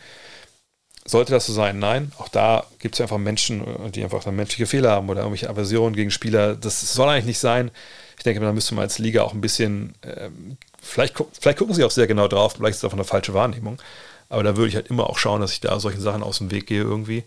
Sollte 1.06 1.32
das 1.32 1.46
so 1.46 1.54
sein? 1.54 1.80
Nein. 1.80 2.12
Auch 2.18 2.28
da 2.28 2.66
gibt 2.80 2.96
es 2.96 3.02
einfach 3.02 3.18
Menschen, 3.18 3.62
äh, 3.62 3.92
die 3.92 4.04
einfach 4.04 4.26
menschliche 4.26 4.68
Fehler 4.68 4.92
haben 4.92 5.10
oder 5.10 5.22
irgendwelche 5.22 5.50
Aversionen 5.50 5.96
gegen 5.96 6.12
Spieler. 6.12 6.56
Das 6.56 6.94
soll 6.94 7.08
eigentlich 7.08 7.26
nicht 7.26 7.40
sein. 7.40 7.72
Ich 8.18 8.24
denke, 8.24 8.42
da 8.42 8.52
müsste 8.52 8.76
man 8.76 8.84
als 8.84 9.00
Liga 9.00 9.22
auch 9.22 9.34
ein 9.34 9.42
bisschen, 9.42 9.94
ähm, 10.04 10.58
vielleicht, 10.82 11.16
vielleicht 11.40 11.60
gucken 11.60 11.76
sie 11.76 11.84
auch 11.84 11.92
sehr 11.92 12.08
genau 12.08 12.28
drauf, 12.28 12.54
vielleicht 12.54 12.76
ist 12.76 12.84
das 12.84 12.90
auch 12.90 12.96
eine 12.96 13.04
falsche 13.04 13.34
Wahrnehmung. 13.34 13.80
Aber 14.28 14.44
da 14.44 14.58
würde 14.58 14.70
ich 14.70 14.76
halt 14.76 14.88
immer 14.88 15.10
auch 15.10 15.18
schauen, 15.18 15.40
dass 15.40 15.54
ich 15.54 15.62
da 15.62 15.80
solchen 15.80 16.02
Sachen 16.02 16.24
aus 16.24 16.40
dem 16.40 16.52
Weg 16.52 16.68
gehe 16.68 16.82
irgendwie. 16.82 17.24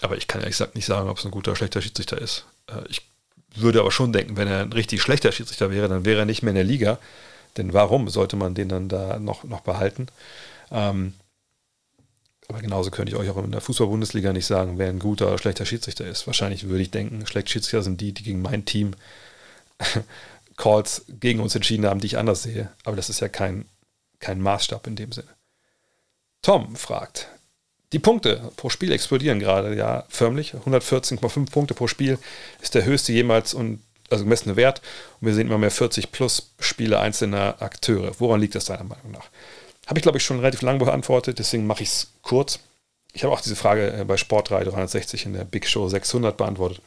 Aber 0.00 0.16
ich 0.16 0.26
kann 0.26 0.40
ehrlich 0.40 0.56
gesagt 0.56 0.74
nicht 0.74 0.86
sagen, 0.86 1.08
ob 1.08 1.18
es 1.18 1.24
ein 1.24 1.30
guter 1.30 1.50
oder 1.50 1.56
schlechter 1.56 1.82
Schiedsrichter 1.82 2.18
ist. 2.18 2.46
Äh, 2.66 2.82
ich 2.88 3.02
würde 3.54 3.80
aber 3.80 3.90
schon 3.90 4.12
denken, 4.12 4.36
wenn 4.36 4.48
er 4.48 4.62
ein 4.62 4.72
richtig 4.72 5.02
schlechter 5.02 5.32
Schiedsrichter 5.32 5.70
wäre, 5.70 5.88
dann 5.88 6.04
wäre 6.04 6.20
er 6.20 6.26
nicht 6.26 6.42
mehr 6.42 6.50
in 6.50 6.56
der 6.56 6.64
Liga. 6.64 6.98
Denn 7.56 7.72
warum 7.72 8.08
sollte 8.08 8.36
man 8.36 8.54
den 8.54 8.68
dann 8.68 8.88
da 8.88 9.18
noch, 9.18 9.44
noch 9.44 9.60
behalten? 9.60 10.06
Ähm, 10.70 11.14
aber 12.48 12.60
genauso 12.60 12.90
könnte 12.90 13.12
ich 13.12 13.18
euch 13.18 13.28
auch 13.28 13.42
in 13.42 13.52
der 13.52 13.60
Fußball-Bundesliga 13.60 14.32
nicht 14.32 14.46
sagen, 14.46 14.78
wer 14.78 14.88
ein 14.88 14.98
guter 14.98 15.28
oder 15.28 15.38
schlechter 15.38 15.66
Schiedsrichter 15.66 16.06
ist. 16.06 16.26
Wahrscheinlich 16.26 16.68
würde 16.68 16.82
ich 16.82 16.90
denken, 16.90 17.26
schlechte 17.26 17.50
Schiedsrichter 17.50 17.82
sind 17.82 18.00
die, 18.00 18.12
die 18.12 18.22
gegen 18.22 18.42
mein 18.42 18.64
Team 18.64 18.92
Calls 20.56 21.04
gegen 21.08 21.40
uns 21.40 21.54
entschieden 21.54 21.86
haben, 21.86 22.00
die 22.00 22.06
ich 22.06 22.18
anders 22.18 22.42
sehe. 22.42 22.70
Aber 22.84 22.96
das 22.96 23.10
ist 23.10 23.20
ja 23.20 23.28
kein, 23.28 23.66
kein 24.18 24.40
Maßstab 24.40 24.86
in 24.86 24.96
dem 24.96 25.12
Sinne. 25.12 25.28
Tom 26.40 26.74
fragt, 26.76 27.28
die 27.92 27.98
Punkte 27.98 28.50
pro 28.56 28.68
Spiel 28.68 28.92
explodieren 28.92 29.38
gerade, 29.38 29.74
ja, 29.74 30.04
förmlich. 30.08 30.54
114,5 30.54 31.50
Punkte 31.50 31.74
pro 31.74 31.86
Spiel 31.86 32.18
ist 32.60 32.74
der 32.74 32.84
höchste 32.84 33.12
jemals 33.12 33.54
und 33.54 33.82
also 34.10 34.24
gemessene 34.24 34.56
Wert. 34.56 34.82
Und 35.20 35.26
wir 35.26 35.34
sehen 35.34 35.46
immer 35.46 35.58
mehr 35.58 35.70
40 35.70 36.12
plus 36.12 36.50
Spiele 36.60 36.98
einzelner 37.00 37.60
Akteure. 37.60 38.12
Woran 38.18 38.40
liegt 38.40 38.54
das 38.54 38.66
deiner 38.66 38.84
Meinung 38.84 39.12
nach? 39.12 39.28
Habe 39.86 39.98
ich, 39.98 40.02
glaube 40.02 40.18
ich, 40.18 40.24
schon 40.24 40.40
relativ 40.40 40.62
lang 40.62 40.78
beantwortet, 40.78 41.38
deswegen 41.38 41.66
mache 41.66 41.82
ich 41.82 41.88
es 41.88 42.12
kurz. 42.22 42.60
Ich 43.14 43.24
habe 43.24 43.32
auch 43.32 43.40
diese 43.40 43.56
Frage 43.56 43.90
äh, 43.92 44.04
bei 44.04 44.18
Sport 44.18 44.50
3 44.50 44.64
360 44.64 45.26
in 45.26 45.32
der 45.32 45.44
Big 45.44 45.66
Show 45.66 45.88
600 45.88 46.36
beantwortet. 46.36 46.82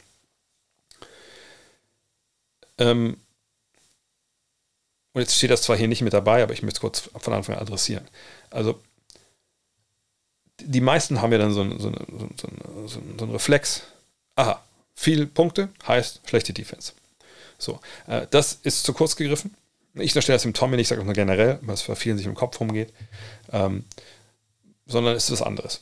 Ähm 2.77 3.17
und 5.13 5.21
jetzt 5.21 5.35
steht 5.35 5.51
das 5.51 5.63
zwar 5.63 5.75
hier 5.75 5.87
nicht 5.87 6.03
mit 6.03 6.13
dabei, 6.13 6.43
aber 6.43 6.53
ich 6.53 6.61
möchte 6.61 6.77
es 6.77 6.81
kurz 6.81 7.09
von 7.19 7.33
Anfang 7.33 7.55
an 7.55 7.61
adressieren. 7.61 8.07
Also, 8.49 8.79
die 10.65 10.81
meisten 10.81 11.21
haben 11.21 11.31
ja 11.31 11.37
dann 11.37 11.53
so, 11.53 11.61
ein, 11.61 11.79
so, 11.79 11.87
eine, 11.87 12.05
so, 12.37 12.47
eine, 12.47 12.87
so 12.87 12.99
einen 13.23 13.31
Reflex. 13.31 13.83
Aha, 14.35 14.61
viele 14.95 15.27
Punkte 15.27 15.69
heißt 15.87 16.21
schlechte 16.25 16.53
Defense. 16.53 16.93
So, 17.57 17.79
äh, 18.07 18.27
das 18.29 18.59
ist 18.63 18.83
zu 18.83 18.93
kurz 18.93 19.15
gegriffen. 19.15 19.55
Ich 19.95 20.11
unterstelle 20.11 20.35
das 20.35 20.43
dem 20.43 20.53
Tommy 20.53 20.77
nicht, 20.77 20.83
ich 20.83 20.87
sage 20.87 21.01
auch 21.01 21.05
nur 21.05 21.13
generell, 21.13 21.59
was 21.61 21.83
bei 21.83 21.95
vielen 21.95 22.17
sich 22.17 22.25
im 22.25 22.35
Kopf 22.35 22.59
rumgeht, 22.59 22.93
ähm, 23.51 23.83
sondern 24.85 25.15
es 25.15 25.25
ist 25.25 25.31
was 25.31 25.41
anderes. 25.41 25.81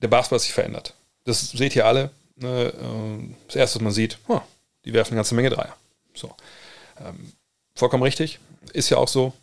Der 0.00 0.08
Basketball 0.08 0.38
hat 0.38 0.42
sich 0.42 0.54
verändert. 0.54 0.94
Das 1.24 1.50
seht 1.50 1.76
ihr 1.76 1.86
alle. 1.86 2.10
Ne? 2.36 2.72
Ähm, 2.80 3.34
das 3.46 3.56
erste, 3.56 3.76
was 3.76 3.82
man 3.82 3.92
sieht, 3.92 4.18
oh, 4.28 4.40
die 4.84 4.92
werfen 4.92 5.12
eine 5.12 5.18
ganze 5.18 5.34
Menge 5.34 5.50
Dreier. 5.50 5.76
So. 6.14 6.34
Ähm, 7.04 7.32
vollkommen 7.74 8.02
richtig, 8.02 8.38
ist 8.72 8.90
ja 8.90 8.96
auch 8.96 9.08
so. 9.08 9.34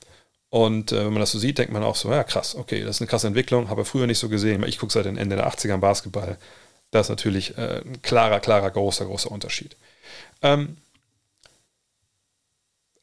Und 0.49 0.91
äh, 0.91 1.05
wenn 1.05 1.13
man 1.13 1.19
das 1.19 1.31
so 1.31 1.39
sieht, 1.39 1.57
denkt 1.57 1.73
man 1.73 1.83
auch 1.83 1.95
so, 1.95 2.11
ja 2.11 2.23
krass, 2.23 2.55
okay, 2.55 2.81
das 2.81 2.97
ist 2.97 3.01
eine 3.01 3.09
krasse 3.09 3.27
Entwicklung, 3.27 3.69
habe 3.69 3.85
früher 3.85 4.07
nicht 4.07 4.19
so 4.19 4.29
gesehen. 4.29 4.63
Ich 4.63 4.79
gucke 4.79 4.93
seit 4.93 5.05
den 5.05 5.17
Ende 5.17 5.35
der 5.35 5.47
80er 5.47 5.77
Basketball. 5.77 6.37
Das 6.91 7.07
ist 7.07 7.09
natürlich 7.09 7.57
äh, 7.57 7.81
ein 7.81 8.01
klarer, 8.01 8.39
klarer, 8.39 8.71
großer, 8.71 9.05
großer 9.05 9.31
Unterschied. 9.31 9.75
Ähm, 10.41 10.77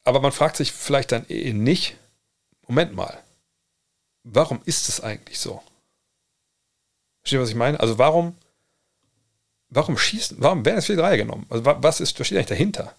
aber 0.03 0.19
man 0.19 0.31
fragt 0.31 0.57
sich 0.57 0.71
vielleicht 0.71 1.11
dann 1.11 1.25
eh 1.29 1.53
nicht, 1.53 1.97
Moment 2.67 2.93
mal, 2.95 3.21
warum 4.23 4.61
ist 4.65 4.89
es 4.89 5.01
eigentlich 5.01 5.39
so? 5.39 5.61
Versteht 7.21 7.37
ihr, 7.37 7.41
was 7.41 7.49
ich 7.49 7.55
meine? 7.55 7.79
Also 7.79 7.97
warum, 7.97 8.35
warum 9.69 9.97
schießen, 9.97 10.37
warum 10.39 10.65
werden 10.65 10.77
es 10.77 10.85
viele 10.85 10.99
Dreier 10.99 11.17
genommen? 11.17 11.45
Also 11.49 11.65
was 11.65 11.99
ist, 12.01 12.19
was 12.19 12.27
steht 12.27 12.37
eigentlich 12.37 12.47
dahinter? 12.47 12.95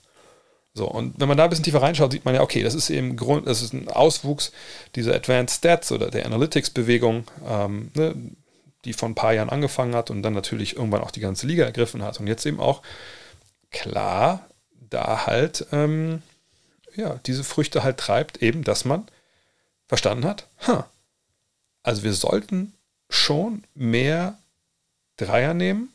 So, 0.77 0.89
und 0.89 1.21
wenn 1.21 1.29
man 1.29 1.37
da 1.37 1.45
ein 1.45 1.51
bisschen 1.51 1.65
tiefer 1.65 1.83
reinschaut, 1.83 2.13
sieht 2.13 2.25
man 2.25 2.35
ja, 2.35 2.41
okay, 2.41 2.63
das 2.63 2.75
ist 2.75 2.91
eben 2.91 3.17
Grund, 3.17 3.47
das 3.47 3.63
ist 3.63 3.73
ein 3.73 3.89
Auswuchs 3.89 4.51
dieser 4.97 5.15
Advanced 5.15 5.59
Stats 5.59 5.93
oder 5.93 6.11
der 6.11 6.27
Analytics-Bewegung, 6.27 7.25
ähm, 7.47 7.93
ne, 7.95 8.15
die 8.85 8.93
vor 8.93 9.09
ein 9.09 9.15
paar 9.15 9.33
Jahren 9.33 9.51
angefangen 9.51 9.95
hat 9.95 10.11
und 10.11 10.23
dann 10.23 10.35
natürlich 10.35 10.77
irgendwann 10.77 11.03
auch 11.03 11.13
die 11.13 11.21
ganze 11.21 11.47
Liga 11.47 11.65
ergriffen 11.65 12.03
hat. 12.03 12.19
Und 12.19 12.27
jetzt 12.27 12.45
eben 12.45 12.59
auch, 12.59 12.83
klar, 13.71 14.49
da 14.91 15.27
halt 15.27 15.67
ähm, 15.71 16.23
ja, 16.97 17.21
diese 17.27 17.45
Früchte 17.45 17.83
halt 17.83 17.99
treibt, 17.99 18.43
eben, 18.43 18.65
dass 18.65 18.85
man 18.85 19.07
verstanden 19.87 20.25
hat, 20.25 20.49
huh, 20.67 20.85
also 21.83 22.03
wir 22.03 22.15
sollten 22.15 22.75
schon 23.11 23.65
mehr 23.75 24.39
Dreier 25.17 25.55
nehmen, 25.55 25.93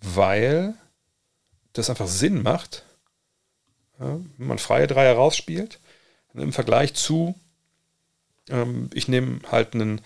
weil 0.00 0.74
das 1.72 1.88
einfach 1.88 2.08
Sinn 2.08 2.42
macht, 2.42 2.84
ja, 4.00 4.18
wenn 4.38 4.46
man 4.46 4.58
freie 4.58 4.86
Dreier 4.86 5.14
rausspielt, 5.14 5.78
im 6.34 6.52
Vergleich 6.52 6.94
zu, 6.94 7.34
ähm, 8.48 8.90
ich 8.94 9.08
nehme 9.08 9.40
halt 9.50 9.74
einen 9.74 10.00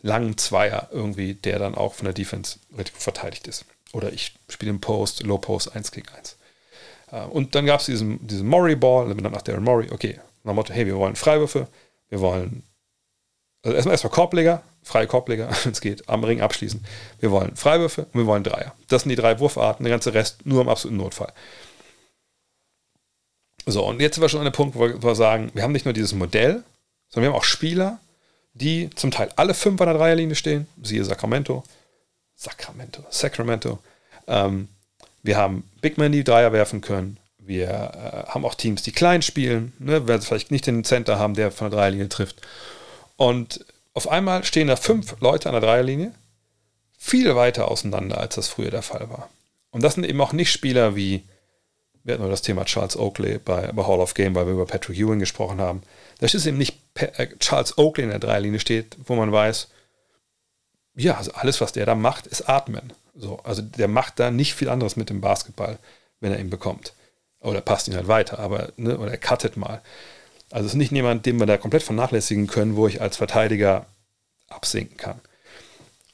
langen 0.00 0.36
Zweier 0.36 0.88
irgendwie, 0.92 1.34
der 1.34 1.58
dann 1.58 1.74
auch 1.74 1.94
von 1.94 2.04
der 2.04 2.14
Defense 2.14 2.58
verteidigt 2.94 3.46
ist. 3.46 3.64
Oder 3.92 4.12
ich 4.12 4.34
spiele 4.48 4.70
im 4.70 4.80
Post, 4.80 5.22
Low 5.22 5.38
Post 5.38 5.74
1 5.74 5.92
gegen 5.92 6.08
1. 6.08 6.36
Äh, 7.10 7.24
und 7.24 7.54
dann 7.54 7.66
gab 7.66 7.80
es 7.80 7.86
diesen, 7.86 8.26
diesen 8.26 8.48
Murray-Ball, 8.48 9.08
dann 9.08 9.32
nach 9.32 9.42
Darren 9.42 9.64
Murray, 9.64 9.88
okay, 9.90 10.20
nach 10.42 10.52
dem 10.52 10.56
Motto, 10.56 10.72
hey, 10.72 10.86
wir 10.86 10.96
wollen 10.96 11.16
Freiwürfe, 11.16 11.68
wir 12.08 12.20
wollen, 12.20 12.62
also 13.62 13.74
erstmal, 13.74 13.94
erstmal 13.94 14.12
Korbleger, 14.12 14.62
freie 14.82 15.06
Korbleger, 15.06 15.48
wenn 15.64 15.72
es 15.72 15.80
geht, 15.80 16.08
am 16.08 16.24
Ring 16.24 16.40
abschließen. 16.40 16.84
Wir 17.20 17.30
wollen 17.30 17.56
Freiwürfe 17.56 18.06
und 18.12 18.20
wir 18.20 18.26
wollen 18.26 18.44
Dreier. 18.44 18.74
Das 18.88 19.02
sind 19.02 19.10
die 19.10 19.16
drei 19.16 19.38
Wurfarten, 19.40 19.84
der 19.84 19.90
ganze 19.90 20.14
Rest 20.14 20.44
nur 20.44 20.60
im 20.60 20.68
absoluten 20.68 20.98
Notfall. 20.98 21.32
So, 23.66 23.86
und 23.86 24.00
jetzt 24.00 24.16
sind 24.16 24.22
wir 24.22 24.28
schon 24.28 24.40
an 24.40 24.46
dem 24.46 24.52
Punkt, 24.52 24.76
wo 24.76 24.80
wir, 25.02 25.14
sagen, 25.14 25.50
wir 25.54 25.62
haben 25.62 25.72
nicht 25.72 25.84
nur 25.84 25.94
dieses 25.94 26.14
Modell, 26.14 26.62
sondern 27.08 27.28
wir 27.28 27.32
haben 27.32 27.38
auch 27.38 27.44
Spieler, 27.44 27.98
die 28.52 28.90
zum 28.94 29.10
Teil 29.10 29.30
alle 29.36 29.54
fünf 29.54 29.80
an 29.80 29.88
der 29.88 29.96
Dreierlinie 29.96 30.36
stehen, 30.36 30.66
siehe 30.82 31.04
Sacramento, 31.04 31.64
Sacramento, 32.36 33.04
Sacramento. 33.10 33.78
Ähm, 34.26 34.68
wir 35.22 35.36
haben 35.36 35.68
Big 35.80 35.96
Men, 35.96 36.12
die 36.12 36.24
Dreier 36.24 36.52
werfen 36.52 36.80
können. 36.80 37.18
Wir 37.38 37.68
äh, 37.68 38.30
haben 38.30 38.44
auch 38.44 38.54
Teams, 38.54 38.82
die 38.82 38.92
klein 38.92 39.22
spielen, 39.22 39.72
ne, 39.78 40.06
weil 40.06 40.20
sie 40.20 40.26
vielleicht 40.26 40.50
nicht 40.50 40.66
den 40.66 40.84
Center 40.84 41.18
haben, 41.18 41.34
der 41.34 41.50
von 41.50 41.70
der 41.70 41.78
Dreierlinie 41.78 42.08
trifft. 42.08 42.42
Und 43.16 43.64
auf 43.94 44.08
einmal 44.08 44.44
stehen 44.44 44.68
da 44.68 44.76
fünf 44.76 45.16
Leute 45.20 45.48
an 45.48 45.54
der 45.54 45.62
Dreierlinie, 45.62 46.12
viel 46.98 47.34
weiter 47.36 47.70
auseinander, 47.70 48.18
als 48.18 48.34
das 48.34 48.48
früher 48.48 48.70
der 48.70 48.82
Fall 48.82 49.08
war. 49.08 49.30
Und 49.70 49.82
das 49.82 49.94
sind 49.94 50.04
eben 50.04 50.20
auch 50.20 50.32
nicht 50.32 50.52
Spieler 50.52 50.96
wie, 50.96 51.22
wir 52.04 52.14
hatten 52.14 52.22
nur 52.22 52.30
das 52.30 52.42
Thema 52.42 52.64
Charles 52.64 52.96
Oakley 52.96 53.38
bei, 53.38 53.72
bei 53.72 53.84
Hall 53.84 54.00
of 54.00 54.14
Game, 54.14 54.34
weil 54.34 54.46
wir 54.46 54.52
über 54.52 54.66
Patrick 54.66 54.98
Ewing 54.98 55.18
gesprochen 55.18 55.60
haben. 55.60 55.82
Da 56.18 56.26
ist 56.26 56.46
eben 56.46 56.58
nicht 56.58 56.78
äh, 56.94 57.28
Charles 57.38 57.78
Oakley 57.78 58.04
in 58.04 58.10
der 58.10 58.18
Dreierlinie 58.18 58.60
steht, 58.60 58.96
wo 59.06 59.14
man 59.14 59.32
weiß, 59.32 59.68
ja, 60.96 61.16
also 61.16 61.32
alles, 61.32 61.60
was 61.60 61.72
der 61.72 61.86
da 61.86 61.94
macht, 61.94 62.26
ist 62.26 62.48
atmen. 62.48 62.92
So, 63.14 63.40
also 63.42 63.62
der 63.62 63.88
macht 63.88 64.20
da 64.20 64.30
nicht 64.30 64.54
viel 64.54 64.68
anderes 64.68 64.96
mit 64.96 65.10
dem 65.10 65.20
Basketball, 65.20 65.78
wenn 66.20 66.32
er 66.32 66.38
ihn 66.38 66.50
bekommt. 66.50 66.92
Oder 67.40 67.60
passt 67.60 67.88
ihn 67.88 67.96
halt 67.96 68.08
weiter, 68.08 68.38
aber, 68.38 68.72
ne, 68.76 68.98
oder 68.98 69.10
er 69.10 69.18
cuttet 69.18 69.56
mal. 69.56 69.80
Also 70.50 70.66
es 70.66 70.72
ist 70.72 70.78
nicht 70.78 70.92
jemand, 70.92 71.26
den 71.26 71.38
wir 71.38 71.46
da 71.46 71.56
komplett 71.56 71.82
vernachlässigen 71.82 72.46
können, 72.46 72.76
wo 72.76 72.86
ich 72.86 73.00
als 73.00 73.16
Verteidiger 73.16 73.86
absinken 74.48 74.96
kann. 74.96 75.20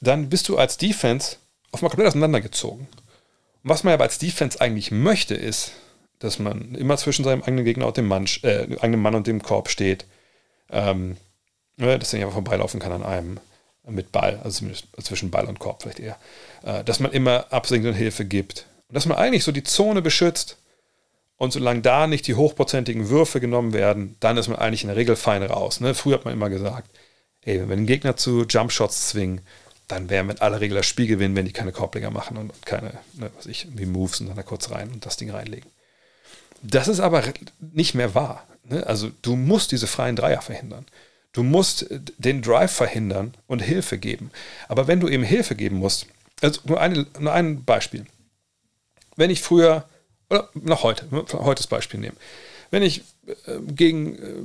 Dann 0.01 0.31
bist 0.31 0.49
du 0.49 0.57
als 0.57 0.79
Defense 0.79 1.37
auf 1.73 1.83
mal 1.83 1.89
komplett 1.89 2.09
auseinandergezogen. 2.09 2.87
Und 3.63 3.71
was 3.71 3.85
man 3.85 3.95
aber 3.95 4.05
als 4.05 4.19
Defense 4.19 4.61
eigentlich 4.61 4.91
möchte, 4.91 5.35
ist, 5.35 5.73
dass 6.19 6.39
man 6.39 6.75
immer 6.75 6.97
zwischen 6.97 7.25
seinem 7.25 7.43
eigenen 7.43 7.65
Gegner 7.65 7.87
und 7.87 7.97
dem 7.97 8.07
Mann, 8.07 8.27
äh, 8.43 8.67
eigenen 8.81 9.01
Mann 9.01 9.15
und 9.15 9.27
dem 9.27 9.43
Korb 9.43 9.69
steht. 9.69 10.07
Ähm, 10.71 11.17
ne, 11.77 11.99
dass 11.99 12.13
er 12.13 12.19
nicht 12.19 12.25
einfach 12.25 12.43
vorbeilaufen 12.43 12.81
kann 12.81 12.93
an 12.93 13.03
einem 13.03 13.41
mit 13.89 14.13
Ball, 14.13 14.39
also 14.45 14.67
zwischen 15.03 15.31
Ball 15.31 15.47
und 15.47 15.59
Korb 15.59 15.83
vielleicht 15.83 15.99
eher. 15.99 16.17
Äh, 16.63 16.85
dass 16.85 17.01
man 17.01 17.13
immer 17.13 17.47
absinkt 17.53 17.87
und 17.87 17.95
Hilfe 17.95 18.25
gibt. 18.25 18.67
Und 18.89 18.95
dass 18.95 19.07
man 19.07 19.19
eigentlich 19.19 19.45
so 19.45 19.53
die 19.53 19.63
Zone 19.63 20.03
beschützt. 20.03 20.59
Und 21.37 21.55
solange 21.55 21.81
da 21.81 22.07
nicht 22.07 22.27
die 22.27 22.35
hochprozentigen 22.35 23.09
Würfe 23.09 23.41
genommen 23.41 23.73
werden, 23.73 24.17
dann 24.21 24.37
ist 24.37 24.49
man 24.49 24.59
eigentlich 24.59 24.83
in 24.83 24.89
der 24.89 24.97
Regel 24.97 25.17
fein 25.17 25.43
raus. 25.43 25.81
Ne? 25.81 25.95
Früher 25.95 26.17
hat 26.17 26.27
man 26.27 26.35
immer 26.35 26.51
gesagt, 26.51 26.91
ey, 27.43 27.61
wenn 27.61 27.69
wir 27.71 27.77
den 27.77 27.87
Gegner 27.87 28.17
zu 28.17 28.45
Jumpshots 28.45 29.09
zwingen, 29.09 29.41
dann 29.91 30.11
wir 30.11 30.21
in 30.21 30.41
aller 30.41 30.61
Regel 30.61 30.77
das 30.77 30.87
Spiel 30.87 31.07
gewinnen, 31.07 31.37
wenn 31.37 31.47
die 31.47 31.53
keine 31.53 31.73
Korbleger 31.73 32.11
machen 32.11 32.37
und 32.37 32.53
keine, 32.65 32.93
ne, 33.15 33.31
was 33.37 33.47
ich, 33.47 33.67
wie 33.75 33.87
Moves 33.87 34.21
und 34.21 34.29
dann 34.29 34.37
da 34.37 34.43
kurz 34.43 34.71
rein 34.71 34.91
und 34.91 35.07
das 35.07 35.17
Ding 35.17 35.31
reinlegen. 35.31 35.71
Das 36.63 36.89
ist 36.89 37.01
aber 37.01 37.23
nicht 37.61 37.95
mehr 37.95 38.15
wahr. 38.15 38.47
Ne? 38.65 38.87
Also 38.87 39.11
du 39.23 39.37
musst 39.37 39.73
diese 39.73 39.87
freien 39.87 40.17
Dreier 40.17 40.43
verhindern. 40.43 40.87
Du 41.33 41.43
musst 41.43 41.87
den 42.19 42.43
Drive 42.43 42.73
verhindern 42.73 43.35
und 43.47 43.61
Hilfe 43.61 43.99
geben. 43.99 44.31
Aber 44.69 44.89
wenn 44.89 45.01
du 45.01 45.09
eben 45.09 45.23
Hilfe 45.23 45.55
geben 45.55 45.77
musst, 45.77 46.07
also 46.41 46.61
nur, 46.65 46.81
eine, 46.81 47.07
nur 47.19 47.33
ein 47.33 47.65
Beispiel. 47.65 48.07
Wenn 49.17 49.31
ich 49.31 49.41
früher, 49.41 49.89
oder 50.29 50.49
noch 50.55 50.83
heute, 50.83 51.07
heute 51.11 51.61
das 51.61 51.67
Beispiel 51.67 52.01
nehmen. 52.01 52.17
Wenn 52.71 52.83
ich 52.83 53.03
äh, 53.47 53.61
gegen, 53.69 54.17
äh, 54.17 54.43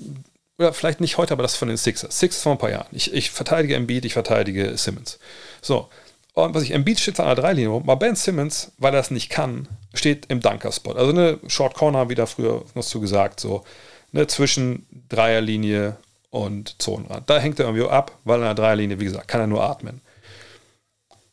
oder 0.57 0.73
vielleicht 0.73 1.01
nicht 1.01 1.17
heute, 1.17 1.33
aber 1.33 1.43
das 1.43 1.55
von 1.55 1.67
den 1.67 1.77
Sixers, 1.77 2.17
Sixers 2.19 2.43
vor 2.43 2.53
ein 2.53 2.57
paar 2.57 2.71
Jahren. 2.71 2.87
Ich, 2.91 3.13
ich 3.13 3.31
verteidige 3.31 3.75
Embiid, 3.75 4.05
ich 4.05 4.13
verteidige 4.13 4.77
Simmons. 4.77 5.19
So, 5.61 5.89
und 6.33 6.53
was 6.53 6.63
ich, 6.63 6.71
Embiid 6.71 6.99
steht 6.99 7.19
an 7.19 7.27
der 7.27 7.35
Dreilinie 7.35 7.69
rum, 7.69 7.83
aber 7.83 7.95
Ben 7.95 8.15
Simmons, 8.15 8.71
weil 8.77 8.93
er 8.93 8.99
es 8.99 9.11
nicht 9.11 9.29
kann, 9.29 9.67
steht 9.93 10.25
im 10.27 10.41
Dunker-Spot. 10.41 10.93
Also 10.93 11.11
eine 11.11 11.39
Short 11.47 11.75
Corner, 11.75 12.09
wie 12.09 12.15
da 12.15 12.25
früher 12.25 12.65
noch 12.73 12.83
zu 12.83 12.99
gesagt, 12.99 13.39
so 13.39 13.63
ne, 14.11 14.27
zwischen 14.27 14.85
Dreierlinie 15.09 15.97
und 16.29 16.81
Zonenrand. 16.81 17.29
Da 17.29 17.39
hängt 17.39 17.59
er 17.59 17.67
irgendwie 17.67 17.87
ab, 17.87 18.17
weil 18.25 18.39
an 18.39 18.55
der 18.55 18.55
Dreierlinie, 18.55 18.99
wie 18.99 19.05
gesagt, 19.05 19.27
kann 19.29 19.41
er 19.41 19.47
nur 19.47 19.63
atmen. 19.63 20.01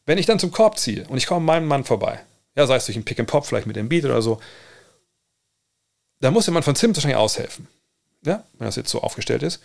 Wenn 0.06 0.18
ich 0.18 0.26
dann 0.26 0.38
zum 0.38 0.52
Korb 0.52 0.78
ziehe 0.78 1.06
und 1.08 1.16
ich 1.16 1.26
komme 1.26 1.44
meinem 1.44 1.66
Mann 1.66 1.84
vorbei, 1.84 2.20
ja, 2.54 2.66
sei 2.66 2.76
es 2.76 2.86
durch 2.86 2.96
einen 2.96 3.04
Pick 3.04 3.18
and 3.18 3.28
Pop, 3.28 3.46
vielleicht 3.46 3.66
mit 3.66 3.88
Beat 3.88 4.04
oder 4.04 4.22
so, 4.22 4.40
dann 6.20 6.32
muss 6.32 6.44
der 6.44 6.54
Mann 6.54 6.62
von 6.62 6.76
Simmons 6.76 6.98
wahrscheinlich 6.98 7.16
aushelfen. 7.16 7.66
Ja, 8.24 8.44
wenn 8.58 8.66
das 8.66 8.76
jetzt 8.76 8.90
so 8.90 9.02
aufgestellt 9.02 9.42
ist. 9.42 9.60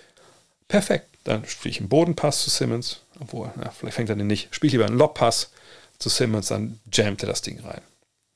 Perfekt. 0.68 1.08
Dann 1.24 1.46
spiele 1.46 1.72
ich 1.72 1.80
einen 1.80 1.90
Bodenpass 1.90 2.44
zu 2.44 2.50
Simmons, 2.50 3.02
obwohl, 3.20 3.52
ja, 3.62 3.70
vielleicht 3.72 3.96
fängt 3.96 4.10
er 4.10 4.16
den 4.16 4.28
nicht. 4.28 4.54
Spiele 4.54 4.68
ich 4.68 4.74
lieber 4.74 4.86
einen 4.86 4.98
Lobpass 4.98 5.52
zu 6.00 6.10
Simmons, 6.10 6.48
dann 6.48 6.80
jammt 6.92 7.24
er 7.24 7.28
das 7.28 7.42
Ding 7.42 7.60
rein. 7.60 7.82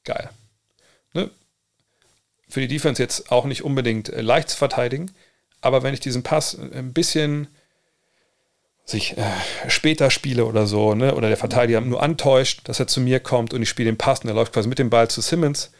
Geil. 0.03 0.29
Ne? 1.13 1.29
Für 2.49 2.61
die 2.61 2.67
Defense 2.67 3.01
jetzt 3.01 3.31
auch 3.31 3.45
nicht 3.45 3.63
unbedingt 3.63 4.09
äh, 4.09 4.21
leicht 4.21 4.49
zu 4.49 4.57
verteidigen, 4.57 5.11
aber 5.61 5.83
wenn 5.83 5.93
ich 5.93 5.99
diesen 5.99 6.23
Pass 6.23 6.57
ein 6.57 6.93
bisschen 6.93 7.47
sich 8.85 9.17
äh, 9.17 9.23
später 9.67 10.09
spiele 10.09 10.45
oder 10.45 10.65
so, 10.65 10.95
ne, 10.95 11.15
oder 11.15 11.29
der 11.29 11.37
Verteidiger 11.37 11.81
nur 11.81 12.01
antäuscht, 12.01 12.61
dass 12.65 12.79
er 12.79 12.87
zu 12.87 12.99
mir 12.99 13.19
kommt 13.19 13.53
und 13.53 13.61
ich 13.61 13.69
spiele 13.69 13.91
den 13.91 13.97
Pass 13.97 14.21
und 14.21 14.27
er 14.27 14.33
läuft 14.33 14.53
quasi 14.53 14.67
mit 14.67 14.79
dem 14.79 14.89
Ball 14.89 15.09
zu 15.09 15.21
Simmons, 15.21 15.71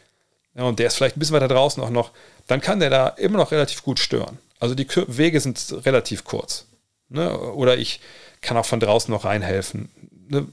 ja, 0.56 0.64
und 0.64 0.80
der 0.80 0.88
ist 0.88 0.96
vielleicht 0.96 1.16
ein 1.16 1.20
bisschen 1.20 1.36
weiter 1.36 1.48
draußen 1.48 1.82
auch 1.82 1.90
noch, 1.90 2.12
dann 2.48 2.62
kann 2.62 2.80
der 2.80 2.90
da 2.90 3.08
immer 3.10 3.38
noch 3.38 3.52
relativ 3.52 3.84
gut 3.84 4.00
stören. 4.00 4.38
Also 4.60 4.76
die 4.76 4.88
Wege 5.08 5.40
sind 5.40 5.86
relativ 5.86 6.24
kurz. 6.24 6.66
Ne? 7.10 7.38
Oder 7.40 7.78
ich 7.78 8.00
kann 8.42 8.58
auch 8.58 8.66
von 8.66 8.80
draußen 8.80 9.12
noch 9.12 9.26
reinhelfen. 9.26 9.90
Ne? 10.30 10.48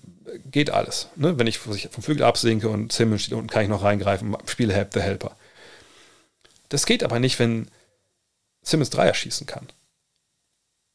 Geht 0.51 0.71
alles. 0.71 1.09
Ne? 1.17 1.39
Wenn 1.39 1.47
ich 1.47 1.59
vom 1.59 1.75
Flügel 2.03 2.23
absinke 2.23 2.69
und 2.69 2.93
Simmons 2.93 3.23
steht 3.23 3.35
unten, 3.35 3.49
kann 3.49 3.63
ich 3.63 3.69
noch 3.69 3.83
reingreifen, 3.83 4.37
spiele 4.47 4.75
Help 4.75 4.93
the 4.95 5.01
Helper. 5.01 5.37
Das 6.69 6.87
geht 6.87 7.03
aber 7.03 7.19
nicht, 7.19 7.39
wenn 7.39 7.69
Simmons 8.63 8.91
Dreier 8.91 9.15
schießen 9.15 9.47
kann. 9.47 9.69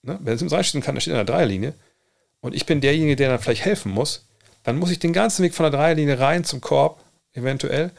Ne? 0.01 0.19
Wenn 0.21 0.37
Simmons 0.37 0.53
Dreier 0.53 0.63
schießen 0.63 0.81
kann, 0.81 0.95
dann 0.95 1.01
steht 1.01 1.13
in 1.13 1.17
der 1.17 1.25
Dreierlinie 1.25 1.73
und 2.41 2.53
ich 2.53 2.65
bin 2.65 2.81
derjenige, 2.81 3.15
der 3.15 3.29
dann 3.29 3.39
vielleicht 3.39 3.63
helfen 3.63 3.91
muss, 3.91 4.25
dann 4.63 4.77
muss 4.77 4.91
ich 4.91 4.99
den 4.99 5.13
ganzen 5.13 5.43
Weg 5.43 5.53
von 5.53 5.63
der 5.63 5.71
Dreierlinie 5.71 6.19
rein 6.19 6.43
zum 6.43 6.61
Korb, 6.61 6.99
eventuell. 7.33 7.91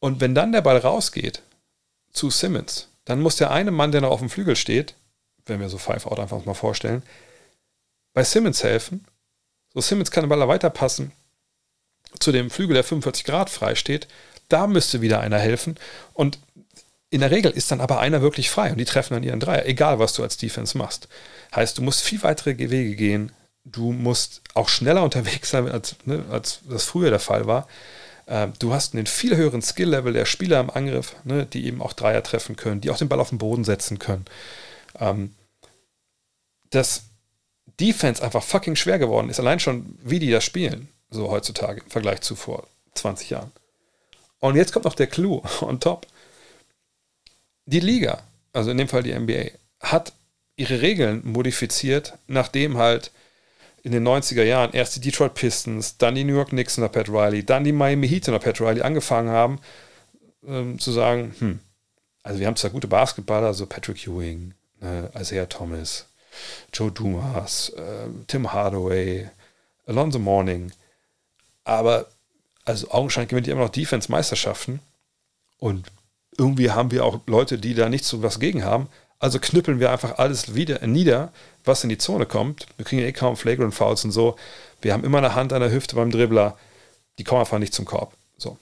Und 0.00 0.20
wenn 0.20 0.34
dann 0.34 0.52
der 0.52 0.62
Ball 0.62 0.78
rausgeht 0.78 1.42
zu 2.12 2.30
Simmons, 2.30 2.88
dann 3.04 3.20
muss 3.20 3.36
der 3.36 3.50
eine 3.50 3.70
Mann, 3.70 3.92
der 3.92 4.02
noch 4.02 4.10
auf 4.10 4.20
dem 4.20 4.30
Flügel 4.30 4.56
steht, 4.56 4.94
wenn 5.46 5.60
wir 5.60 5.68
so 5.68 5.78
Five 5.78 6.06
Out 6.06 6.20
einfach 6.20 6.44
mal 6.44 6.54
vorstellen, 6.54 7.02
bei 8.12 8.24
Simmons 8.24 8.62
helfen. 8.62 9.04
So 9.74 9.80
Simmons 9.80 10.10
kann 10.10 10.24
den 10.24 10.28
Ball 10.28 10.46
weiterpassen 10.48 11.12
zu 12.20 12.32
dem 12.32 12.50
Flügel, 12.50 12.74
der 12.74 12.84
45 12.84 13.24
Grad 13.24 13.50
frei 13.50 13.74
steht. 13.74 14.08
Da 14.48 14.66
müsste 14.66 15.00
wieder 15.00 15.20
einer 15.20 15.38
helfen. 15.38 15.76
Und 16.14 16.38
in 17.10 17.20
der 17.20 17.30
Regel 17.30 17.50
ist 17.52 17.70
dann 17.70 17.80
aber 17.80 18.00
einer 18.00 18.22
wirklich 18.22 18.50
frei 18.50 18.70
und 18.70 18.78
die 18.78 18.84
treffen 18.84 19.14
dann 19.14 19.22
ihren 19.22 19.40
Dreier, 19.40 19.66
egal 19.66 19.98
was 19.98 20.12
du 20.12 20.22
als 20.22 20.36
Defense 20.36 20.76
machst. 20.76 21.08
Heißt, 21.54 21.78
du 21.78 21.82
musst 21.82 22.02
viel 22.02 22.22
weitere 22.22 22.58
Wege 22.58 22.96
gehen, 22.96 23.32
du 23.64 23.92
musst 23.92 24.42
auch 24.54 24.68
schneller 24.68 25.02
unterwegs 25.02 25.50
sein, 25.50 25.68
als, 25.68 25.96
ne, 26.04 26.24
als 26.30 26.60
das 26.68 26.84
früher 26.84 27.10
der 27.10 27.20
Fall 27.20 27.46
war. 27.46 27.66
Ähm, 28.28 28.52
du 28.58 28.72
hast 28.72 28.94
einen 28.94 29.06
viel 29.06 29.36
höheren 29.36 29.62
Skill-Level 29.62 30.12
der 30.12 30.26
Spieler 30.26 30.60
im 30.60 30.70
Angriff, 30.70 31.16
ne, 31.24 31.46
die 31.46 31.66
eben 31.66 31.82
auch 31.82 31.92
Dreier 31.92 32.22
treffen 32.22 32.56
können, 32.56 32.80
die 32.80 32.90
auch 32.90 32.98
den 32.98 33.08
Ball 33.08 33.20
auf 33.20 33.30
den 33.30 33.38
Boden 33.38 33.64
setzen 33.64 33.98
können. 33.98 34.26
Ähm, 34.98 35.34
dass 36.70 37.04
Defense 37.80 38.22
einfach 38.22 38.42
fucking 38.42 38.76
schwer 38.76 38.98
geworden 38.98 39.30
ist, 39.30 39.40
allein 39.40 39.60
schon, 39.60 39.98
wie 40.02 40.18
die 40.18 40.30
das 40.30 40.44
spielen, 40.44 40.88
so 41.10 41.30
heutzutage 41.30 41.80
im 41.80 41.90
Vergleich 41.90 42.20
zu 42.20 42.36
vor 42.36 42.66
20 42.94 43.30
Jahren. 43.30 43.52
Und 44.40 44.56
jetzt 44.56 44.72
kommt 44.72 44.84
noch 44.84 44.94
der 44.94 45.06
Clou 45.06 45.42
on 45.60 45.80
top 45.80 46.06
die 47.68 47.80
Liga, 47.80 48.22
also 48.52 48.70
in 48.70 48.78
dem 48.78 48.88
Fall 48.88 49.02
die 49.02 49.12
NBA, 49.12 49.50
hat 49.80 50.12
ihre 50.56 50.80
Regeln 50.80 51.20
modifiziert, 51.24 52.14
nachdem 52.26 52.78
halt 52.78 53.10
in 53.82 53.92
den 53.92 54.06
90er 54.06 54.42
Jahren 54.42 54.72
erst 54.72 54.96
die 54.96 55.00
Detroit 55.00 55.34
Pistons, 55.34 55.96
dann 55.98 56.14
die 56.14 56.24
New 56.24 56.34
York 56.34 56.50
Knicks 56.50 56.78
unter 56.78 56.88
Pat 56.88 57.08
Riley, 57.08 57.44
dann 57.44 57.64
die 57.64 57.72
Miami 57.72 58.08
Heat 58.08 58.28
unter 58.28 58.40
Pat 58.40 58.60
Riley 58.60 58.82
angefangen 58.82 59.30
haben, 59.30 59.60
ähm, 60.46 60.78
zu 60.78 60.92
sagen, 60.92 61.34
hm, 61.38 61.60
also 62.22 62.40
wir 62.40 62.46
haben 62.46 62.56
zwar 62.56 62.70
gute 62.70 62.88
Basketballer, 62.88 63.54
so 63.54 63.66
Patrick 63.66 64.06
Ewing, 64.06 64.54
äh, 64.82 65.20
Isaiah 65.20 65.48
Thomas, 65.48 66.06
Joe 66.72 66.90
Dumas, 66.90 67.70
äh, 67.70 68.08
Tim 68.26 68.52
Hardaway, 68.52 69.28
Alonzo 69.86 70.18
Mourning, 70.18 70.72
aber 71.64 72.06
also 72.64 72.90
augenscheinlich 72.90 73.30
gewinnen 73.30 73.44
die 73.44 73.50
immer 73.50 73.62
noch 73.62 73.70
Defense-Meisterschaften 73.70 74.80
und 75.58 75.86
irgendwie 76.36 76.70
haben 76.70 76.90
wir 76.90 77.04
auch 77.04 77.20
Leute, 77.26 77.58
die 77.58 77.74
da 77.74 77.88
nichts 77.88 78.08
so 78.08 78.22
was 78.22 78.38
gegen 78.38 78.64
haben. 78.64 78.88
Also 79.18 79.40
knüppeln 79.40 79.80
wir 79.80 79.90
einfach 79.90 80.18
alles 80.18 80.54
wieder 80.54 80.86
nieder, 80.86 81.32
was 81.68 81.84
in 81.84 81.88
die 81.88 81.98
Zone 81.98 82.26
kommt. 82.26 82.66
Wir 82.76 82.84
kriegen 82.84 83.02
eh 83.02 83.12
kaum 83.12 83.36
Flagrant 83.36 83.74
Fouls 83.74 84.04
und 84.04 84.10
so. 84.10 84.36
Wir 84.80 84.92
haben 84.92 85.04
immer 85.04 85.18
eine 85.18 85.34
Hand 85.34 85.52
an 85.52 85.60
der 85.60 85.70
Hüfte 85.70 85.94
beim 85.94 86.10
Dribbler. 86.10 86.58
Die 87.18 87.24
kommen 87.24 87.40
einfach 87.40 87.58
nicht 87.58 87.74
zum 87.74 87.84
Korb. 87.84 88.12
So. 88.36 88.58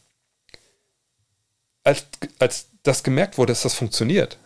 Als, 1.84 2.06
als 2.38 2.66
das 2.82 3.02
gemerkt 3.02 3.38
wurde, 3.38 3.52
dass 3.52 3.62
das 3.62 3.74
funktioniert, 3.74 4.38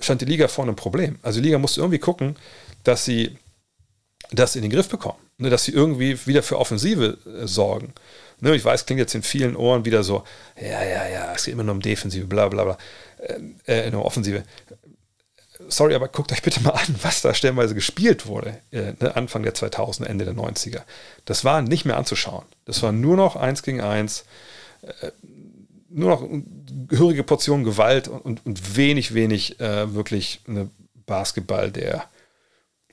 stand 0.00 0.20
die 0.20 0.26
Liga 0.26 0.48
vor 0.48 0.64
einem 0.64 0.76
Problem. 0.76 1.18
Also 1.22 1.40
die 1.40 1.46
Liga 1.46 1.58
musste 1.58 1.80
irgendwie 1.80 1.98
gucken, 1.98 2.36
dass 2.84 3.04
sie 3.04 3.38
das 4.30 4.56
in 4.56 4.62
den 4.62 4.70
Griff 4.70 4.88
bekommen. 4.88 5.18
Ne, 5.36 5.50
dass 5.50 5.64
sie 5.64 5.72
irgendwie 5.72 6.26
wieder 6.26 6.44
für 6.44 6.60
Offensive 6.60 7.18
äh, 7.26 7.48
sorgen. 7.48 7.92
Ne, 8.40 8.54
ich 8.54 8.64
weiß, 8.64 8.86
klingt 8.86 9.00
jetzt 9.00 9.16
in 9.16 9.24
vielen 9.24 9.56
Ohren 9.56 9.84
wieder 9.84 10.04
so, 10.04 10.22
ja, 10.60 10.84
ja, 10.84 11.08
ja, 11.08 11.32
es 11.34 11.44
geht 11.44 11.54
immer 11.54 11.64
nur 11.64 11.74
um 11.74 11.80
Defensive, 11.80 12.26
bla 12.26 12.48
bla 12.48 12.62
bla, 12.62 12.78
äh, 13.66 13.90
nur 13.90 14.04
Offensive. 14.04 14.44
Sorry, 15.68 15.94
aber 15.94 16.08
guckt 16.08 16.32
euch 16.32 16.42
bitte 16.42 16.60
mal 16.60 16.70
an, 16.70 16.94
was 17.02 17.22
da 17.22 17.34
stellenweise 17.34 17.74
gespielt 17.74 18.26
wurde, 18.26 18.60
äh, 18.70 18.92
ne, 19.00 19.16
Anfang 19.16 19.42
der 19.42 19.54
2000, 19.54 20.08
Ende 20.08 20.24
der 20.24 20.34
90er. 20.34 20.82
Das 21.24 21.44
war 21.44 21.62
nicht 21.62 21.84
mehr 21.84 21.96
anzuschauen. 21.96 22.44
Das 22.64 22.82
war 22.82 22.92
nur 22.92 23.16
noch 23.16 23.36
eins 23.36 23.62
gegen 23.62 23.80
eins, 23.80 24.24
äh, 24.82 25.10
nur 25.88 26.10
noch 26.10 26.28
gehörige 26.88 27.22
Portion 27.22 27.64
Gewalt 27.64 28.08
und, 28.08 28.20
und, 28.20 28.46
und 28.46 28.76
wenig, 28.76 29.14
wenig 29.14 29.60
äh, 29.60 29.94
wirklich 29.94 30.40
eine 30.48 30.68
Basketball, 31.06 31.70
der, 31.70 32.08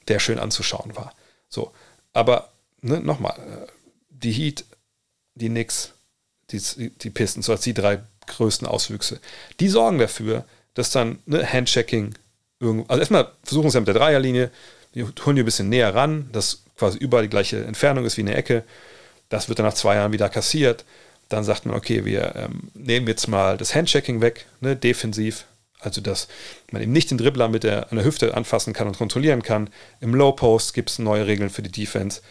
der 0.08 0.20
schön 0.20 0.40
anzuschauen 0.40 0.96
war. 0.96 1.14
So, 1.50 1.72
aber 2.14 2.52
ne, 2.82 3.00
nochmal, 3.00 3.38
äh, 3.40 3.68
die 4.10 4.32
Heat, 4.32 4.66
die 5.36 5.50
Knicks, 5.50 5.94
die, 6.52 6.90
die 6.90 7.10
Pistons, 7.10 7.46
so 7.46 7.52
als 7.52 7.62
die 7.62 7.74
drei 7.74 8.00
größten 8.28 8.68
Auswüchse, 8.68 9.20
die 9.60 9.68
sorgen 9.68 9.98
dafür, 9.98 10.46
dass 10.74 10.92
dann 10.92 11.20
ne, 11.26 11.46
Handchecking, 11.46 12.14
also 12.62 13.00
erstmal 13.00 13.32
versuchen 13.44 13.70
sie 13.70 13.76
ja 13.76 13.82
mit 13.82 13.88
der 13.88 13.96
Dreierlinie, 13.96 14.52
die 14.94 15.04
holen 15.04 15.36
die 15.36 15.42
ein 15.42 15.46
bisschen 15.46 15.70
näher 15.70 15.94
ran, 15.94 16.30
dass 16.32 16.64
quasi 16.78 16.98
überall 16.98 17.24
die 17.24 17.30
gleiche 17.30 17.64
Entfernung 17.64 18.06
ist 18.06 18.18
wie 18.18 18.22
eine 18.22 18.36
Ecke. 18.36 18.64
Das 19.30 19.50
wird 19.50 19.60
dann 19.60 19.66
nach 19.66 19.74
zwei 19.74 19.96
Jahren 19.96 20.12
wieder 20.12 20.30
kassiert. 20.30 20.86
Dann 21.30 21.44
sagt 21.44 21.66
man, 21.66 21.76
okay, 21.76 22.04
wir 22.06 22.36
ähm, 22.36 22.70
nehmen 22.74 23.08
jetzt 23.08 23.28
mal 23.28 23.58
das 23.58 23.74
Handchecking 23.74 24.20
weg, 24.20 24.46
ne, 24.60 24.76
defensiv, 24.76 25.46
also, 25.82 26.00
dass 26.00 26.28
man 26.72 26.82
eben 26.82 26.92
nicht 26.92 27.10
den 27.10 27.18
Dribbler 27.18 27.50
mit 27.50 27.64
der, 27.64 27.92
an 27.92 27.98
der 27.98 28.06
Hüfte 28.06 28.36
anfassen 28.36 28.72
kann 28.72 28.88
und 28.88 28.98
kontrollieren 28.98 29.42
kann. 29.42 29.70
Im 30.00 30.14
Low 30.14 30.32
Post 30.32 30.74
gibt 30.74 30.92
es 30.92 31.00
neue 31.00 31.26
Regeln 31.26 31.50
für 31.50 31.64
die 31.64 31.72
Defense, 31.72 32.22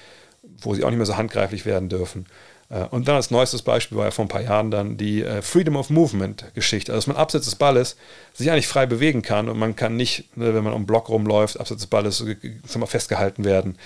wo 0.43 0.75
sie 0.75 0.85
auch 0.85 0.91
nicht 0.91 0.99
mehr 0.99 1.07
so 1.07 1.17
handgreiflich 1.17 1.67
werden 1.67 1.89
dürfen. 1.89 2.27
Äh, 2.71 2.85
und 2.91 3.09
dann 3.09 3.17
als 3.17 3.31
neuestes 3.31 3.63
Beispiel 3.63 3.99
war 3.99 4.07
ja 4.07 4.11
vor 4.11 4.25
ein 4.25 4.29
paar 4.29 4.43
Jahren 4.43 4.71
dann 4.71 4.97
die 4.97 5.23
äh, 5.23 5.43
Freedom 5.43 5.77
of 5.77 5.91
Movement 5.91 6.47
Geschichte. 6.55 6.93
Also, 6.93 7.01
dass 7.01 7.15
man 7.15 7.17
abseits 7.17 7.45
des 7.45 7.57
Balles 7.57 7.97
sich 8.33 8.51
eigentlich 8.51 8.69
frei 8.69 8.87
bewegen 8.87 9.23
kann 9.23 9.49
und 9.49 9.59
man 9.59 9.77
kann 9.77 9.97
nicht, 9.97 10.37
ne, 10.37 10.55
wenn 10.55 10.65
man 10.65 10.73
um 10.73 10.87
Block 10.87 11.09
rumläuft, 11.09 11.61
abseits 11.61 11.83
des 11.83 11.91
Balles 11.91 12.25
mal 12.77 12.87
festgehalten 12.87 13.45
werden. 13.45 13.77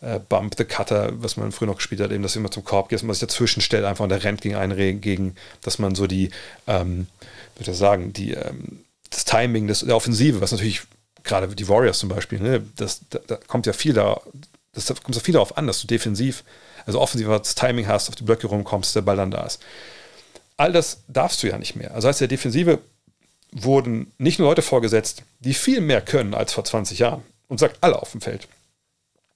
Äh, 0.00 0.18
Bump 0.18 0.54
the 0.58 0.64
Cutter, 0.64 1.12
was 1.22 1.36
man 1.36 1.52
früher 1.52 1.68
noch 1.68 1.76
gespielt 1.76 2.00
hat, 2.00 2.10
eben, 2.10 2.24
dass 2.24 2.34
man 2.34 2.50
zum 2.50 2.64
Korb 2.64 2.88
geht, 2.88 2.98
dass 2.98 3.04
man 3.04 3.14
sich 3.14 3.20
dazwischen 3.20 3.60
stellt, 3.60 3.84
einfach 3.84 4.02
und 4.02 4.08
der 4.08 4.24
rennt 4.24 4.40
gegen 4.40 4.56
einen 4.56 5.00
gegen, 5.00 5.36
dass 5.60 5.78
man 5.78 5.94
so 5.94 6.08
die, 6.08 6.30
ähm, 6.66 7.06
würde 7.56 7.70
ich 7.70 7.76
sagen, 7.76 8.12
die, 8.12 8.32
ähm, 8.32 8.80
das 9.10 9.24
Timing 9.24 9.68
des, 9.68 9.80
der 9.80 9.94
Offensive, 9.94 10.40
was 10.40 10.50
natürlich 10.50 10.82
gerade 11.22 11.46
die 11.54 11.68
Warriors 11.68 12.00
zum 12.00 12.08
Beispiel, 12.08 12.40
ne, 12.40 12.64
das, 12.76 13.02
da, 13.10 13.20
da, 13.28 13.36
kommt 13.46 13.66
ja 13.66 13.72
viel 13.72 13.92
da, 13.92 14.20
das 14.72 14.86
da 14.86 14.94
kommt 14.94 15.14
ja 15.14 15.22
viel 15.22 15.34
darauf 15.34 15.56
an, 15.56 15.66
dass 15.66 15.80
du 15.80 15.86
defensiv, 15.86 16.44
also 16.86 17.00
offensiv 17.00 17.28
das 17.28 17.54
Timing 17.54 17.86
hast, 17.86 18.08
auf 18.08 18.14
die 18.14 18.24
Blöcke 18.24 18.46
rumkommst, 18.46 18.94
der 18.96 19.02
Ball 19.02 19.16
dann 19.16 19.30
da 19.30 19.44
ist. 19.44 19.62
All 20.56 20.72
das 20.72 21.02
darfst 21.08 21.42
du 21.42 21.48
ja 21.48 21.58
nicht 21.58 21.76
mehr. 21.76 21.94
Also 21.94 22.08
heißt, 22.08 22.20
der 22.20 22.28
Defensive 22.28 22.78
wurden 23.52 24.12
nicht 24.18 24.38
nur 24.38 24.48
Leute 24.48 24.62
vorgesetzt, 24.62 25.22
die 25.40 25.54
viel 25.54 25.80
mehr 25.80 26.00
können 26.00 26.34
als 26.34 26.52
vor 26.52 26.64
20 26.64 26.98
Jahren 26.98 27.22
und 27.48 27.58
sagt 27.60 27.78
alle 27.82 28.00
auf 28.00 28.12
dem 28.12 28.20
Feld, 28.20 28.48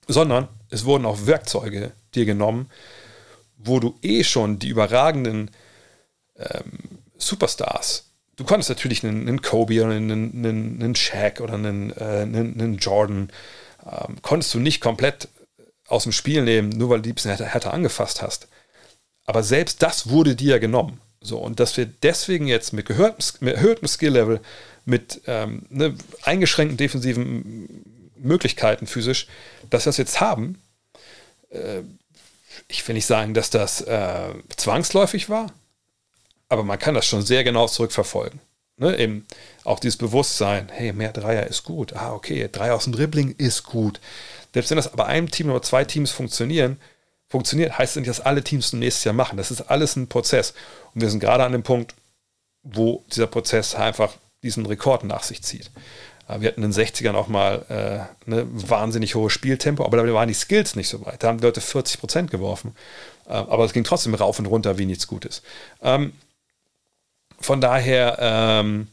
sondern 0.08 0.48
es 0.70 0.84
wurden 0.84 1.04
auch 1.04 1.26
Werkzeuge 1.26 1.92
dir 2.14 2.24
genommen, 2.24 2.70
wo 3.58 3.80
du 3.80 3.98
eh 4.02 4.24
schon 4.24 4.58
die 4.58 4.68
überragenden 4.68 5.50
ähm, 6.38 7.00
Superstars 7.18 8.06
du 8.36 8.44
konntest 8.44 8.68
natürlich 8.68 9.04
einen, 9.04 9.26
einen 9.26 9.42
Kobe 9.42 9.82
oder 9.82 9.94
einen, 9.94 10.10
einen, 10.10 10.80
einen 10.80 10.94
Shaq 10.94 11.40
oder 11.40 11.54
einen, 11.54 11.90
äh, 11.90 12.22
einen, 12.22 12.60
einen 12.60 12.76
Jordan, 12.76 13.30
ähm, 13.90 14.16
konntest 14.22 14.54
du 14.54 14.58
nicht 14.58 14.80
komplett 14.80 15.28
aus 15.88 16.02
dem 16.02 16.12
Spiel 16.12 16.42
nehmen, 16.42 16.70
nur 16.70 16.90
weil 16.90 17.02
du 17.02 17.12
bisschen 17.12 17.30
härter, 17.30 17.46
härter 17.46 17.72
angefasst 17.72 18.22
hast. 18.22 18.48
Aber 19.24 19.42
selbst 19.42 19.82
das 19.82 20.08
wurde 20.08 20.34
dir 20.34 20.58
genommen. 20.58 21.00
So, 21.20 21.38
und 21.38 21.58
dass 21.58 21.76
wir 21.76 21.86
deswegen 21.86 22.46
jetzt 22.46 22.72
mit, 22.72 22.86
gehörtem, 22.86 23.24
mit 23.40 23.54
erhöhtem 23.54 23.88
Skill-Level, 23.88 24.40
mit 24.84 25.22
ähm, 25.26 25.66
ne, 25.68 25.94
eingeschränkten 26.22 26.76
defensiven 26.76 27.84
Möglichkeiten 28.16 28.86
physisch, 28.86 29.26
dass 29.68 29.84
wir 29.84 29.90
das 29.90 29.96
jetzt 29.96 30.20
haben, 30.20 30.62
äh, 31.50 31.80
ich 32.68 32.86
will 32.86 32.94
nicht 32.94 33.06
sagen, 33.06 33.34
dass 33.34 33.50
das 33.50 33.80
äh, 33.82 34.34
zwangsläufig 34.56 35.28
war, 35.28 35.52
aber 36.48 36.62
man 36.62 36.78
kann 36.78 36.94
das 36.94 37.06
schon 37.06 37.22
sehr 37.22 37.44
genau 37.44 37.66
zurückverfolgen. 37.66 38.40
Ne, 38.78 38.98
eben 38.98 39.26
auch 39.66 39.80
dieses 39.80 39.96
Bewusstsein, 39.96 40.68
hey, 40.70 40.92
mehr 40.92 41.12
Dreier 41.12 41.46
ist 41.46 41.64
gut. 41.64 41.94
Ah, 41.94 42.12
okay, 42.12 42.48
Dreier 42.50 42.74
aus 42.74 42.84
dem 42.84 42.92
Dribbling 42.92 43.34
ist 43.36 43.64
gut. 43.64 44.00
Selbst 44.54 44.70
wenn 44.70 44.76
das 44.76 44.92
aber 44.92 45.06
einem 45.06 45.30
Team 45.30 45.50
oder 45.50 45.62
zwei 45.62 45.84
Teams 45.84 46.10
funktionieren, 46.10 46.78
funktioniert, 47.28 47.76
heißt 47.76 47.96
das 47.96 48.00
nicht, 48.00 48.08
dass 48.08 48.20
alle 48.20 48.42
Teams 48.42 48.70
zum 48.70 48.78
nächsten 48.78 49.08
Jahr 49.08 49.14
machen. 49.14 49.36
Das 49.36 49.50
ist 49.50 49.62
alles 49.62 49.96
ein 49.96 50.08
Prozess. 50.08 50.54
Und 50.94 51.02
wir 51.02 51.10
sind 51.10 51.20
gerade 51.20 51.44
an 51.44 51.52
dem 51.52 51.62
Punkt, 51.62 51.94
wo 52.62 53.04
dieser 53.12 53.26
Prozess 53.26 53.74
einfach 53.74 54.14
diesen 54.42 54.66
Rekord 54.66 55.04
nach 55.04 55.22
sich 55.22 55.42
zieht. 55.42 55.70
Äh, 56.28 56.40
wir 56.40 56.48
hatten 56.48 56.62
in 56.62 56.70
den 56.70 56.86
60ern 56.86 57.14
auch 57.14 57.28
mal 57.28 57.66
äh, 57.68 58.30
eine 58.30 58.46
wahnsinnig 58.48 59.14
hohes 59.14 59.32
Spieltempo, 59.32 59.84
aber 59.84 59.96
da 59.96 60.14
waren 60.14 60.28
die 60.28 60.34
Skills 60.34 60.76
nicht 60.76 60.88
so 60.88 61.04
weit. 61.04 61.22
Da 61.22 61.28
haben 61.28 61.38
die 61.38 61.44
Leute 61.44 61.60
40 61.60 62.00
Prozent 62.00 62.30
geworfen. 62.30 62.74
Äh, 63.26 63.32
aber 63.32 63.64
es 63.64 63.72
ging 63.72 63.84
trotzdem 63.84 64.14
rauf 64.14 64.38
und 64.38 64.46
runter 64.46 64.78
wie 64.78 64.86
nichts 64.86 65.06
Gutes. 65.06 65.42
Ähm, 65.82 66.12
von 67.40 67.60
daher, 67.60 68.16
ähm, 68.20 68.88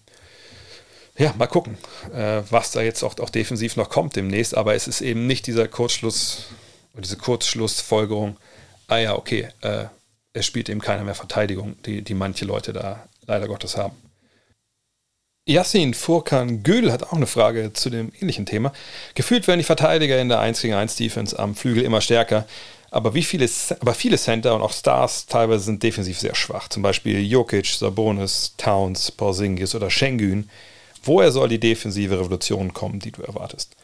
ja, 1.17 1.33
mal 1.37 1.47
gucken, 1.47 1.77
äh, 2.13 2.41
was 2.49 2.71
da 2.71 2.81
jetzt 2.81 3.03
auch, 3.03 3.17
auch 3.19 3.29
defensiv 3.29 3.75
noch 3.75 3.89
kommt 3.89 4.15
demnächst. 4.15 4.55
Aber 4.55 4.73
es 4.73 4.87
ist 4.87 5.01
eben 5.01 5.27
nicht 5.27 5.47
dieser 5.47 5.67
Kurzschluss, 5.67 6.47
diese 6.97 7.17
Kurzschlussfolgerung, 7.17 8.37
ah 8.87 8.97
ja, 8.97 9.15
okay, 9.15 9.49
äh, 9.61 9.85
es 10.33 10.45
spielt 10.45 10.69
eben 10.69 10.81
keiner 10.81 11.03
mehr 11.03 11.15
Verteidigung, 11.15 11.75
die, 11.85 12.01
die 12.01 12.15
manche 12.15 12.45
Leute 12.45 12.73
da 12.73 13.07
leider 13.27 13.47
Gottes 13.47 13.77
haben. 13.77 13.95
Yassin 15.45 15.93
Furkan 15.93 16.63
Gödel 16.63 16.91
hat 16.91 17.03
auch 17.03 17.13
eine 17.13 17.27
Frage 17.27 17.73
zu 17.73 17.89
dem 17.89 18.11
ähnlichen 18.19 18.45
Thema. 18.45 18.71
Gefühlt 19.13 19.45
werden 19.47 19.59
die 19.59 19.65
Verteidiger 19.65 20.19
in 20.19 20.29
der 20.29 20.39
1 20.39 20.61
gegen 20.61 20.73
1 20.73 20.95
Defense 20.95 21.37
am 21.37 21.53
Flügel 21.53 21.83
immer 21.83 21.99
stärker. 22.01 22.47
Aber, 22.91 23.13
wie 23.13 23.23
viele, 23.23 23.49
aber 23.81 23.93
viele 23.93 24.17
Center 24.17 24.55
und 24.55 24.61
auch 24.61 24.71
Stars 24.71 25.25
teilweise 25.25 25.65
sind 25.65 25.83
defensiv 25.83 26.19
sehr 26.19 26.35
schwach. 26.35 26.69
Zum 26.69 26.81
Beispiel 26.81 27.19
Jokic, 27.19 27.65
Sabonis, 27.65 28.53
Towns, 28.57 29.11
Porzingis 29.11 29.75
oder 29.75 29.89
Schengen. 29.89 30.49
Woher 31.03 31.31
soll 31.31 31.49
die 31.49 31.59
defensive 31.59 32.17
Revolution 32.17 32.73
kommen, 32.73 32.99
die 32.99 33.11
du 33.11 33.21
erwartest? 33.21 33.75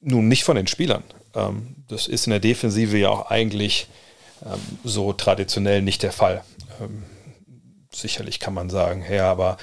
Nun, 0.00 0.28
nicht 0.28 0.44
von 0.44 0.56
den 0.56 0.66
Spielern. 0.66 1.04
Ähm, 1.34 1.76
das 1.88 2.08
ist 2.08 2.26
in 2.26 2.30
der 2.30 2.40
Defensive 2.40 2.96
ja 2.98 3.08
auch 3.08 3.30
eigentlich 3.30 3.86
ähm, 4.44 4.60
so 4.84 5.12
traditionell 5.12 5.82
nicht 5.82 6.02
der 6.02 6.12
Fall. 6.12 6.42
Ähm, 6.80 7.04
sicherlich 7.92 8.40
kann 8.40 8.54
man 8.54 8.68
sagen, 8.68 9.04
ja, 9.08 9.30
aber 9.30 9.56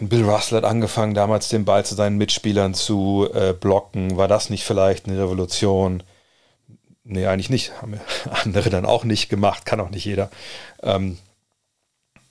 Bill 0.00 0.24
Russell 0.24 0.58
hat 0.58 0.64
angefangen, 0.64 1.14
damals 1.14 1.48
den 1.48 1.64
Ball 1.64 1.84
zu 1.84 1.94
seinen 1.96 2.16
Mitspielern 2.16 2.74
zu 2.74 3.28
äh, 3.34 3.52
blocken. 3.52 4.16
War 4.16 4.28
das 4.28 4.50
nicht 4.50 4.64
vielleicht 4.64 5.06
eine 5.06 5.18
Revolution? 5.18 6.02
Nee, 7.02 7.26
eigentlich 7.26 7.50
nicht. 7.50 7.80
Haben 7.82 8.00
andere 8.44 8.70
dann 8.70 8.86
auch 8.86 9.04
nicht 9.04 9.28
gemacht, 9.28 9.66
kann 9.66 9.80
auch 9.80 9.90
nicht 9.90 10.04
jeder. 10.04 10.30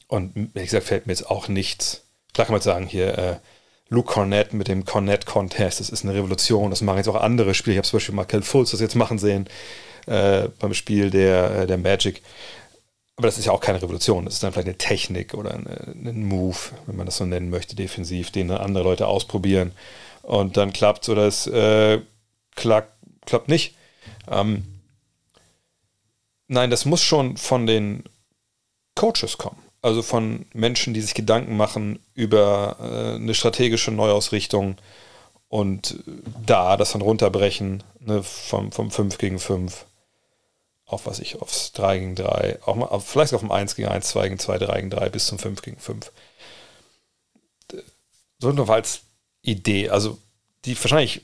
Und 0.07 0.35
ehrlich 0.35 0.69
gesagt 0.69 0.85
fällt 0.87 1.05
mir 1.05 1.13
jetzt 1.13 1.29
auch 1.29 1.47
nichts. 1.47 2.08
Klar 2.33 2.45
kann 2.45 2.53
man 2.53 2.61
sagen, 2.61 2.85
hier 2.85 3.17
äh, 3.17 3.35
Luke 3.89 4.13
Cornett 4.13 4.53
mit 4.53 4.67
dem 4.67 4.85
Cornett 4.85 5.25
Contest, 5.25 5.79
das 5.79 5.89
ist 5.89 6.03
eine 6.03 6.13
Revolution, 6.13 6.69
das 6.69 6.81
machen 6.81 6.97
jetzt 6.97 7.07
auch 7.07 7.15
andere 7.15 7.53
Spiele. 7.53 7.73
Ich 7.73 7.77
habe 7.77 7.87
zum 7.87 7.97
Beispiel 7.97 8.15
Michael 8.15 8.43
Fultz 8.43 8.71
das 8.71 8.79
jetzt 8.81 8.95
machen 8.95 9.17
sehen 9.17 9.47
äh, 10.05 10.47
beim 10.59 10.73
Spiel 10.73 11.09
der, 11.09 11.61
äh, 11.61 11.67
der 11.67 11.77
Magic. 11.77 12.21
Aber 13.15 13.27
das 13.27 13.37
ist 13.37 13.45
ja 13.45 13.51
auch 13.51 13.59
keine 13.59 13.81
Revolution, 13.81 14.23
das 14.23 14.35
ist 14.35 14.43
dann 14.43 14.53
vielleicht 14.53 14.67
eine 14.67 14.77
Technik 14.77 15.33
oder 15.33 15.53
ein 15.53 16.23
Move, 16.23 16.55
wenn 16.85 16.95
man 16.95 17.05
das 17.05 17.17
so 17.17 17.25
nennen 17.25 17.49
möchte, 17.49 17.75
defensiv, 17.75 18.31
den 18.31 18.49
andere 18.49 18.85
Leute 18.85 19.07
ausprobieren 19.07 19.73
und 20.21 20.55
dann 20.55 20.71
klappt 20.71 21.03
es 21.03 21.09
oder 21.09 21.27
es 21.27 21.47
äh, 21.47 21.99
klappt, 22.55 22.93
klappt 23.25 23.49
nicht. 23.49 23.75
Ähm, 24.29 24.63
nein, 26.47 26.69
das 26.69 26.85
muss 26.85 27.01
schon 27.01 27.35
von 27.35 27.65
den 27.65 28.03
Coaches 28.95 29.37
kommen. 29.37 29.61
Also 29.81 30.01
von 30.01 30.45
Menschen, 30.53 30.93
die 30.93 31.01
sich 31.01 31.13
Gedanken 31.13 31.55
machen 31.55 31.99
über 32.13 32.77
äh, 32.81 33.15
eine 33.15 33.33
strategische 33.33 33.91
Neuausrichtung 33.91 34.75
und 35.47 36.03
da 36.45 36.77
das 36.77 36.91
dann 36.91 37.01
runterbrechen 37.01 37.83
ne, 37.99 38.21
vom, 38.23 38.71
vom 38.71 38.91
5 38.91 39.17
gegen 39.17 39.39
5 39.39 39.85
auf 40.89 41.05
was 41.05 41.19
ich, 41.19 41.39
aufs 41.41 41.71
3 41.73 41.99
gegen 41.99 42.15
3, 42.15 42.59
auch 42.65 42.75
mal, 42.75 42.87
auf, 42.87 43.07
vielleicht 43.07 43.33
auf 43.33 43.41
dem 43.41 43.51
1 43.51 43.75
gegen 43.75 43.87
1, 43.87 44.07
2 44.07 44.23
gegen 44.29 44.39
2, 44.39 44.57
3 44.57 44.75
gegen 44.75 44.89
3 44.89 45.09
bis 45.09 45.27
zum 45.27 45.37
5 45.37 45.61
gegen 45.61 45.77
5. 45.77 46.11
So 48.39 48.51
noch 48.51 48.69
als 48.69 49.01
Idee, 49.43 49.89
also 49.89 50.17
die 50.65 50.75
wahrscheinlich 50.75 51.21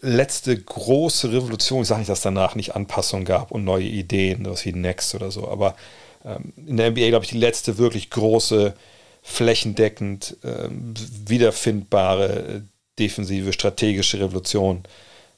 letzte 0.00 0.60
große 0.60 1.32
Revolution, 1.32 1.82
ich 1.82 1.88
sage 1.88 2.00
nicht, 2.00 2.10
dass 2.10 2.20
danach 2.20 2.54
nicht 2.54 2.74
Anpassungen 2.74 3.24
gab 3.24 3.52
und 3.52 3.64
neue 3.64 3.84
Ideen, 3.84 4.44
was 4.44 4.66
wie 4.66 4.72
Next 4.72 5.14
oder 5.14 5.30
so, 5.30 5.48
aber 5.48 5.74
in 6.24 6.76
der 6.76 6.90
NBA, 6.90 7.08
glaube 7.08 7.24
ich, 7.24 7.30
die 7.30 7.38
letzte 7.38 7.78
wirklich 7.78 8.10
große, 8.10 8.74
flächendeckend 9.22 10.36
ähm, 10.42 10.94
wiederfindbare 11.26 12.28
äh, 12.28 12.60
defensive, 12.98 13.52
strategische 13.52 14.20
Revolution 14.20 14.82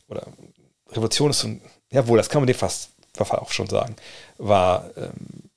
oder 0.09 0.27
Revolution 0.91 1.31
ist 1.31 1.41
so 1.41 1.49
ein, 1.49 1.61
jawohl, 1.91 2.19
das 2.19 2.29
kann 2.29 2.43
man 2.43 2.47
dir 2.47 2.55
fast 2.55 2.91
auch 3.19 3.53
schon 3.53 3.69
sagen, 3.69 3.95
war 4.39 4.91
ähm, 4.97 5.51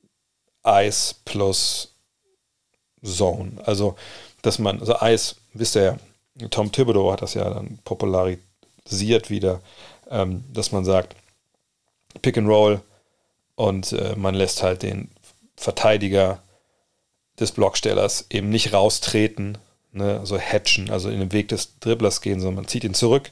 Ice 0.65 1.15
plus 1.25 1.93
Zone. 3.03 3.53
Also, 3.63 3.95
dass 4.41 4.59
man, 4.59 4.79
also 4.79 4.95
Ice, 5.01 5.35
wisst 5.53 5.75
ihr 5.75 5.97
ja, 6.39 6.47
Tom 6.49 6.71
Thibodeau 6.71 7.11
hat 7.11 7.21
das 7.21 7.33
ja 7.33 7.49
dann 7.49 7.79
popularisiert 7.83 9.29
wieder, 9.29 9.61
ähm, 10.09 10.43
dass 10.53 10.71
man 10.71 10.85
sagt, 10.85 11.15
Pick 12.21 12.37
and 12.37 12.47
Roll 12.47 12.81
und 13.55 13.91
äh, 13.93 14.15
man 14.15 14.35
lässt 14.35 14.61
halt 14.61 14.83
den 14.83 15.09
Verteidiger 15.57 16.41
des 17.39 17.51
Blockstellers 17.51 18.27
eben 18.29 18.49
nicht 18.49 18.73
raustreten, 18.73 19.57
ne, 19.91 20.19
also 20.19 20.39
hatchen, 20.39 20.89
also 20.89 21.09
in 21.09 21.19
den 21.19 21.33
Weg 21.33 21.49
des 21.49 21.79
Dribblers 21.79 22.21
gehen, 22.21 22.39
sondern 22.39 22.55
man 22.55 22.67
zieht 22.67 22.83
ihn 22.83 22.93
zurück 22.93 23.31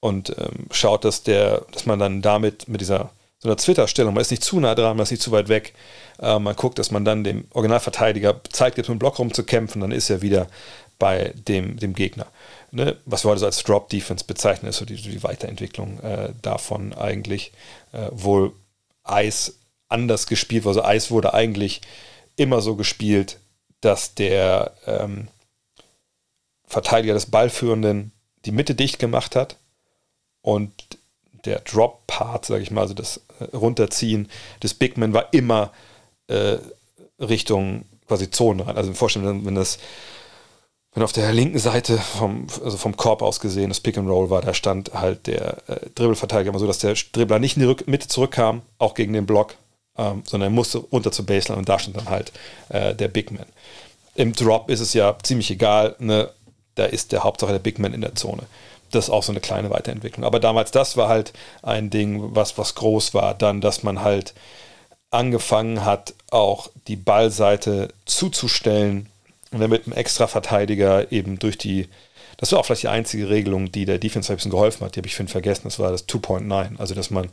und 0.00 0.36
ähm, 0.38 0.66
schaut, 0.70 1.04
dass 1.04 1.22
der, 1.22 1.62
dass 1.72 1.86
man 1.86 1.98
dann 1.98 2.22
damit 2.22 2.68
mit 2.68 2.80
dieser 2.80 3.10
so 3.38 3.48
einer 3.48 3.56
Twitter-Stellung, 3.56 4.14
man 4.14 4.22
ist 4.22 4.30
nicht 4.30 4.42
zu 4.42 4.58
nah 4.58 4.74
dran, 4.74 4.96
man 4.96 5.04
ist 5.04 5.10
nicht 5.10 5.22
zu 5.22 5.30
weit 5.30 5.48
weg, 5.48 5.74
äh, 6.18 6.38
man 6.38 6.56
guckt, 6.56 6.78
dass 6.78 6.90
man 6.90 7.04
dann 7.04 7.24
dem 7.24 7.46
Originalverteidiger 7.50 8.40
Zeit 8.50 8.74
gibt, 8.74 8.88
im 8.88 8.98
Block 8.98 9.18
rumzukämpfen, 9.18 9.82
dann 9.82 9.92
ist 9.92 10.08
er 10.08 10.22
wieder 10.22 10.46
bei 10.98 11.34
dem, 11.48 11.78
dem 11.78 11.94
Gegner. 11.94 12.26
Ne? 12.70 12.96
Was 13.04 13.24
wir 13.24 13.30
heute 13.30 13.40
so 13.40 13.46
als 13.46 13.62
Drop-Defense 13.62 14.24
bezeichnen, 14.24 14.70
ist 14.70 14.78
so 14.78 14.86
die, 14.86 14.96
die 14.96 15.22
Weiterentwicklung 15.22 16.00
äh, 16.00 16.32
davon 16.40 16.94
eigentlich, 16.94 17.52
äh, 17.92 18.08
wohl 18.12 18.52
Eis 19.02 19.54
anders 19.94 20.26
gespielt. 20.26 20.66
Also 20.66 20.84
Eis 20.84 21.10
wurde 21.10 21.32
eigentlich 21.32 21.80
immer 22.36 22.60
so 22.60 22.74
gespielt, 22.74 23.38
dass 23.80 24.14
der 24.14 24.74
ähm, 24.86 25.28
Verteidiger 26.66 27.14
des 27.14 27.26
Ballführenden 27.26 28.12
die 28.44 28.52
Mitte 28.52 28.74
dicht 28.74 28.98
gemacht 28.98 29.36
hat 29.36 29.56
und 30.42 30.72
der 31.44 31.60
Drop-Part, 31.60 32.44
sage 32.46 32.62
ich 32.62 32.70
mal, 32.70 32.80
also 32.82 32.94
das 32.94 33.20
äh, 33.38 33.56
Runterziehen 33.56 34.28
des 34.62 34.74
Bigman 34.74 35.12
war 35.12 35.32
immer 35.32 35.72
äh, 36.26 36.56
Richtung 37.20 37.84
quasi 38.08 38.30
Zone 38.30 38.66
rein. 38.66 38.76
Also 38.76 38.92
vorstellen, 38.92 39.46
wenn 39.46 39.54
das 39.54 39.78
wenn 40.94 41.02
auf 41.02 41.12
der 41.12 41.32
linken 41.32 41.58
Seite 41.58 41.98
vom, 41.98 42.46
also 42.64 42.76
vom 42.76 42.96
Korb 42.96 43.20
aus 43.20 43.40
gesehen 43.40 43.68
das 43.68 43.80
Pick 43.80 43.98
and 43.98 44.08
Roll 44.08 44.30
war, 44.30 44.42
da 44.42 44.54
stand 44.54 44.94
halt 44.94 45.26
der 45.26 45.58
äh, 45.68 45.90
Dribbelverteidiger 45.94 46.50
immer 46.50 46.60
so, 46.60 46.68
dass 46.68 46.78
der 46.78 46.94
Dribbler 46.94 47.40
nicht 47.40 47.56
in 47.56 47.62
die 47.62 47.68
Rück 47.68 47.88
Mitte 47.88 48.06
zurückkam, 48.06 48.62
auch 48.78 48.94
gegen 48.94 49.12
den 49.12 49.26
Block, 49.26 49.56
ähm, 49.96 50.22
sondern 50.26 50.52
er 50.52 50.54
musste 50.54 50.78
runter 50.78 51.12
zur 51.12 51.26
Baseline 51.26 51.58
und 51.58 51.68
da 51.68 51.78
stand 51.78 51.96
dann 51.96 52.08
halt 52.08 52.32
äh, 52.68 52.94
der 52.94 53.08
Big 53.08 53.30
Man. 53.30 53.46
Im 54.14 54.32
Drop 54.32 54.70
ist 54.70 54.80
es 54.80 54.94
ja 54.94 55.16
ziemlich 55.22 55.50
egal, 55.50 55.96
ne? 55.98 56.30
da 56.74 56.84
ist 56.84 57.12
der 57.12 57.24
Hauptsache 57.24 57.52
der 57.52 57.58
Big 57.58 57.78
Man 57.78 57.94
in 57.94 58.00
der 58.00 58.14
Zone. 58.14 58.42
Das 58.90 59.06
ist 59.06 59.10
auch 59.10 59.22
so 59.22 59.32
eine 59.32 59.40
kleine 59.40 59.70
Weiterentwicklung. 59.70 60.24
Aber 60.24 60.40
damals, 60.40 60.70
das 60.70 60.96
war 60.96 61.08
halt 61.08 61.32
ein 61.62 61.90
Ding, 61.90 62.34
was, 62.34 62.58
was 62.58 62.74
groß 62.74 63.14
war, 63.14 63.34
dann, 63.34 63.60
dass 63.60 63.82
man 63.82 64.02
halt 64.02 64.34
angefangen 65.10 65.84
hat, 65.84 66.14
auch 66.30 66.70
die 66.88 66.96
Ballseite 66.96 67.88
zuzustellen 68.04 69.08
und 69.52 69.60
dann 69.60 69.70
mit 69.70 69.86
einem 69.86 69.96
extra 69.96 70.26
Verteidiger 70.26 71.12
eben 71.12 71.38
durch 71.38 71.56
die, 71.56 71.88
das 72.36 72.50
war 72.50 72.58
auch 72.58 72.66
vielleicht 72.66 72.82
die 72.82 72.88
einzige 72.88 73.28
Regelung, 73.28 73.70
die 73.70 73.84
der 73.84 73.98
Defense 73.98 74.32
ein 74.32 74.36
bisschen 74.36 74.50
geholfen 74.50 74.84
hat, 74.84 74.96
die 74.96 75.00
habe 75.00 75.06
ich 75.06 75.14
vorhin 75.14 75.28
vergessen, 75.28 75.62
das 75.64 75.78
war 75.78 75.92
das 75.92 76.08
2.9, 76.08 76.78
also 76.78 76.94
dass 76.94 77.10
man 77.10 77.28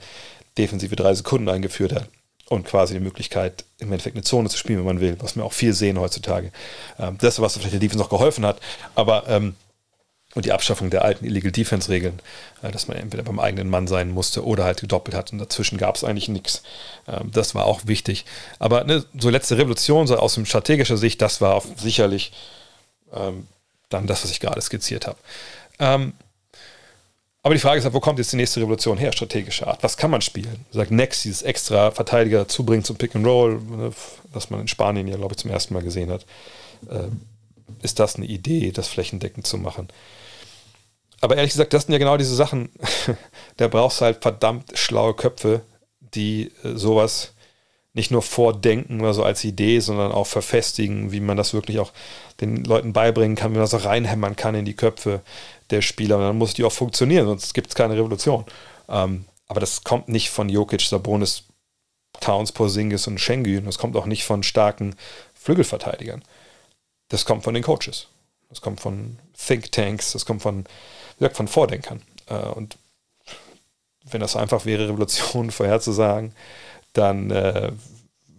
defensive 0.59 0.95
drei 0.95 1.15
Sekunden 1.15 1.49
eingeführt 1.49 1.93
hat 1.93 2.07
und 2.52 2.65
quasi 2.65 2.94
die 2.94 2.99
Möglichkeit, 2.99 3.64
im 3.80 3.91
Endeffekt 3.91 4.15
eine 4.15 4.23
Zone 4.23 4.49
zu 4.49 4.57
spielen, 4.57 4.80
wenn 4.80 4.86
man 4.86 4.99
will, 4.99 5.15
was 5.19 5.36
wir 5.36 5.45
auch 5.45 5.53
viel 5.53 5.73
sehen 5.73 5.99
heutzutage. 5.99 6.52
Ähm, 6.99 7.18
das, 7.19 7.40
was 7.40 7.53
vielleicht 7.53 7.73
der 7.73 7.80
Defense 7.80 7.99
noch 8.03 8.10
geholfen 8.10 8.45
hat, 8.45 8.60
aber 8.94 9.28
ähm, 9.28 9.56
und 10.34 10.45
die 10.45 10.53
Abschaffung 10.53 10.90
der 10.90 11.03
alten 11.03 11.26
Illegal 11.26 11.52
Defense-Regeln, 11.52 12.19
äh, 12.61 12.72
dass 12.72 12.88
man 12.88 12.98
entweder 12.98 13.23
beim 13.23 13.40
eigenen 13.40 13.69
Mann 13.69 13.88
sein 13.88 14.11
musste 14.11 14.45
oder 14.45 14.64
halt 14.64 14.82
gedoppelt 14.82 15.15
hat 15.15 15.32
und 15.32 15.40
dazwischen 15.40 15.78
gab 15.78 15.95
es 15.95 16.03
eigentlich 16.03 16.30
nichts. 16.30 16.64
Ähm, 17.07 17.32
das 17.32 17.56
war 17.56 17.65
auch 17.65 17.82
wichtig. 17.86 18.26
Aber 18.60 18.84
ne, 18.84 19.06
so 19.18 19.30
letzte 19.30 19.57
Revolution 19.57 20.07
so 20.07 20.18
aus 20.18 20.40
strategischer 20.44 20.98
Sicht, 20.98 21.22
das 21.22 21.41
war 21.41 21.61
sicherlich 21.78 22.32
ähm, 23.14 23.48
dann 23.90 24.07
das, 24.07 24.23
was 24.23 24.32
ich 24.32 24.40
gerade 24.40 24.61
skizziert 24.61 25.07
habe. 25.07 25.18
Ähm, 27.41 27.47
aber 27.47 27.55
die 27.55 27.59
Frage 27.59 27.80
ist 27.80 27.85
halt, 27.85 27.93
wo 27.93 27.99
kommt 27.99 28.19
jetzt 28.19 28.31
die 28.31 28.38
nächste 28.38 28.61
Revolution 28.61 28.97
her, 28.97 29.11
strategischer 29.11 29.68
Art? 29.68 29.84
Was 29.84 29.97
kann 29.97 30.11
man 30.11 30.22
spielen? 30.22 30.65
Sagt 30.72 30.91
Next, 30.91 31.26
dieses 31.26 31.41
extra 31.41 31.91
Verteidiger 31.91 32.47
zubringen 32.47 32.84
zum 32.84 32.97
Pick 32.97 33.15
and 33.15 33.26
Roll, 33.26 33.59
ne, 33.59 33.91
was 34.31 34.49
man 34.49 34.61
in 34.61 34.68
Spanien 34.68 35.07
ja, 35.07 35.18
glaube 35.18 35.34
ich, 35.34 35.39
zum 35.39 35.51
ersten 35.51 35.73
Mal 35.73 35.84
gesehen 35.84 36.11
hat. 36.11 36.26
Äh, 36.89 37.07
ist 37.81 37.99
das 37.99 38.15
eine 38.15 38.26
Idee, 38.26 38.72
das 38.72 38.88
flächendeckend 38.88 39.47
zu 39.47 39.57
machen? 39.57 39.88
Aber 41.22 41.35
ehrlich 41.38 41.51
gesagt, 41.51 41.73
das 41.73 41.84
sind 41.84 41.93
ja 41.93 41.99
genau 41.99 42.18
diese 42.18 42.35
Sachen. 42.35 42.69
da 43.57 43.68
brauchst 43.68 44.01
du 44.01 44.05
halt 44.05 44.22
verdammt 44.22 44.77
schlaue 44.77 45.13
Köpfe, 45.13 45.61
die 45.99 46.51
äh, 46.63 46.76
sowas 46.76 47.34
nicht 47.93 48.11
nur 48.11 48.22
vordenken 48.22 49.01
oder 49.01 49.13
so 49.13 49.23
als 49.23 49.43
Idee, 49.43 49.80
sondern 49.80 50.11
auch 50.11 50.27
verfestigen, 50.27 51.11
wie 51.11 51.19
man 51.19 51.38
das 51.38 51.53
wirklich 51.53 51.80
auch 51.80 51.91
den 52.39 52.63
Leuten 52.63 52.93
beibringen 52.93 53.35
kann, 53.35 53.51
wie 53.51 53.55
man 53.55 53.63
das 53.63 53.73
auch 53.73 53.85
reinhämmern 53.85 54.35
kann 54.35 54.55
in 54.55 54.65
die 54.65 54.76
Köpfe 54.76 55.22
der 55.69 55.81
Spieler. 55.81 56.18
Und 56.18 56.23
dann 56.23 56.38
muss 56.38 56.53
die 56.53 56.63
auch 56.63 56.72
funktionieren, 56.72 57.26
sonst 57.27 57.53
gibt 57.53 57.68
es 57.68 57.76
keine 57.76 57.95
Revolution. 57.95 58.45
Ähm, 58.88 59.26
aber 59.47 59.59
das 59.59 59.84
kommt 59.84 60.07
nicht 60.07 60.30
von 60.30 60.47
Jokic, 60.47 60.81
Sabonis, 60.81 61.43
Towns, 62.22 62.53
Porzingis 62.53 63.07
und 63.07 63.19
Schengen. 63.19 63.65
Das 63.65 63.77
kommt 63.77 63.97
auch 63.97 64.05
nicht 64.05 64.23
von 64.23 64.43
starken 64.43 64.95
Flügelverteidigern. 65.34 66.23
Das 67.09 67.26
kommt 67.26 67.43
von 67.43 67.53
den 67.53 67.63
Coaches. 67.63 68.07
Das 68.49 68.61
kommt 68.61 68.80
von 68.80 69.18
Thinktanks. 69.38 70.13
Das 70.13 70.26
kommt 70.26 70.41
von, 70.41 70.63
wie 70.63 71.19
gesagt, 71.19 71.35
von 71.35 71.49
Vordenkern. 71.49 72.01
Äh, 72.27 72.35
und 72.35 72.77
wenn 74.03 74.22
das 74.22 74.35
einfach 74.35 74.65
wäre, 74.65 74.88
Revolutionen 74.88 75.51
vorherzusagen, 75.51 76.34
dann 76.93 77.31
äh, 77.31 77.72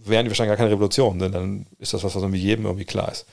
wären 0.05 0.25
die 0.25 0.31
wahrscheinlich 0.31 0.51
gar 0.51 0.57
keine 0.57 0.71
Revolutionen, 0.71 1.19
denn 1.19 1.33
dann 1.33 1.67
ist 1.79 1.95
das 1.95 2.03
was, 2.03 2.15
was 2.15 2.23
irgendwie 2.23 2.41
jedem 2.41 2.65
irgendwie 2.65 2.85
klar 2.85 3.11
ist. 3.11 3.27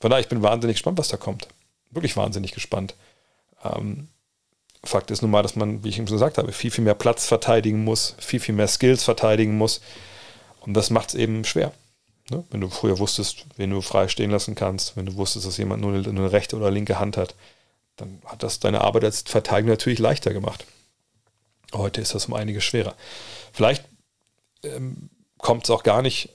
Von 0.00 0.10
daher, 0.10 0.20
ich 0.20 0.28
bin 0.28 0.42
wahnsinnig 0.42 0.76
gespannt, 0.76 0.98
was 0.98 1.08
da 1.08 1.16
kommt. 1.16 1.48
Wirklich 1.90 2.16
wahnsinnig 2.16 2.52
gespannt. 2.52 2.94
Ähm, 3.64 4.08
Fakt 4.84 5.10
ist 5.10 5.22
nun 5.22 5.30
mal, 5.30 5.42
dass 5.42 5.56
man, 5.56 5.82
wie 5.82 5.88
ich 5.88 5.98
eben 5.98 6.06
schon 6.06 6.16
gesagt 6.16 6.38
habe, 6.38 6.52
viel, 6.52 6.70
viel 6.70 6.84
mehr 6.84 6.94
Platz 6.94 7.26
verteidigen 7.26 7.82
muss, 7.84 8.14
viel, 8.18 8.40
viel 8.40 8.54
mehr 8.54 8.68
Skills 8.68 9.04
verteidigen 9.04 9.58
muss. 9.58 9.80
Und 10.60 10.74
das 10.74 10.90
macht 10.90 11.10
es 11.10 11.14
eben 11.14 11.44
schwer. 11.44 11.72
Ne? 12.30 12.44
Wenn 12.50 12.60
du 12.60 12.68
früher 12.68 12.98
wusstest, 12.98 13.46
wen 13.56 13.70
du 13.70 13.80
frei 13.80 14.08
stehen 14.08 14.30
lassen 14.30 14.54
kannst, 14.54 14.96
wenn 14.96 15.06
du 15.06 15.16
wusstest, 15.16 15.46
dass 15.46 15.56
jemand 15.56 15.82
nur 15.82 15.94
eine, 15.94 16.08
eine 16.08 16.32
rechte 16.32 16.56
oder 16.56 16.70
linke 16.70 16.98
Hand 16.98 17.16
hat, 17.16 17.34
dann 17.96 18.20
hat 18.26 18.42
das 18.42 18.60
deine 18.60 18.82
Arbeit 18.82 19.04
als 19.04 19.22
Verteidiger 19.22 19.72
natürlich 19.72 19.98
leichter 19.98 20.32
gemacht. 20.32 20.66
Heute 21.72 22.00
ist 22.00 22.14
das 22.14 22.26
um 22.26 22.34
einiges 22.34 22.64
schwerer. 22.64 22.94
Vielleicht 23.52 23.84
ähm, 24.62 25.10
kommt 25.38 25.64
es 25.64 25.70
auch 25.70 25.82
gar 25.82 26.02
nicht 26.02 26.30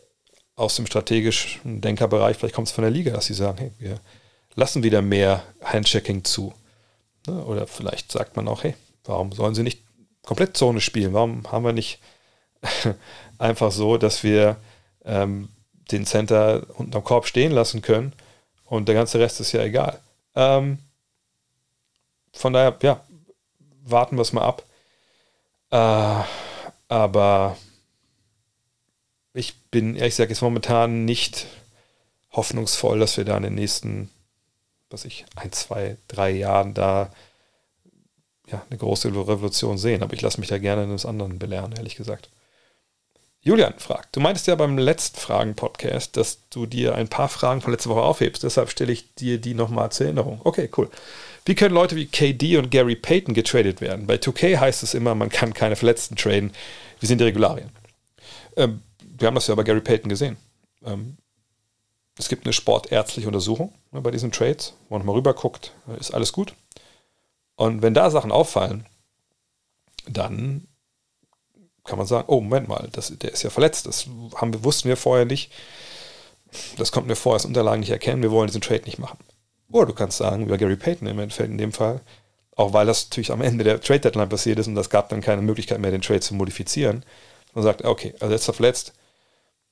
aus 0.56 0.76
dem 0.76 0.86
strategischen 0.86 1.82
Denkerbereich, 1.82 2.38
vielleicht 2.38 2.56
kommt 2.56 2.68
es 2.68 2.74
von 2.74 2.84
der 2.84 2.92
Liga, 2.92 3.14
dass 3.14 3.26
sie 3.26 3.34
sagen, 3.34 3.58
hey, 3.58 3.72
wir 3.80 4.00
lassen 4.56 4.84
wieder 4.84 5.02
mehr 5.02 5.44
Handchecking 5.64 6.24
zu. 6.24 6.54
Ne? 7.28 7.44
Oder 7.46 7.68
vielleicht 7.68 8.12
sagt 8.12 8.36
man 8.36 8.48
auch, 8.48 8.64
hey, 8.64 8.76
warum 9.06 9.32
sollen 9.32 9.56
sie 9.56 9.64
nicht 9.64 9.82
komplett 10.24 10.56
Zone 10.56 10.82
spielen? 10.82 11.14
Warum 11.14 11.52
haben 11.52 11.66
wir 11.66 11.74
nicht 11.74 12.00
einfach 13.38 13.72
so, 13.72 13.98
dass 13.98 14.24
wir 14.24 14.58
ähm, 15.06 15.50
den 15.92 16.06
Center 16.06 16.68
unten 16.78 16.96
am 16.96 17.04
Korb 17.04 17.26
stehen 17.26 17.52
lassen 17.52 17.82
können 17.82 18.14
und 18.66 18.88
der 18.88 18.96
ganze 18.96 19.20
Rest 19.20 19.40
ist 19.42 19.52
ja 19.52 19.64
egal. 19.64 20.00
Ähm, 20.36 20.80
von 22.34 22.54
daher, 22.54 22.78
ja, 22.82 23.04
warten 23.84 24.16
wir 24.16 24.22
es 24.22 24.34
mal 24.34 24.44
ab. 24.44 24.64
Äh, 25.72 26.24
aber 26.88 27.58
ich 29.34 29.56
bin 29.72 29.96
ehrlich 29.96 30.14
gesagt 30.14 30.30
jetzt 30.30 30.42
momentan 30.42 31.06
nicht 31.06 31.48
hoffnungsvoll, 32.32 33.00
dass 33.00 33.18
wir 33.18 33.26
da 33.26 33.38
in 33.38 33.44
den 33.44 33.56
nächsten, 33.56 34.10
was 34.90 35.06
ich, 35.06 35.26
ein, 35.36 35.52
zwei, 35.52 35.98
drei 36.08 36.32
Jahren 36.32 36.74
da 36.74 37.12
ja, 38.48 38.62
eine 38.70 38.78
große 38.78 39.10
Revolution 39.10 39.78
sehen. 39.78 40.04
Aber 40.04 40.14
ich 40.14 40.22
lasse 40.22 40.40
mich 40.40 40.50
da 40.50 40.58
gerne 40.58 40.84
eines 40.84 41.06
anderen 41.06 41.40
belehren, 41.40 41.74
ehrlich 41.74 41.96
gesagt. 41.96 42.30
Julian 43.44 43.74
fragt, 43.80 44.16
du 44.16 44.20
meintest 44.20 44.46
ja 44.46 44.54
beim 44.54 44.78
letzten 44.78 45.20
Fragen-Podcast, 45.20 46.16
dass 46.16 46.48
du 46.52 46.68
dir 46.68 46.94
ein 46.94 47.08
paar 47.08 47.28
Fragen 47.28 47.62
von 47.62 47.72
letzter 47.72 47.90
Woche 47.90 48.04
aufhebst. 48.04 48.44
Deshalb 48.44 48.70
stelle 48.70 48.92
ich 48.92 49.16
dir 49.16 49.40
die 49.40 49.56
nochmal 49.56 49.92
zur 49.92 50.06
Erinnerung. 50.06 50.42
Okay, 50.44 50.70
cool. 50.78 50.90
Wie 51.46 51.56
können 51.56 51.74
Leute 51.74 51.96
wie 51.96 52.06
KD 52.06 52.58
und 52.58 52.70
Gary 52.70 52.96
Payton 52.96 53.34
getradet 53.34 53.82
werden? 53.82 54.06
Bei 54.06 54.16
2K 54.16 54.60
heißt 54.60 54.84
es 54.84 54.94
immer, 54.94 55.16
man 55.16 55.30
kann 55.30 55.56
keine 55.56 55.76
Verletzten 55.76 56.16
traden. 56.16 56.54
Wie 57.00 57.08
sind 57.08 57.18
die 57.18 57.26
Regularien? 57.26 57.72
Ähm, 58.58 58.84
wir 59.22 59.28
haben 59.28 59.36
das 59.36 59.48
ja 59.48 59.56
bei 59.56 59.64
Gary 59.64 59.82
Payton 59.82 60.10
gesehen. 60.10 60.38
Ähm, 60.84 61.18
es 62.18 62.28
gibt 62.28 62.46
eine 62.46 62.54
sportärztliche 62.54 63.28
Untersuchung 63.28 63.74
ne, 63.92 64.02
bei 64.02 64.12
diesen 64.12 64.32
Trades, 64.32 64.74
wo 64.90 64.98
man 64.98 65.06
mal 65.06 65.14
rüber 65.14 65.34
guckt, 65.34 65.74
äh, 65.88 66.00
ist 66.00 66.14
alles 66.14 66.34
gut. 66.34 66.54
Und 67.56 67.82
wenn 67.82 67.94
da 67.94 68.10
Sachen 68.10 68.32
auffallen, 68.32 68.86
dann 70.08 70.68
kann 71.84 71.98
man 71.98 72.08
sagen, 72.08 72.26
oh, 72.28 72.42
Moment 72.42 72.68
mal, 72.68 72.90
das, 72.92 73.16
der 73.18 73.32
ist 73.32 73.44
ja 73.44 73.50
verletzt. 73.50 73.86
Das 73.86 74.08
haben 74.36 74.64
wussten 74.64 74.90
wir 74.90 74.98
vorher 74.98 75.26
nicht. 75.26 75.52
Das 76.78 76.92
konnten 76.92 77.10
wir 77.10 77.16
vorher 77.16 77.38
als 77.38 77.46
Unterlagen 77.46 77.80
nicht 77.80 77.92
erkennen. 77.92 78.22
Wir 78.22 78.32
wollen 78.32 78.48
diesen 78.48 78.62
Trade 78.62 78.84
nicht 78.86 79.00
machen. 79.00 79.20
Oder 79.72 79.88
du 79.88 79.94
kannst 79.94 80.18
sagen, 80.18 80.48
bei 80.48 80.58
Gary 80.58 80.76
Payton 80.76 81.08
im 81.08 81.20
Endeffekt 81.20 81.50
in 81.50 81.58
dem 81.58 81.72
Fall, 81.72 82.02
auch 82.56 82.74
weil 82.74 82.86
das 82.86 83.06
natürlich 83.06 83.32
am 83.32 83.42
Ende 83.42 83.64
der 83.64 83.80
Trade 83.80 84.02
Deadline 84.02 84.30
passiert 84.30 84.60
ist 84.60 84.68
und 84.68 84.76
das 84.76 84.90
gab 84.90 85.10
dann 85.10 85.22
keine 85.22 85.42
Möglichkeit 85.42 85.80
mehr, 85.80 85.92
den 85.92 86.02
Trade 86.02 86.20
zu 86.20 86.36
modifizieren. 86.36 87.06
Man 87.54 87.64
sagt, 87.64 87.84
okay, 87.86 88.14
also 88.20 88.34
jetzt 88.34 88.46
verletzt, 88.46 88.94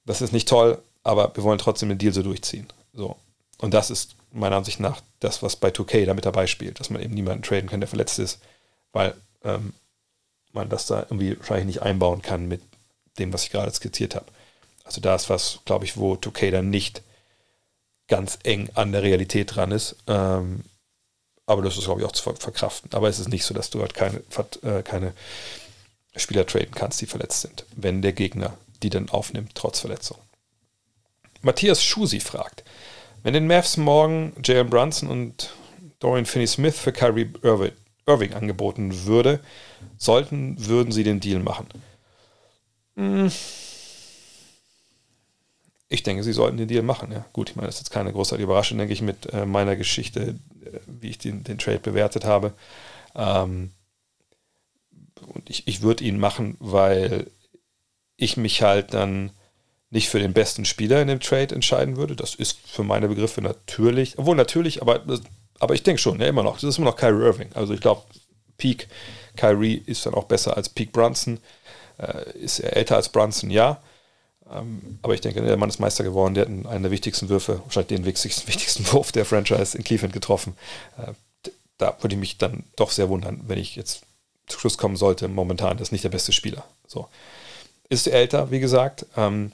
das 0.10 0.22
ist 0.23 0.34
nicht 0.34 0.48
toll, 0.48 0.81
aber 1.03 1.36
wir 1.36 1.44
wollen 1.44 1.60
trotzdem 1.60 1.90
den 1.90 1.99
Deal 1.99 2.11
so 2.11 2.23
durchziehen. 2.23 2.65
So. 2.94 3.15
Und 3.60 3.76
das 3.76 3.91
ist 3.91 4.15
meiner 4.31 4.56
Ansicht 4.56 4.80
nach 4.80 5.02
das, 5.19 5.44
was 5.44 5.56
bei 5.56 5.69
2K 5.69 6.07
damit 6.07 6.26
dabei 6.26 6.48
spielt, 6.48 6.80
dass 6.80 6.90
man 6.90 7.03
eben 7.03 7.14
niemanden 7.14 7.44
traden 7.44 7.69
kann, 7.69 7.80
der 7.80 7.88
verletzt 7.88 8.18
ist, 8.18 8.40
weil 8.91 9.14
ähm, 9.44 9.73
man 10.52 10.68
das 10.68 10.88
da 10.88 11.02
irgendwie 11.02 11.38
wahrscheinlich 11.38 11.68
nicht 11.68 11.81
einbauen 11.84 12.23
kann 12.23 12.48
mit 12.48 12.60
dem, 13.19 13.31
was 13.31 13.44
ich 13.44 13.52
gerade 13.52 13.72
skizziert 13.72 14.15
habe. 14.15 14.26
Also 14.84 14.99
da 14.99 15.14
ist 15.14 15.30
was, 15.30 15.60
glaube 15.65 15.86
ich, 15.86 15.95
wo 15.95 16.15
2K 16.15 16.49
dann 16.49 16.72
nicht 16.72 17.03
ganz 18.07 18.40
eng 18.41 18.72
an 18.73 18.91
der 18.91 19.03
Realität 19.03 19.56
dran 19.56 19.72
ist. 19.72 19.95
Ähm, 20.07 20.64
aber 21.45 21.61
das 21.61 21.77
ist, 21.77 21.84
glaube 21.84 22.02
ich, 22.02 22.07
auch 22.07 22.14
zu 22.14 22.23
verkraften. 22.34 22.91
Aber 22.94 23.10
es 23.10 23.19
ist 23.19 23.30
nicht 23.30 23.45
so, 23.45 23.53
dass 23.53 23.69
du 23.69 23.81
halt 23.81 23.94
keine, 23.94 24.23
äh, 24.64 24.81
keine 24.81 25.14
Spieler 26.15 26.48
traden 26.48 26.73
kannst, 26.73 26.99
die 26.99 27.06
verletzt 27.06 27.41
sind, 27.41 27.64
wenn 27.76 28.02
der 28.02 28.14
Gegner 28.14 28.57
die 28.84 28.89
dann 28.89 29.10
aufnimmt, 29.10 29.51
trotz 29.56 29.80
Verletzung. 29.80 30.18
Matthias 31.41 31.84
Schusi 31.84 32.19
fragt, 32.19 32.64
wenn 33.23 33.34
den 33.34 33.47
Mavs 33.47 33.77
morgen 33.77 34.34
Jalen 34.43 34.69
Brunson 34.69 35.10
und 35.10 35.53
Dorian 35.99 36.26
Finney-Smith 36.26 36.77
für 36.77 36.91
Kyrie 36.91 37.31
Irving 37.43 38.34
angeboten 38.34 39.06
würde, 39.06 39.39
sollten, 39.97 40.56
würden 40.68 40.91
sie 40.91 41.03
den 41.03 41.19
Deal 41.19 41.39
machen? 41.39 41.68
Hm. 42.95 43.31
Ich 45.91 46.03
denke, 46.03 46.23
sie 46.23 46.34
sollten 46.34 46.57
den 46.57 46.68
Deal 46.68 46.84
machen. 46.84 47.11
Ja. 47.11 47.26
Gut, 47.34 47.49
ich 47.49 47.56
meine, 47.56 47.68
das 47.68 47.76
ist 47.76 47.81
jetzt 47.81 47.91
keine 47.91 48.14
großartige 48.14 48.43
Überraschung, 48.43 48.77
denke 48.77 48.93
ich, 48.93 49.01
mit 49.01 49.31
äh, 49.34 49.45
meiner 49.45 49.76
Geschichte, 49.76 50.35
äh, 50.64 50.80
wie 50.85 51.10
ich 51.10 51.18
den, 51.18 51.43
den, 51.43 51.57
Trade 51.57 51.80
bewertet 51.80 52.26
habe. 52.26 52.53
Ähm, 53.15 53.72
und 55.26 55.49
ich, 55.49 55.68
ich 55.68 55.81
würde 55.81 56.03
ihn 56.03 56.19
machen, 56.19 56.57
weil 56.60 57.27
ich 58.19 58.37
mich 58.37 58.61
halt 58.61 58.93
dann 58.93 59.31
nicht 59.89 60.09
für 60.09 60.19
den 60.19 60.33
besten 60.33 60.65
Spieler 60.65 61.01
in 61.01 61.07
dem 61.07 61.19
Trade 61.19 61.55
entscheiden 61.55 61.97
würde. 61.97 62.15
Das 62.15 62.35
ist 62.35 62.59
für 62.67 62.83
meine 62.83 63.07
Begriffe 63.07 63.41
natürlich, 63.41 64.19
obwohl 64.19 64.35
natürlich, 64.35 64.81
aber, 64.81 65.01
aber 65.59 65.73
ich 65.73 65.83
denke 65.83 66.01
schon, 66.01 66.19
ja, 66.19 66.27
immer 66.27 66.43
noch. 66.43 66.55
Das 66.55 66.63
ist 66.63 66.77
immer 66.77 66.91
noch 66.91 66.95
Kyrie 66.95 67.25
Irving. 67.25 67.49
Also 67.55 67.73
ich 67.73 67.81
glaube, 67.81 68.03
Peak 68.57 68.87
Kyrie 69.35 69.81
ist 69.85 70.05
dann 70.05 70.13
auch 70.13 70.25
besser 70.25 70.57
als 70.57 70.69
Peak 70.69 70.91
Brunson. 70.91 71.39
Äh, 71.97 72.37
ist 72.37 72.59
er 72.59 72.75
älter 72.75 72.97
als 72.97 73.09
Brunson? 73.09 73.49
Ja. 73.49 73.81
Ähm, 74.51 74.99
aber 75.01 75.13
ich 75.13 75.21
denke, 75.21 75.41
der 75.41 75.57
Mann 75.57 75.69
ist 75.69 75.79
Meister 75.79 76.03
geworden. 76.03 76.33
Der 76.33 76.43
hat 76.43 76.49
einen 76.49 76.83
der 76.83 76.91
wichtigsten 76.91 77.29
Würfe, 77.29 77.61
wahrscheinlich 77.63 77.97
den 77.97 78.05
wichtigsten, 78.05 78.47
wichtigsten 78.47 78.91
Wurf 78.91 79.11
der 79.11 79.25
Franchise 79.25 79.77
in 79.77 79.83
Cleveland 79.83 80.13
getroffen. 80.13 80.55
Äh, 80.97 81.13
da 81.77 81.97
würde 82.01 82.15
ich 82.15 82.19
mich 82.19 82.37
dann 82.37 82.65
doch 82.75 82.91
sehr 82.91 83.09
wundern, 83.09 83.41
wenn 83.47 83.57
ich 83.57 83.75
jetzt 83.75 84.03
zu 84.47 84.59
Schluss 84.59 84.77
kommen 84.77 84.97
sollte. 84.97 85.27
Momentan 85.27 85.77
das 85.77 85.87
ist 85.87 85.91
nicht 85.93 86.03
der 86.03 86.09
beste 86.09 86.33
Spieler. 86.33 86.65
So. 86.85 87.07
Ist 87.90 88.07
älter, 88.07 88.52
wie 88.52 88.60
gesagt. 88.60 89.06
Ähm, 89.18 89.52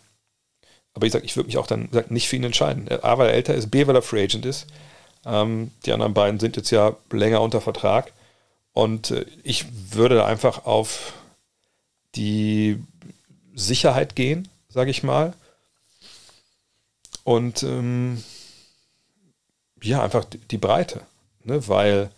aber 0.94 1.08
ich 1.08 1.14
sage, 1.14 1.26
ich 1.26 1.36
würde 1.36 1.48
mich 1.48 1.58
auch 1.58 1.68
dann 1.68 1.90
sag, 1.92 2.12
nicht 2.12 2.28
für 2.30 2.36
ihn 2.36 2.44
entscheiden. 2.44 2.90
A, 2.90 3.18
weil 3.18 3.30
er 3.30 3.34
älter 3.34 3.54
ist, 3.54 3.72
B, 3.72 3.88
weil 3.88 3.96
er 3.96 4.02
Free 4.02 4.24
Agent 4.24 4.46
ist. 4.46 4.68
Ähm, 5.26 5.72
die 5.86 5.92
anderen 5.92 6.14
beiden 6.14 6.40
sind 6.40 6.56
jetzt 6.56 6.72
ja 6.72 6.96
länger 7.12 7.42
unter 7.42 7.62
Vertrag. 7.62 8.14
Und 8.74 9.12
äh, 9.12 9.26
ich 9.44 9.66
würde 9.94 10.16
da 10.16 10.26
einfach 10.26 10.66
auf 10.66 11.14
die 12.16 12.82
Sicherheit 13.54 14.16
gehen, 14.16 14.48
sage 14.70 14.92
ich 14.92 15.04
mal. 15.04 15.34
Und 17.24 17.64
ähm, 17.64 18.24
ja, 19.82 20.02
einfach 20.04 20.26
die 20.26 20.58
Breite. 20.58 21.02
Ne? 21.44 21.68
Weil 21.68 22.12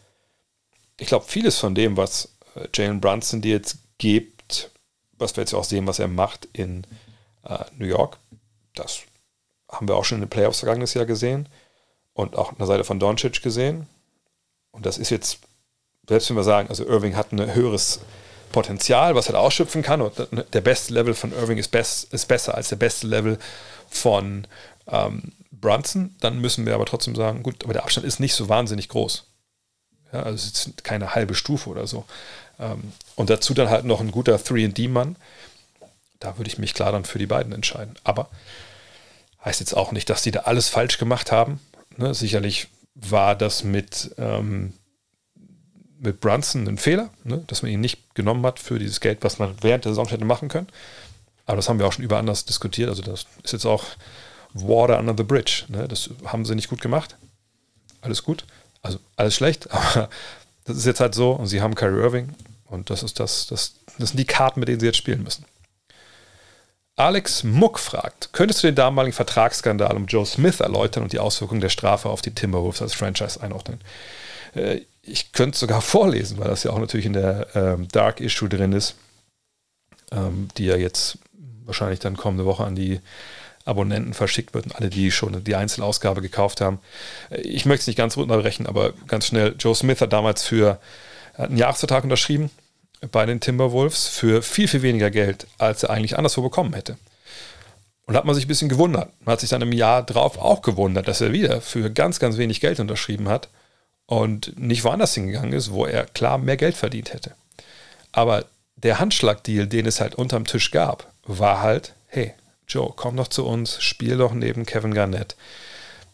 ich 1.00 1.08
glaube, 1.08 1.26
vieles 1.28 1.58
von 1.58 1.76
dem, 1.76 1.98
was 1.98 2.30
äh, 2.56 2.68
Jalen 2.74 3.02
Brunson 3.02 3.42
dir 3.42 3.54
jetzt 3.56 3.78
gibt, 3.98 4.37
was 5.18 5.36
wir 5.36 5.42
jetzt 5.42 5.54
auch 5.54 5.64
sehen, 5.64 5.88
was 5.88 6.00
er 6.00 6.08
macht 6.08 6.48
in 6.54 6.86
äh, 7.44 7.66
New 7.78 7.86
York, 7.86 8.18
das 8.76 9.00
haben 9.70 9.88
wir 9.88 9.96
auch 9.96 10.06
schon 10.06 10.18
in 10.18 10.24
den 10.24 10.30
Playoffs 10.30 10.60
vergangenes 10.60 10.94
Jahr 10.94 11.06
gesehen 11.06 11.50
und 12.14 12.36
auch 12.36 12.50
an 12.50 12.58
der 12.58 12.68
Seite 12.68 12.84
von 12.84 13.00
Doncic 13.00 13.42
gesehen. 13.42 13.88
Und 14.72 14.86
das 14.86 14.98
ist 14.98 15.10
jetzt, 15.10 15.40
selbst 16.08 16.30
wenn 16.30 16.38
wir 16.38 16.44
sagen, 16.44 16.70
also 16.70 16.86
Irving 16.86 17.16
hat 17.16 17.32
ein 17.32 17.54
höheres 17.54 18.00
Potenzial, 18.52 19.16
was 19.16 19.30
er 19.30 19.40
ausschöpfen 19.40 19.82
kann. 19.82 20.02
Und 20.02 20.28
der 20.54 20.62
beste 20.62 20.94
Level 20.94 21.14
von 21.14 21.34
Irving 21.34 21.58
ist, 21.58 21.70
best, 21.70 22.14
ist 22.14 22.28
besser 22.28 22.56
als 22.56 22.70
der 22.70 22.76
beste 22.78 23.08
Level 23.08 23.38
von 23.90 24.48
ähm, 24.88 25.34
Brunson. 25.52 26.16
Dann 26.22 26.40
müssen 26.40 26.66
wir 26.66 26.76
aber 26.76 26.86
trotzdem 26.86 27.16
sagen, 27.16 27.44
gut, 27.44 27.64
aber 27.64 27.74
der 27.74 27.84
Abstand 27.84 28.06
ist 28.06 28.20
nicht 28.20 28.36
so 28.36 28.50
wahnsinnig 28.50 28.90
groß. 28.90 29.26
Ja, 30.14 30.24
also 30.24 30.36
es 30.36 30.68
ist 30.68 30.84
keine 30.84 31.16
halbe 31.16 31.36
Stufe 31.36 31.70
oder 31.70 31.88
so. 31.88 32.06
Ähm, 32.60 32.92
und 33.16 33.30
dazu 33.30 33.54
dann 33.54 33.70
halt 33.70 33.86
noch 33.86 34.02
ein 34.02 34.12
guter 34.12 34.36
3D-Mann. 34.36 35.16
Da 36.20 36.38
würde 36.38 36.50
ich 36.50 36.58
mich 36.58 36.74
klar 36.74 36.92
dann 36.92 37.06
für 37.06 37.20
die 37.20 37.28
beiden 37.28 37.54
entscheiden. 37.54 37.96
Aber 38.04 38.30
heißt 39.46 39.60
jetzt 39.60 39.76
auch 39.76 39.92
nicht, 39.92 40.10
dass 40.10 40.24
die 40.24 40.32
da 40.32 40.42
alles 40.42 40.70
falsch 40.70 40.98
gemacht 40.98 41.32
haben. 41.32 41.60
Ne? 41.98 42.14
Sicherlich 42.14 42.68
war 42.96 43.36
das 43.36 43.64
mit, 43.64 44.16
ähm, 44.18 44.74
mit 46.00 46.20
Brunson 46.20 46.68
ein 46.68 46.78
Fehler, 46.78 47.10
ne? 47.24 47.44
dass 47.48 47.62
man 47.62 47.72
ihn 47.72 47.82
nicht 47.82 48.16
genommen 48.16 48.46
hat 48.46 48.60
für 48.60 48.80
dieses 48.80 49.00
Geld, 49.00 49.20
was 49.22 49.40
man 49.40 49.56
während 49.62 49.86
der 49.86 49.92
Saison 49.92 50.08
hätte 50.08 50.26
machen 50.26 50.50
können. 50.50 50.68
Aber 51.46 51.56
das 51.56 51.70
haben 51.70 51.80
wir 51.80 51.88
auch 51.88 51.94
schon 51.94 52.04
über 52.04 52.18
anders 52.18 52.46
diskutiert. 52.46 52.90
Also 52.90 53.02
das 53.02 53.26
ist 53.44 53.54
jetzt 53.54 53.66
auch 53.66 53.86
Water 54.54 55.00
under 55.00 55.16
the 55.16 55.24
bridge. 55.24 55.64
Ne? 55.70 55.88
Das 55.88 56.10
haben 56.26 56.46
sie 56.46 56.56
nicht 56.56 56.70
gut 56.70 56.82
gemacht. 56.82 57.16
Alles 58.02 58.24
gut. 58.24 58.46
Also 58.82 59.00
alles 59.16 59.36
schlecht, 59.36 59.72
aber 59.72 60.10
das 60.68 60.78
ist 60.78 60.86
jetzt 60.86 61.00
halt 61.00 61.16
so. 61.16 61.32
Und 61.32 61.48
sie 61.48 61.62
haben 61.62 61.76
Kyrie 61.76 62.02
Irving 62.02 62.36
und 62.66 62.90
das 62.90 63.04
ist 63.04 63.20
das, 63.20 63.48
das, 63.48 63.76
das 63.98 64.10
sind 64.10 64.20
die 64.20 64.26
Karten, 64.26 64.60
mit 64.60 64.70
denen 64.70 64.80
sie 64.80 64.86
jetzt 64.86 64.98
spielen 64.98 65.24
müssen. 65.24 65.46
Alex 66.98 67.44
Muck 67.44 67.80
fragt, 67.80 68.30
könntest 68.34 68.64
du 68.64 68.68
den 68.68 68.76
damaligen 68.76 69.14
Vertragsskandal 69.14 69.96
um 69.96 70.08
Joe 70.08 70.26
Smith 70.26 70.60
erläutern 70.60 71.04
und 71.04 71.14
die 71.14 71.20
Auswirkungen 71.20 71.62
der 71.62 71.70
Strafe 71.70 72.10
auf 72.10 72.24
die 72.24 72.34
Timberwolves 72.34 72.82
als 72.82 72.96
Franchise 72.96 73.42
einordnen? 73.42 73.80
Äh, 74.56 74.82
ich 75.04 75.32
könnte 75.32 75.54
es 75.54 75.60
sogar 75.60 75.82
vorlesen, 75.84 76.40
weil 76.40 76.50
das 76.50 76.64
ja 76.64 76.72
auch 76.72 76.80
natürlich 76.80 77.06
in 77.06 77.14
der 77.14 77.48
ähm, 77.56 77.88
Dark 77.90 78.20
Issue 78.20 78.50
drin 78.50 78.74
ist, 78.74 78.96
ähm, 80.12 80.50
die 80.58 80.66
ja 80.66 80.76
jetzt 80.76 81.20
wahrscheinlich 81.66 82.00
dann 82.00 82.18
kommende 82.18 82.46
Woche 82.46 82.64
an 82.64 82.76
die 82.76 83.00
Abonnenten 83.68 84.14
verschickt 84.14 84.54
wird 84.54 84.66
und 84.66 84.76
alle, 84.76 84.90
die 84.90 85.12
schon 85.12 85.44
die 85.44 85.56
Einzelausgabe 85.56 86.22
gekauft 86.22 86.62
haben. 86.62 86.80
Ich 87.30 87.66
möchte 87.66 87.82
es 87.82 87.88
nicht 87.88 87.98
ganz 87.98 88.18
runterbrechen, 88.18 88.66
aber 88.66 88.94
ganz 89.08 89.28
schnell. 89.28 89.56
Joe 89.60 89.76
Smith 89.76 90.02
hat 90.02 90.14
damals 90.14 90.44
für 90.44 90.80
einen 91.36 91.58
Jahresvertrag 91.58 92.04
unterschrieben 92.04 92.50
bei 93.12 93.26
den 93.26 93.40
Timberwolves 93.40 94.08
für 94.08 94.42
viel, 94.42 94.68
viel 94.68 94.82
weniger 94.82 95.12
Geld, 95.12 95.48
als 95.58 95.84
er 95.84 95.92
eigentlich 95.92 96.18
anderswo 96.18 96.42
bekommen 96.42 96.74
hätte. 96.74 96.98
Und 98.06 98.16
hat 98.16 98.26
man 98.26 98.36
sich 98.36 98.46
ein 98.46 98.48
bisschen 98.48 98.70
gewundert. 98.70 99.12
Man 99.26 99.34
hat 99.34 99.42
sich 99.42 99.50
dann 99.50 99.62
im 99.62 99.74
Jahr 99.74 100.02
drauf 100.02 100.38
auch 100.38 100.62
gewundert, 100.62 101.08
dass 101.08 101.22
er 101.22 101.34
wieder 101.34 101.62
für 101.62 101.92
ganz, 101.92 102.20
ganz 102.20 102.38
wenig 102.38 102.62
Geld 102.62 102.80
unterschrieben 102.80 103.28
hat 103.28 103.50
und 104.06 104.58
nicht 104.58 104.86
woanders 104.86 105.14
hingegangen 105.14 105.54
ist, 105.54 105.72
wo 105.72 105.86
er 105.86 106.06
klar 106.06 106.38
mehr 106.38 106.58
Geld 106.58 106.76
verdient 106.76 107.14
hätte. 107.14 107.34
Aber 108.14 108.46
der 108.78 109.00
Handschlagdeal, 109.00 109.68
den 109.68 109.86
es 109.86 110.00
halt 110.00 110.16
unterm 110.16 110.46
Tisch 110.46 110.72
gab, 110.72 111.12
war 111.24 111.62
halt, 111.62 111.94
hey, 112.08 112.34
Joe, 112.68 112.94
komm 112.96 113.18
doch 113.18 113.28
zu 113.28 113.46
uns, 113.46 113.82
spiel 113.82 114.18
doch 114.18 114.34
neben 114.34 114.66
Kevin 114.66 114.94
Garnett 114.94 115.36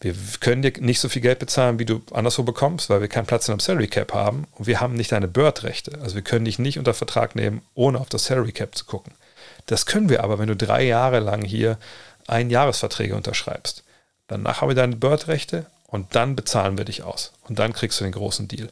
wir 0.04 0.14
können 0.40 0.60
dir 0.60 0.72
nicht 0.80 1.00
so 1.00 1.08
viel 1.08 1.22
Geld 1.22 1.38
bezahlen, 1.38 1.78
wie 1.78 1.86
du 1.86 2.02
anderswo 2.12 2.42
bekommst, 2.42 2.90
weil 2.90 3.00
wir 3.00 3.08
keinen 3.08 3.24
Platz 3.24 3.48
in 3.48 3.52
einem 3.52 3.60
Salary 3.60 3.88
Cap 3.88 4.12
haben 4.12 4.46
und 4.52 4.66
wir 4.66 4.80
haben 4.80 4.92
nicht 4.94 5.12
deine 5.12 5.28
Bird-Rechte. 5.28 5.98
Also 6.02 6.14
wir 6.14 6.22
können 6.22 6.44
dich 6.44 6.58
nicht 6.58 6.78
unter 6.78 6.92
Vertrag 6.92 7.34
nehmen, 7.34 7.62
ohne 7.74 7.98
auf 7.98 8.10
das 8.10 8.26
Salary 8.26 8.52
Cap 8.52 8.74
zu 8.74 8.84
gucken. 8.84 9.14
Das 9.64 9.86
können 9.86 10.10
wir 10.10 10.22
aber, 10.22 10.38
wenn 10.38 10.48
du 10.48 10.56
drei 10.56 10.82
Jahre 10.82 11.20
lang 11.20 11.42
hier 11.42 11.78
Einjahresverträge 12.26 13.16
unterschreibst. 13.16 13.82
Danach 14.26 14.60
haben 14.60 14.68
wir 14.68 14.74
deine 14.74 14.96
Bird-Rechte 14.96 15.64
und 15.86 16.14
dann 16.14 16.36
bezahlen 16.36 16.76
wir 16.76 16.84
dich 16.84 17.02
aus. 17.02 17.32
Und 17.48 17.58
dann 17.58 17.72
kriegst 17.72 17.98
du 17.98 18.04
den 18.04 18.12
großen 18.12 18.46
Deal. 18.46 18.68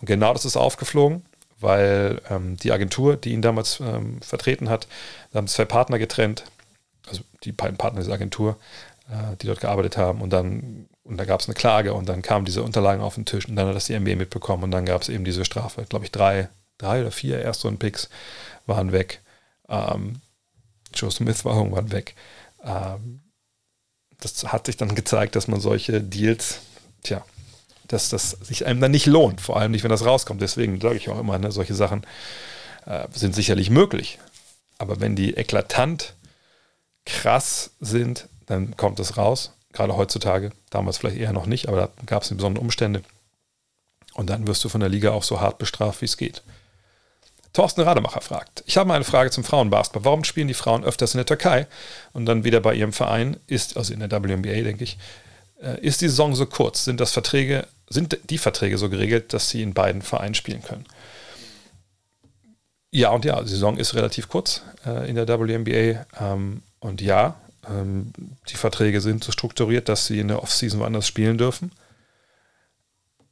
Und 0.00 0.06
genau 0.06 0.32
das 0.32 0.44
ist 0.44 0.56
aufgeflogen, 0.56 1.24
weil 1.60 2.20
ähm, 2.28 2.56
die 2.56 2.72
Agentur, 2.72 3.16
die 3.16 3.30
ihn 3.30 3.42
damals 3.42 3.78
ähm, 3.78 4.20
vertreten 4.22 4.68
hat, 4.68 4.88
haben 5.32 5.46
zwei 5.46 5.66
Partner 5.66 6.00
getrennt, 6.00 6.44
also 7.06 7.22
die 7.42 7.52
beiden 7.52 7.76
Partner 7.76 8.00
dieser 8.00 8.14
Agentur, 8.14 8.58
äh, 9.08 9.36
die 9.36 9.46
dort 9.46 9.60
gearbeitet 9.60 9.96
haben. 9.96 10.20
Und 10.20 10.30
dann, 10.30 10.88
und 11.04 11.16
da 11.16 11.24
gab 11.24 11.40
es 11.40 11.46
eine 11.46 11.54
Klage 11.54 11.94
und 11.94 12.08
dann 12.08 12.22
kamen 12.22 12.44
diese 12.44 12.62
Unterlagen 12.62 13.02
auf 13.02 13.14
den 13.14 13.26
Tisch 13.26 13.48
und 13.48 13.56
dann 13.56 13.68
hat 13.68 13.76
das 13.76 13.86
die 13.86 13.98
NBA 13.98 14.16
mitbekommen 14.16 14.64
und 14.64 14.70
dann 14.70 14.86
gab 14.86 15.02
es 15.02 15.08
eben 15.08 15.24
diese 15.24 15.44
Strafe. 15.44 15.84
Glaube 15.88 16.04
ich, 16.04 16.12
drei, 16.12 16.48
drei 16.78 17.00
oder 17.02 17.10
vier 17.10 17.40
Erstrunden-Picks 17.40 18.08
waren 18.66 18.92
weg. 18.92 19.20
Ähm, 19.68 20.20
Joe 20.94 21.10
Smith 21.10 21.44
war 21.44 21.56
irgendwann 21.56 21.92
weg. 21.92 22.14
Ähm, 22.64 23.20
das 24.20 24.44
hat 24.44 24.66
sich 24.66 24.76
dann 24.76 24.94
gezeigt, 24.94 25.36
dass 25.36 25.48
man 25.48 25.60
solche 25.60 26.00
Deals, 26.00 26.60
tja, 27.02 27.24
dass 27.88 28.08
das 28.08 28.30
sich 28.30 28.64
einem 28.64 28.80
dann 28.80 28.92
nicht 28.92 29.06
lohnt, 29.06 29.40
vor 29.40 29.58
allem 29.58 29.72
nicht, 29.72 29.82
wenn 29.82 29.90
das 29.90 30.06
rauskommt. 30.06 30.40
Deswegen 30.40 30.80
sage 30.80 30.96
ich 30.96 31.10
auch 31.10 31.18
immer, 31.18 31.38
ne, 31.38 31.52
solche 31.52 31.74
Sachen 31.74 32.06
äh, 32.86 33.06
sind 33.12 33.34
sicherlich 33.34 33.70
möglich. 33.70 34.18
Aber 34.78 35.00
wenn 35.00 35.16
die 35.16 35.36
eklatant 35.36 36.14
krass 37.06 37.70
sind, 37.80 38.28
dann 38.46 38.76
kommt 38.76 39.00
es 39.00 39.16
raus. 39.16 39.52
Gerade 39.72 39.96
heutzutage, 39.96 40.52
damals 40.70 40.98
vielleicht 40.98 41.16
eher 41.16 41.32
noch 41.32 41.46
nicht, 41.46 41.68
aber 41.68 41.76
da 41.76 41.88
gab 42.06 42.22
es 42.22 42.34
besondere 42.34 42.62
Umstände. 42.62 43.02
Und 44.14 44.30
dann 44.30 44.46
wirst 44.46 44.62
du 44.64 44.68
von 44.68 44.80
der 44.80 44.88
Liga 44.88 45.10
auch 45.10 45.24
so 45.24 45.40
hart 45.40 45.58
bestraft, 45.58 46.00
wie 46.00 46.06
es 46.06 46.16
geht. 46.16 46.42
Thorsten 47.52 47.82
Rademacher 47.82 48.20
fragt, 48.20 48.64
ich 48.66 48.76
habe 48.76 48.88
mal 48.88 48.94
eine 48.94 49.04
Frage 49.04 49.30
zum 49.30 49.44
Frauenbasketball. 49.44 50.04
Warum 50.04 50.24
spielen 50.24 50.48
die 50.48 50.54
Frauen 50.54 50.84
öfters 50.84 51.14
in 51.14 51.18
der 51.18 51.26
Türkei 51.26 51.66
und 52.12 52.26
dann 52.26 52.44
wieder 52.44 52.60
bei 52.60 52.74
ihrem 52.74 52.92
Verein 52.92 53.36
ist, 53.46 53.76
also 53.76 53.92
in 53.94 54.00
der 54.00 54.10
WNBA, 54.10 54.62
denke 54.62 54.84
ich, 54.84 54.98
äh, 55.62 55.80
ist 55.80 56.00
die 56.00 56.08
Saison 56.08 56.34
so 56.34 56.46
kurz? 56.46 56.84
Sind 56.84 57.00
das 57.00 57.12
Verträge, 57.12 57.66
sind 57.88 58.18
die 58.28 58.38
Verträge 58.38 58.76
so 58.76 58.88
geregelt, 58.88 59.32
dass 59.32 59.50
sie 59.50 59.62
in 59.62 59.72
beiden 59.72 60.02
Vereinen 60.02 60.34
spielen 60.34 60.62
können? 60.62 60.84
Ja 62.94 63.10
und 63.10 63.24
ja, 63.24 63.42
die 63.42 63.48
Saison 63.48 63.76
ist 63.76 63.94
relativ 63.94 64.28
kurz 64.28 64.62
äh, 64.86 65.10
in 65.10 65.16
der 65.16 65.26
WNBA 65.26 66.06
ähm, 66.20 66.62
und 66.78 67.02
ja, 67.02 67.34
ähm, 67.68 68.12
die 68.48 68.54
Verträge 68.54 69.00
sind 69.00 69.24
so 69.24 69.32
strukturiert, 69.32 69.88
dass 69.88 70.06
sie 70.06 70.20
in 70.20 70.28
der 70.28 70.40
Offseason 70.40 70.78
woanders 70.78 71.08
spielen 71.08 71.36
dürfen. 71.36 71.72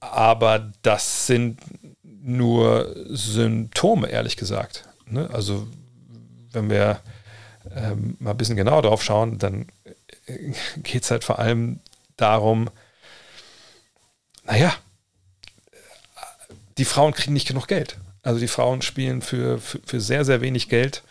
Aber 0.01 0.73
das 0.83 1.29
sind 1.29 1.61
nur 2.03 2.93
Symptome, 3.11 4.09
ehrlich 4.09 4.37
gesagt. 4.37 4.89
Ne? 5.07 5.31
Also, 5.33 5.69
wenn 6.51 6.69
wir 6.69 6.99
ähm, 7.73 8.17
mal 8.19 8.33
ein 8.33 8.37
bisschen 8.37 8.57
genauer 8.57 8.83
drauf 8.83 9.05
schauen, 9.05 9.39
dann 9.39 9.69
äh, 10.27 10.55
geht 10.83 11.05
es 11.05 11.13
halt 11.13 11.23
vor 11.23 11.39
allem 11.39 11.79
darum, 12.17 12.69
naja, 14.43 14.75
die 16.79 16.85
Frauen 16.85 17.13
kriegen 17.15 17.33
nicht 17.33 17.47
genug 17.47 17.69
Geld. 17.69 17.97
Also 18.23 18.39
die 18.39 18.49
Frauen 18.49 18.83
spielen 18.83 19.23
für, 19.23 19.59
für, 19.59 19.81
für 19.85 20.01
sehr, 20.01 20.25
sehr 20.25 20.41
wenig 20.41 20.69
Geld 20.69 21.03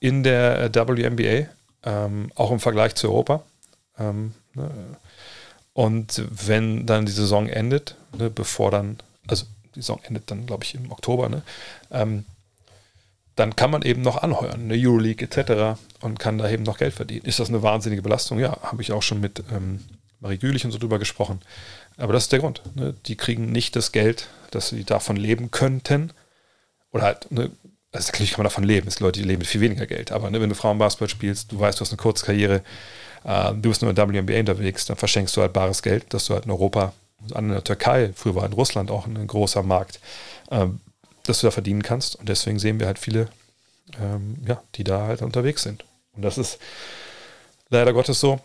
in 0.00 0.22
der 0.22 0.60
äh, 0.60 0.74
WNBA, 0.74 1.48
ähm, 1.84 2.32
auch 2.34 2.50
im 2.50 2.60
Vergleich 2.60 2.94
zu 2.94 3.08
Europa. 3.08 3.42
Ähm, 3.98 4.34
ne? 4.54 4.70
Und 5.74 6.22
wenn 6.28 6.86
dann 6.86 7.06
die 7.06 7.12
Saison 7.12 7.48
endet, 7.48 7.96
ne, 8.18 8.28
bevor 8.28 8.70
dann, 8.70 8.98
also 9.26 9.46
die 9.74 9.80
Saison 9.80 10.00
endet 10.04 10.30
dann, 10.30 10.46
glaube 10.46 10.64
ich, 10.64 10.74
im 10.74 10.90
Oktober, 10.92 11.28
ne? 11.28 11.42
Ähm, 11.90 12.24
dann 13.34 13.56
kann 13.56 13.70
man 13.70 13.80
eben 13.80 14.02
noch 14.02 14.22
anheuern, 14.22 14.60
eine 14.64 14.74
Euroleague 14.76 15.26
etc. 15.26 15.80
und 16.02 16.18
kann 16.18 16.36
da 16.36 16.50
eben 16.50 16.64
noch 16.64 16.76
Geld 16.76 16.92
verdienen. 16.92 17.24
Ist 17.24 17.38
das 17.38 17.48
eine 17.48 17.62
wahnsinnige 17.62 18.02
Belastung? 18.02 18.38
Ja, 18.38 18.58
habe 18.62 18.82
ich 18.82 18.92
auch 18.92 19.02
schon 19.02 19.20
mit 19.20 19.42
ähm, 19.50 19.80
Marie 20.20 20.36
Gülich 20.36 20.66
und 20.66 20.70
so 20.70 20.78
drüber 20.78 20.98
gesprochen. 20.98 21.40
Aber 21.96 22.12
das 22.12 22.24
ist 22.24 22.32
der 22.32 22.40
Grund. 22.40 22.62
Ne? 22.74 22.94
Die 23.06 23.16
kriegen 23.16 23.50
nicht 23.50 23.74
das 23.74 23.90
Geld, 23.90 24.28
dass 24.50 24.68
sie 24.68 24.84
davon 24.84 25.16
leben 25.16 25.50
könnten. 25.50 26.12
Oder 26.92 27.04
halt, 27.04 27.30
ne? 27.32 27.50
also 27.92 28.06
natürlich 28.08 28.32
kann 28.32 28.38
man 28.38 28.44
davon 28.44 28.64
leben. 28.64 28.88
Es 28.88 28.94
gibt 28.94 29.02
Leute, 29.02 29.20
die 29.20 29.26
leben 29.26 29.40
mit 29.40 29.48
viel 29.48 29.60
weniger 29.60 29.86
Geld. 29.86 30.12
Aber 30.12 30.30
ne, 30.30 30.40
wenn 30.40 30.48
du 30.48 30.54
Frauenbasketball 30.54 31.08
spielst, 31.08 31.52
du 31.52 31.60
weißt, 31.60 31.78
du 31.78 31.82
hast 31.82 31.90
eine 31.90 31.98
Kurzkarriere, 31.98 32.62
äh, 33.24 33.52
du 33.52 33.68
bist 33.68 33.82
nur 33.82 33.90
in 33.90 33.96
der 33.96 34.08
WNBA 34.08 34.40
unterwegs, 34.40 34.86
dann 34.86 34.96
verschenkst 34.96 35.36
du 35.36 35.42
halt 35.42 35.52
bares 35.52 35.82
Geld, 35.82 36.12
dass 36.14 36.26
du 36.26 36.34
halt 36.34 36.46
in 36.46 36.50
Europa 36.50 36.92
an 37.34 37.50
der 37.50 37.62
Türkei, 37.62 38.12
früher 38.14 38.34
war 38.34 38.46
in 38.46 38.52
Russland 38.52 38.90
auch 38.90 39.06
ein 39.06 39.26
großer 39.26 39.62
Markt, 39.62 40.00
ähm, 40.50 40.80
dass 41.24 41.40
du 41.40 41.46
da 41.46 41.50
verdienen 41.50 41.82
kannst. 41.82 42.16
Und 42.16 42.28
deswegen 42.28 42.58
sehen 42.58 42.80
wir 42.80 42.86
halt 42.86 42.98
viele, 42.98 43.28
ähm, 44.00 44.36
ja, 44.46 44.62
die 44.74 44.84
da 44.84 45.06
halt 45.06 45.22
unterwegs 45.22 45.62
sind. 45.62 45.84
Und 46.14 46.22
das 46.22 46.38
ist 46.38 46.58
leider 47.68 47.92
Gottes 47.92 48.20
so. 48.20 48.40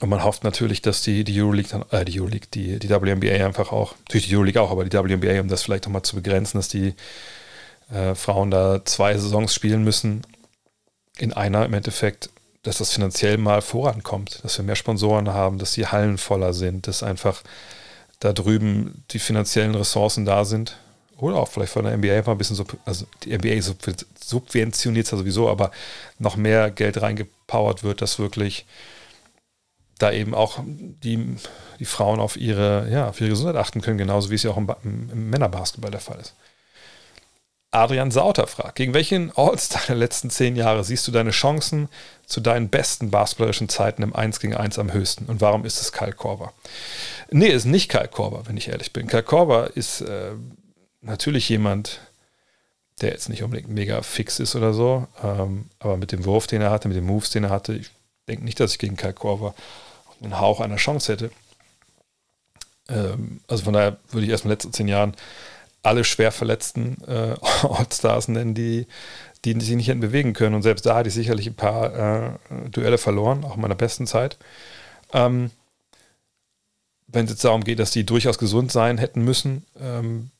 Und 0.00 0.08
man 0.08 0.22
hofft 0.24 0.44
natürlich, 0.44 0.82
dass 0.82 1.02
die, 1.02 1.24
die 1.24 1.40
Euroleague 1.40 1.70
dann, 1.70 1.84
äh, 1.90 2.04
die 2.04 2.20
Euroleague, 2.20 2.48
die, 2.54 2.78
die 2.78 2.90
WNBA 2.90 3.44
einfach 3.44 3.72
auch, 3.72 3.94
natürlich 4.06 4.28
die 4.28 4.36
Euroleague 4.36 4.60
auch, 4.60 4.70
aber 4.70 4.84
die 4.84 4.96
WNBA, 4.96 5.40
um 5.40 5.48
das 5.48 5.62
vielleicht 5.62 5.84
nochmal 5.84 6.02
zu 6.02 6.16
begrenzen, 6.16 6.58
dass 6.58 6.68
die 6.68 6.94
äh, 7.92 8.14
Frauen 8.14 8.50
da 8.50 8.84
zwei 8.84 9.16
Saisons 9.16 9.54
spielen 9.54 9.84
müssen, 9.84 10.22
in 11.18 11.32
einer 11.32 11.64
im 11.64 11.74
Endeffekt, 11.74 12.30
dass 12.62 12.78
das 12.78 12.92
finanziell 12.92 13.38
mal 13.38 13.62
vorankommt, 13.62 14.40
dass 14.44 14.58
wir 14.58 14.64
mehr 14.64 14.76
Sponsoren 14.76 15.28
haben, 15.28 15.58
dass 15.58 15.72
die 15.72 15.86
Hallen 15.86 16.18
voller 16.18 16.52
sind, 16.52 16.86
dass 16.86 17.02
einfach 17.02 17.42
da 18.20 18.32
drüben 18.32 19.04
die 19.10 19.18
finanziellen 19.18 19.74
Ressourcen 19.74 20.24
da 20.24 20.44
sind. 20.44 20.76
Oder 21.16 21.36
auch 21.36 21.48
vielleicht 21.48 21.72
von 21.72 21.84
der 21.84 21.96
NBA 21.96 22.22
mal 22.22 22.32
ein 22.32 22.38
bisschen, 22.38 22.64
also 22.86 23.06
die 23.24 23.36
NBA 23.36 23.60
subventioniert 24.24 25.04
es 25.04 25.10
ja 25.10 25.18
sowieso, 25.18 25.50
aber 25.50 25.70
noch 26.18 26.36
mehr 26.36 26.70
Geld 26.70 27.02
reingepowert 27.02 27.82
wird, 27.82 28.00
dass 28.00 28.18
wirklich 28.18 28.66
da 29.98 30.12
eben 30.12 30.34
auch 30.34 30.60
die, 30.64 31.36
die 31.78 31.84
Frauen 31.84 32.20
auf 32.20 32.36
ihre, 32.36 32.88
ja, 32.90 33.08
auf 33.08 33.20
ihre 33.20 33.30
Gesundheit 33.30 33.56
achten 33.56 33.82
können, 33.82 33.98
genauso 33.98 34.30
wie 34.30 34.34
es 34.34 34.42
ja 34.42 34.50
auch 34.50 34.56
im, 34.56 34.70
im 34.82 35.28
Männerbasketball 35.28 35.90
der 35.90 36.00
Fall 36.00 36.20
ist. 36.20 36.34
Adrian 37.72 38.10
Sauter 38.10 38.48
fragt, 38.48 38.74
gegen 38.76 38.94
welchen 38.94 39.30
All-Star 39.36 39.82
der 39.86 39.96
letzten 39.96 40.28
zehn 40.28 40.56
Jahre 40.56 40.82
siehst 40.82 41.06
du 41.06 41.12
deine 41.12 41.30
Chancen 41.30 41.88
zu 42.26 42.40
deinen 42.40 42.68
besten 42.68 43.10
basketballerischen 43.10 43.68
Zeiten 43.68 44.02
im 44.02 44.14
1 44.14 44.40
gegen 44.40 44.56
1 44.56 44.78
am 44.80 44.92
höchsten? 44.92 45.26
Und 45.26 45.40
warum 45.40 45.64
ist 45.64 45.80
es 45.80 45.92
Kyle 45.92 46.12
Korver? 46.12 46.52
Nee, 47.30 47.48
ist 47.48 47.66
nicht 47.66 47.88
Kyle 47.88 48.08
Korver, 48.08 48.42
wenn 48.46 48.56
ich 48.56 48.68
ehrlich 48.68 48.92
bin. 48.92 49.06
Kyle 49.06 49.22
Korver 49.22 49.76
ist 49.76 50.00
äh, 50.00 50.32
natürlich 51.00 51.48
jemand, 51.48 52.00
der 53.00 53.10
jetzt 53.10 53.28
nicht 53.28 53.44
unbedingt 53.44 53.68
mega 53.68 54.02
fix 54.02 54.40
ist 54.40 54.56
oder 54.56 54.74
so, 54.74 55.06
ähm, 55.22 55.70
aber 55.78 55.96
mit 55.96 56.10
dem 56.10 56.24
Wurf, 56.24 56.48
den 56.48 56.62
er 56.62 56.70
hatte, 56.70 56.88
mit 56.88 56.96
den 56.96 57.06
Moves, 57.06 57.30
den 57.30 57.44
er 57.44 57.50
hatte, 57.50 57.74
ich 57.74 57.90
denke 58.28 58.44
nicht, 58.44 58.58
dass 58.58 58.72
ich 58.72 58.78
gegen 58.78 58.96
Kyle 58.96 59.12
Korver 59.12 59.54
einen 60.22 60.40
Hauch 60.40 60.60
einer 60.60 60.76
Chance 60.76 61.12
hätte. 61.12 61.30
Ähm, 62.88 63.40
also 63.46 63.62
von 63.62 63.74
daher 63.74 63.96
würde 64.10 64.26
ich 64.26 64.32
erst 64.32 64.44
in 64.44 64.48
den 64.48 64.54
letzten 64.54 64.72
zehn 64.72 64.88
Jahren 64.88 65.14
alle 65.82 66.04
schwer 66.04 66.32
verletzten 66.32 66.98
äh, 67.06 67.34
Allstars 67.66 68.28
nennen, 68.28 68.54
die, 68.54 68.86
die 69.44 69.58
sich 69.60 69.76
nicht 69.76 69.88
hätten 69.88 70.00
bewegen 70.00 70.32
können. 70.32 70.54
Und 70.54 70.62
selbst 70.62 70.86
da 70.86 70.96
hatte 70.96 71.08
ich 71.08 71.14
sicherlich 71.14 71.46
ein 71.46 71.54
paar 71.54 71.94
äh, 71.94 72.30
Duelle 72.70 72.98
verloren, 72.98 73.44
auch 73.44 73.56
in 73.56 73.62
meiner 73.62 73.74
besten 73.74 74.06
Zeit. 74.06 74.38
Ähm, 75.12 75.50
wenn 77.06 77.24
es 77.24 77.32
jetzt 77.32 77.44
darum 77.44 77.64
geht, 77.64 77.78
dass 77.78 77.90
die 77.90 78.04
durchaus 78.04 78.38
gesund 78.38 78.70
sein 78.70 78.98
hätten 78.98 79.22
müssen, 79.22 79.66
ähm, 79.80 80.30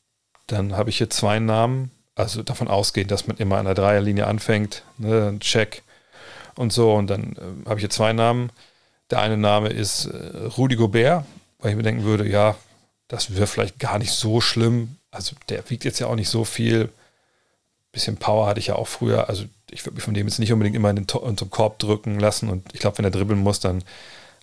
dann 0.47 0.75
habe 0.77 0.89
ich 0.89 0.97
hier 0.97 1.09
zwei 1.09 1.39
Namen. 1.39 1.91
Also 2.13 2.43
davon 2.43 2.67
ausgehend, 2.67 3.09
dass 3.09 3.27
man 3.27 3.37
immer 3.37 3.57
an 3.57 3.65
der 3.65 3.73
Dreierlinie 3.73 4.27
anfängt, 4.27 4.83
ne, 4.97 5.37
Check 5.39 5.81
und 6.55 6.73
so. 6.73 6.93
Und 6.93 7.09
dann 7.09 7.33
äh, 7.33 7.69
habe 7.69 7.75
ich 7.75 7.83
hier 7.83 7.89
zwei 7.89 8.13
Namen. 8.13 8.51
Der 9.09 9.19
eine 9.21 9.37
Name 9.37 9.69
ist 9.69 10.05
äh, 10.05 10.45
Rudi 10.57 10.75
Gobert, 10.75 11.25
weil 11.59 11.71
ich 11.71 11.77
mir 11.77 11.83
denken 11.83 12.03
würde, 12.03 12.27
ja, 12.27 12.55
das 13.07 13.33
wäre 13.33 13.47
vielleicht 13.47 13.79
gar 13.79 13.97
nicht 13.97 14.11
so 14.11 14.41
schlimm, 14.41 14.97
also 15.11 15.35
der 15.49 15.69
wiegt 15.69 15.83
jetzt 15.83 15.99
ja 15.99 16.07
auch 16.07 16.15
nicht 16.15 16.29
so 16.29 16.45
viel. 16.45 16.89
Bisschen 17.91 18.15
Power 18.15 18.47
hatte 18.47 18.59
ich 18.61 18.67
ja 18.67 18.75
auch 18.75 18.87
früher. 18.87 19.27
Also 19.27 19.45
ich 19.69 19.85
würde 19.85 19.95
mich 19.95 20.03
von 20.03 20.13
dem 20.13 20.27
jetzt 20.27 20.39
nicht 20.39 20.53
unbedingt 20.53 20.77
immer 20.77 20.89
in 20.89 20.95
den, 20.95 21.07
in 21.23 21.35
den 21.35 21.49
Korb 21.49 21.77
drücken 21.79 22.19
lassen. 22.19 22.49
Und 22.49 22.73
ich 22.73 22.79
glaube, 22.79 22.97
wenn 22.97 23.05
er 23.05 23.11
dribbeln 23.11 23.39
muss, 23.39 23.59
dann 23.59 23.83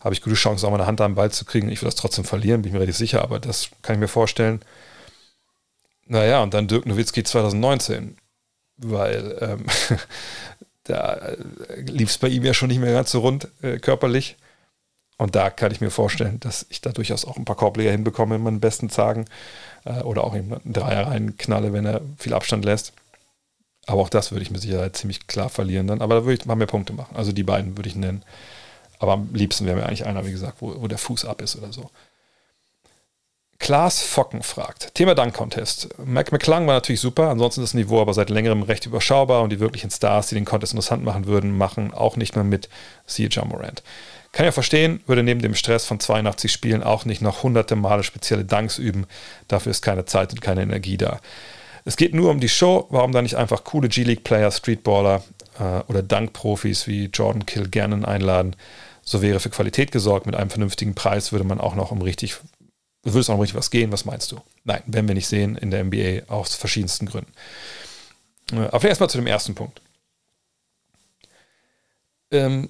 habe 0.01 0.15
ich 0.15 0.23
gute 0.23 0.37
Chancen, 0.37 0.67
auch 0.67 0.71
mal 0.71 0.77
eine 0.77 0.87
Hand 0.87 1.01
am 1.01 1.15
Ball 1.15 1.33
zu 1.33 1.45
kriegen. 1.45 1.71
Ich 1.71 1.81
würde 1.81 1.93
das 1.93 2.01
trotzdem 2.01 2.25
verlieren, 2.25 2.63
bin 2.63 2.69
ich 2.69 2.73
mir 2.75 2.81
relativ 2.81 2.97
sicher, 2.97 3.23
aber 3.23 3.41
das 3.41 3.71
kann 3.83 3.95
ich 3.95 4.01
mir 4.01 4.09
vorstellen. 4.09 4.61
Naja, 6.07 6.43
und 6.43 6.55
dann 6.55 6.69
Dirk 6.69 6.87
Nowitzki 6.87 7.25
2019, 7.25 8.17
weil 8.77 9.39
ähm, 9.41 9.67
da 10.85 11.15
äh, 11.15 11.37
lief 11.81 12.11
es 12.11 12.19
bei 12.19 12.29
ihm 12.29 12.45
ja 12.45 12.55
schon 12.55 12.69
nicht 12.69 12.79
mehr 12.79 12.93
ganz 12.93 13.11
so 13.11 13.21
rund 13.21 13.49
äh, 13.63 13.79
körperlich. 13.79 14.37
Und 15.17 15.35
da 15.35 15.51
kann 15.51 15.73
ich 15.73 15.81
mir 15.81 15.91
vorstellen, 15.91 16.39
dass 16.41 16.67
ich 16.69 16.81
da 16.81 16.93
durchaus 16.93 17.25
auch 17.25 17.37
ein 17.37 17.45
paar 17.45 17.57
Korbleger 17.57 17.91
hinbekomme 17.91 18.37
in 18.37 18.43
meinen 18.43 18.61
besten 18.61 18.89
Tagen 18.89 19.25
äh, 19.89 20.03
oder 20.03 20.25
auch 20.25 20.33
einen 20.33 20.61
Dreier 20.65 21.09
reinknalle, 21.09 21.73
wenn 21.73 21.87
er 21.87 22.01
viel 22.17 22.35
Abstand 22.35 22.65
lässt. 22.65 22.93
Aber 23.87 24.03
auch 24.03 24.11
das 24.11 24.33
würde 24.33 24.43
ich 24.43 24.51
mit 24.51 24.61
Sicherheit 24.61 24.97
ziemlich 24.97 25.27
klar 25.27 25.49
verlieren 25.49 25.87
dann. 25.87 26.03
Aber 26.03 26.17
da 26.17 26.25
würde 26.25 26.39
ich 26.39 26.47
mal 26.47 26.57
mehr 26.57 26.67
Punkte 26.67 26.93
machen. 26.93 27.17
Also 27.17 27.33
die 27.33 27.43
beiden 27.43 27.77
würde 27.77 27.89
ich 27.89 27.97
nennen. 27.97 28.23
Aber 28.99 29.13
am 29.13 29.31
liebsten 29.33 29.65
wäre 29.65 29.77
mir 29.77 29.87
eigentlich 29.87 30.07
einer, 30.07 30.27
wie 30.27 30.33
gesagt, 30.33 30.61
wo, 30.61 30.83
wo 30.83 30.89
der 30.89 30.99
Fuß 30.99 31.25
ab 31.25 31.41
ist 31.41 31.57
oder 31.57 31.73
so. 31.73 31.91
Klaas 33.59 34.01
Focken 34.03 34.43
fragt. 34.43 34.95
Thema 34.95 35.15
Dunk 35.15 35.35
Contest. 35.35 35.89
Mac 36.05 36.31
McClung 36.31 36.67
war 36.67 36.75
natürlich 36.75 37.01
super, 37.01 37.29
ansonsten 37.29 37.63
ist 37.63 37.71
das 37.71 37.75
Niveau 37.75 38.01
aber 38.01 38.15
seit 38.15 38.31
längerem 38.31 38.63
recht 38.63 38.87
überschaubar 38.87 39.43
und 39.43 39.51
die 39.51 39.59
wirklichen 39.59 39.91
Stars, 39.91 40.29
die 40.29 40.37
den 40.37 40.45
Contest 40.45 40.75
interessant 40.75 41.03
machen 41.03 41.27
würden, 41.27 41.57
machen 41.57 41.93
auch 41.93 42.17
nicht 42.17 42.37
mehr 42.37 42.45
mit. 42.45 42.69
Siehe 43.07 43.29
John 43.29 43.49
Morant. 43.49 43.83
Kann 44.33 44.45
ja 44.45 44.53
verstehen, 44.53 45.01
würde 45.07 45.23
neben 45.23 45.41
dem 45.41 45.55
Stress 45.55 45.87
von 45.87 46.01
82 46.01 46.53
Spielen 46.53 46.83
auch 46.83 47.05
nicht 47.05 47.23
noch 47.23 47.43
hunderte 47.43 47.77
Male 47.77 48.03
spezielle 48.03 48.45
Dunks 48.45 48.79
üben. 48.79 49.07
Dafür 49.49 49.71
ist 49.71 49.83
keine 49.83 50.05
Zeit 50.05 50.33
und 50.33 50.41
keine 50.41 50.63
Energie 50.63 50.97
da. 50.97 51.21
Es 51.85 51.97
geht 51.97 52.15
nur 52.15 52.31
um 52.31 52.39
die 52.39 52.51
Show. 52.51 52.87
Warum 52.91 53.13
dann 53.13 53.25
nicht 53.25 53.37
einfach 53.37 53.65
coole 53.65 53.89
G-League-Player, 53.89 54.51
Streetballer 54.51 55.25
äh, 55.59 55.81
oder 55.89 56.03
Dunk-Profis 56.03 56.87
wie 56.87 57.07
Jordan 57.07 57.47
Kilgannon 57.47 58.05
einladen? 58.05 58.55
So 59.03 59.23
wäre 59.23 59.41
für 59.41 59.49
Qualität 59.49 59.91
gesorgt. 59.91 60.27
Mit 60.27 60.37
einem 60.37 60.51
vernünftigen 60.51 60.95
Preis 60.95 61.33
würde 61.33 61.45
man 61.47 61.61
auch 61.61 61.75
noch 61.75 61.91
um 61.91 62.03
richtig, 62.03 62.37
würde 63.05 63.21
es 63.21 63.31
auch 63.31 63.35
um 63.35 63.41
richtig 63.41 63.57
was 63.57 63.71
gehen. 63.71 63.91
Was 63.91 64.05
meinst 64.05 64.31
du? 64.33 64.41
Nein, 64.65 64.83
werden 64.87 65.09
wir 65.09 65.15
nicht 65.15 65.29
sehen 65.29 65.57
in 65.57 65.71
der 65.71 65.83
NBA 65.85 66.31
aus 66.31 66.55
verschiedensten 66.55 67.07
Gründen. 67.07 67.33
Äh, 68.53 68.69
aber 68.71 68.87
erstmal 68.87 69.09
zu 69.09 69.17
dem 69.17 69.27
ersten 69.27 69.55
Punkt. 69.55 69.81
Ähm, 72.31 72.69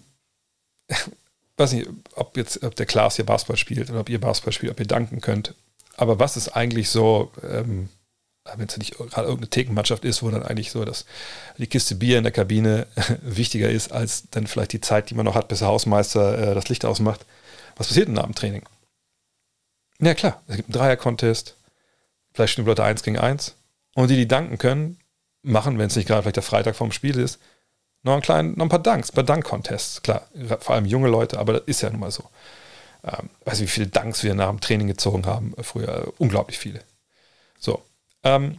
weiß 1.59 1.72
nicht, 1.72 1.89
ob 2.14 2.36
jetzt 2.36 2.62
ob 2.62 2.74
der 2.76 2.86
Klaas 2.86 3.16
hier 3.16 3.26
Basketball 3.26 3.56
spielt 3.56 3.90
oder 3.90 4.01
ob 4.01 4.09
ihr 4.09 4.20
Basketball 4.20 4.52
spielt, 4.52 4.72
ob 4.72 4.80
ihr 4.80 4.86
danken 4.86 5.20
könnt. 5.20 5.55
Aber 5.97 6.18
was 6.18 6.36
ist 6.36 6.51
eigentlich 6.51 6.90
so, 6.90 7.32
ähm, 7.43 7.89
wenn 8.56 8.68
es 8.68 8.78
nicht 8.78 8.97
gerade 8.97 9.26
irgendeine 9.26 9.51
Thekenmannschaft 9.51 10.05
ist, 10.05 10.22
wo 10.22 10.30
dann 10.30 10.43
eigentlich 10.43 10.70
so 10.70 10.85
dass 10.85 11.05
die 11.59 11.66
Kiste 11.66 11.97
Bier 11.97 12.18
in 12.18 12.24
der 12.24 12.32
Kabine 12.32 12.86
wichtiger 13.22 13.68
ist, 13.68 13.93
als 13.93 14.30
dann 14.30 14.47
vielleicht 14.47 14.72
die 14.72 14.80
Zeit, 14.80 15.10
die 15.10 15.14
man 15.14 15.26
noch 15.26 15.35
hat, 15.35 15.48
bis 15.48 15.59
der 15.59 15.68
Hausmeister 15.68 16.52
äh, 16.52 16.55
das 16.55 16.68
Licht 16.68 16.85
ausmacht. 16.85 17.26
Was 17.76 17.89
passiert 17.89 18.09
denn 18.09 18.14
nach 18.14 18.24
dem 18.24 18.35
Training? 18.35 18.62
Ja 20.01 20.14
klar, 20.14 20.40
es 20.47 20.56
gibt 20.56 20.68
einen 20.68 20.78
Dreier-Contest, 20.78 21.56
vielleicht 22.32 22.56
die 22.56 22.62
Leute 22.62 22.85
1 22.85 23.02
gegen 23.02 23.18
1. 23.18 23.56
Und 23.94 24.09
die, 24.09 24.16
die 24.16 24.28
danken 24.28 24.59
können, 24.59 25.01
machen, 25.43 25.78
wenn 25.78 25.89
es 25.89 25.97
nicht 25.97 26.06
gerade 26.06 26.22
vielleicht 26.22 26.36
der 26.36 26.43
Freitag 26.44 26.76
vorm 26.76 26.93
Spiel 26.93 27.18
ist, 27.18 27.40
noch, 28.09 28.14
einen 28.14 28.22
kleinen, 28.22 28.56
noch 28.56 28.66
ein 28.66 28.70
paar 28.70 28.78
Danks, 28.78 29.10
ein 29.10 29.14
paar 29.14 29.24
Dank-Contests. 29.24 30.02
Klar, 30.02 30.26
vor 30.60 30.74
allem 30.74 30.86
junge 30.86 31.09
Leute, 31.09 31.39
aber 31.39 31.55
das 31.55 31.62
ist 31.66 31.82
ja 31.82 31.90
nun 31.90 32.01
mal 32.01 32.10
so. 32.10 32.24
Ähm, 33.05 33.30
weiß 33.44 33.60
nicht, 33.60 33.70
wie 33.70 33.74
viele 33.74 33.86
Danks 33.86 34.24
wir 34.24 34.35
nach 34.35 34.48
dem 34.48 34.60
Training 34.60 34.89
gezogen 34.89 35.26
haben 35.26 35.55
früher. 35.62 36.12
Unglaublich 36.18 36.59
viele. 36.59 36.80
So. 37.59 37.82
Ähm, 38.24 38.59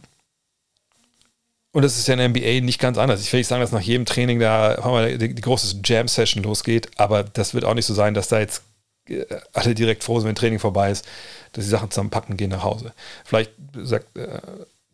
und 1.72 1.82
das 1.82 1.98
ist 1.98 2.08
ja 2.08 2.14
in 2.14 2.18
der 2.18 2.28
NBA 2.30 2.64
nicht 2.64 2.80
ganz 2.80 2.98
anders. 2.98 3.20
Ich 3.20 3.32
will 3.32 3.40
nicht 3.40 3.46
sagen, 3.46 3.60
dass 3.60 3.70
nach 3.70 3.80
jedem 3.80 4.04
Training 4.04 4.40
da 4.40 5.06
die, 5.16 5.34
die 5.34 5.42
große 5.42 5.80
Jam-Session 5.84 6.42
losgeht, 6.42 6.90
aber 6.96 7.22
das 7.22 7.54
wird 7.54 7.64
auch 7.64 7.74
nicht 7.74 7.86
so 7.86 7.94
sein, 7.94 8.14
dass 8.14 8.28
da 8.28 8.40
jetzt 8.40 8.62
äh, 9.08 9.24
alle 9.52 9.74
direkt 9.74 10.02
froh 10.02 10.18
sind, 10.18 10.28
wenn 10.28 10.34
Training 10.34 10.58
vorbei 10.58 10.90
ist, 10.90 11.06
dass 11.52 11.64
die 11.64 11.70
Sachen 11.70 11.90
zusammenpacken 11.90 12.36
gehen 12.36 12.50
nach 12.50 12.64
Hause. 12.64 12.92
Vielleicht 13.24 13.52
sagt 13.74 14.16
äh, 14.16 14.40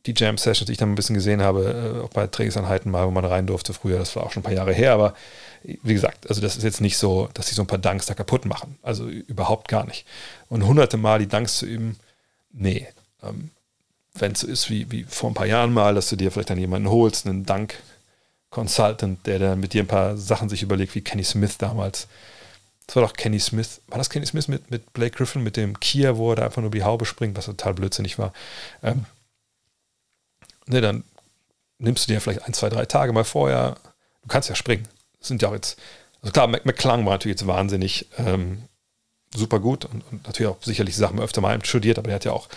die 0.07 0.15
Jam-Sessions, 0.17 0.67
die 0.67 0.73
ich 0.73 0.79
dann 0.79 0.93
ein 0.93 0.95
bisschen 0.95 1.15
gesehen 1.15 1.43
habe, 1.43 2.01
äh, 2.01 2.05
auch 2.05 2.11
bei 2.11 2.27
Trainingseinheiten 2.27 2.91
mal, 2.91 3.07
wo 3.07 3.11
man 3.11 3.25
rein 3.25 3.47
durfte 3.47 3.73
früher, 3.73 3.99
das 3.99 4.15
war 4.17 4.25
auch 4.25 4.33
schon 4.33 4.41
ein 4.41 4.45
paar 4.45 4.53
Jahre 4.53 4.73
her, 4.73 4.93
aber 4.93 5.15
wie 5.63 5.95
gesagt, 5.95 6.29
also 6.29 6.41
das 6.41 6.57
ist 6.57 6.63
jetzt 6.63 6.81
nicht 6.81 6.97
so, 6.97 7.29
dass 7.35 7.49
sie 7.49 7.55
so 7.55 7.63
ein 7.63 7.67
paar 7.67 7.79
Dunks 7.79 8.07
da 8.07 8.15
kaputt 8.15 8.45
machen. 8.45 8.79
Also 8.83 9.09
überhaupt 9.09 9.69
gar 9.69 9.85
nicht. 9.85 10.07
Und 10.49 10.65
hunderte 10.65 10.97
Mal 10.97 11.19
die 11.19 11.27
Dunks 11.27 11.59
zu 11.59 11.67
üben, 11.67 11.97
nee. 12.53 12.87
Ähm, 13.23 13.51
wenn 14.15 14.33
es 14.33 14.41
so 14.41 14.47
ist 14.47 14.71
wie, 14.71 14.91
wie 14.91 15.05
vor 15.05 15.31
ein 15.31 15.35
paar 15.35 15.47
Jahren 15.47 15.73
mal, 15.73 15.95
dass 15.95 16.09
du 16.09 16.17
dir 16.17 16.31
vielleicht 16.31 16.51
dann 16.51 16.59
jemanden 16.59 16.89
holst, 16.89 17.27
einen 17.27 17.45
Dunk-Consultant, 17.45 19.27
der 19.27 19.39
dann 19.39 19.61
mit 19.61 19.73
dir 19.73 19.83
ein 19.83 19.89
paar 19.89 20.17
Sachen 20.17 20.49
sich 20.49 20.63
überlegt, 20.63 20.95
wie 20.95 21.03
Kenny 21.03 21.25
Smith 21.25 21.59
damals. 21.59 22.07
Das 22.87 22.97
war 22.97 23.03
doch 23.03 23.15
Kenny 23.15 23.41
Smith. 23.41 23.81
War 23.89 23.99
das 23.99 24.09
Kenny 24.09 24.27
Smith 24.27 24.49
mit, 24.49 24.71
mit 24.71 24.93
Blake 24.93 25.17
Griffin, 25.17 25.43
mit 25.43 25.57
dem 25.57 25.81
Kia, 25.81 26.17
wo 26.17 26.31
er 26.31 26.37
da 26.37 26.45
einfach 26.45 26.63
nur 26.63 26.71
die 26.71 26.85
Haube 26.85 27.05
springt, 27.05 27.37
was 27.37 27.47
total 27.47 27.75
blödsinnig 27.75 28.19
war? 28.19 28.33
Ähm, 28.83 29.05
ne, 30.67 30.81
dann 30.81 31.05
nimmst 31.79 32.09
du 32.09 32.13
dir 32.13 32.21
vielleicht 32.21 32.45
ein, 32.45 32.55
zwei, 32.55 32.69
drei 32.69 32.87
Tage 32.87 33.13
mal 33.13 33.25
vorher. 33.25 33.77
Du 34.23 34.29
kannst 34.29 34.49
ja 34.49 34.55
springen. 34.55 34.89
Das 35.19 35.29
sind 35.29 35.43
ja 35.43 35.49
auch 35.49 35.55
jetzt, 35.55 35.79
also 36.23 36.33
klar, 36.33 36.49
McClung 36.49 37.05
war 37.05 37.13
natürlich 37.13 37.41
jetzt 37.41 37.47
wahnsinnig 37.47 38.09
ähm, 38.19 38.63
super 39.35 39.61
gut 39.61 39.85
und, 39.85 40.03
und, 40.11 40.27
natürlich 40.27 40.51
auch 40.51 40.63
sicherlich 40.63 40.97
Sachen 40.97 41.21
öfter 41.21 41.41
mal 41.41 41.63
studiert, 41.65 41.99
aber 41.99 42.09
der 42.09 42.17
hat 42.17 42.25
ja 42.25 42.33
auch 42.33 42.49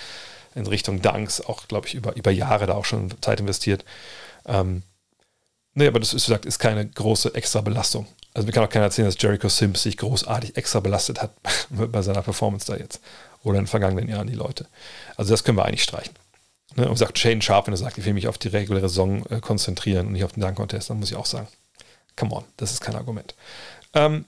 in 0.55 0.65
Richtung 0.67 1.01
Dunks 1.01 1.41
auch, 1.41 1.67
glaube 1.67 1.87
ich, 1.87 1.95
über, 1.95 2.15
über 2.15 2.31
Jahre 2.31 2.65
da 2.65 2.75
auch 2.75 2.85
schon 2.85 3.13
Zeit 3.21 3.39
investiert. 3.39 3.85
Ähm, 4.45 4.83
nee, 5.73 5.87
aber 5.87 5.99
das 5.99 6.13
ist, 6.13 6.27
wie 6.27 6.31
gesagt, 6.31 6.45
ist 6.45 6.59
keine 6.59 6.87
große 6.87 7.35
extra 7.35 7.61
Belastung. 7.61 8.07
Also 8.33 8.45
mir 8.45 8.51
kann 8.51 8.63
auch 8.63 8.69
keiner 8.69 8.85
erzählen, 8.85 9.07
dass 9.07 9.21
Jericho 9.21 9.49
Sims 9.49 9.83
sich 9.83 9.97
großartig 9.97 10.57
extra 10.57 10.79
belastet 10.79 11.21
hat 11.21 11.31
bei 11.69 12.01
seiner 12.01 12.21
Performance 12.21 12.65
da 12.65 12.77
jetzt. 12.77 13.01
Oder 13.43 13.59
in 13.59 13.65
den 13.65 13.67
vergangenen 13.67 14.09
Jahren 14.09 14.27
die 14.27 14.33
Leute. 14.33 14.67
Also 15.15 15.31
das 15.31 15.43
können 15.43 15.57
wir 15.57 15.65
eigentlich 15.65 15.83
streichen. 15.83 16.13
Ne? 16.79 16.89
Und 16.89 16.95
sagt 16.95 17.19
Shane 17.19 17.41
Sharp, 17.41 17.67
wenn 17.67 17.73
er 17.73 17.77
sagt, 17.77 17.97
ich 17.97 18.05
will 18.05 18.13
mich 18.13 18.29
auf 18.29 18.37
die 18.37 18.47
reguläre 18.47 18.87
Saison 18.87 19.25
äh, 19.25 19.41
konzentrieren 19.41 20.07
und 20.07 20.13
nicht 20.13 20.23
auf 20.23 20.31
den 20.31 20.41
Dunk-Contest, 20.41 20.89
dann 20.89 20.99
muss 20.99 21.11
ich 21.11 21.17
auch 21.17 21.25
sagen, 21.25 21.47
come 22.15 22.33
on, 22.33 22.45
das 22.55 22.71
ist 22.71 22.79
kein 22.79 22.95
Argument. 22.95 23.35
Ähm, 23.93 24.23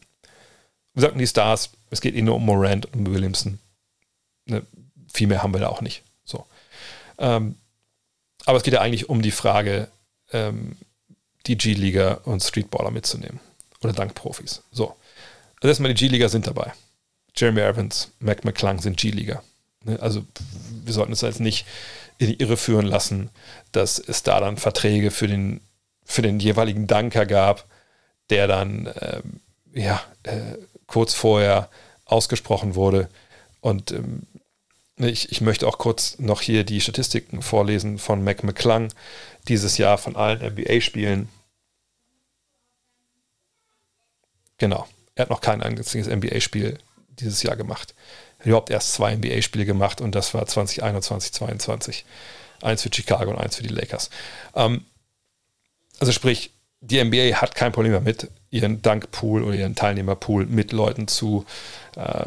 wir 0.94 1.02
sagten 1.02 1.20
die 1.20 1.28
Stars, 1.28 1.70
es 1.92 2.02
geht 2.02 2.14
eh 2.14 2.22
nur 2.22 2.36
um 2.36 2.46
Morant 2.46 2.94
und 2.94 3.10
Williamson. 3.10 3.60
Ne? 4.48 4.64
Viel 5.14 5.28
mehr 5.28 5.44
haben 5.44 5.54
wir 5.54 5.62
da 5.62 5.70
auch 5.70 5.80
nicht. 5.80 6.04
So. 6.26 6.46
Ähm, 7.20 7.56
aber 8.46 8.58
es 8.58 8.64
geht 8.64 8.74
ja 8.74 8.82
eigentlich 8.82 9.08
um 9.08 9.22
die 9.22 9.32
Frage, 9.32 9.88
ähm, 10.34 10.76
die 11.48 11.58
G-Liga 11.58 12.16
und 12.26 12.44
Streetballer 12.44 12.92
mitzunehmen. 12.92 13.40
Oder 13.82 13.94
Dankprofis. 13.94 14.62
So. 14.72 14.96
Also 15.62 15.70
erstmal 15.70 15.94
die 15.94 16.00
G-Liga 16.00 16.28
sind 16.28 16.48
dabei. 16.48 16.74
Jeremy 17.34 17.62
Evans, 17.62 18.12
Mac 18.20 18.44
McClung 18.44 18.82
sind 18.82 18.98
G-Liga. 18.98 19.42
Ne? 19.86 19.98
Also 20.02 20.26
wir 20.84 20.94
sollten 20.94 21.14
es 21.14 21.22
jetzt 21.22 21.40
nicht 21.40 21.66
in 22.22 22.28
die 22.28 22.40
Irre 22.40 22.56
führen 22.56 22.86
lassen, 22.86 23.32
dass 23.72 23.98
es 23.98 24.22
da 24.22 24.40
dann 24.40 24.58
Verträge 24.58 25.10
für 25.10 25.28
den, 25.28 25.60
für 26.06 26.22
den 26.22 26.40
jeweiligen 26.40 26.86
Danker 26.86 27.26
gab, 27.26 27.66
der 28.30 28.46
dann 28.46 28.94
ähm, 29.02 29.40
ja, 29.74 30.00
äh, 30.22 30.58
kurz 30.86 31.16
vorher 31.16 31.68
ausgesprochen 32.06 32.76
wurde. 32.76 33.10
Und 33.60 33.92
ähm, 33.92 34.28
ich, 34.98 35.32
ich 35.32 35.42
möchte 35.42 35.68
auch 35.68 35.80
kurz 35.80 36.20
noch 36.20 36.42
hier 36.42 36.64
die 36.64 36.80
Statistiken 36.80 37.42
vorlesen 37.42 37.98
von 37.98 38.24
Mac 38.24 38.44
McClung 38.44 38.90
dieses 39.48 39.80
Jahr 39.80 39.98
von 39.98 40.16
allen 40.16 40.46
NBA-Spielen. 40.46 41.28
Genau. 44.60 44.88
Er 45.16 45.24
hat 45.24 45.32
noch 45.32 45.42
kein 45.42 45.64
einziges 45.64 46.08
NBA-Spiel 46.08 46.78
dieses 47.10 47.42
Jahr 47.42 47.56
gemacht. 47.56 47.96
Er 48.42 48.48
überhaupt 48.48 48.70
erst 48.70 48.94
zwei 48.94 49.16
NBA-Spiele 49.16 49.66
gemacht 49.66 50.02
und 50.02 50.14
das 50.16 50.34
war 50.34 50.46
2021, 50.46 51.34
2022. 51.34 52.06
Eins 52.62 52.84
für 52.84 52.90
Chicago 52.94 53.32
und 53.32 53.38
eins 53.38 53.56
für 53.56 53.64
die 53.64 53.70
Lakers. 53.70 54.10
Ähm, 54.56 54.86
also 56.00 56.12
sprich, 56.12 56.52
die 56.82 57.04
NBA 57.04 57.42
hat 57.42 57.56
kein 57.56 57.72
Problem 57.72 57.94
damit, 57.94 58.30
ihren 58.50 58.82
Dankpool 58.82 59.44
oder 59.44 59.56
ihren 59.56 59.76
Teilnehmerpool 59.76 60.48
mit 60.48 60.72
Leuten 60.72 61.08
zu 61.08 61.46
äh, 61.96 62.26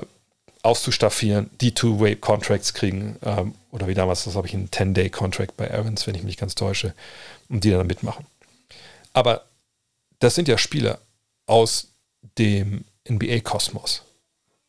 auszustaffieren, 0.62 1.50
die 1.60 1.74
Two-Way-Contracts 1.74 2.72
kriegen, 2.72 3.16
ähm, 3.22 3.54
oder 3.70 3.86
wie 3.86 3.94
damals, 3.94 4.24
das 4.24 4.34
habe 4.34 4.46
ich, 4.46 4.54
einen 4.54 4.70
10-Day-Contract 4.70 5.56
bei 5.56 5.68
Evans, 5.68 6.06
wenn 6.06 6.14
ich 6.14 6.22
mich 6.22 6.38
ganz 6.38 6.54
täusche, 6.54 6.94
und 7.48 7.64
die 7.64 7.70
dann 7.70 7.86
mitmachen. 7.86 8.24
Aber 9.12 9.44
das 10.20 10.34
sind 10.34 10.48
ja 10.48 10.56
Spieler 10.56 11.00
aus 11.46 11.88
dem 12.38 12.84
NBA-Kosmos. 13.08 14.02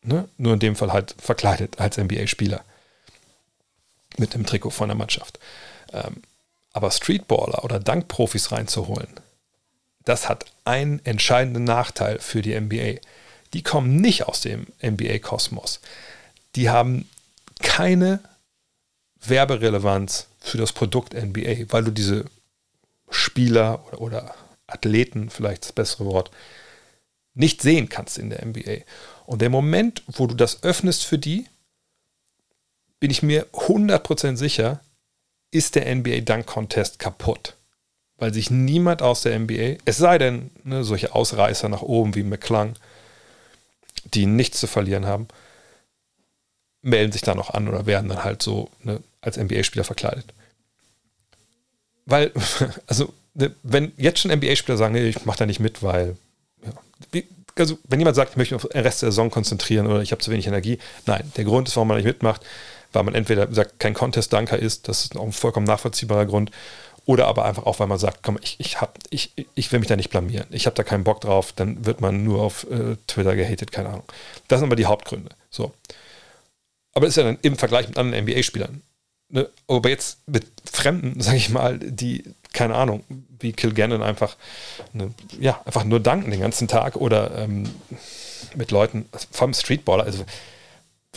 Ne? 0.06 0.28
Nur 0.38 0.54
in 0.54 0.60
dem 0.60 0.76
Fall 0.76 0.92
halt 0.92 1.14
verkleidet 1.18 1.78
als 1.78 1.98
NBA-Spieler. 1.98 2.64
Mit 4.16 4.34
dem 4.34 4.46
Trikot 4.46 4.70
von 4.70 4.88
der 4.88 4.96
Mannschaft. 4.96 5.38
Ähm, 5.92 6.22
aber 6.72 6.90
Streetballer 6.90 7.64
oder 7.64 7.80
Dankprofis 7.80 8.52
reinzuholen, 8.52 9.08
das 10.04 10.28
hat 10.28 10.46
einen 10.64 11.04
entscheidenden 11.04 11.64
Nachteil 11.64 12.18
für 12.18 12.42
die 12.42 12.58
NBA 12.58 13.00
die 13.56 13.62
kommen 13.62 13.96
nicht 13.96 14.26
aus 14.26 14.40
dem 14.40 14.66
NBA-Kosmos. 14.82 15.80
Die 16.56 16.68
haben 16.68 17.08
keine 17.62 18.20
Werberelevanz 19.24 20.26
für 20.40 20.58
das 20.58 20.72
Produkt 20.72 21.14
NBA, 21.14 21.72
weil 21.72 21.84
du 21.84 21.90
diese 21.90 22.26
Spieler 23.08 23.84
oder, 23.86 24.00
oder 24.00 24.34
Athleten, 24.66 25.30
vielleicht 25.30 25.64
das 25.64 25.72
bessere 25.72 26.04
Wort, 26.04 26.30
nicht 27.34 27.62
sehen 27.62 27.88
kannst 27.88 28.18
in 28.18 28.30
der 28.30 28.44
NBA. 28.44 28.84
Und 29.26 29.42
der 29.42 29.50
Moment, 29.50 30.02
wo 30.06 30.26
du 30.26 30.34
das 30.34 30.62
öffnest 30.62 31.04
für 31.04 31.18
die, 31.18 31.46
bin 33.00 33.10
ich 33.10 33.22
mir 33.22 33.46
100% 33.52 34.36
sicher, 34.36 34.80
ist 35.50 35.74
der 35.74 35.94
NBA 35.94 36.20
Dunk 36.20 36.46
Contest 36.46 36.98
kaputt. 36.98 37.54
Weil 38.18 38.32
sich 38.32 38.50
niemand 38.50 39.02
aus 39.02 39.22
der 39.22 39.38
NBA, 39.38 39.76
es 39.84 39.98
sei 39.98 40.16
denn, 40.18 40.50
ne, 40.64 40.84
solche 40.84 41.14
Ausreißer 41.14 41.68
nach 41.68 41.82
oben 41.82 42.14
wie 42.14 42.22
McClung, 42.22 42.74
die 44.14 44.26
nichts 44.26 44.60
zu 44.60 44.66
verlieren 44.66 45.06
haben, 45.06 45.28
melden 46.82 47.12
sich 47.12 47.22
da 47.22 47.34
noch 47.34 47.50
an 47.50 47.68
oder 47.68 47.84
werden 47.84 48.08
dann 48.08 48.24
halt 48.24 48.42
so 48.42 48.70
ne, 48.82 49.02
als 49.20 49.36
NBA-Spieler 49.36 49.84
verkleidet. 49.84 50.32
Weil, 52.06 52.32
also, 52.86 53.12
ne, 53.34 53.54
wenn 53.62 53.92
jetzt 53.96 54.20
schon 54.20 54.30
NBA-Spieler 54.30 54.78
sagen, 54.78 54.94
nee, 54.94 55.08
ich 55.08 55.26
mache 55.26 55.38
da 55.38 55.46
nicht 55.46 55.60
mit, 55.60 55.82
weil, 55.82 56.16
ja, 56.64 57.22
also, 57.56 57.78
wenn 57.84 57.98
jemand 57.98 58.16
sagt, 58.16 58.32
ich 58.32 58.36
möchte 58.36 58.54
mich 58.54 58.64
auf 58.64 58.70
den 58.70 58.80
Rest 58.82 59.02
der 59.02 59.10
Saison 59.10 59.30
konzentrieren 59.30 59.86
oder 59.86 60.02
ich 60.02 60.12
habe 60.12 60.22
zu 60.22 60.30
wenig 60.30 60.46
Energie, 60.46 60.78
nein, 61.06 61.32
der 61.36 61.44
Grund 61.44 61.68
ist, 61.68 61.76
warum 61.76 61.88
man 61.88 61.96
nicht 61.96 62.06
mitmacht, 62.06 62.42
weil 62.92 63.02
man 63.02 63.14
entweder 63.14 63.52
sagt, 63.52 63.78
kein 63.80 63.94
Contest-Danker 63.94 64.58
ist, 64.58 64.88
das 64.88 65.04
ist 65.04 65.16
auch 65.16 65.24
ein 65.24 65.32
vollkommen 65.32 65.66
nachvollziehbarer 65.66 66.26
Grund, 66.26 66.50
oder 67.06 67.28
aber 67.28 67.44
einfach 67.44 67.64
auch, 67.66 67.78
weil 67.78 67.86
man 67.86 67.98
sagt, 67.98 68.24
komm, 68.24 68.36
ich, 68.42 68.56
ich, 68.58 68.80
hab, 68.80 68.98
ich, 69.10 69.32
ich 69.54 69.70
will 69.70 69.78
mich 69.78 69.88
da 69.88 69.94
nicht 69.94 70.10
blamieren. 70.10 70.46
Ich 70.50 70.66
habe 70.66 70.74
da 70.74 70.82
keinen 70.82 71.04
Bock 71.04 71.20
drauf. 71.20 71.52
Dann 71.52 71.86
wird 71.86 72.00
man 72.00 72.24
nur 72.24 72.42
auf 72.42 72.64
äh, 72.68 72.96
Twitter 73.06 73.36
gehatet, 73.36 73.70
keine 73.70 73.90
Ahnung. 73.90 74.02
Das 74.48 74.58
sind 74.58 74.68
aber 74.68 74.74
die 74.74 74.86
Hauptgründe. 74.86 75.30
So. 75.48 75.72
Aber 76.94 77.06
das 77.06 77.10
ist 77.10 77.16
ja 77.18 77.22
dann 77.22 77.38
im 77.42 77.56
Vergleich 77.56 77.86
mit 77.86 77.96
anderen 77.96 78.24
NBA-Spielern. 78.24 78.82
Ne? 79.28 79.48
Aber 79.68 79.88
jetzt 79.88 80.18
mit 80.26 80.46
Fremden, 80.70 81.20
sage 81.20 81.36
ich 81.36 81.48
mal, 81.48 81.78
die, 81.78 82.24
keine 82.56 82.74
Ahnung, 82.74 83.04
wie 83.38 83.52
Kilgannon 83.52 84.02
einfach, 84.02 84.36
ne, 84.92 85.12
ja, 85.38 85.60
einfach 85.64 85.84
nur 85.84 86.00
danken 86.00 86.30
den 86.30 86.40
ganzen 86.40 86.68
Tag 86.68 86.96
oder 86.96 87.36
ähm, 87.38 87.64
mit 88.54 88.70
Leuten, 88.70 89.06
vor 89.30 89.46
allem 89.46 89.54
Streetballer, 89.54 90.04
also 90.04 90.24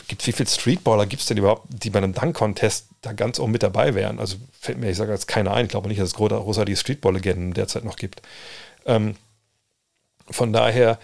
gibt, 0.08 0.26
wie 0.28 0.32
viele 0.32 0.50
Streetballer 0.50 1.06
gibt 1.06 1.22
es 1.22 1.28
denn 1.28 1.38
überhaupt, 1.38 1.64
die 1.70 1.90
bei 1.90 2.00
einem 2.00 2.14
Dunk-Contest 2.14 2.88
da 3.02 3.14
ganz 3.14 3.40
oben 3.40 3.54
mit 3.54 3.64
dabei 3.64 3.96
wären? 3.96 4.20
Also 4.20 4.38
fällt 4.60 4.78
mir, 4.78 4.90
ich 4.90 4.98
sage 4.98 5.12
jetzt 5.12 5.28
keiner 5.28 5.54
ein. 5.54 5.66
Ich 5.66 5.72
glaube 5.72 5.88
nicht, 5.88 6.00
dass 6.00 6.10
es 6.10 6.14
großartige 6.14 6.78
Streetball-Legenden 6.78 7.54
derzeit 7.54 7.84
noch 7.84 7.96
gibt. 7.96 8.22
Ähm, 8.86 9.16
von 10.30 10.54
daher 10.54 11.00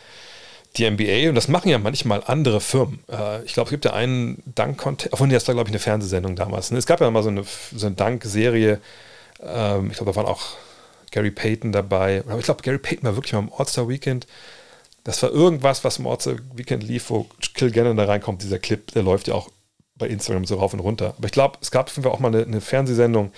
die 0.78 0.90
NBA, 0.90 1.30
und 1.30 1.36
das 1.36 1.48
machen 1.48 1.70
ja 1.70 1.78
manchmal 1.78 2.24
andere 2.26 2.60
Firmen. 2.60 3.00
Äh, 3.10 3.44
ich 3.44 3.54
glaube, 3.54 3.68
es 3.68 3.72
gibt 3.72 3.86
ja 3.86 3.94
einen 3.94 4.44
Dunk-Contest, 4.56 5.14
obwohl 5.14 5.30
das 5.30 5.48
war, 5.48 5.56
glaube 5.56 5.70
ich, 5.70 5.74
eine 5.74 5.80
Fernsehsendung 5.80 6.36
damals. 6.36 6.72
Ne? 6.72 6.78
Es 6.78 6.86
gab 6.86 7.00
ja 7.00 7.10
mal 7.10 7.24
so 7.24 7.30
eine, 7.30 7.44
so 7.74 7.86
eine 7.86 7.96
Dunk-Serie. 7.96 8.82
Ähm, 9.48 9.90
ich 9.92 9.98
glaube, 9.98 10.12
da 10.12 10.16
waren 10.16 10.26
auch 10.26 10.44
Gary 11.12 11.32
Payton 11.32 11.72
dabei. 11.72 12.24
Aber 12.28 12.40
ich 12.40 12.46
glaube, 12.46 12.62
Gary 12.62 12.78
Payton 12.78 13.04
war 13.04 13.16
wirklich 13.16 13.34
mal 13.34 13.40
im 13.40 13.52
All-Star-Weekend. 13.56 14.28
Das 15.04 15.22
war 15.22 15.32
irgendwas, 15.32 15.84
was 15.84 16.00
im 16.00 16.08
Orts 16.08 16.28
Weekend 16.56 16.84
lief, 16.84 17.10
wo 17.10 17.28
Kilgannon 17.54 17.96
da 17.96 18.06
reinkommt. 18.06 18.42
Dieser 18.42 18.60
Clip, 18.60 18.92
der 18.92 19.04
läuft 19.04 19.28
ja 19.28 19.36
auch 19.36 19.50
bei 19.96 20.08
Instagram 20.08 20.46
so 20.46 20.56
rauf 20.56 20.74
und 20.74 20.80
runter. 20.80 21.14
Aber 21.18 21.28
ich 21.28 21.32
glaube, 21.32 21.58
es 21.62 21.72
gab 21.72 21.88
auf 21.88 21.96
jeden 21.96 22.04
Fall 22.04 22.12
auch 22.12 22.20
mal 22.20 22.30
eine, 22.30 22.44
eine 22.44 22.60
Fernsehsendung, 22.60 23.32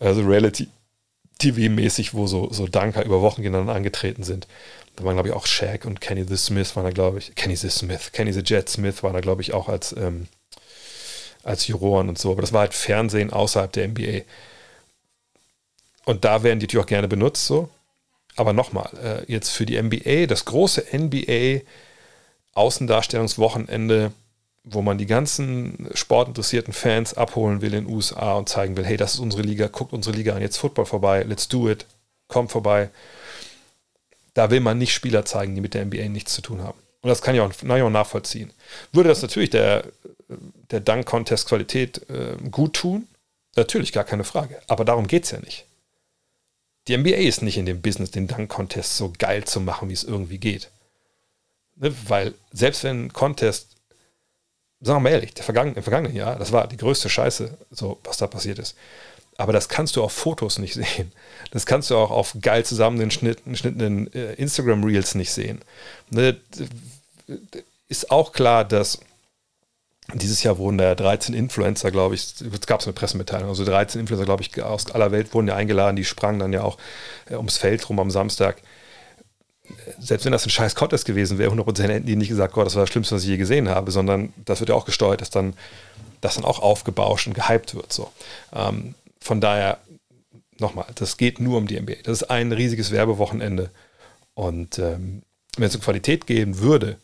also 0.00 0.22
Reality 0.22 0.68
TV-mäßig, 1.40 2.14
wo 2.14 2.26
so, 2.26 2.50
so 2.52 2.66
Danker 2.66 3.04
über 3.04 3.20
Wochen 3.20 3.42
gegeneinander 3.42 3.74
angetreten 3.74 4.22
sind. 4.22 4.46
Da 4.96 5.04
waren, 5.04 5.14
glaube 5.14 5.28
ich, 5.28 5.34
auch 5.34 5.46
Shaq 5.46 5.84
und 5.84 6.00
Kenny 6.00 6.24
the 6.24 6.36
Smith 6.36 6.74
waren 6.76 6.84
da, 6.84 6.90
glaube 6.90 7.18
ich, 7.18 7.34
Kenny 7.34 7.56
the 7.56 7.70
Smith, 7.70 8.12
Kenny 8.12 8.32
the 8.32 8.42
Jet 8.44 8.68
Smith 8.68 9.02
war 9.02 9.12
da, 9.12 9.20
glaube 9.20 9.42
ich, 9.42 9.52
auch 9.52 9.68
als, 9.68 9.94
ähm, 9.96 10.28
als 11.42 11.66
Juroren 11.66 12.08
und 12.08 12.18
so. 12.18 12.32
Aber 12.32 12.40
das 12.40 12.52
war 12.52 12.60
halt 12.60 12.74
Fernsehen 12.74 13.32
außerhalb 13.32 13.72
der 13.72 13.88
NBA. 13.88 14.22
Und 16.04 16.24
da 16.24 16.42
werden 16.42 16.58
die 16.60 16.66
natürlich 16.66 16.84
auch 16.84 16.88
gerne 16.88 17.08
benutzt, 17.08 17.46
so. 17.46 17.68
Aber 18.36 18.52
nochmal, 18.52 18.90
äh, 19.02 19.32
jetzt 19.32 19.50
für 19.50 19.64
die 19.64 19.80
NBA, 19.80 20.26
das 20.26 20.44
große 20.44 20.86
NBA 20.92 21.62
Außendarstellungswochenende, 22.54 24.12
wo 24.64 24.80
man 24.80 24.98
die 24.98 25.06
ganzen 25.06 25.88
sportinteressierten 25.94 26.72
Fans 26.72 27.14
abholen 27.14 27.60
will 27.60 27.74
in 27.74 27.84
den 27.84 27.94
USA 27.94 28.34
und 28.34 28.48
zeigen 28.48 28.76
will, 28.76 28.84
hey, 28.84 28.96
das 28.96 29.14
ist 29.14 29.20
unsere 29.20 29.42
Liga, 29.42 29.66
guckt 29.68 29.92
unsere 29.92 30.16
Liga 30.16 30.34
an, 30.34 30.42
jetzt 30.42 30.56
Football 30.56 30.86
vorbei, 30.86 31.22
let's 31.22 31.48
do 31.48 31.68
it, 31.68 31.86
kommt 32.28 32.50
vorbei. 32.50 32.90
Da 34.32 34.50
will 34.50 34.60
man 34.60 34.78
nicht 34.78 34.94
Spieler 34.94 35.24
zeigen, 35.24 35.54
die 35.54 35.60
mit 35.60 35.74
der 35.74 35.84
NBA 35.84 36.08
nichts 36.08 36.34
zu 36.34 36.42
tun 36.42 36.62
haben. 36.62 36.78
Und 37.02 37.08
das 37.08 37.22
kann 37.22 37.34
ich 37.34 37.40
auch, 37.40 37.50
auch 37.50 37.90
nachvollziehen. 37.90 38.50
Würde 38.92 39.10
das 39.10 39.20
natürlich 39.20 39.50
der, 39.50 39.84
der 40.70 40.80
Dunk-Contest-Qualität 40.80 42.08
äh, 42.08 42.36
gut 42.50 42.74
tun? 42.74 43.06
Natürlich, 43.56 43.92
gar 43.92 44.04
keine 44.04 44.24
Frage. 44.24 44.60
Aber 44.66 44.84
darum 44.84 45.06
geht 45.06 45.24
es 45.24 45.30
ja 45.30 45.38
nicht. 45.40 45.66
Die 46.86 46.96
NBA 46.96 47.16
ist 47.16 47.42
nicht 47.42 47.56
in 47.56 47.66
dem 47.66 47.80
Business, 47.80 48.10
den 48.10 48.26
Dunk-Contest 48.26 48.96
so 48.96 49.12
geil 49.18 49.44
zu 49.44 49.60
machen, 49.60 49.88
wie 49.88 49.94
es 49.94 50.04
irgendwie 50.04 50.38
geht. 50.38 50.70
Ne? 51.76 51.94
Weil 52.08 52.34
selbst 52.52 52.84
wenn 52.84 53.06
ein 53.06 53.12
Contest, 53.12 53.76
sagen 54.80 54.98
wir 54.98 55.00
mal 55.00 55.12
ehrlich, 55.12 55.34
der 55.34 55.44
vergangene, 55.44 55.76
im 55.76 55.82
vergangenen 55.82 56.16
Jahr, 56.16 56.36
das 56.36 56.52
war 56.52 56.68
die 56.68 56.76
größte 56.76 57.08
Scheiße, 57.08 57.56
so 57.70 57.98
was 58.04 58.18
da 58.18 58.26
passiert 58.26 58.58
ist. 58.58 58.76
Aber 59.36 59.52
das 59.52 59.68
kannst 59.68 59.96
du 59.96 60.02
auf 60.02 60.12
Fotos 60.12 60.58
nicht 60.58 60.74
sehen. 60.74 61.12
Das 61.50 61.66
kannst 61.66 61.90
du 61.90 61.96
auch 61.96 62.10
auf 62.10 62.36
geil 62.40 62.64
zusammengeschnittenen 62.64 64.12
äh, 64.12 64.34
Instagram-Reels 64.34 65.14
nicht 65.14 65.32
sehen. 65.32 65.60
Ne? 66.10 66.38
Ist 67.88 68.10
auch 68.10 68.32
klar, 68.32 68.64
dass 68.64 69.00
dieses 70.14 70.42
Jahr 70.42 70.58
wurden 70.58 70.78
da 70.78 70.94
13 70.94 71.34
Influencer, 71.34 71.90
glaube 71.90 72.14
ich, 72.14 72.34
es 72.40 72.66
gab 72.66 72.82
eine 72.82 72.92
Pressemitteilung, 72.92 73.48
also 73.48 73.64
13 73.64 74.00
Influencer, 74.00 74.24
glaube 74.24 74.42
ich, 74.42 74.62
aus 74.62 74.90
aller 74.90 75.12
Welt 75.12 75.34
wurden 75.34 75.48
ja 75.48 75.56
eingeladen, 75.56 75.96
die 75.96 76.04
sprangen 76.04 76.40
dann 76.40 76.52
ja 76.52 76.62
auch 76.62 76.78
äh, 77.30 77.34
ums 77.34 77.56
Feld 77.56 77.88
rum 77.88 77.98
am 78.00 78.10
Samstag. 78.10 78.62
Selbst 79.98 80.24
wenn 80.24 80.32
das 80.32 80.44
ein 80.44 80.50
scheiß 80.50 80.74
Contest 80.74 81.06
gewesen 81.06 81.38
wäre, 81.38 81.50
100% 81.52 81.82
hätten 81.82 82.06
die 82.06 82.16
nicht 82.16 82.28
gesagt, 82.28 82.52
Gott, 82.52 82.66
das 82.66 82.74
war 82.74 82.82
das 82.82 82.90
Schlimmste, 82.90 83.14
was 83.14 83.22
ich 83.22 83.30
je 83.30 83.36
gesehen 83.38 83.68
habe, 83.68 83.90
sondern 83.90 84.32
das 84.44 84.60
wird 84.60 84.68
ja 84.68 84.76
auch 84.76 84.84
gesteuert, 84.84 85.20
dass 85.20 85.30
dann, 85.30 85.54
dass 86.20 86.34
dann 86.34 86.44
auch 86.44 86.60
aufgebauscht 86.60 87.26
und 87.26 87.34
gehypt 87.34 87.74
wird. 87.74 87.92
So. 87.92 88.10
Ähm, 88.54 88.94
von 89.20 89.40
daher, 89.40 89.78
nochmal, 90.58 90.86
das 90.94 91.16
geht 91.16 91.40
nur 91.40 91.56
um 91.56 91.66
die 91.66 91.80
NBA. 91.80 92.02
Das 92.04 92.22
ist 92.22 92.30
ein 92.30 92.52
riesiges 92.52 92.90
Werbewochenende. 92.90 93.70
Und 94.34 94.78
ähm, 94.78 95.22
wenn 95.56 95.68
es 95.68 95.74
eine 95.74 95.82
Qualität 95.82 96.26
geben 96.26 96.58
würde, 96.58 96.98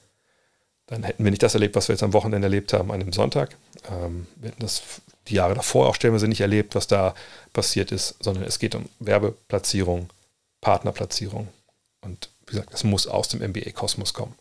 dann 0.91 1.05
hätten 1.05 1.25
wir 1.25 1.31
nicht 1.31 1.43
das 1.43 1.55
erlebt, 1.55 1.77
was 1.77 1.89
wir 1.89 1.95
jetzt 1.95 2.03
am 2.03 2.13
Wochenende 2.13 2.47
erlebt 2.47 2.73
haben, 2.73 2.91
an 2.91 3.01
dem 3.01 3.13
Sonntag. 3.13 3.57
Ähm, 3.91 4.27
wir 4.37 4.51
hätten 4.51 4.61
das 4.61 4.83
die 5.29 5.35
Jahre 5.35 5.55
davor 5.55 5.89
auch 5.89 5.95
stellenweise 5.95 6.27
nicht 6.27 6.41
erlebt, 6.41 6.75
was 6.75 6.89
da 6.89 7.15
passiert 7.53 7.93
ist, 7.93 8.17
sondern 8.21 8.45
es 8.45 8.59
geht 8.59 8.75
um 8.75 8.87
Werbeplatzierung, 8.99 10.11
Partnerplatzierung. 10.61 11.49
Und 12.01 12.31
wie 12.47 12.53
gesagt, 12.53 12.75
es 12.75 12.83
muss 12.83 13.07
aus 13.07 13.29
dem 13.29 13.41
MBA-Kosmos 13.41 14.15
kommen. 14.15 14.35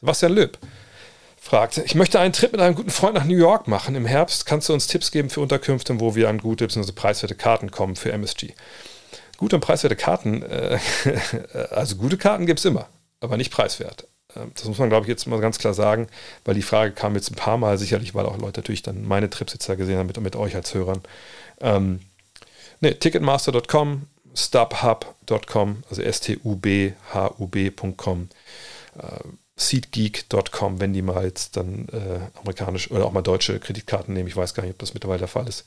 Sebastian 0.00 0.32
Löb 0.32 0.58
fragt, 1.40 1.78
ich 1.78 1.94
möchte 1.94 2.18
einen 2.18 2.32
Trip 2.32 2.50
mit 2.50 2.60
einem 2.60 2.74
guten 2.74 2.90
Freund 2.90 3.14
nach 3.14 3.24
New 3.24 3.36
York 3.36 3.68
machen. 3.68 3.94
Im 3.94 4.06
Herbst 4.06 4.44
kannst 4.44 4.68
du 4.68 4.72
uns 4.72 4.88
Tipps 4.88 5.12
geben 5.12 5.30
für 5.30 5.40
Unterkünfte, 5.40 6.00
wo 6.00 6.16
wir 6.16 6.28
an 6.28 6.38
gute 6.38 6.66
bzw. 6.66 6.92
preiswerte 6.92 7.36
Karten 7.36 7.70
kommen 7.70 7.94
für 7.94 8.12
MSG. 8.12 8.54
Gute 9.36 9.54
und 9.54 9.62
preiswerte 9.62 9.94
Karten, 9.94 10.42
äh, 10.42 10.78
also 11.70 11.94
gute 11.94 12.16
Karten 12.16 12.46
gibt 12.46 12.58
es 12.58 12.64
immer, 12.64 12.88
aber 13.20 13.36
nicht 13.36 13.52
preiswert. 13.52 14.08
Ähm, 14.38 14.52
das 14.54 14.64
muss 14.64 14.78
man, 14.78 14.88
glaube 14.88 15.04
ich, 15.04 15.08
jetzt 15.08 15.26
mal 15.26 15.40
ganz 15.40 15.58
klar 15.58 15.74
sagen, 15.74 16.08
weil 16.44 16.54
die 16.54 16.62
Frage 16.62 16.92
kam 16.92 17.14
jetzt 17.14 17.30
ein 17.30 17.36
paar 17.36 17.58
Mal, 17.58 17.78
sicherlich, 17.78 18.14
weil 18.14 18.26
auch 18.26 18.38
Leute 18.38 18.60
natürlich 18.60 18.82
dann 18.82 19.06
meine 19.06 19.30
Trips 19.30 19.52
jetzt 19.54 19.68
da 19.68 19.74
gesehen 19.74 19.98
haben 19.98 20.06
mit, 20.06 20.20
mit 20.20 20.36
euch 20.36 20.54
als 20.56 20.74
Hörern. 20.74 21.00
Ähm, 21.60 22.00
ne, 22.80 22.98
Ticketmaster.com, 22.98 24.02
stubhub.com, 24.34 25.82
also 25.90 26.02
S-T-U-B-H-U-B.com, 26.02 26.58
äh, 28.98 29.20
Seatgeek.com, 29.56 30.80
wenn 30.80 30.92
die 30.92 31.02
mal 31.02 31.24
jetzt 31.24 31.56
dann 31.56 31.88
äh, 31.88 32.20
amerikanisch 32.38 32.92
oder 32.92 33.06
auch 33.06 33.12
mal 33.12 33.22
deutsche 33.22 33.58
Kreditkarten 33.58 34.14
nehmen. 34.14 34.28
Ich 34.28 34.36
weiß 34.36 34.54
gar 34.54 34.62
nicht, 34.62 34.72
ob 34.72 34.78
das 34.78 34.94
mittlerweile 34.94 35.18
der 35.18 35.26
Fall 35.28 35.48
ist. 35.48 35.64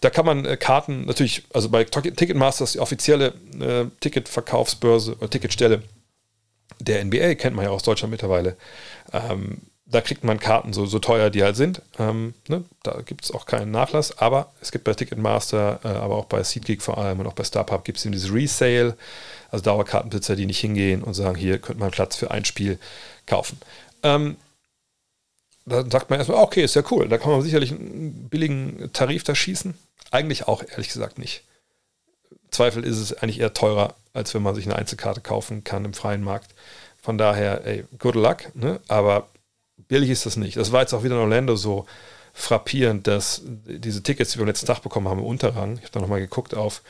Da 0.00 0.10
kann 0.10 0.26
man 0.26 0.44
äh, 0.44 0.58
Karten 0.58 1.06
natürlich, 1.06 1.44
also 1.54 1.70
bei 1.70 1.84
Ticketmaster 1.84 2.64
ist 2.64 2.74
die 2.74 2.80
offizielle 2.80 3.28
äh, 3.58 3.86
Ticketverkaufsbörse 4.00 5.16
oder 5.16 5.30
Ticketstelle 5.30 5.82
der 6.80 7.04
NBA, 7.04 7.34
kennt 7.34 7.56
man 7.56 7.64
ja 7.64 7.70
aus 7.70 7.82
Deutschland 7.82 8.10
mittlerweile. 8.10 8.56
Ähm, 9.12 9.62
da 9.86 10.00
kriegt 10.00 10.24
man 10.24 10.40
Karten 10.40 10.72
so, 10.72 10.86
so 10.86 10.98
teuer, 10.98 11.30
die 11.30 11.42
halt 11.42 11.56
sind. 11.56 11.82
Ähm, 11.98 12.34
ne? 12.48 12.64
Da 12.82 13.02
gibt 13.02 13.24
es 13.24 13.30
auch 13.30 13.46
keinen 13.46 13.70
Nachlass, 13.70 14.18
aber 14.18 14.52
es 14.60 14.72
gibt 14.72 14.84
bei 14.84 14.94
Ticketmaster, 14.94 15.80
äh, 15.84 15.88
aber 15.88 16.16
auch 16.16 16.24
bei 16.24 16.42
SeatGeek 16.42 16.82
vor 16.82 16.98
allem 16.98 17.20
und 17.20 17.26
auch 17.26 17.34
bei 17.34 17.44
StarPub 17.44 17.84
gibt 17.84 17.98
es 17.98 18.04
eben 18.04 18.12
dieses 18.12 18.32
Resale, 18.32 18.96
also 19.50 19.62
Dauerkartenbesitzer, 19.64 20.36
die 20.36 20.46
nicht 20.46 20.60
hingehen 20.60 21.02
und 21.02 21.14
sagen, 21.14 21.36
hier 21.36 21.58
könnte 21.58 21.80
man 21.80 21.90
Platz 21.90 22.16
für 22.16 22.30
ein 22.30 22.44
Spiel 22.44 22.78
kaufen. 23.26 23.58
Ähm, 24.02 24.36
dann 25.66 25.90
sagt 25.90 26.10
man 26.10 26.18
erstmal, 26.18 26.42
okay, 26.42 26.64
ist 26.64 26.76
ja 26.76 26.82
cool, 26.90 27.08
da 27.08 27.18
kann 27.18 27.30
man 27.30 27.42
sicherlich 27.42 27.72
einen 27.72 28.28
billigen 28.28 28.90
Tarif 28.92 29.22
da 29.22 29.34
schießen. 29.34 29.74
Eigentlich 30.10 30.48
auch, 30.48 30.62
ehrlich 30.62 30.88
gesagt, 30.88 31.18
nicht. 31.18 31.44
Zweifel 32.50 32.84
ist 32.84 32.98
es 32.98 33.14
eigentlich 33.14 33.40
eher 33.40 33.54
teurer, 33.54 33.94
als 34.14 34.32
wenn 34.32 34.42
man 34.42 34.54
sich 34.54 34.64
eine 34.64 34.76
Einzelkarte 34.76 35.20
kaufen 35.20 35.64
kann 35.64 35.84
im 35.84 35.92
freien 35.92 36.22
Markt. 36.22 36.54
Von 37.02 37.18
daher, 37.18 37.66
ey, 37.66 37.84
good 37.98 38.14
luck, 38.14 38.54
ne? 38.54 38.80
aber 38.88 39.28
billig 39.88 40.08
ist 40.08 40.24
das 40.24 40.36
nicht. 40.36 40.56
Das 40.56 40.72
war 40.72 40.80
jetzt 40.80 40.94
auch 40.94 41.02
wieder 41.02 41.16
in 41.16 41.20
Orlando 41.20 41.56
so 41.56 41.84
frappierend, 42.32 43.06
dass 43.06 43.42
diese 43.44 44.02
Tickets, 44.02 44.32
die 44.32 44.38
wir 44.38 44.42
am 44.42 44.48
letzten 44.48 44.66
Tag 44.66 44.82
bekommen 44.82 45.08
haben, 45.08 45.20
im 45.20 45.24
Unterrang, 45.24 45.74
ich 45.74 45.82
habe 45.82 45.92
da 45.92 46.00
nochmal 46.00 46.20
geguckt 46.20 46.54
auf 46.54 46.82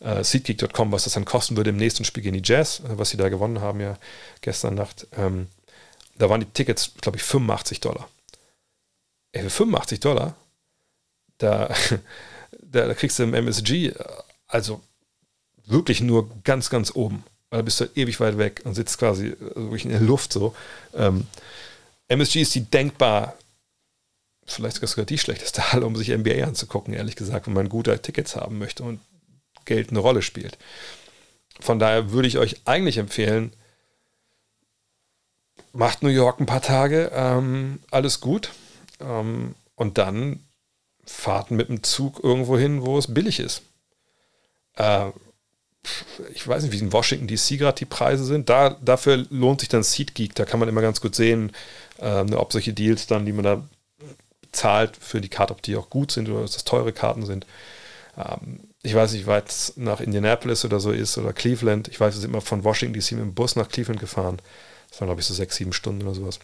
äh, 0.00 0.22
seatgeek.com, 0.22 0.92
was 0.92 1.04
das 1.04 1.14
dann 1.14 1.24
kosten 1.24 1.56
würde 1.56 1.70
im 1.70 1.76
nächsten 1.76 2.04
Spiel 2.04 2.22
gegen 2.22 2.40
die 2.40 2.48
Jazz, 2.48 2.80
äh, 2.80 2.98
was 2.98 3.10
sie 3.10 3.16
da 3.16 3.28
gewonnen 3.28 3.60
haben 3.60 3.80
ja 3.80 3.96
gestern 4.42 4.74
Nacht. 4.74 5.06
Ähm, 5.16 5.48
da 6.16 6.28
waren 6.28 6.40
die 6.40 6.46
Tickets, 6.46 6.92
glaube 7.00 7.16
ich, 7.16 7.24
85 7.24 7.80
Dollar. 7.80 8.08
Ey, 9.32 9.42
für 9.42 9.50
85 9.50 10.00
Dollar, 10.00 10.36
da, 11.38 11.74
da, 12.60 12.86
da 12.86 12.94
kriegst 12.94 13.18
du 13.18 13.24
im 13.24 13.34
MSG, 13.34 13.88
äh, 13.88 13.94
also 14.46 14.82
wirklich 15.66 16.00
nur 16.00 16.30
ganz, 16.44 16.70
ganz 16.70 16.94
oben. 16.94 17.24
Weil 17.50 17.58
da 17.58 17.62
bist 17.62 17.80
du 17.80 17.84
ewig 17.94 18.18
weit 18.20 18.38
weg 18.38 18.62
und 18.64 18.74
sitzt 18.74 18.98
quasi 18.98 19.36
also 19.40 19.62
wirklich 19.62 19.84
in 19.84 19.90
der 19.90 20.00
Luft 20.00 20.32
so. 20.32 20.54
Ähm, 20.94 21.26
MSG 22.08 22.42
ist 22.42 22.54
die 22.54 22.64
denkbar, 22.64 23.36
vielleicht 24.46 24.76
sogar 24.76 25.06
die 25.06 25.18
schlechteste 25.18 25.72
Halle, 25.72 25.86
um 25.86 25.96
sich 25.96 26.08
NBA 26.08 26.44
anzugucken, 26.44 26.94
ehrlich 26.94 27.16
gesagt, 27.16 27.46
wenn 27.46 27.54
man 27.54 27.68
gute 27.68 28.00
Tickets 28.00 28.36
haben 28.36 28.58
möchte 28.58 28.82
und 28.82 29.00
Geld 29.64 29.90
eine 29.90 30.00
Rolle 30.00 30.22
spielt. 30.22 30.58
Von 31.60 31.78
daher 31.78 32.10
würde 32.10 32.28
ich 32.28 32.38
euch 32.38 32.62
eigentlich 32.64 32.98
empfehlen, 32.98 33.52
macht 35.72 36.02
New 36.02 36.08
York 36.08 36.40
ein 36.40 36.46
paar 36.46 36.62
Tage, 36.62 37.10
ähm, 37.14 37.80
alles 37.90 38.20
gut. 38.20 38.50
Ähm, 39.00 39.54
und 39.74 39.98
dann 39.98 40.40
fahrt 41.04 41.50
mit 41.50 41.68
dem 41.68 41.82
Zug 41.82 42.22
irgendwo 42.22 42.56
hin, 42.58 42.82
wo 42.82 42.98
es 42.98 43.12
billig 43.12 43.40
ist. 43.40 43.62
Äh, 44.76 45.10
ich 46.34 46.46
weiß 46.46 46.62
nicht, 46.62 46.72
wie 46.72 46.78
in 46.78 46.92
Washington 46.92 47.26
DC 47.26 47.58
gerade 47.58 47.78
die 47.78 47.84
Preise 47.84 48.24
sind. 48.24 48.48
Da, 48.48 48.76
dafür 48.80 49.26
lohnt 49.30 49.60
sich 49.60 49.68
dann 49.68 49.82
SeatGeek. 49.82 50.34
Da 50.34 50.44
kann 50.44 50.60
man 50.60 50.68
immer 50.68 50.82
ganz 50.82 51.00
gut 51.00 51.14
sehen, 51.14 51.52
äh, 51.98 52.20
ob 52.34 52.52
solche 52.52 52.72
Deals 52.72 53.06
dann, 53.06 53.26
die 53.26 53.32
man 53.32 53.44
da 53.44 53.62
zahlt 54.52 54.96
für 54.96 55.20
die 55.20 55.28
Karte, 55.28 55.52
ob 55.52 55.62
die 55.62 55.76
auch 55.76 55.90
gut 55.90 56.12
sind 56.12 56.28
oder 56.28 56.40
ob 56.40 56.46
das 56.46 56.64
teure 56.64 56.92
Karten 56.92 57.26
sind. 57.26 57.46
Ähm, 58.16 58.60
ich 58.82 58.94
weiß 58.94 59.12
nicht, 59.12 59.22
wie 59.22 59.28
weit 59.28 59.48
es 59.48 59.74
nach 59.76 60.00
Indianapolis 60.00 60.64
oder 60.64 60.80
so 60.80 60.92
ist 60.92 61.18
oder 61.18 61.32
Cleveland. 61.32 61.88
Ich 61.88 61.98
weiß, 62.00 62.14
wir 62.14 62.20
sind 62.20 62.30
immer 62.30 62.40
von 62.40 62.64
Washington 62.64 62.98
DC 62.98 63.12
mit 63.12 63.20
dem 63.20 63.34
Bus 63.34 63.56
nach 63.56 63.68
Cleveland 63.68 64.00
gefahren. 64.00 64.38
Das 64.90 65.00
waren, 65.00 65.08
glaube 65.08 65.20
ich, 65.20 65.26
so 65.26 65.34
sechs, 65.34 65.56
sieben 65.56 65.72
Stunden 65.72 66.02
oder 66.02 66.14
sowas. 66.14 66.38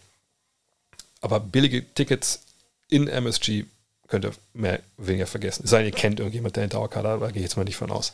Aber 1.21 1.41
billige 1.41 1.85
Tickets 1.95 2.43
in 2.89 3.09
MSG 3.09 3.65
könnt 4.07 4.25
ihr 4.25 4.33
mehr 4.55 4.81
weniger 4.97 5.27
vergessen. 5.27 5.63
Es 5.65 5.71
sei 5.71 5.79
denn, 5.79 5.87
ihr 5.87 5.93
kennt 5.93 6.21
irgendjemand, 6.21 6.57
der 6.57 6.63
eine 6.63 6.71
Dauerkarte 6.71 7.09
hat, 7.09 7.21
da 7.21 7.27
gehe 7.27 7.37
ich 7.37 7.49
jetzt 7.49 7.57
mal 7.57 7.65
nicht 7.65 7.77
von 7.77 7.91
aus. 7.91 8.13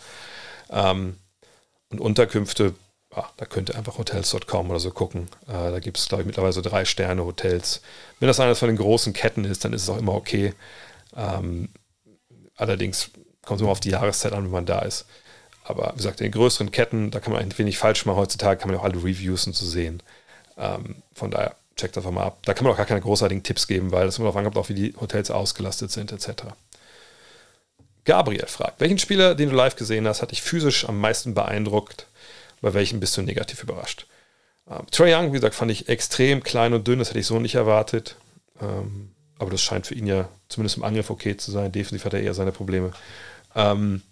Ähm, 0.70 1.16
und 1.90 2.00
Unterkünfte, 2.00 2.74
ja, 3.14 3.28
da 3.36 3.46
könnt 3.46 3.70
ihr 3.70 3.76
einfach 3.76 3.98
hotels.com 3.98 4.70
oder 4.70 4.80
so 4.80 4.90
gucken. 4.90 5.28
Äh, 5.46 5.70
da 5.70 5.78
gibt 5.78 5.98
es, 5.98 6.08
glaube 6.08 6.22
ich, 6.22 6.26
mittlerweile 6.26 6.52
so 6.52 6.60
drei 6.60 6.84
Sterne 6.84 7.24
Hotels. 7.24 7.82
Wenn 8.18 8.28
das 8.28 8.40
eines 8.40 8.58
von 8.58 8.68
den 8.68 8.76
großen 8.76 9.12
Ketten 9.12 9.44
ist, 9.44 9.64
dann 9.64 9.72
ist 9.72 9.82
es 9.82 9.88
auch 9.88 9.98
immer 9.98 10.14
okay. 10.14 10.54
Ähm, 11.16 11.68
allerdings 12.56 13.10
kommt 13.42 13.60
es 13.60 13.62
immer 13.62 13.70
auf 13.72 13.80
die 13.80 13.90
Jahreszeit 13.90 14.32
an, 14.32 14.44
wenn 14.44 14.50
man 14.50 14.66
da 14.66 14.80
ist. 14.80 15.06
Aber 15.62 15.92
wie 15.92 15.98
gesagt, 15.98 16.20
in 16.20 16.26
den 16.26 16.32
größeren 16.32 16.70
Ketten, 16.70 17.10
da 17.10 17.20
kann 17.20 17.32
man 17.32 17.42
ein 17.42 17.56
wenig 17.56 17.78
falsch 17.78 18.04
machen. 18.04 18.16
Heutzutage 18.16 18.60
kann 18.60 18.70
man 18.70 18.78
auch 18.78 18.84
alle 18.84 18.96
Reviews 18.96 19.46
und 19.46 19.54
so 19.54 19.64
sehen. 19.64 20.02
Ähm, 20.58 21.02
von 21.14 21.30
daher, 21.30 21.56
checkt 21.76 21.96
einfach 21.96 22.10
mal 22.10 22.24
ab. 22.24 22.38
Da 22.44 22.54
kann 22.54 22.64
man 22.64 22.72
auch 22.72 22.76
gar 22.76 22.86
keine 22.86 23.00
großartigen 23.00 23.42
Tipps 23.42 23.66
geben, 23.66 23.92
weil 23.92 24.06
das 24.06 24.18
immer 24.18 24.26
darauf 24.26 24.36
ankommt, 24.36 24.56
auch 24.56 24.68
wie 24.68 24.74
die 24.74 24.94
Hotels 25.00 25.30
ausgelastet 25.30 25.90
sind, 25.90 26.12
etc. 26.12 26.44
Gabriel 28.04 28.46
fragt, 28.46 28.80
welchen 28.80 28.98
Spieler, 28.98 29.34
den 29.34 29.50
du 29.50 29.56
live 29.56 29.76
gesehen 29.76 30.06
hast, 30.06 30.22
hat 30.22 30.30
dich 30.30 30.42
physisch 30.42 30.88
am 30.88 31.00
meisten 31.00 31.34
beeindruckt? 31.34 32.06
Bei 32.60 32.74
welchen 32.74 33.00
bist 33.00 33.16
du 33.16 33.22
negativ 33.22 33.62
überrascht? 33.62 34.06
Ähm, 34.70 34.86
Trey 34.90 35.14
Young, 35.14 35.28
wie 35.32 35.36
gesagt, 35.36 35.54
fand 35.54 35.70
ich 35.70 35.88
extrem 35.88 36.42
klein 36.42 36.72
und 36.72 36.86
dünn, 36.86 36.98
das 36.98 37.10
hätte 37.10 37.18
ich 37.18 37.26
so 37.26 37.38
nicht 37.38 37.54
erwartet. 37.54 38.16
Ähm, 38.60 39.10
aber 39.38 39.50
das 39.50 39.62
scheint 39.62 39.86
für 39.86 39.94
ihn 39.94 40.06
ja 40.06 40.28
zumindest 40.48 40.76
im 40.76 40.84
Angriff 40.84 41.10
okay 41.10 41.36
zu 41.36 41.50
sein. 41.50 41.72
Defensiv 41.72 42.04
hat 42.04 42.14
er 42.14 42.22
eher 42.22 42.34
seine 42.34 42.52
Probleme. 42.52 42.92
Ähm, 43.54 44.02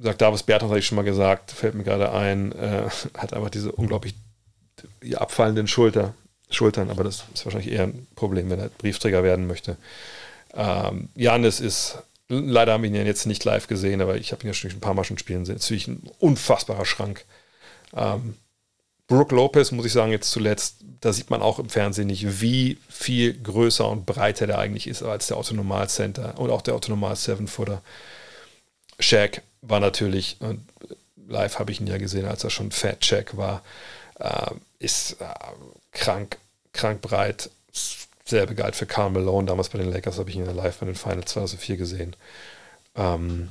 sagt 0.00 0.20
Davis 0.20 0.42
Bertram, 0.42 0.70
hatte 0.70 0.78
ich 0.78 0.86
schon 0.86 0.96
mal 0.96 1.02
gesagt, 1.02 1.50
fällt 1.50 1.74
mir 1.74 1.84
gerade 1.84 2.12
ein, 2.12 2.52
äh, 2.52 2.88
hat 3.16 3.32
einfach 3.32 3.50
diese 3.50 3.72
unglaublich 3.72 4.14
abfallenden 5.14 5.68
Schulter, 5.68 6.14
Schultern, 6.50 6.90
aber 6.90 7.04
das 7.04 7.24
ist 7.34 7.44
wahrscheinlich 7.44 7.72
eher 7.72 7.84
ein 7.84 8.06
Problem, 8.14 8.50
wenn 8.50 8.60
er 8.60 8.68
Briefträger 8.68 9.22
werden 9.22 9.46
möchte. 9.46 9.76
Ähm, 10.56 11.08
Janis 11.14 11.60
ist, 11.60 11.98
leider 12.28 12.72
haben 12.72 12.82
wir 12.82 12.90
ihn 12.90 12.96
ja 12.96 13.02
jetzt 13.02 13.26
nicht 13.26 13.44
live 13.44 13.66
gesehen, 13.66 14.00
aber 14.00 14.16
ich 14.16 14.32
habe 14.32 14.42
ihn 14.42 14.48
ja 14.48 14.54
schon 14.54 14.70
ein 14.70 14.80
paar 14.80 14.94
Mal 14.94 15.04
schon 15.04 15.18
spielen 15.18 15.44
sehen. 15.44 15.56
Natürlich 15.56 15.86
ein 15.86 16.02
unfassbarer 16.18 16.86
Schrank. 16.86 17.24
Ähm, 17.94 18.36
Brooke 19.06 19.34
Lopez, 19.34 19.70
muss 19.70 19.86
ich 19.86 19.92
sagen, 19.92 20.10
jetzt 20.10 20.30
zuletzt, 20.30 20.78
da 21.00 21.12
sieht 21.12 21.30
man 21.30 21.40
auch 21.40 21.60
im 21.60 21.68
Fernsehen 21.68 22.08
nicht, 22.08 22.40
wie 22.40 22.78
viel 22.88 23.34
größer 23.40 23.88
und 23.88 24.04
breiter 24.04 24.48
der 24.48 24.58
eigentlich 24.58 24.88
ist 24.88 25.02
als 25.02 25.28
der 25.28 25.36
Autonomal 25.36 25.88
Center 25.88 26.36
und 26.38 26.50
auch 26.50 26.62
der 26.62 26.74
Autonomal 26.74 27.14
Seven 27.14 27.46
Footer. 27.46 27.82
Shaq 28.98 29.42
war 29.62 29.78
natürlich, 29.78 30.38
und 30.40 30.66
live 31.28 31.58
habe 31.58 31.70
ich 31.70 31.80
ihn 31.80 31.86
ja 31.86 31.98
gesehen, 31.98 32.26
als 32.26 32.42
er 32.42 32.50
schon 32.50 32.72
Fat 32.72 33.04
Shaq 33.04 33.36
war, 33.36 33.62
äh, 34.18 34.50
ist 34.80 35.20
äh, 35.20 35.26
krank, 35.92 36.38
krank 36.72 37.00
breit, 37.00 37.50
sehr 38.26 38.46
begeistert 38.46 38.76
für 38.76 38.86
Carl 38.86 39.10
Malone. 39.10 39.46
Damals 39.46 39.68
bei 39.68 39.78
den 39.78 39.90
Lakers 39.90 40.18
habe 40.18 40.28
ich 40.30 40.36
ihn 40.36 40.44
live 40.44 40.78
bei 40.78 40.86
den 40.86 40.94
Finals 40.94 41.32
2004 41.32 41.76
gesehen. 41.76 42.16
Ähm, 42.94 43.48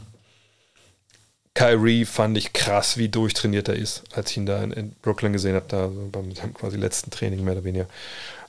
Kyrie 1.54 2.04
fand 2.04 2.38
ich 2.38 2.52
krass, 2.52 2.98
wie 2.98 3.08
durchtrainiert 3.08 3.70
er 3.70 3.76
ist, 3.76 4.04
als 4.14 4.32
ich 4.32 4.38
ihn 4.38 4.46
da 4.46 4.62
in, 4.62 4.72
in 4.72 4.92
Brooklyn 5.02 5.32
gesehen 5.32 5.56
habe, 5.56 5.66
da 5.70 5.90
so 5.90 6.10
beim 6.12 6.34
quasi 6.54 6.76
letzten 6.76 7.12
Training 7.12 7.44
mehr 7.44 7.54
oder 7.54 7.64
weniger. 7.64 7.88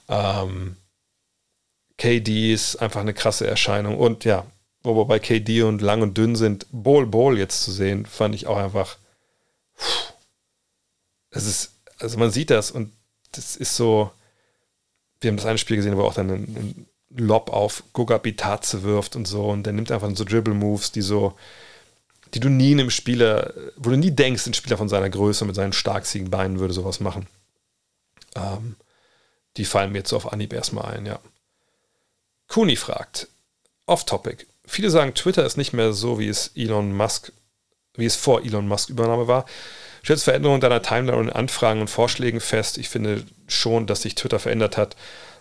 Ähm, 0.08 0.76
KD 1.98 2.52
ist 2.52 2.76
einfach 2.76 3.00
eine 3.00 3.14
krasse 3.14 3.46
Erscheinung 3.46 3.96
und 3.96 4.24
ja, 4.24 4.44
wo 4.82 4.96
wir 4.96 5.04
bei 5.04 5.20
KD 5.20 5.62
und 5.62 5.80
lang 5.80 6.02
und 6.02 6.18
dünn 6.18 6.34
sind, 6.36 6.66
Bol 6.70 7.06
Bol 7.06 7.38
jetzt 7.38 7.62
zu 7.62 7.70
sehen, 7.70 8.06
fand 8.06 8.34
ich 8.34 8.48
auch 8.48 8.56
einfach. 8.56 8.98
Es 11.30 11.46
ist, 11.46 11.72
also 11.98 12.18
man 12.18 12.30
sieht 12.30 12.50
das 12.50 12.70
und 12.70 12.92
das 13.32 13.56
ist 13.56 13.76
so. 13.76 14.10
Wir 15.20 15.28
haben 15.28 15.36
das 15.36 15.47
eine 15.47 15.59
Spiel 15.59 15.76
gesehen, 15.76 15.97
wo 15.97 16.02
er 16.02 16.06
auch 16.06 16.14
dann 16.14 16.30
einen, 16.30 16.56
einen 16.56 16.86
Lob 17.10 17.51
auf 17.51 17.82
Goga 17.93 18.18
Bitaze 18.18 18.82
wirft 18.82 19.16
und 19.16 19.26
so 19.26 19.48
und 19.48 19.64
der 19.64 19.72
nimmt 19.72 19.90
einfach 19.90 20.10
so 20.14 20.24
Dribble-Moves, 20.24 20.93
die 20.93 21.02
so 21.02 21.34
die 22.34 22.40
du 22.40 22.48
nie 22.48 22.72
einem 22.72 22.90
Spieler, 22.90 23.55
wo 23.76 23.90
du 23.90 23.97
nie 23.97 24.10
denkst, 24.10 24.47
ein 24.47 24.55
Spieler 24.55 24.76
von 24.76 24.88
seiner 24.88 25.09
Größe 25.09 25.44
mit 25.44 25.55
seinen 25.55 25.72
starksigen 25.72 26.30
Beinen 26.30 26.59
würde 26.59 26.74
sowas 26.74 27.01
machen. 27.01 27.26
Ähm, 28.34 28.76
die 29.56 29.64
fallen 29.64 29.93
mir 29.93 29.98
jetzt 29.98 30.12
auf 30.12 30.32
Anhieb 30.32 30.52
erstmal 30.52 30.94
ein, 30.94 31.06
ja. 31.06 31.18
Kuni 32.48 32.76
fragt, 32.76 33.28
off-topic. 33.86 34.47
Viele 34.66 34.90
sagen, 34.90 35.14
Twitter 35.14 35.47
ist 35.47 35.56
nicht 35.56 35.72
mehr 35.72 35.93
so, 35.93 36.18
wie 36.18 36.28
es 36.28 36.51
Elon 36.55 36.94
Musk, 36.94 37.32
wie 37.94 38.06
es 38.06 38.16
vor 38.16 38.43
Elon 38.43 38.68
Musk 38.68 38.90
Übernahme 38.90 39.28
war. 39.28 39.47
Stellst 40.06 40.22
Veränderungen 40.22 40.60
deiner 40.60 40.82
Timeline 40.82 41.18
und 41.18 41.30
Anfragen 41.30 41.80
und 41.80 41.90
Vorschlägen 41.90 42.38
fest. 42.38 42.78
Ich 42.78 42.88
finde 42.88 43.24
schon, 43.48 43.88
dass 43.88 44.02
sich 44.02 44.14
Twitter 44.14 44.38
verändert 44.38 44.76
hat 44.76 44.94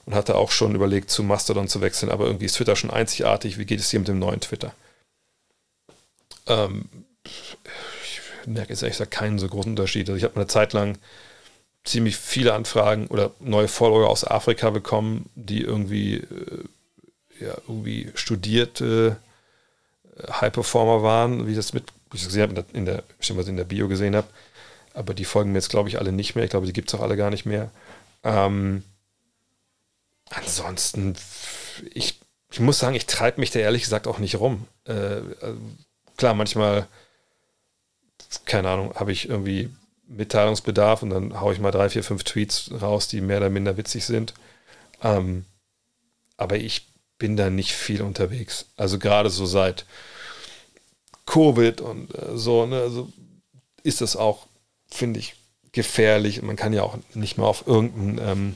und 0.07 0.15
hatte 0.15 0.33
auch 0.33 0.49
schon 0.49 0.73
überlegt, 0.73 1.11
zu 1.11 1.21
Mastodon 1.21 1.67
zu 1.67 1.81
wechseln, 1.81 2.11
aber 2.11 2.25
irgendwie 2.25 2.45
ist 2.45 2.55
Twitter 2.55 2.75
schon 2.75 2.89
einzigartig. 2.89 3.59
Wie 3.59 3.65
geht 3.65 3.79
es 3.79 3.89
dir 3.89 3.99
mit 3.99 4.07
dem 4.07 4.17
neuen 4.17 4.39
Twitter? 4.39 4.73
Ähm, 6.47 6.89
ich 7.25 8.19
merke 8.47 8.71
jetzt 8.71 8.81
ehrlich 8.81 8.97
gesagt 8.97 9.11
keinen 9.11 9.37
so 9.37 9.47
großen 9.47 9.73
Unterschied. 9.73 10.09
Also 10.09 10.17
ich 10.17 10.23
habe 10.23 10.35
eine 10.35 10.47
Zeit 10.47 10.73
lang 10.73 10.97
ziemlich 11.83 12.17
viele 12.17 12.55
Anfragen 12.55 13.05
oder 13.05 13.29
neue 13.39 13.67
Follower 13.67 14.09
aus 14.09 14.25
Afrika 14.25 14.71
bekommen, 14.71 15.29
die 15.35 15.61
irgendwie, 15.61 16.15
äh, 16.15 16.63
ja, 17.39 17.53
irgendwie 17.67 18.09
studierte 18.15 19.17
äh, 20.17 20.31
High 20.41 20.53
Performer 20.53 21.03
waren, 21.03 21.45
wie 21.45 21.51
ich 21.51 21.55
das 21.55 21.73
mit, 21.73 21.83
wie 22.09 22.17
ich 22.17 22.21
das 22.23 22.29
gesehen 22.29 22.49
habe, 22.49 22.65
in 22.73 22.87
der, 22.87 23.03
in 23.29 23.57
der 23.57 23.63
Bio 23.63 23.87
gesehen 23.87 24.15
habe. 24.15 24.25
Aber 24.95 25.13
die 25.13 25.25
folgen 25.25 25.51
mir 25.51 25.57
jetzt, 25.57 25.69
glaube 25.69 25.89
ich, 25.89 25.99
alle 25.99 26.11
nicht 26.11 26.35
mehr. 26.35 26.45
Ich 26.45 26.49
glaube, 26.49 26.65
die 26.65 26.73
gibt 26.73 26.89
es 26.89 26.95
auch 26.95 27.03
alle 27.03 27.17
gar 27.17 27.29
nicht 27.29 27.45
mehr. 27.45 27.69
Ähm, 28.23 28.83
ansonsten, 30.29 31.15
ich, 31.93 32.19
ich 32.51 32.59
muss 32.59 32.79
sagen, 32.79 32.95
ich 32.95 33.05
treibe 33.05 33.39
mich 33.39 33.51
da 33.51 33.59
ehrlich 33.59 33.83
gesagt 33.83 34.07
auch 34.07 34.19
nicht 34.19 34.39
rum. 34.39 34.67
Äh, 34.85 35.21
also 35.41 35.59
klar, 36.17 36.33
manchmal, 36.33 36.87
keine 38.45 38.69
Ahnung, 38.69 38.95
habe 38.95 39.11
ich 39.11 39.29
irgendwie 39.29 39.69
Mitteilungsbedarf 40.07 41.03
und 41.03 41.09
dann 41.09 41.39
haue 41.39 41.53
ich 41.53 41.59
mal 41.59 41.71
drei, 41.71 41.89
vier, 41.89 42.03
fünf 42.03 42.23
Tweets 42.23 42.71
raus, 42.81 43.07
die 43.07 43.21
mehr 43.21 43.37
oder 43.37 43.49
minder 43.49 43.77
witzig 43.77 44.05
sind. 44.05 44.33
Ähm, 45.03 45.45
aber 46.37 46.57
ich 46.57 46.87
bin 47.17 47.37
da 47.37 47.49
nicht 47.49 47.73
viel 47.73 48.01
unterwegs. 48.01 48.67
Also 48.77 48.99
gerade 48.99 49.29
so 49.29 49.45
seit 49.45 49.85
Covid 51.25 51.81
und 51.81 52.13
äh, 52.15 52.37
so, 52.37 52.65
ne, 52.65 52.81
also 52.81 53.11
ist 53.83 54.01
das 54.01 54.15
auch, 54.15 54.47
finde 54.89 55.19
ich, 55.19 55.35
gefährlich. 55.71 56.41
Man 56.41 56.55
kann 56.55 56.73
ja 56.73 56.83
auch 56.83 56.97
nicht 57.13 57.37
mal 57.37 57.45
auf 57.45 57.67
irgendein, 57.67 58.27
ähm, 58.27 58.55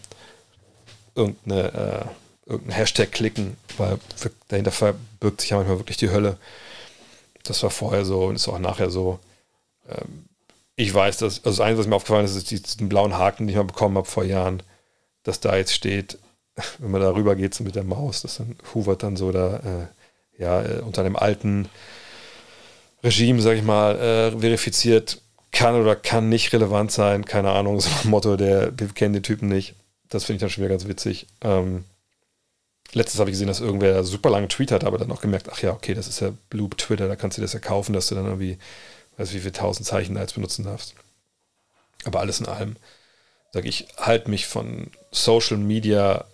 irgendeine, 1.15 2.07
äh, 2.47 2.49
irgendeinen 2.49 2.77
Hashtag 2.77 3.11
klicken, 3.11 3.57
weil 3.77 3.99
dahinter 4.47 4.71
verbirgt 4.71 5.41
sich 5.41 5.51
ja 5.51 5.57
manchmal 5.57 5.79
wirklich 5.79 5.97
die 5.97 6.09
Hölle. 6.09 6.37
Das 7.43 7.61
war 7.61 7.69
vorher 7.69 8.05
so 8.05 8.25
und 8.25 8.35
ist 8.35 8.47
auch 8.47 8.59
nachher 8.59 8.89
so. 8.89 9.19
Ähm, 9.87 10.25
ich 10.75 10.93
weiß, 10.93 11.17
dass, 11.17 11.43
also 11.43 11.49
das 11.49 11.59
Einzige, 11.59 11.79
was 11.79 11.87
mir 11.87 11.95
aufgefallen 11.95 12.25
ist, 12.25 12.35
ist 12.35 12.51
diesen 12.51 12.89
blauen 12.89 13.17
Haken, 13.17 13.45
den 13.45 13.49
ich 13.49 13.55
mal 13.57 13.63
bekommen 13.63 13.97
habe 13.97 14.07
vor 14.07 14.23
Jahren, 14.23 14.63
dass 15.23 15.41
da 15.41 15.57
jetzt 15.57 15.73
steht, 15.73 16.17
wenn 16.79 16.91
man 16.91 17.01
da 17.01 17.11
rüber 17.11 17.35
geht 17.35 17.53
so 17.53 17.63
mit 17.63 17.75
der 17.75 17.83
Maus, 17.83 18.21
dass 18.21 18.37
dann 18.37 18.55
Hoover 18.73 18.95
dann 18.95 19.17
so 19.17 19.31
da, 19.31 19.57
äh, 19.57 20.41
ja, 20.41 20.61
äh, 20.61 20.79
unter 20.79 21.03
dem 21.03 21.17
alten 21.17 21.67
Regime, 23.03 23.41
sag 23.41 23.57
ich 23.57 23.63
mal, 23.63 23.99
äh, 23.99 24.39
verifiziert 24.39 25.21
kann 25.51 25.75
oder 25.75 25.95
kann 25.95 26.29
nicht 26.29 26.53
relevant 26.53 26.91
sein, 26.91 27.25
keine 27.25 27.51
Ahnung, 27.51 27.79
so 27.81 27.89
ein 28.03 28.09
Motto, 28.09 28.37
der, 28.37 28.77
wir 28.77 28.87
kennen 28.89 29.13
den 29.13 29.23
Typen 29.23 29.49
nicht. 29.49 29.75
Das 30.09 30.25
finde 30.25 30.37
ich 30.37 30.41
dann 30.41 30.49
schon 30.49 30.63
wieder 30.63 30.73
ganz 30.73 30.87
witzig. 30.87 31.27
Ähm, 31.41 31.83
letztes 32.93 33.19
habe 33.19 33.29
ich 33.29 33.33
gesehen, 33.33 33.47
dass 33.47 33.59
irgendwer 33.59 34.03
super 34.03 34.29
lange 34.29 34.47
Tweet 34.47 34.71
hat, 34.71 34.83
aber 34.83 34.97
dann 34.97 35.11
auch 35.11 35.21
gemerkt, 35.21 35.49
ach 35.51 35.61
ja, 35.61 35.71
okay, 35.71 35.93
das 35.93 36.07
ist 36.07 36.19
ja 36.19 36.31
Blue 36.49 36.69
Twitter, 36.69 37.07
da 37.07 37.15
kannst 37.15 37.37
du 37.37 37.41
das 37.41 37.53
ja 37.53 37.59
kaufen, 37.59 37.93
dass 37.93 38.07
du 38.07 38.15
dann 38.15 38.25
irgendwie, 38.25 38.57
weiß 39.17 39.33
wie 39.33 39.39
viele 39.39 39.51
tausend 39.51 39.85
Zeichen 39.85 40.15
da 40.15 40.21
jetzt 40.21 40.35
benutzen 40.35 40.65
darfst. 40.65 40.95
Aber 42.05 42.19
alles 42.19 42.39
in 42.39 42.47
allem, 42.47 42.75
sage 43.51 43.67
ich, 43.67 43.87
halte 43.97 44.29
mich 44.29 44.47
von 44.47 44.91
Social 45.11 45.57
Media 45.57 46.25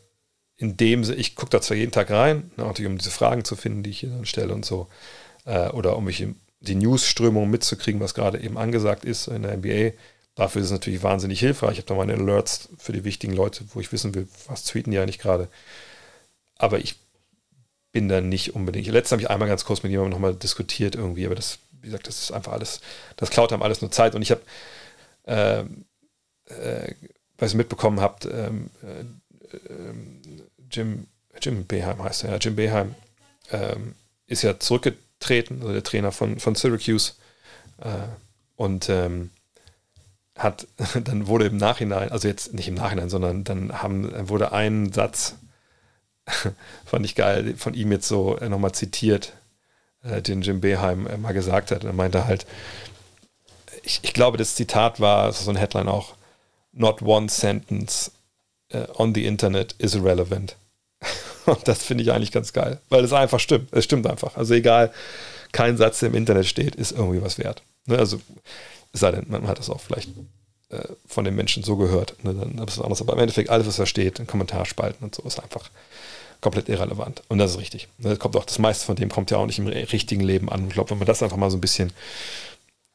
in 0.58 0.78
dem 0.78 1.04
Sinne, 1.04 1.18
ich 1.18 1.36
gucke 1.36 1.50
da 1.50 1.62
zwar 1.62 1.76
jeden 1.76 1.92
Tag 1.92 2.12
rein, 2.12 2.52
ne, 2.56 2.64
natürlich 2.64 2.90
um 2.90 2.98
diese 2.98 3.12
Fragen 3.12 3.44
zu 3.44 3.56
finden, 3.56 3.84
die 3.84 3.90
ich 3.90 4.00
hier 4.00 4.10
dann 4.10 4.26
stelle 4.26 4.54
und 4.54 4.66
so, 4.66 4.88
äh, 5.46 5.70
oder 5.70 5.98
um 5.98 6.06
mich 6.06 6.26
die 6.66 6.76
News-Strömung 6.76 7.50
mitzukriegen, 7.50 8.02
was 8.02 8.14
gerade 8.14 8.42
eben 8.42 8.58
angesagt 8.58 9.06
ist 9.06 9.28
in 9.28 9.44
der 9.44 9.58
NBA. 9.58 9.92
Dafür 10.36 10.62
ist 10.62 10.68
es 10.68 10.72
natürlich 10.74 11.04
wahnsinnig 11.04 11.40
hilfreich. 11.40 11.74
Ich 11.74 11.78
habe 11.78 11.88
da 11.88 11.96
meine 11.96 12.14
Alerts 12.14 12.70
für 12.78 12.92
die 12.92 13.06
wichtigen 13.06 13.34
Leute, 13.34 13.64
wo 13.74 13.80
ich 13.80 13.92
wissen 13.92 14.14
will, 14.14 14.28
was 14.48 14.66
tweeten 14.66 14.92
die 14.92 15.00
eigentlich 15.00 15.20
gerade 15.20 15.48
aber 16.58 16.80
ich 16.80 16.96
bin 17.92 18.10
da 18.10 18.22
nicht 18.22 18.56
unbedingt. 18.56 18.88
Letztens 18.88 19.12
habe 19.14 19.22
ich 19.22 19.30
einmal 19.30 19.48
ganz 19.48 19.66
kurz 19.66 19.84
mit 19.84 19.92
jemandem 19.92 20.12
nochmal 20.14 20.36
diskutiert 20.36 20.96
irgendwie, 20.96 21.26
aber 21.26 21.36
das, 21.36 21.60
wie 21.82 21.88
gesagt, 21.88 22.08
das 22.08 22.20
ist 22.20 22.32
einfach 22.32 22.54
alles, 22.54 22.82
das 23.18 23.30
klaut 23.30 23.54
einem 23.54 23.62
alles 23.62 23.82
nur 23.82 23.92
Zeit. 23.92 24.16
Und 24.16 24.22
ich 24.22 24.32
habe, 24.32 24.42
äh, 25.26 25.64
äh, 26.54 26.96
was 27.38 27.54
ihr 27.54 27.58
mitbekommen 27.58 28.02
habt, 28.02 28.26
ähm, 28.26 28.70
äh, 28.82 29.06
Jim, 30.72 31.08
Jim 31.42 31.66
Beheim 31.66 32.04
heißt 32.04 32.26
er, 32.26 32.32
ja, 32.32 32.38
Jim 32.38 32.56
Beheim 32.56 32.96
ähm, 33.52 33.96
ist 34.28 34.42
ja 34.42 34.60
zurückgetreten, 34.60 35.05
also 35.30 35.74
der 35.74 35.84
Trainer 35.84 36.12
von, 36.12 36.40
von 36.40 36.56
Syracuse. 36.56 37.14
Äh, 37.82 38.08
und 38.56 38.90
ähm, 38.90 39.32
hat, 40.38 40.68
dann 41.04 41.28
wurde 41.28 41.46
im 41.46 41.58
Nachhinein, 41.58 42.12
also 42.12 42.28
jetzt 42.28 42.54
nicht 42.54 42.68
im 42.68 42.76
Nachhinein, 42.76 43.10
sondern 43.10 43.44
dann 43.44 43.82
haben, 43.82 44.30
wurde 44.30 44.52
ein 44.52 44.92
Satz 44.92 45.36
fand 46.86 47.06
ich 47.06 47.16
geil, 47.16 47.56
von 47.58 47.74
ihm 47.74 47.92
jetzt 47.92 48.08
so 48.08 48.38
äh, 48.38 48.50
nochmal 48.50 48.74
zitiert, 48.74 49.34
äh, 50.04 50.22
den 50.22 50.42
Jim 50.42 50.62
Beheim 50.62 51.08
äh, 51.08 51.18
mal 51.18 51.34
gesagt 51.34 51.72
hat. 51.72 51.84
Er 51.84 51.94
meinte 51.94 52.26
halt, 52.26 52.46
ich, 53.84 54.00
ich 54.04 54.14
glaube, 54.14 54.38
das 54.38 54.56
Zitat 54.56 55.00
war, 55.00 55.32
so 55.32 55.50
ein 55.50 55.58
Headline 55.58 55.88
auch, 55.88 56.16
not 56.72 57.02
one 57.02 57.30
sentence 57.30 58.12
uh, 58.74 58.86
on 58.96 59.14
the 59.14 59.26
internet 59.26 59.76
is 59.78 59.96
irrelevant. 59.96 60.56
Und 61.46 61.68
das 61.68 61.84
finde 61.84 62.04
ich 62.04 62.12
eigentlich 62.12 62.32
ganz 62.32 62.54
geil, 62.54 62.80
weil 62.90 63.04
es 63.04 63.14
einfach 63.14 63.40
stimmt. 63.40 63.72
Es 63.72 63.84
stimmt 63.84 64.08
einfach. 64.08 64.36
Also 64.36 64.54
egal, 64.54 64.92
kein 65.52 65.78
Satz, 65.78 66.00
der 66.00 66.10
im 66.10 66.16
Internet 66.16 66.48
steht, 66.48 66.76
ist 66.76 66.92
irgendwie 66.92 67.22
was 67.22 67.38
wert. 67.38 67.64
Ne? 67.86 67.98
Also, 67.98 68.20
es 68.94 69.00
sei 69.00 69.12
denn, 69.12 69.26
man 69.28 69.48
hat 69.48 69.60
das 69.60 69.70
auch 69.70 69.82
vielleicht 69.82 70.10
äh, 70.70 70.80
von 71.08 71.26
den 71.26 71.36
Menschen 71.36 71.64
so 71.64 71.76
gehört. 71.76 72.16
Ne, 72.24 72.34
dann 72.34 72.68
ist 72.68 72.78
es 72.78 72.82
anders. 72.82 73.02
Aber 73.02 73.14
im 73.14 73.20
Endeffekt, 73.20 73.50
alles, 73.50 73.68
was 73.68 73.78
da 73.78 73.86
steht, 73.86 74.20
in 74.20 74.28
Kommentarspalten 74.28 75.04
und 75.04 75.16
so, 75.16 75.24
ist 75.24 75.40
einfach 75.40 75.70
komplett 76.42 76.70
irrelevant. 76.70 77.24
Und 77.28 77.38
das 77.38 77.52
ist 77.52 77.60
richtig. 77.60 77.88
Ne, 77.98 78.10
das 78.10 78.20
kommt 78.20 78.36
auch, 78.36 78.46
das 78.46 78.60
meiste 78.60 78.86
von 78.86 78.96
dem 78.96 79.10
kommt 79.10 79.32
ja 79.32 79.38
auch 79.38 79.46
nicht 79.46 79.60
im 79.60 79.68
richtigen 79.68 80.22
Leben 80.22 80.50
an. 80.50 80.68
Ich 80.68 80.74
glaube, 80.74 80.90
wenn 80.92 80.98
man 80.98 81.08
das 81.08 81.24
einfach 81.24 81.38
mal 81.38 81.52
so 81.52 81.58
ein 81.58 81.62
bisschen 81.62 81.94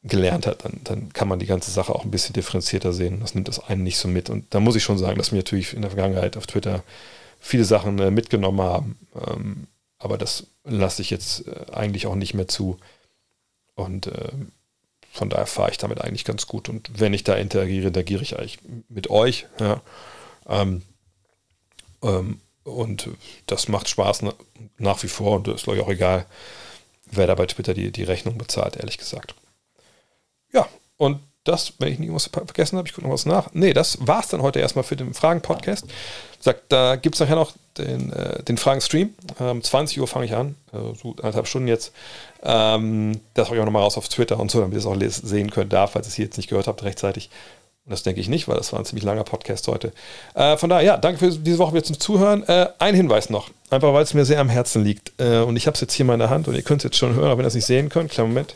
gelernt 0.03 0.47
hat, 0.47 0.65
dann, 0.65 0.81
dann 0.85 1.13
kann 1.13 1.29
man 1.29 1.39
die 1.39 1.47
ganze 1.47 1.71
Sache 1.71 1.95
auch 1.95 2.05
ein 2.05 2.11
bisschen 2.11 2.33
differenzierter 2.33 2.93
sehen. 2.93 3.21
Das 3.21 3.35
nimmt 3.35 3.49
das 3.49 3.61
einen 3.61 3.83
nicht 3.83 3.99
so 3.99 4.09
mit. 4.09 4.31
Und 4.31 4.47
da 4.51 4.61
muss 4.61 4.77
ich 4.77 4.83
schon 4.83 4.99
sagen, 4.99 5.19
dass 5.19 5.31
mir 5.31 5.39
natürlich 5.39 5.75
in 5.75 5.83
der 5.83 5.91
Vergangenheit 5.91 6.37
auf 6.37 6.47
Twitter 6.47 6.83
viele 7.41 7.65
Sachen 7.65 7.99
äh, 7.99 8.11
mitgenommen 8.11 8.61
haben. 8.61 8.99
Ähm, 9.27 9.67
aber 9.99 10.19
das 10.19 10.47
lasse 10.65 11.03
ich 11.03 11.11
jetzt 11.11 11.49
äh, 11.49 11.73
eigentlich 11.73 12.07
auch 12.07 12.15
nicht 12.15 12.35
mehr 12.35 12.47
zu. 12.47 12.79
Und 13.75 14.07
äh, 14.07 14.31
von 15.13 15.29
daher 15.29 15.47
fahre 15.47 15.71
ich 15.71 15.79
damit 15.79 16.01
eigentlich 16.01 16.25
ganz 16.25 16.47
gut. 16.47 16.69
Und 16.69 17.01
wenn 17.01 17.15
ich 17.15 17.25
da 17.25 17.35
interagiere, 17.35 17.89
interagiere 17.89 18.23
ich 18.23 18.39
eigentlich 18.39 18.59
mit 18.89 19.11
euch. 19.11 19.47
Ja. 19.59 19.81
Ähm, 20.49 20.83
ähm, 22.03 22.41
und 22.63 23.09
das 23.47 23.69
macht 23.69 23.89
Spaß 23.89 24.23
na, 24.23 24.35
nach 24.79 25.03
wie 25.03 25.09
vor. 25.09 25.37
Und 25.37 25.49
ist, 25.49 25.67
ich, 25.67 25.81
auch 25.81 25.89
egal, 25.89 26.27
wer 27.11 27.27
da 27.27 27.35
bei 27.35 27.47
Twitter 27.47 27.75
die, 27.75 27.91
die 27.91 28.05
Rechnung 28.05 28.39
bezahlt, 28.39 28.77
ehrlich 28.77 28.99
gesagt. 28.99 29.35
Ja, 30.53 30.69
und 30.97 31.21
das, 31.45 31.75
wenn 31.79 31.93
ich 31.93 31.99
nicht 31.99 32.13
was 32.13 32.27
vergessen 32.27 32.77
habe, 32.77 32.87
ich 32.87 32.95
gucke 32.95 33.07
noch 33.07 33.15
was 33.15 33.27
nach. 33.27 33.49
Nee, 33.53 33.73
das 33.73 34.07
war 34.07 34.21
es 34.21 34.29
dann 34.29 34.43
heute 34.43 34.61
erstmal 34.61 34.85
für 34.85 34.97
den 34.97 35.15
Fragen-Podcast. 35.15 35.87
Sagt, 36.43 36.73
da 36.73 36.97
gibt 36.97 37.17
es 37.17 37.21
nachher 37.21 37.37
noch 37.37 37.53
den, 37.77 38.13
äh, 38.13 38.43
den 38.43 38.57
Fragen-Stream. 38.57 39.15
Ähm, 39.39 39.63
20 39.63 40.01
Uhr 40.01 40.09
fange 40.09 40.25
ich 40.25 40.35
an, 40.35 40.57
äh, 40.73 40.79
so 41.01 41.11
anderthalb 41.19 41.47
Stunden 41.47 41.69
jetzt. 41.69 41.93
Ähm, 42.43 43.21
das 43.35 43.47
habe 43.47 43.57
ich 43.57 43.61
auch 43.61 43.67
nochmal 43.67 43.83
raus 43.83 43.99
auf 43.99 44.09
Twitter 44.09 44.41
und 44.41 44.51
so, 44.51 44.59
damit 44.61 44.75
ihr 44.75 44.79
es 44.79 44.87
auch 44.87 44.97
sehen 44.99 45.51
könnt, 45.51 45.73
da, 45.73 45.87
falls 45.87 46.07
ihr 46.07 46.11
es 46.11 46.15
hier 46.15 46.25
jetzt 46.25 46.39
nicht 46.39 46.49
gehört 46.49 46.67
habt, 46.67 46.83
rechtzeitig. 46.83 47.29
Und 47.85 47.93
das 47.93 48.03
denke 48.03 48.21
ich 48.21 48.29
nicht, 48.29 48.49
weil 48.49 48.57
das 48.57 48.73
war 48.73 48.79
ein 48.79 48.87
ziemlich 48.87 49.05
langer 49.05 49.25
Podcast 49.25 49.69
heute. 49.69 49.93
Äh, 50.35 50.57
von 50.57 50.71
daher, 50.71 50.85
ja, 50.85 50.97
danke 50.97 51.19
für 51.19 51.31
diese 51.31 51.59
Woche 51.59 51.75
wieder 51.75 51.85
zum 51.85 52.01
Zuhören. 52.01 52.43
Äh, 52.49 52.69
ein 52.79 52.95
Hinweis 52.95 53.29
noch, 53.29 53.51
einfach 53.69 53.93
weil 53.93 54.03
es 54.03 54.15
mir 54.15 54.25
sehr 54.25 54.41
am 54.41 54.49
Herzen 54.49 54.83
liegt. 54.83 55.13
Äh, 55.21 55.41
und 55.41 55.57
ich 55.57 55.67
habe 55.67 55.75
es 55.75 55.83
jetzt 55.83 55.93
hier 55.93 56.07
mal 56.07 56.15
in 56.15 56.21
der 56.21 56.31
Hand 56.31 56.49
und 56.49 56.55
ihr 56.55 56.63
könnt 56.63 56.81
es 56.81 56.85
jetzt 56.85 56.97
schon 56.97 57.15
hören, 57.15 57.27
aber 57.27 57.39
wenn 57.39 57.45
ihr 57.45 57.49
es 57.49 57.55
nicht 57.55 57.67
sehen 57.67 57.91
könnt, 57.91 58.11
kleinen 58.11 58.31
Moment. 58.31 58.55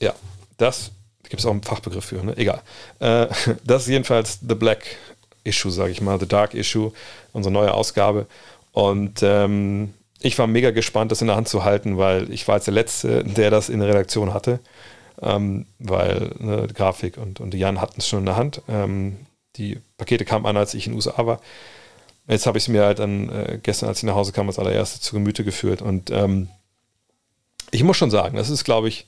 Ja, 0.00 0.14
das 0.56 0.92
gibt 1.32 1.40
es 1.40 1.46
auch 1.46 1.52
einen 1.52 1.62
Fachbegriff 1.62 2.04
für, 2.04 2.22
ne? 2.22 2.36
egal. 2.36 2.60
Äh, 2.98 3.26
das 3.64 3.84
ist 3.84 3.88
jedenfalls 3.88 4.38
The 4.46 4.54
Black 4.54 4.84
Issue, 5.44 5.72
sage 5.72 5.90
ich 5.90 6.02
mal, 6.02 6.20
The 6.20 6.28
Dark 6.28 6.52
Issue, 6.52 6.92
unsere 7.32 7.50
neue 7.50 7.72
Ausgabe. 7.72 8.26
Und 8.72 9.22
ähm, 9.22 9.94
ich 10.20 10.38
war 10.38 10.46
mega 10.46 10.72
gespannt, 10.72 11.10
das 11.10 11.22
in 11.22 11.28
der 11.28 11.36
Hand 11.36 11.48
zu 11.48 11.64
halten, 11.64 11.96
weil 11.96 12.30
ich 12.30 12.46
war 12.48 12.56
jetzt 12.56 12.66
der 12.66 12.74
Letzte, 12.74 13.24
der 13.24 13.50
das 13.50 13.70
in 13.70 13.80
der 13.80 13.88
Redaktion 13.88 14.34
hatte. 14.34 14.60
Ähm, 15.22 15.64
weil 15.78 16.32
ne, 16.38 16.68
Grafik 16.68 17.16
und, 17.16 17.40
und 17.40 17.54
Jan 17.54 17.80
hatten 17.80 18.00
es 18.00 18.08
schon 18.08 18.18
in 18.20 18.26
der 18.26 18.36
Hand. 18.36 18.60
Ähm, 18.68 19.16
die 19.56 19.80
Pakete 19.96 20.26
kamen 20.26 20.44
an, 20.44 20.58
als 20.58 20.74
ich 20.74 20.86
in 20.86 20.92
USA 20.92 21.24
war. 21.24 21.40
Jetzt 22.28 22.46
habe 22.46 22.58
ich 22.58 22.64
es 22.64 22.68
mir 22.68 22.84
halt 22.84 22.98
dann 22.98 23.30
äh, 23.30 23.58
gestern, 23.62 23.88
als 23.88 23.98
ich 23.98 24.04
nach 24.04 24.16
Hause 24.16 24.32
kam, 24.32 24.48
als 24.48 24.58
allererstes 24.58 25.00
zu 25.00 25.14
Gemüte 25.14 25.44
geführt. 25.44 25.80
Und 25.80 26.10
ähm, 26.10 26.48
ich 27.70 27.84
muss 27.84 27.96
schon 27.96 28.10
sagen, 28.10 28.36
das 28.36 28.50
ist, 28.50 28.64
glaube 28.64 28.88
ich, 28.88 29.06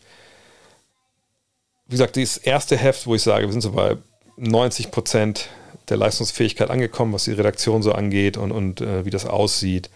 wie 1.86 1.92
gesagt, 1.92 2.16
dieses 2.16 2.36
erste 2.36 2.76
Heft, 2.76 3.06
wo 3.06 3.14
ich 3.14 3.22
sage, 3.22 3.46
wir 3.46 3.52
sind 3.52 3.60
so 3.60 3.72
bei 3.72 3.96
90 4.36 4.90
Prozent 4.90 5.48
der 5.88 5.96
Leistungsfähigkeit 5.96 6.70
angekommen, 6.70 7.12
was 7.12 7.24
die 7.24 7.32
Redaktion 7.32 7.82
so 7.82 7.92
angeht 7.92 8.36
und, 8.36 8.52
und 8.52 8.80
äh, 8.80 9.04
wie 9.04 9.10
das 9.10 9.26
aussieht. 9.26 9.90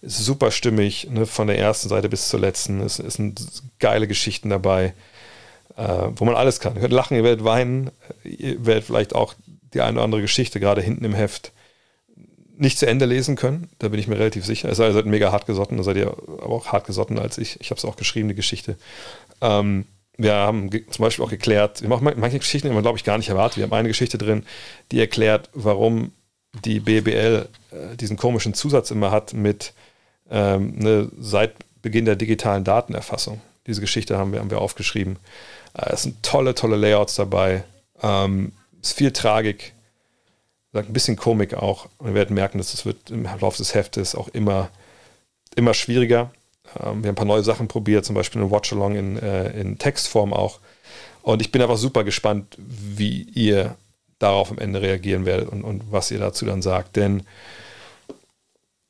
Ist 0.00 0.18
super 0.18 0.50
stimmig, 0.50 1.08
ne, 1.10 1.26
von 1.26 1.46
der 1.46 1.58
ersten 1.58 1.88
Seite 1.88 2.08
bis 2.08 2.28
zur 2.28 2.40
letzten. 2.40 2.80
Es, 2.80 2.98
es 2.98 3.14
sind 3.14 3.40
geile 3.78 4.06
Geschichten 4.06 4.50
dabei, 4.50 4.94
äh, 5.76 6.08
wo 6.14 6.24
man 6.24 6.36
alles 6.36 6.60
kann. 6.60 6.74
Ihr 6.74 6.80
könnt 6.80 6.92
lachen, 6.92 7.16
ihr 7.16 7.24
werdet 7.24 7.44
weinen, 7.44 7.90
ihr 8.24 8.64
werdet 8.64 8.84
vielleicht 8.84 9.14
auch 9.14 9.34
die 9.74 9.80
eine 9.80 9.96
oder 9.96 10.04
andere 10.04 10.20
Geschichte 10.20 10.60
gerade 10.60 10.80
hinten 10.80 11.04
im 11.04 11.14
Heft 11.14 11.52
nicht 12.56 12.78
zu 12.78 12.86
Ende 12.86 13.06
lesen 13.06 13.34
können. 13.34 13.68
Da 13.78 13.88
bin 13.88 13.98
ich 13.98 14.06
mir 14.06 14.18
relativ 14.18 14.44
sicher. 14.44 14.68
Es 14.68 14.76
sei, 14.76 14.86
ihr 14.86 14.92
seid 14.92 15.06
mega 15.06 15.32
hart 15.32 15.46
gesotten, 15.46 15.76
da 15.76 15.82
seid 15.82 15.96
ihr 15.96 16.08
aber 16.08 16.50
auch 16.50 16.66
hart 16.66 16.86
gesotten 16.86 17.18
als 17.18 17.38
ich. 17.38 17.60
Ich 17.60 17.70
habe 17.70 17.78
es 17.78 17.84
auch 17.84 17.96
geschrieben, 17.96 18.28
die 18.28 18.34
Geschichte. 18.34 18.76
Ähm, 19.40 19.86
wir 20.22 20.34
haben 20.34 20.70
zum 20.90 21.02
Beispiel 21.02 21.24
auch 21.24 21.30
geklärt, 21.30 21.82
wir 21.82 21.88
machen 21.88 22.12
manche 22.16 22.38
Geschichten, 22.38 22.68
die 22.68 22.74
man, 22.74 22.82
glaube 22.82 22.98
ich, 22.98 23.04
gar 23.04 23.18
nicht 23.18 23.28
erwartet. 23.28 23.58
Wir 23.58 23.64
haben 23.64 23.72
eine 23.72 23.88
Geschichte 23.88 24.18
drin, 24.18 24.44
die 24.90 25.00
erklärt, 25.00 25.48
warum 25.52 26.12
die 26.64 26.80
BBL 26.80 27.48
äh, 27.70 27.96
diesen 27.96 28.16
komischen 28.16 28.54
Zusatz 28.54 28.90
immer 28.90 29.10
hat 29.10 29.32
mit 29.32 29.72
ähm, 30.30 30.74
ne, 30.76 31.10
seit 31.18 31.54
Beginn 31.80 32.04
der 32.04 32.16
digitalen 32.16 32.64
Datenerfassung. 32.64 33.40
Diese 33.66 33.80
Geschichte 33.80 34.18
haben 34.18 34.32
wir, 34.32 34.40
haben 34.40 34.50
wir 34.50 34.60
aufgeschrieben. 34.60 35.18
Äh, 35.74 35.92
es 35.92 36.02
sind 36.02 36.22
tolle, 36.22 36.54
tolle 36.54 36.76
Layouts 36.76 37.14
dabei. 37.14 37.64
Ähm, 38.02 38.52
es 38.80 38.90
ist 38.90 38.98
viel 38.98 39.12
Tragik, 39.12 39.72
ein 40.74 40.92
bisschen 40.92 41.16
Komik 41.16 41.54
auch. 41.54 41.88
Und 41.98 42.08
wir 42.08 42.14
werden 42.14 42.34
merken, 42.34 42.58
dass 42.58 42.74
es 42.74 42.86
wird 42.86 43.10
im 43.10 43.24
Laufe 43.24 43.58
des 43.58 43.74
Heftes 43.74 44.14
auch 44.14 44.28
immer, 44.28 44.70
immer 45.54 45.74
schwieriger. 45.74 46.30
Ähm, 46.78 47.02
wir 47.02 47.08
haben 47.08 47.08
ein 47.08 47.14
paar 47.14 47.26
neue 47.26 47.42
Sachen 47.42 47.68
probiert, 47.68 48.04
zum 48.04 48.14
Beispiel 48.14 48.40
eine 48.40 48.50
Watch-Along 48.50 48.96
in, 48.96 49.18
äh, 49.18 49.50
in 49.60 49.78
Textform 49.78 50.32
auch. 50.32 50.60
Und 51.22 51.40
ich 51.40 51.52
bin 51.52 51.62
einfach 51.62 51.76
super 51.76 52.04
gespannt, 52.04 52.56
wie 52.58 53.22
ihr 53.22 53.76
darauf 54.18 54.50
am 54.50 54.58
Ende 54.58 54.80
reagieren 54.80 55.24
werdet 55.24 55.48
und, 55.48 55.62
und 55.62 55.90
was 55.90 56.10
ihr 56.10 56.18
dazu 56.18 56.44
dann 56.44 56.62
sagt. 56.62 56.96
Denn 56.96 57.24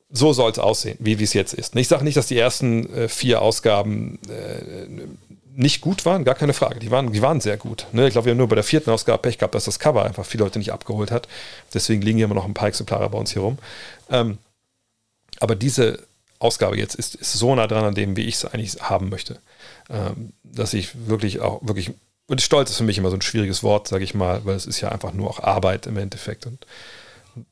so 0.09 0.31
soll 0.31 0.51
es 0.51 0.59
aussehen, 0.59 0.97
wie 0.99 1.21
es 1.21 1.33
jetzt 1.33 1.53
ist. 1.53 1.75
Ich 1.75 1.87
sage 1.87 2.03
nicht, 2.03 2.17
dass 2.17 2.27
die 2.27 2.37
ersten 2.37 2.91
äh, 2.93 3.07
vier 3.07 3.41
Ausgaben 3.41 4.19
äh, 4.29 5.07
nicht 5.55 5.81
gut 5.81 6.05
waren, 6.05 6.23
gar 6.23 6.35
keine 6.35 6.53
Frage. 6.53 6.79
Die 6.79 6.91
waren, 6.91 7.11
die 7.11 7.21
waren 7.21 7.41
sehr 7.41 7.57
gut. 7.57 7.87
Ne? 7.91 8.07
Ich 8.07 8.13
glaube, 8.13 8.25
wir 8.25 8.31
haben 8.31 8.37
nur 8.37 8.47
bei 8.47 8.55
der 8.55 8.63
vierten 8.63 8.89
Ausgabe 8.89 9.21
Pech 9.21 9.37
gehabt, 9.37 9.55
dass 9.55 9.65
das 9.65 9.79
Cover 9.79 10.05
einfach 10.05 10.25
viele 10.25 10.43
Leute 10.43 10.59
nicht 10.59 10.71
abgeholt 10.71 11.11
hat. 11.11 11.27
Deswegen 11.73 12.01
liegen 12.01 12.17
hier 12.17 12.25
immer 12.25 12.35
noch 12.35 12.45
ein 12.45 12.53
paar 12.53 12.67
Exemplare 12.67 13.09
bei 13.09 13.17
uns 13.17 13.33
hier 13.33 13.41
rum. 13.41 13.57
Ähm, 14.09 14.37
aber 15.39 15.55
diese 15.55 15.99
Ausgabe 16.43 16.77
jetzt 16.77 16.95
ist, 16.95 17.15
ist 17.15 17.33
so 17.33 17.55
nah 17.55 17.67
dran 17.67 17.85
an 17.85 17.95
dem, 17.95 18.17
wie 18.17 18.25
ich 18.25 18.35
es 18.35 18.45
eigentlich 18.45 18.81
haben 18.81 19.09
möchte, 19.09 19.39
ähm, 19.89 20.33
dass 20.43 20.73
ich 20.73 21.07
wirklich 21.07 21.41
auch 21.41 21.59
wirklich 21.61 21.91
und 22.27 22.41
Stolz 22.41 22.69
ist 22.69 22.77
für 22.77 22.83
mich 22.83 22.97
immer 22.97 23.09
so 23.09 23.17
ein 23.17 23.21
schwieriges 23.21 23.63
Wort, 23.63 23.87
sage 23.87 24.03
ich 24.03 24.13
mal, 24.13 24.43
weil 24.45 24.55
es 24.55 24.65
ist 24.65 24.81
ja 24.81 24.89
einfach 24.89 25.13
nur 25.13 25.29
auch 25.29 25.39
Arbeit 25.39 25.87
im 25.87 25.95
Endeffekt 25.97 26.45
und, 26.45 26.65
und 27.35 27.45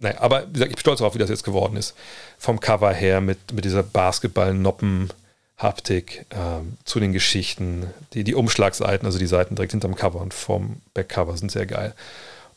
naja, 0.00 0.20
aber 0.20 0.46
wie 0.48 0.54
gesagt, 0.54 0.70
ich 0.70 0.76
bin 0.76 0.80
stolz 0.80 0.98
darauf, 0.98 1.14
wie 1.14 1.18
das 1.18 1.28
jetzt 1.28 1.44
geworden 1.44 1.76
ist. 1.76 1.94
Vom 2.38 2.58
Cover 2.58 2.90
her 2.92 3.20
mit, 3.20 3.52
mit 3.52 3.66
dieser 3.66 3.82
Basketball-Noppen-Haptik 3.82 6.24
ähm, 6.30 6.78
zu 6.84 7.00
den 7.00 7.12
Geschichten. 7.12 7.86
Die, 8.14 8.24
die 8.24 8.34
Umschlagseiten, 8.34 9.04
also 9.04 9.18
die 9.18 9.26
Seiten 9.26 9.56
direkt 9.56 9.72
hinterm 9.72 9.94
Cover 9.94 10.22
und 10.22 10.32
vom 10.32 10.80
Backcover 10.94 11.36
sind 11.36 11.52
sehr 11.52 11.66
geil. 11.66 11.94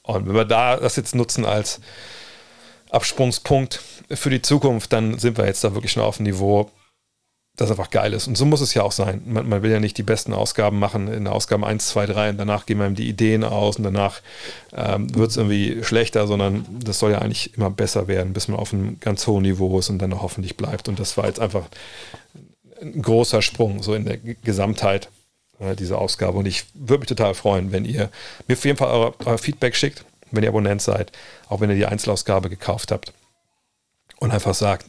Und 0.04 0.26
wenn 0.26 0.36
wir 0.36 0.46
da 0.46 0.78
das 0.78 0.96
jetzt 0.96 1.16
nutzen 1.16 1.46
als 1.46 1.82
Absprungspunkt 2.92 3.82
für 4.12 4.30
die 4.30 4.42
Zukunft, 4.42 4.94
dann 4.94 5.18
sind 5.20 5.38
wir 5.38 5.46
jetzt 5.46 5.64
da 5.64 5.74
wirklich 5.74 5.92
schon 5.92 6.04
auf 6.04 6.18
dem 6.18 6.26
Niveau, 6.26 6.70
das 7.56 7.70
einfach 7.70 7.92
geil 7.92 8.14
ist. 8.14 8.28
Und 8.28 8.36
so 8.36 8.46
muss 8.46 8.62
es 8.62 8.74
ja 8.74 8.82
auch 8.82 8.92
sein. 8.92 9.22
Man, 9.26 9.48
man, 9.48 9.62
will 9.62 9.72
ja 9.72 9.80
nicht 9.80 9.98
die 9.98 10.04
besten 10.04 10.34
Ausgaben 10.34 10.80
machen 10.80 11.08
in 11.08 11.28
Ausgaben 11.28 11.64
1, 11.64 11.88
2, 11.90 12.08
3 12.08 12.30
und 12.32 12.38
danach 12.38 12.66
gehen 12.66 12.80
wir 12.80 12.88
ihm 12.88 12.96
die 12.96 13.08
Ideen 13.08 13.44
aus 13.44 13.78
und 13.78 13.84
danach 13.84 14.22
ähm, 14.76 15.14
wird 15.16 15.30
es 15.30 15.38
irgendwie 15.38 15.84
schlechter, 15.84 16.26
sondern 16.26 16.66
das 16.84 16.98
soll 16.98 17.12
ja 17.12 17.20
eigentlich 17.20 17.56
immer 17.56 17.70
besser 17.70 18.08
werden, 18.08 18.34
bis 18.34 18.48
man 18.48 18.60
auf 18.60 18.74
einem 18.74 19.00
ganz 19.00 19.28
hohen 19.28 19.44
Niveau 19.44 19.78
ist 19.78 19.90
und 19.90 20.00
dann 20.00 20.20
hoffentlich 20.20 20.58
bleibt. 20.58 20.90
Und 20.90 21.00
das 21.00 21.16
war 21.16 21.28
jetzt 21.28 21.40
einfach 21.40 21.68
ein 22.82 23.02
großer 23.02 23.44
Sprung, 23.44 23.84
so 23.84 23.94
in 23.94 24.06
der 24.06 24.18
Gesamtheit 24.18 25.10
äh, 25.60 25.76
dieser 25.76 26.00
Ausgabe. 26.00 26.40
Und 26.40 26.48
ich 26.48 26.66
würde 26.74 27.02
mich 27.02 27.10
total 27.10 27.36
freuen, 27.36 27.72
wenn 27.72 27.86
ihr 27.86 28.10
mir 28.48 28.56
auf 28.56 28.66
jeden 28.66 28.78
Fall 28.78 28.90
euer, 28.90 29.14
euer 29.26 29.38
Feedback 29.38 29.76
schickt 29.76 30.06
wenn 30.34 30.44
ihr 30.44 30.50
Abonnent 30.50 30.82
seid, 30.82 31.12
auch 31.48 31.62
wenn 31.62 31.70
ihr 31.70 31.76
die 31.76 31.86
Einzelausgabe 31.86 32.50
gekauft 32.50 32.92
habt 32.92 33.14
und 34.24 34.32
einfach 34.32 34.56
sagt, 34.56 34.88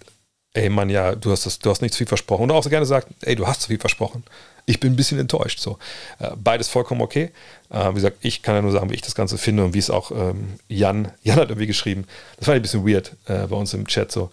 ey 0.53 0.69
Mann, 0.69 0.89
ja, 0.89 1.17
du 1.17 1.33
hast, 1.33 1.45
das, 1.45 1.59
du 1.59 1.69
hast 1.69 1.83
nicht 1.83 1.93
zu 1.93 1.99
viel 1.99 2.07
versprochen. 2.07 2.45
Und 2.45 2.53
auch 2.53 2.63
so 2.63 2.71
gerne 2.71 2.87
sagt, 2.87 3.09
ey, 3.23 3.35
du 3.35 3.49
hast 3.49 3.63
zu 3.63 3.69
viel 3.69 3.81
versprochen. 3.81 4.23
Ich 4.65 4.79
bin 4.79 4.93
ein 4.93 4.97
bisschen 4.97 5.19
enttäuscht. 5.19 5.59
So. 5.59 5.79
Äh, 6.21 6.31
beides 6.37 6.69
vollkommen 6.69 7.03
okay. 7.03 7.33
Äh, 7.69 7.91
wie 7.91 7.95
gesagt, 7.95 8.19
ich 8.21 8.43
kann 8.43 8.55
ja 8.55 8.63
nur 8.63 8.71
sagen, 8.71 8.89
wie 8.91 8.95
ich 8.95 9.03
das 9.03 9.17
Ganze 9.17 9.37
finde 9.37 9.65
und 9.65 9.75
wie 9.75 9.81
es 9.81 9.91
auch 9.91 10.13
ähm, 10.13 10.55
Jan, 10.69 11.11
Jan 11.25 11.37
hat 11.37 11.49
irgendwie 11.49 11.67
geschrieben. 11.67 12.07
Das 12.39 12.47
war 12.47 12.55
ein 12.55 12.63
bisschen 12.63 12.87
weird 12.87 13.13
äh, 13.27 13.49
bei 13.49 13.57
uns 13.57 13.75
im 13.75 13.89
Chat 13.89 14.13
so. 14.13 14.31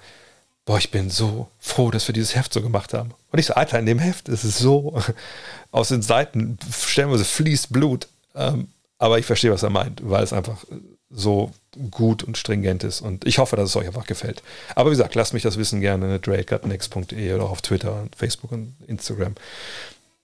Boah, 0.65 0.77
ich 0.77 0.91
bin 0.91 1.09
so 1.09 1.49
froh, 1.59 1.89
dass 1.89 2.07
wir 2.07 2.13
dieses 2.13 2.35
Heft 2.35 2.53
so 2.53 2.61
gemacht 2.61 2.93
haben. 2.93 3.11
Und 3.31 3.39
ich 3.39 3.47
so, 3.47 3.55
Alter, 3.55 3.79
in 3.79 3.87
dem 3.87 3.97
Heft 3.97 4.29
ist 4.29 4.43
es 4.43 4.59
so, 4.59 5.01
aus 5.71 5.87
den 5.87 6.03
Seiten 6.03 6.59
stellenweise 6.71 7.25
fließt 7.25 7.73
Blut. 7.73 8.07
Ähm, 8.35 8.67
aber 8.99 9.17
ich 9.17 9.25
verstehe, 9.25 9.51
was 9.51 9.63
er 9.63 9.71
meint, 9.71 10.07
weil 10.07 10.23
es 10.23 10.31
einfach 10.31 10.63
so 11.13 11.51
gut 11.89 12.23
und 12.23 12.37
stringent 12.37 12.83
ist. 12.83 13.01
Und 13.01 13.25
ich 13.25 13.37
hoffe, 13.37 13.55
dass 13.55 13.69
es 13.69 13.75
euch 13.75 13.87
einfach 13.87 14.05
gefällt. 14.05 14.43
Aber 14.75 14.89
wie 14.89 14.95
gesagt, 14.95 15.15
lasst 15.15 15.33
mich 15.33 15.43
das 15.43 15.57
wissen 15.57 15.81
gerne 15.81 16.15
at 16.15 16.27
drake.next.de 16.27 17.33
oder 17.33 17.49
auf 17.49 17.61
Twitter 17.61 18.01
und 18.01 18.15
Facebook 18.15 18.51
und 18.51 18.75
Instagram. 18.87 19.35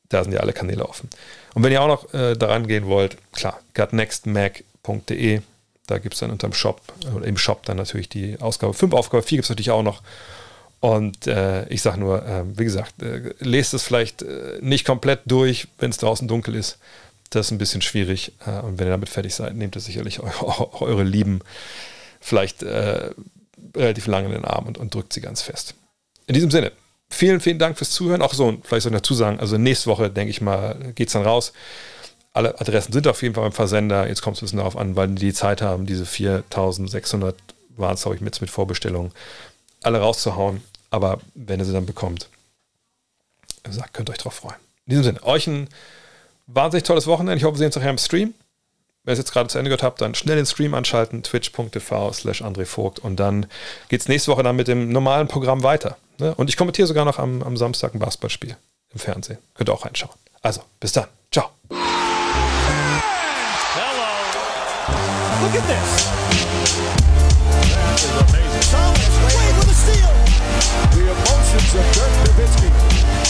Da 0.09 0.23
sind 0.23 0.33
ja 0.33 0.39
alle 0.39 0.53
Kanäle 0.53 0.87
offen. 0.87 1.09
Und 1.53 1.63
wenn 1.63 1.71
ihr 1.71 1.81
auch 1.81 1.87
noch 1.87 2.13
äh, 2.13 2.35
daran 2.35 2.67
gehen 2.67 2.85
wollt, 2.85 3.17
klar, 3.33 3.59
gutnextmac.de, 3.73 5.41
da 5.87 5.97
gibt 5.99 6.13
es 6.13 6.19
dann 6.19 6.31
unterm 6.31 6.53
Shop 6.53 6.81
oder 7.15 7.25
im 7.25 7.37
Shop 7.37 7.65
dann 7.65 7.77
natürlich 7.77 8.09
die 8.09 8.39
Ausgabe 8.39 8.73
5, 8.73 8.93
Aufgabe 8.93 9.23
4 9.23 9.37
gibt 9.37 9.45
es 9.45 9.49
natürlich 9.49 9.71
auch 9.71 9.83
noch. 9.83 10.01
Und 10.79 11.25
äh, 11.27 11.67
ich 11.69 11.81
sage 11.81 11.99
nur, 11.99 12.23
äh, 12.25 12.43
wie 12.57 12.63
gesagt, 12.63 13.01
äh, 13.01 13.33
lest 13.39 13.73
es 13.73 13.83
vielleicht 13.83 14.21
äh, 14.21 14.59
nicht 14.61 14.85
komplett 14.85 15.21
durch, 15.25 15.67
wenn 15.79 15.89
es 15.89 15.97
draußen 15.97 16.27
dunkel 16.27 16.55
ist. 16.55 16.77
Das 17.29 17.47
ist 17.47 17.51
ein 17.51 17.57
bisschen 17.57 17.81
schwierig. 17.81 18.33
Äh, 18.45 18.59
und 18.61 18.79
wenn 18.79 18.87
ihr 18.87 18.91
damit 18.91 19.09
fertig 19.09 19.35
seid, 19.35 19.55
nehmt 19.55 19.75
ihr 19.75 19.81
sicherlich 19.81 20.19
eu 20.23 20.67
eure 20.79 21.03
Lieben 21.03 21.41
vielleicht 22.19 22.63
äh, 22.63 23.11
relativ 23.75 24.07
lange 24.07 24.27
in 24.27 24.33
den 24.33 24.45
Arm 24.45 24.67
und, 24.67 24.77
und 24.77 24.93
drückt 24.93 25.13
sie 25.13 25.21
ganz 25.21 25.41
fest. 25.41 25.75
In 26.25 26.33
diesem 26.33 26.51
Sinne, 26.51 26.71
vielen, 27.09 27.39
vielen 27.39 27.59
Dank 27.59 27.77
fürs 27.77 27.91
Zuhören. 27.91 28.21
Auch 28.21 28.33
so, 28.33 28.57
vielleicht 28.63 28.83
soll 28.83 28.91
ich 28.91 28.99
dazu 28.99 29.13
sagen, 29.13 29.39
also 29.39 29.57
nächste 29.57 29.89
Woche, 29.89 30.09
denke 30.09 30.31
ich 30.31 30.41
mal, 30.41 30.93
geht 30.95 31.07
es 31.07 31.13
dann 31.13 31.23
raus. 31.23 31.53
Alle 32.33 32.59
Adressen 32.59 32.93
sind 32.93 33.07
auf 33.07 33.21
jeden 33.23 33.35
Fall 33.35 33.43
beim 33.43 33.53
Versender. 33.53 34.07
Jetzt 34.07 34.21
kommt 34.21 34.37
es 34.37 34.41
ein 34.41 34.45
bisschen 34.45 34.57
darauf 34.57 34.77
an, 34.77 34.95
weil 34.95 35.07
die 35.09 35.15
die 35.15 35.33
Zeit 35.33 35.61
haben, 35.61 35.85
diese 35.85 36.05
4600 36.05 37.35
waren 37.77 37.95
es, 37.95 38.01
glaube 38.01 38.15
ich, 38.15 38.21
mit, 38.21 38.39
mit 38.41 38.49
Vorbestellungen, 38.49 39.11
alle 39.81 39.99
rauszuhauen. 39.99 40.61
Aber 40.89 41.19
wenn 41.33 41.59
ihr 41.59 41.65
sie 41.65 41.73
dann 41.73 41.85
bekommt, 41.85 42.29
sagt, 43.69 43.93
könnt 43.93 44.09
ihr 44.09 44.13
euch 44.13 44.19
drauf 44.19 44.35
freuen. 44.35 44.55
In 44.85 44.91
diesem 44.91 45.03
Sinne, 45.03 45.23
euch 45.23 45.47
ein 45.47 45.67
wahnsinnig 46.47 46.83
tolles 46.83 47.07
Wochenende. 47.07 47.37
Ich 47.37 47.43
hoffe, 47.43 47.55
wir 47.55 47.59
sehen 47.59 47.67
uns 47.67 47.75
nachher 47.75 47.89
im 47.91 47.97
Stream. 47.97 48.33
Wenn 49.03 49.11
ihr 49.11 49.13
es 49.13 49.19
jetzt 49.19 49.31
gerade 49.31 49.47
zu 49.47 49.57
Ende 49.57 49.69
gehört 49.69 49.83
habt, 49.83 50.01
dann 50.01 50.15
schnell 50.15 50.35
den 50.35 50.45
Stream 50.45 50.73
anschalten, 50.73 51.23
twitch.tv 51.23 52.11
slash 52.11 52.41
André 52.41 52.65
Vogt 52.65 52.99
und 52.99 53.17
dann 53.17 53.45
geht 53.87 54.01
es 54.01 54.09
nächste 54.09 54.31
Woche 54.31 54.43
dann 54.43 54.57
mit 54.57 54.67
dem 54.67 54.89
normalen 54.89 55.29
Programm 55.29 55.63
weiter. 55.63 55.95
Ne? 56.17 56.35
Und 56.35 56.49
ich 56.49 56.57
kommentiere 56.57 56.87
sogar 56.87 57.05
noch 57.05 57.17
am, 57.19 57.41
am 57.41 57.55
Samstag 57.55 57.93
ein 57.93 57.99
Basketballspiel 57.99 58.57
im 58.91 58.99
Fernsehen. 58.99 59.37
Könnt 59.53 59.69
ihr 59.69 59.73
auch 59.73 59.85
reinschauen. 59.85 60.13
Also, 60.41 60.61
bis 60.79 60.91
dann. 60.91 61.07
Ciao. 61.31 61.51
Hello. 61.69 61.77
Look 65.41 65.55
at 65.55 65.67
this. 65.67 66.07
That 67.71 67.95
is 67.95 68.11
amazing. 68.11 68.65
Thomas 68.71 69.15
Wade 69.23 69.55
with 69.55 69.69
a 69.69 69.73
steal. 69.73 70.11
The 70.91 71.03
emotions 71.11 71.75
of 71.75 71.85
Dirk 71.93 72.11
Nowitzki. 72.25 72.96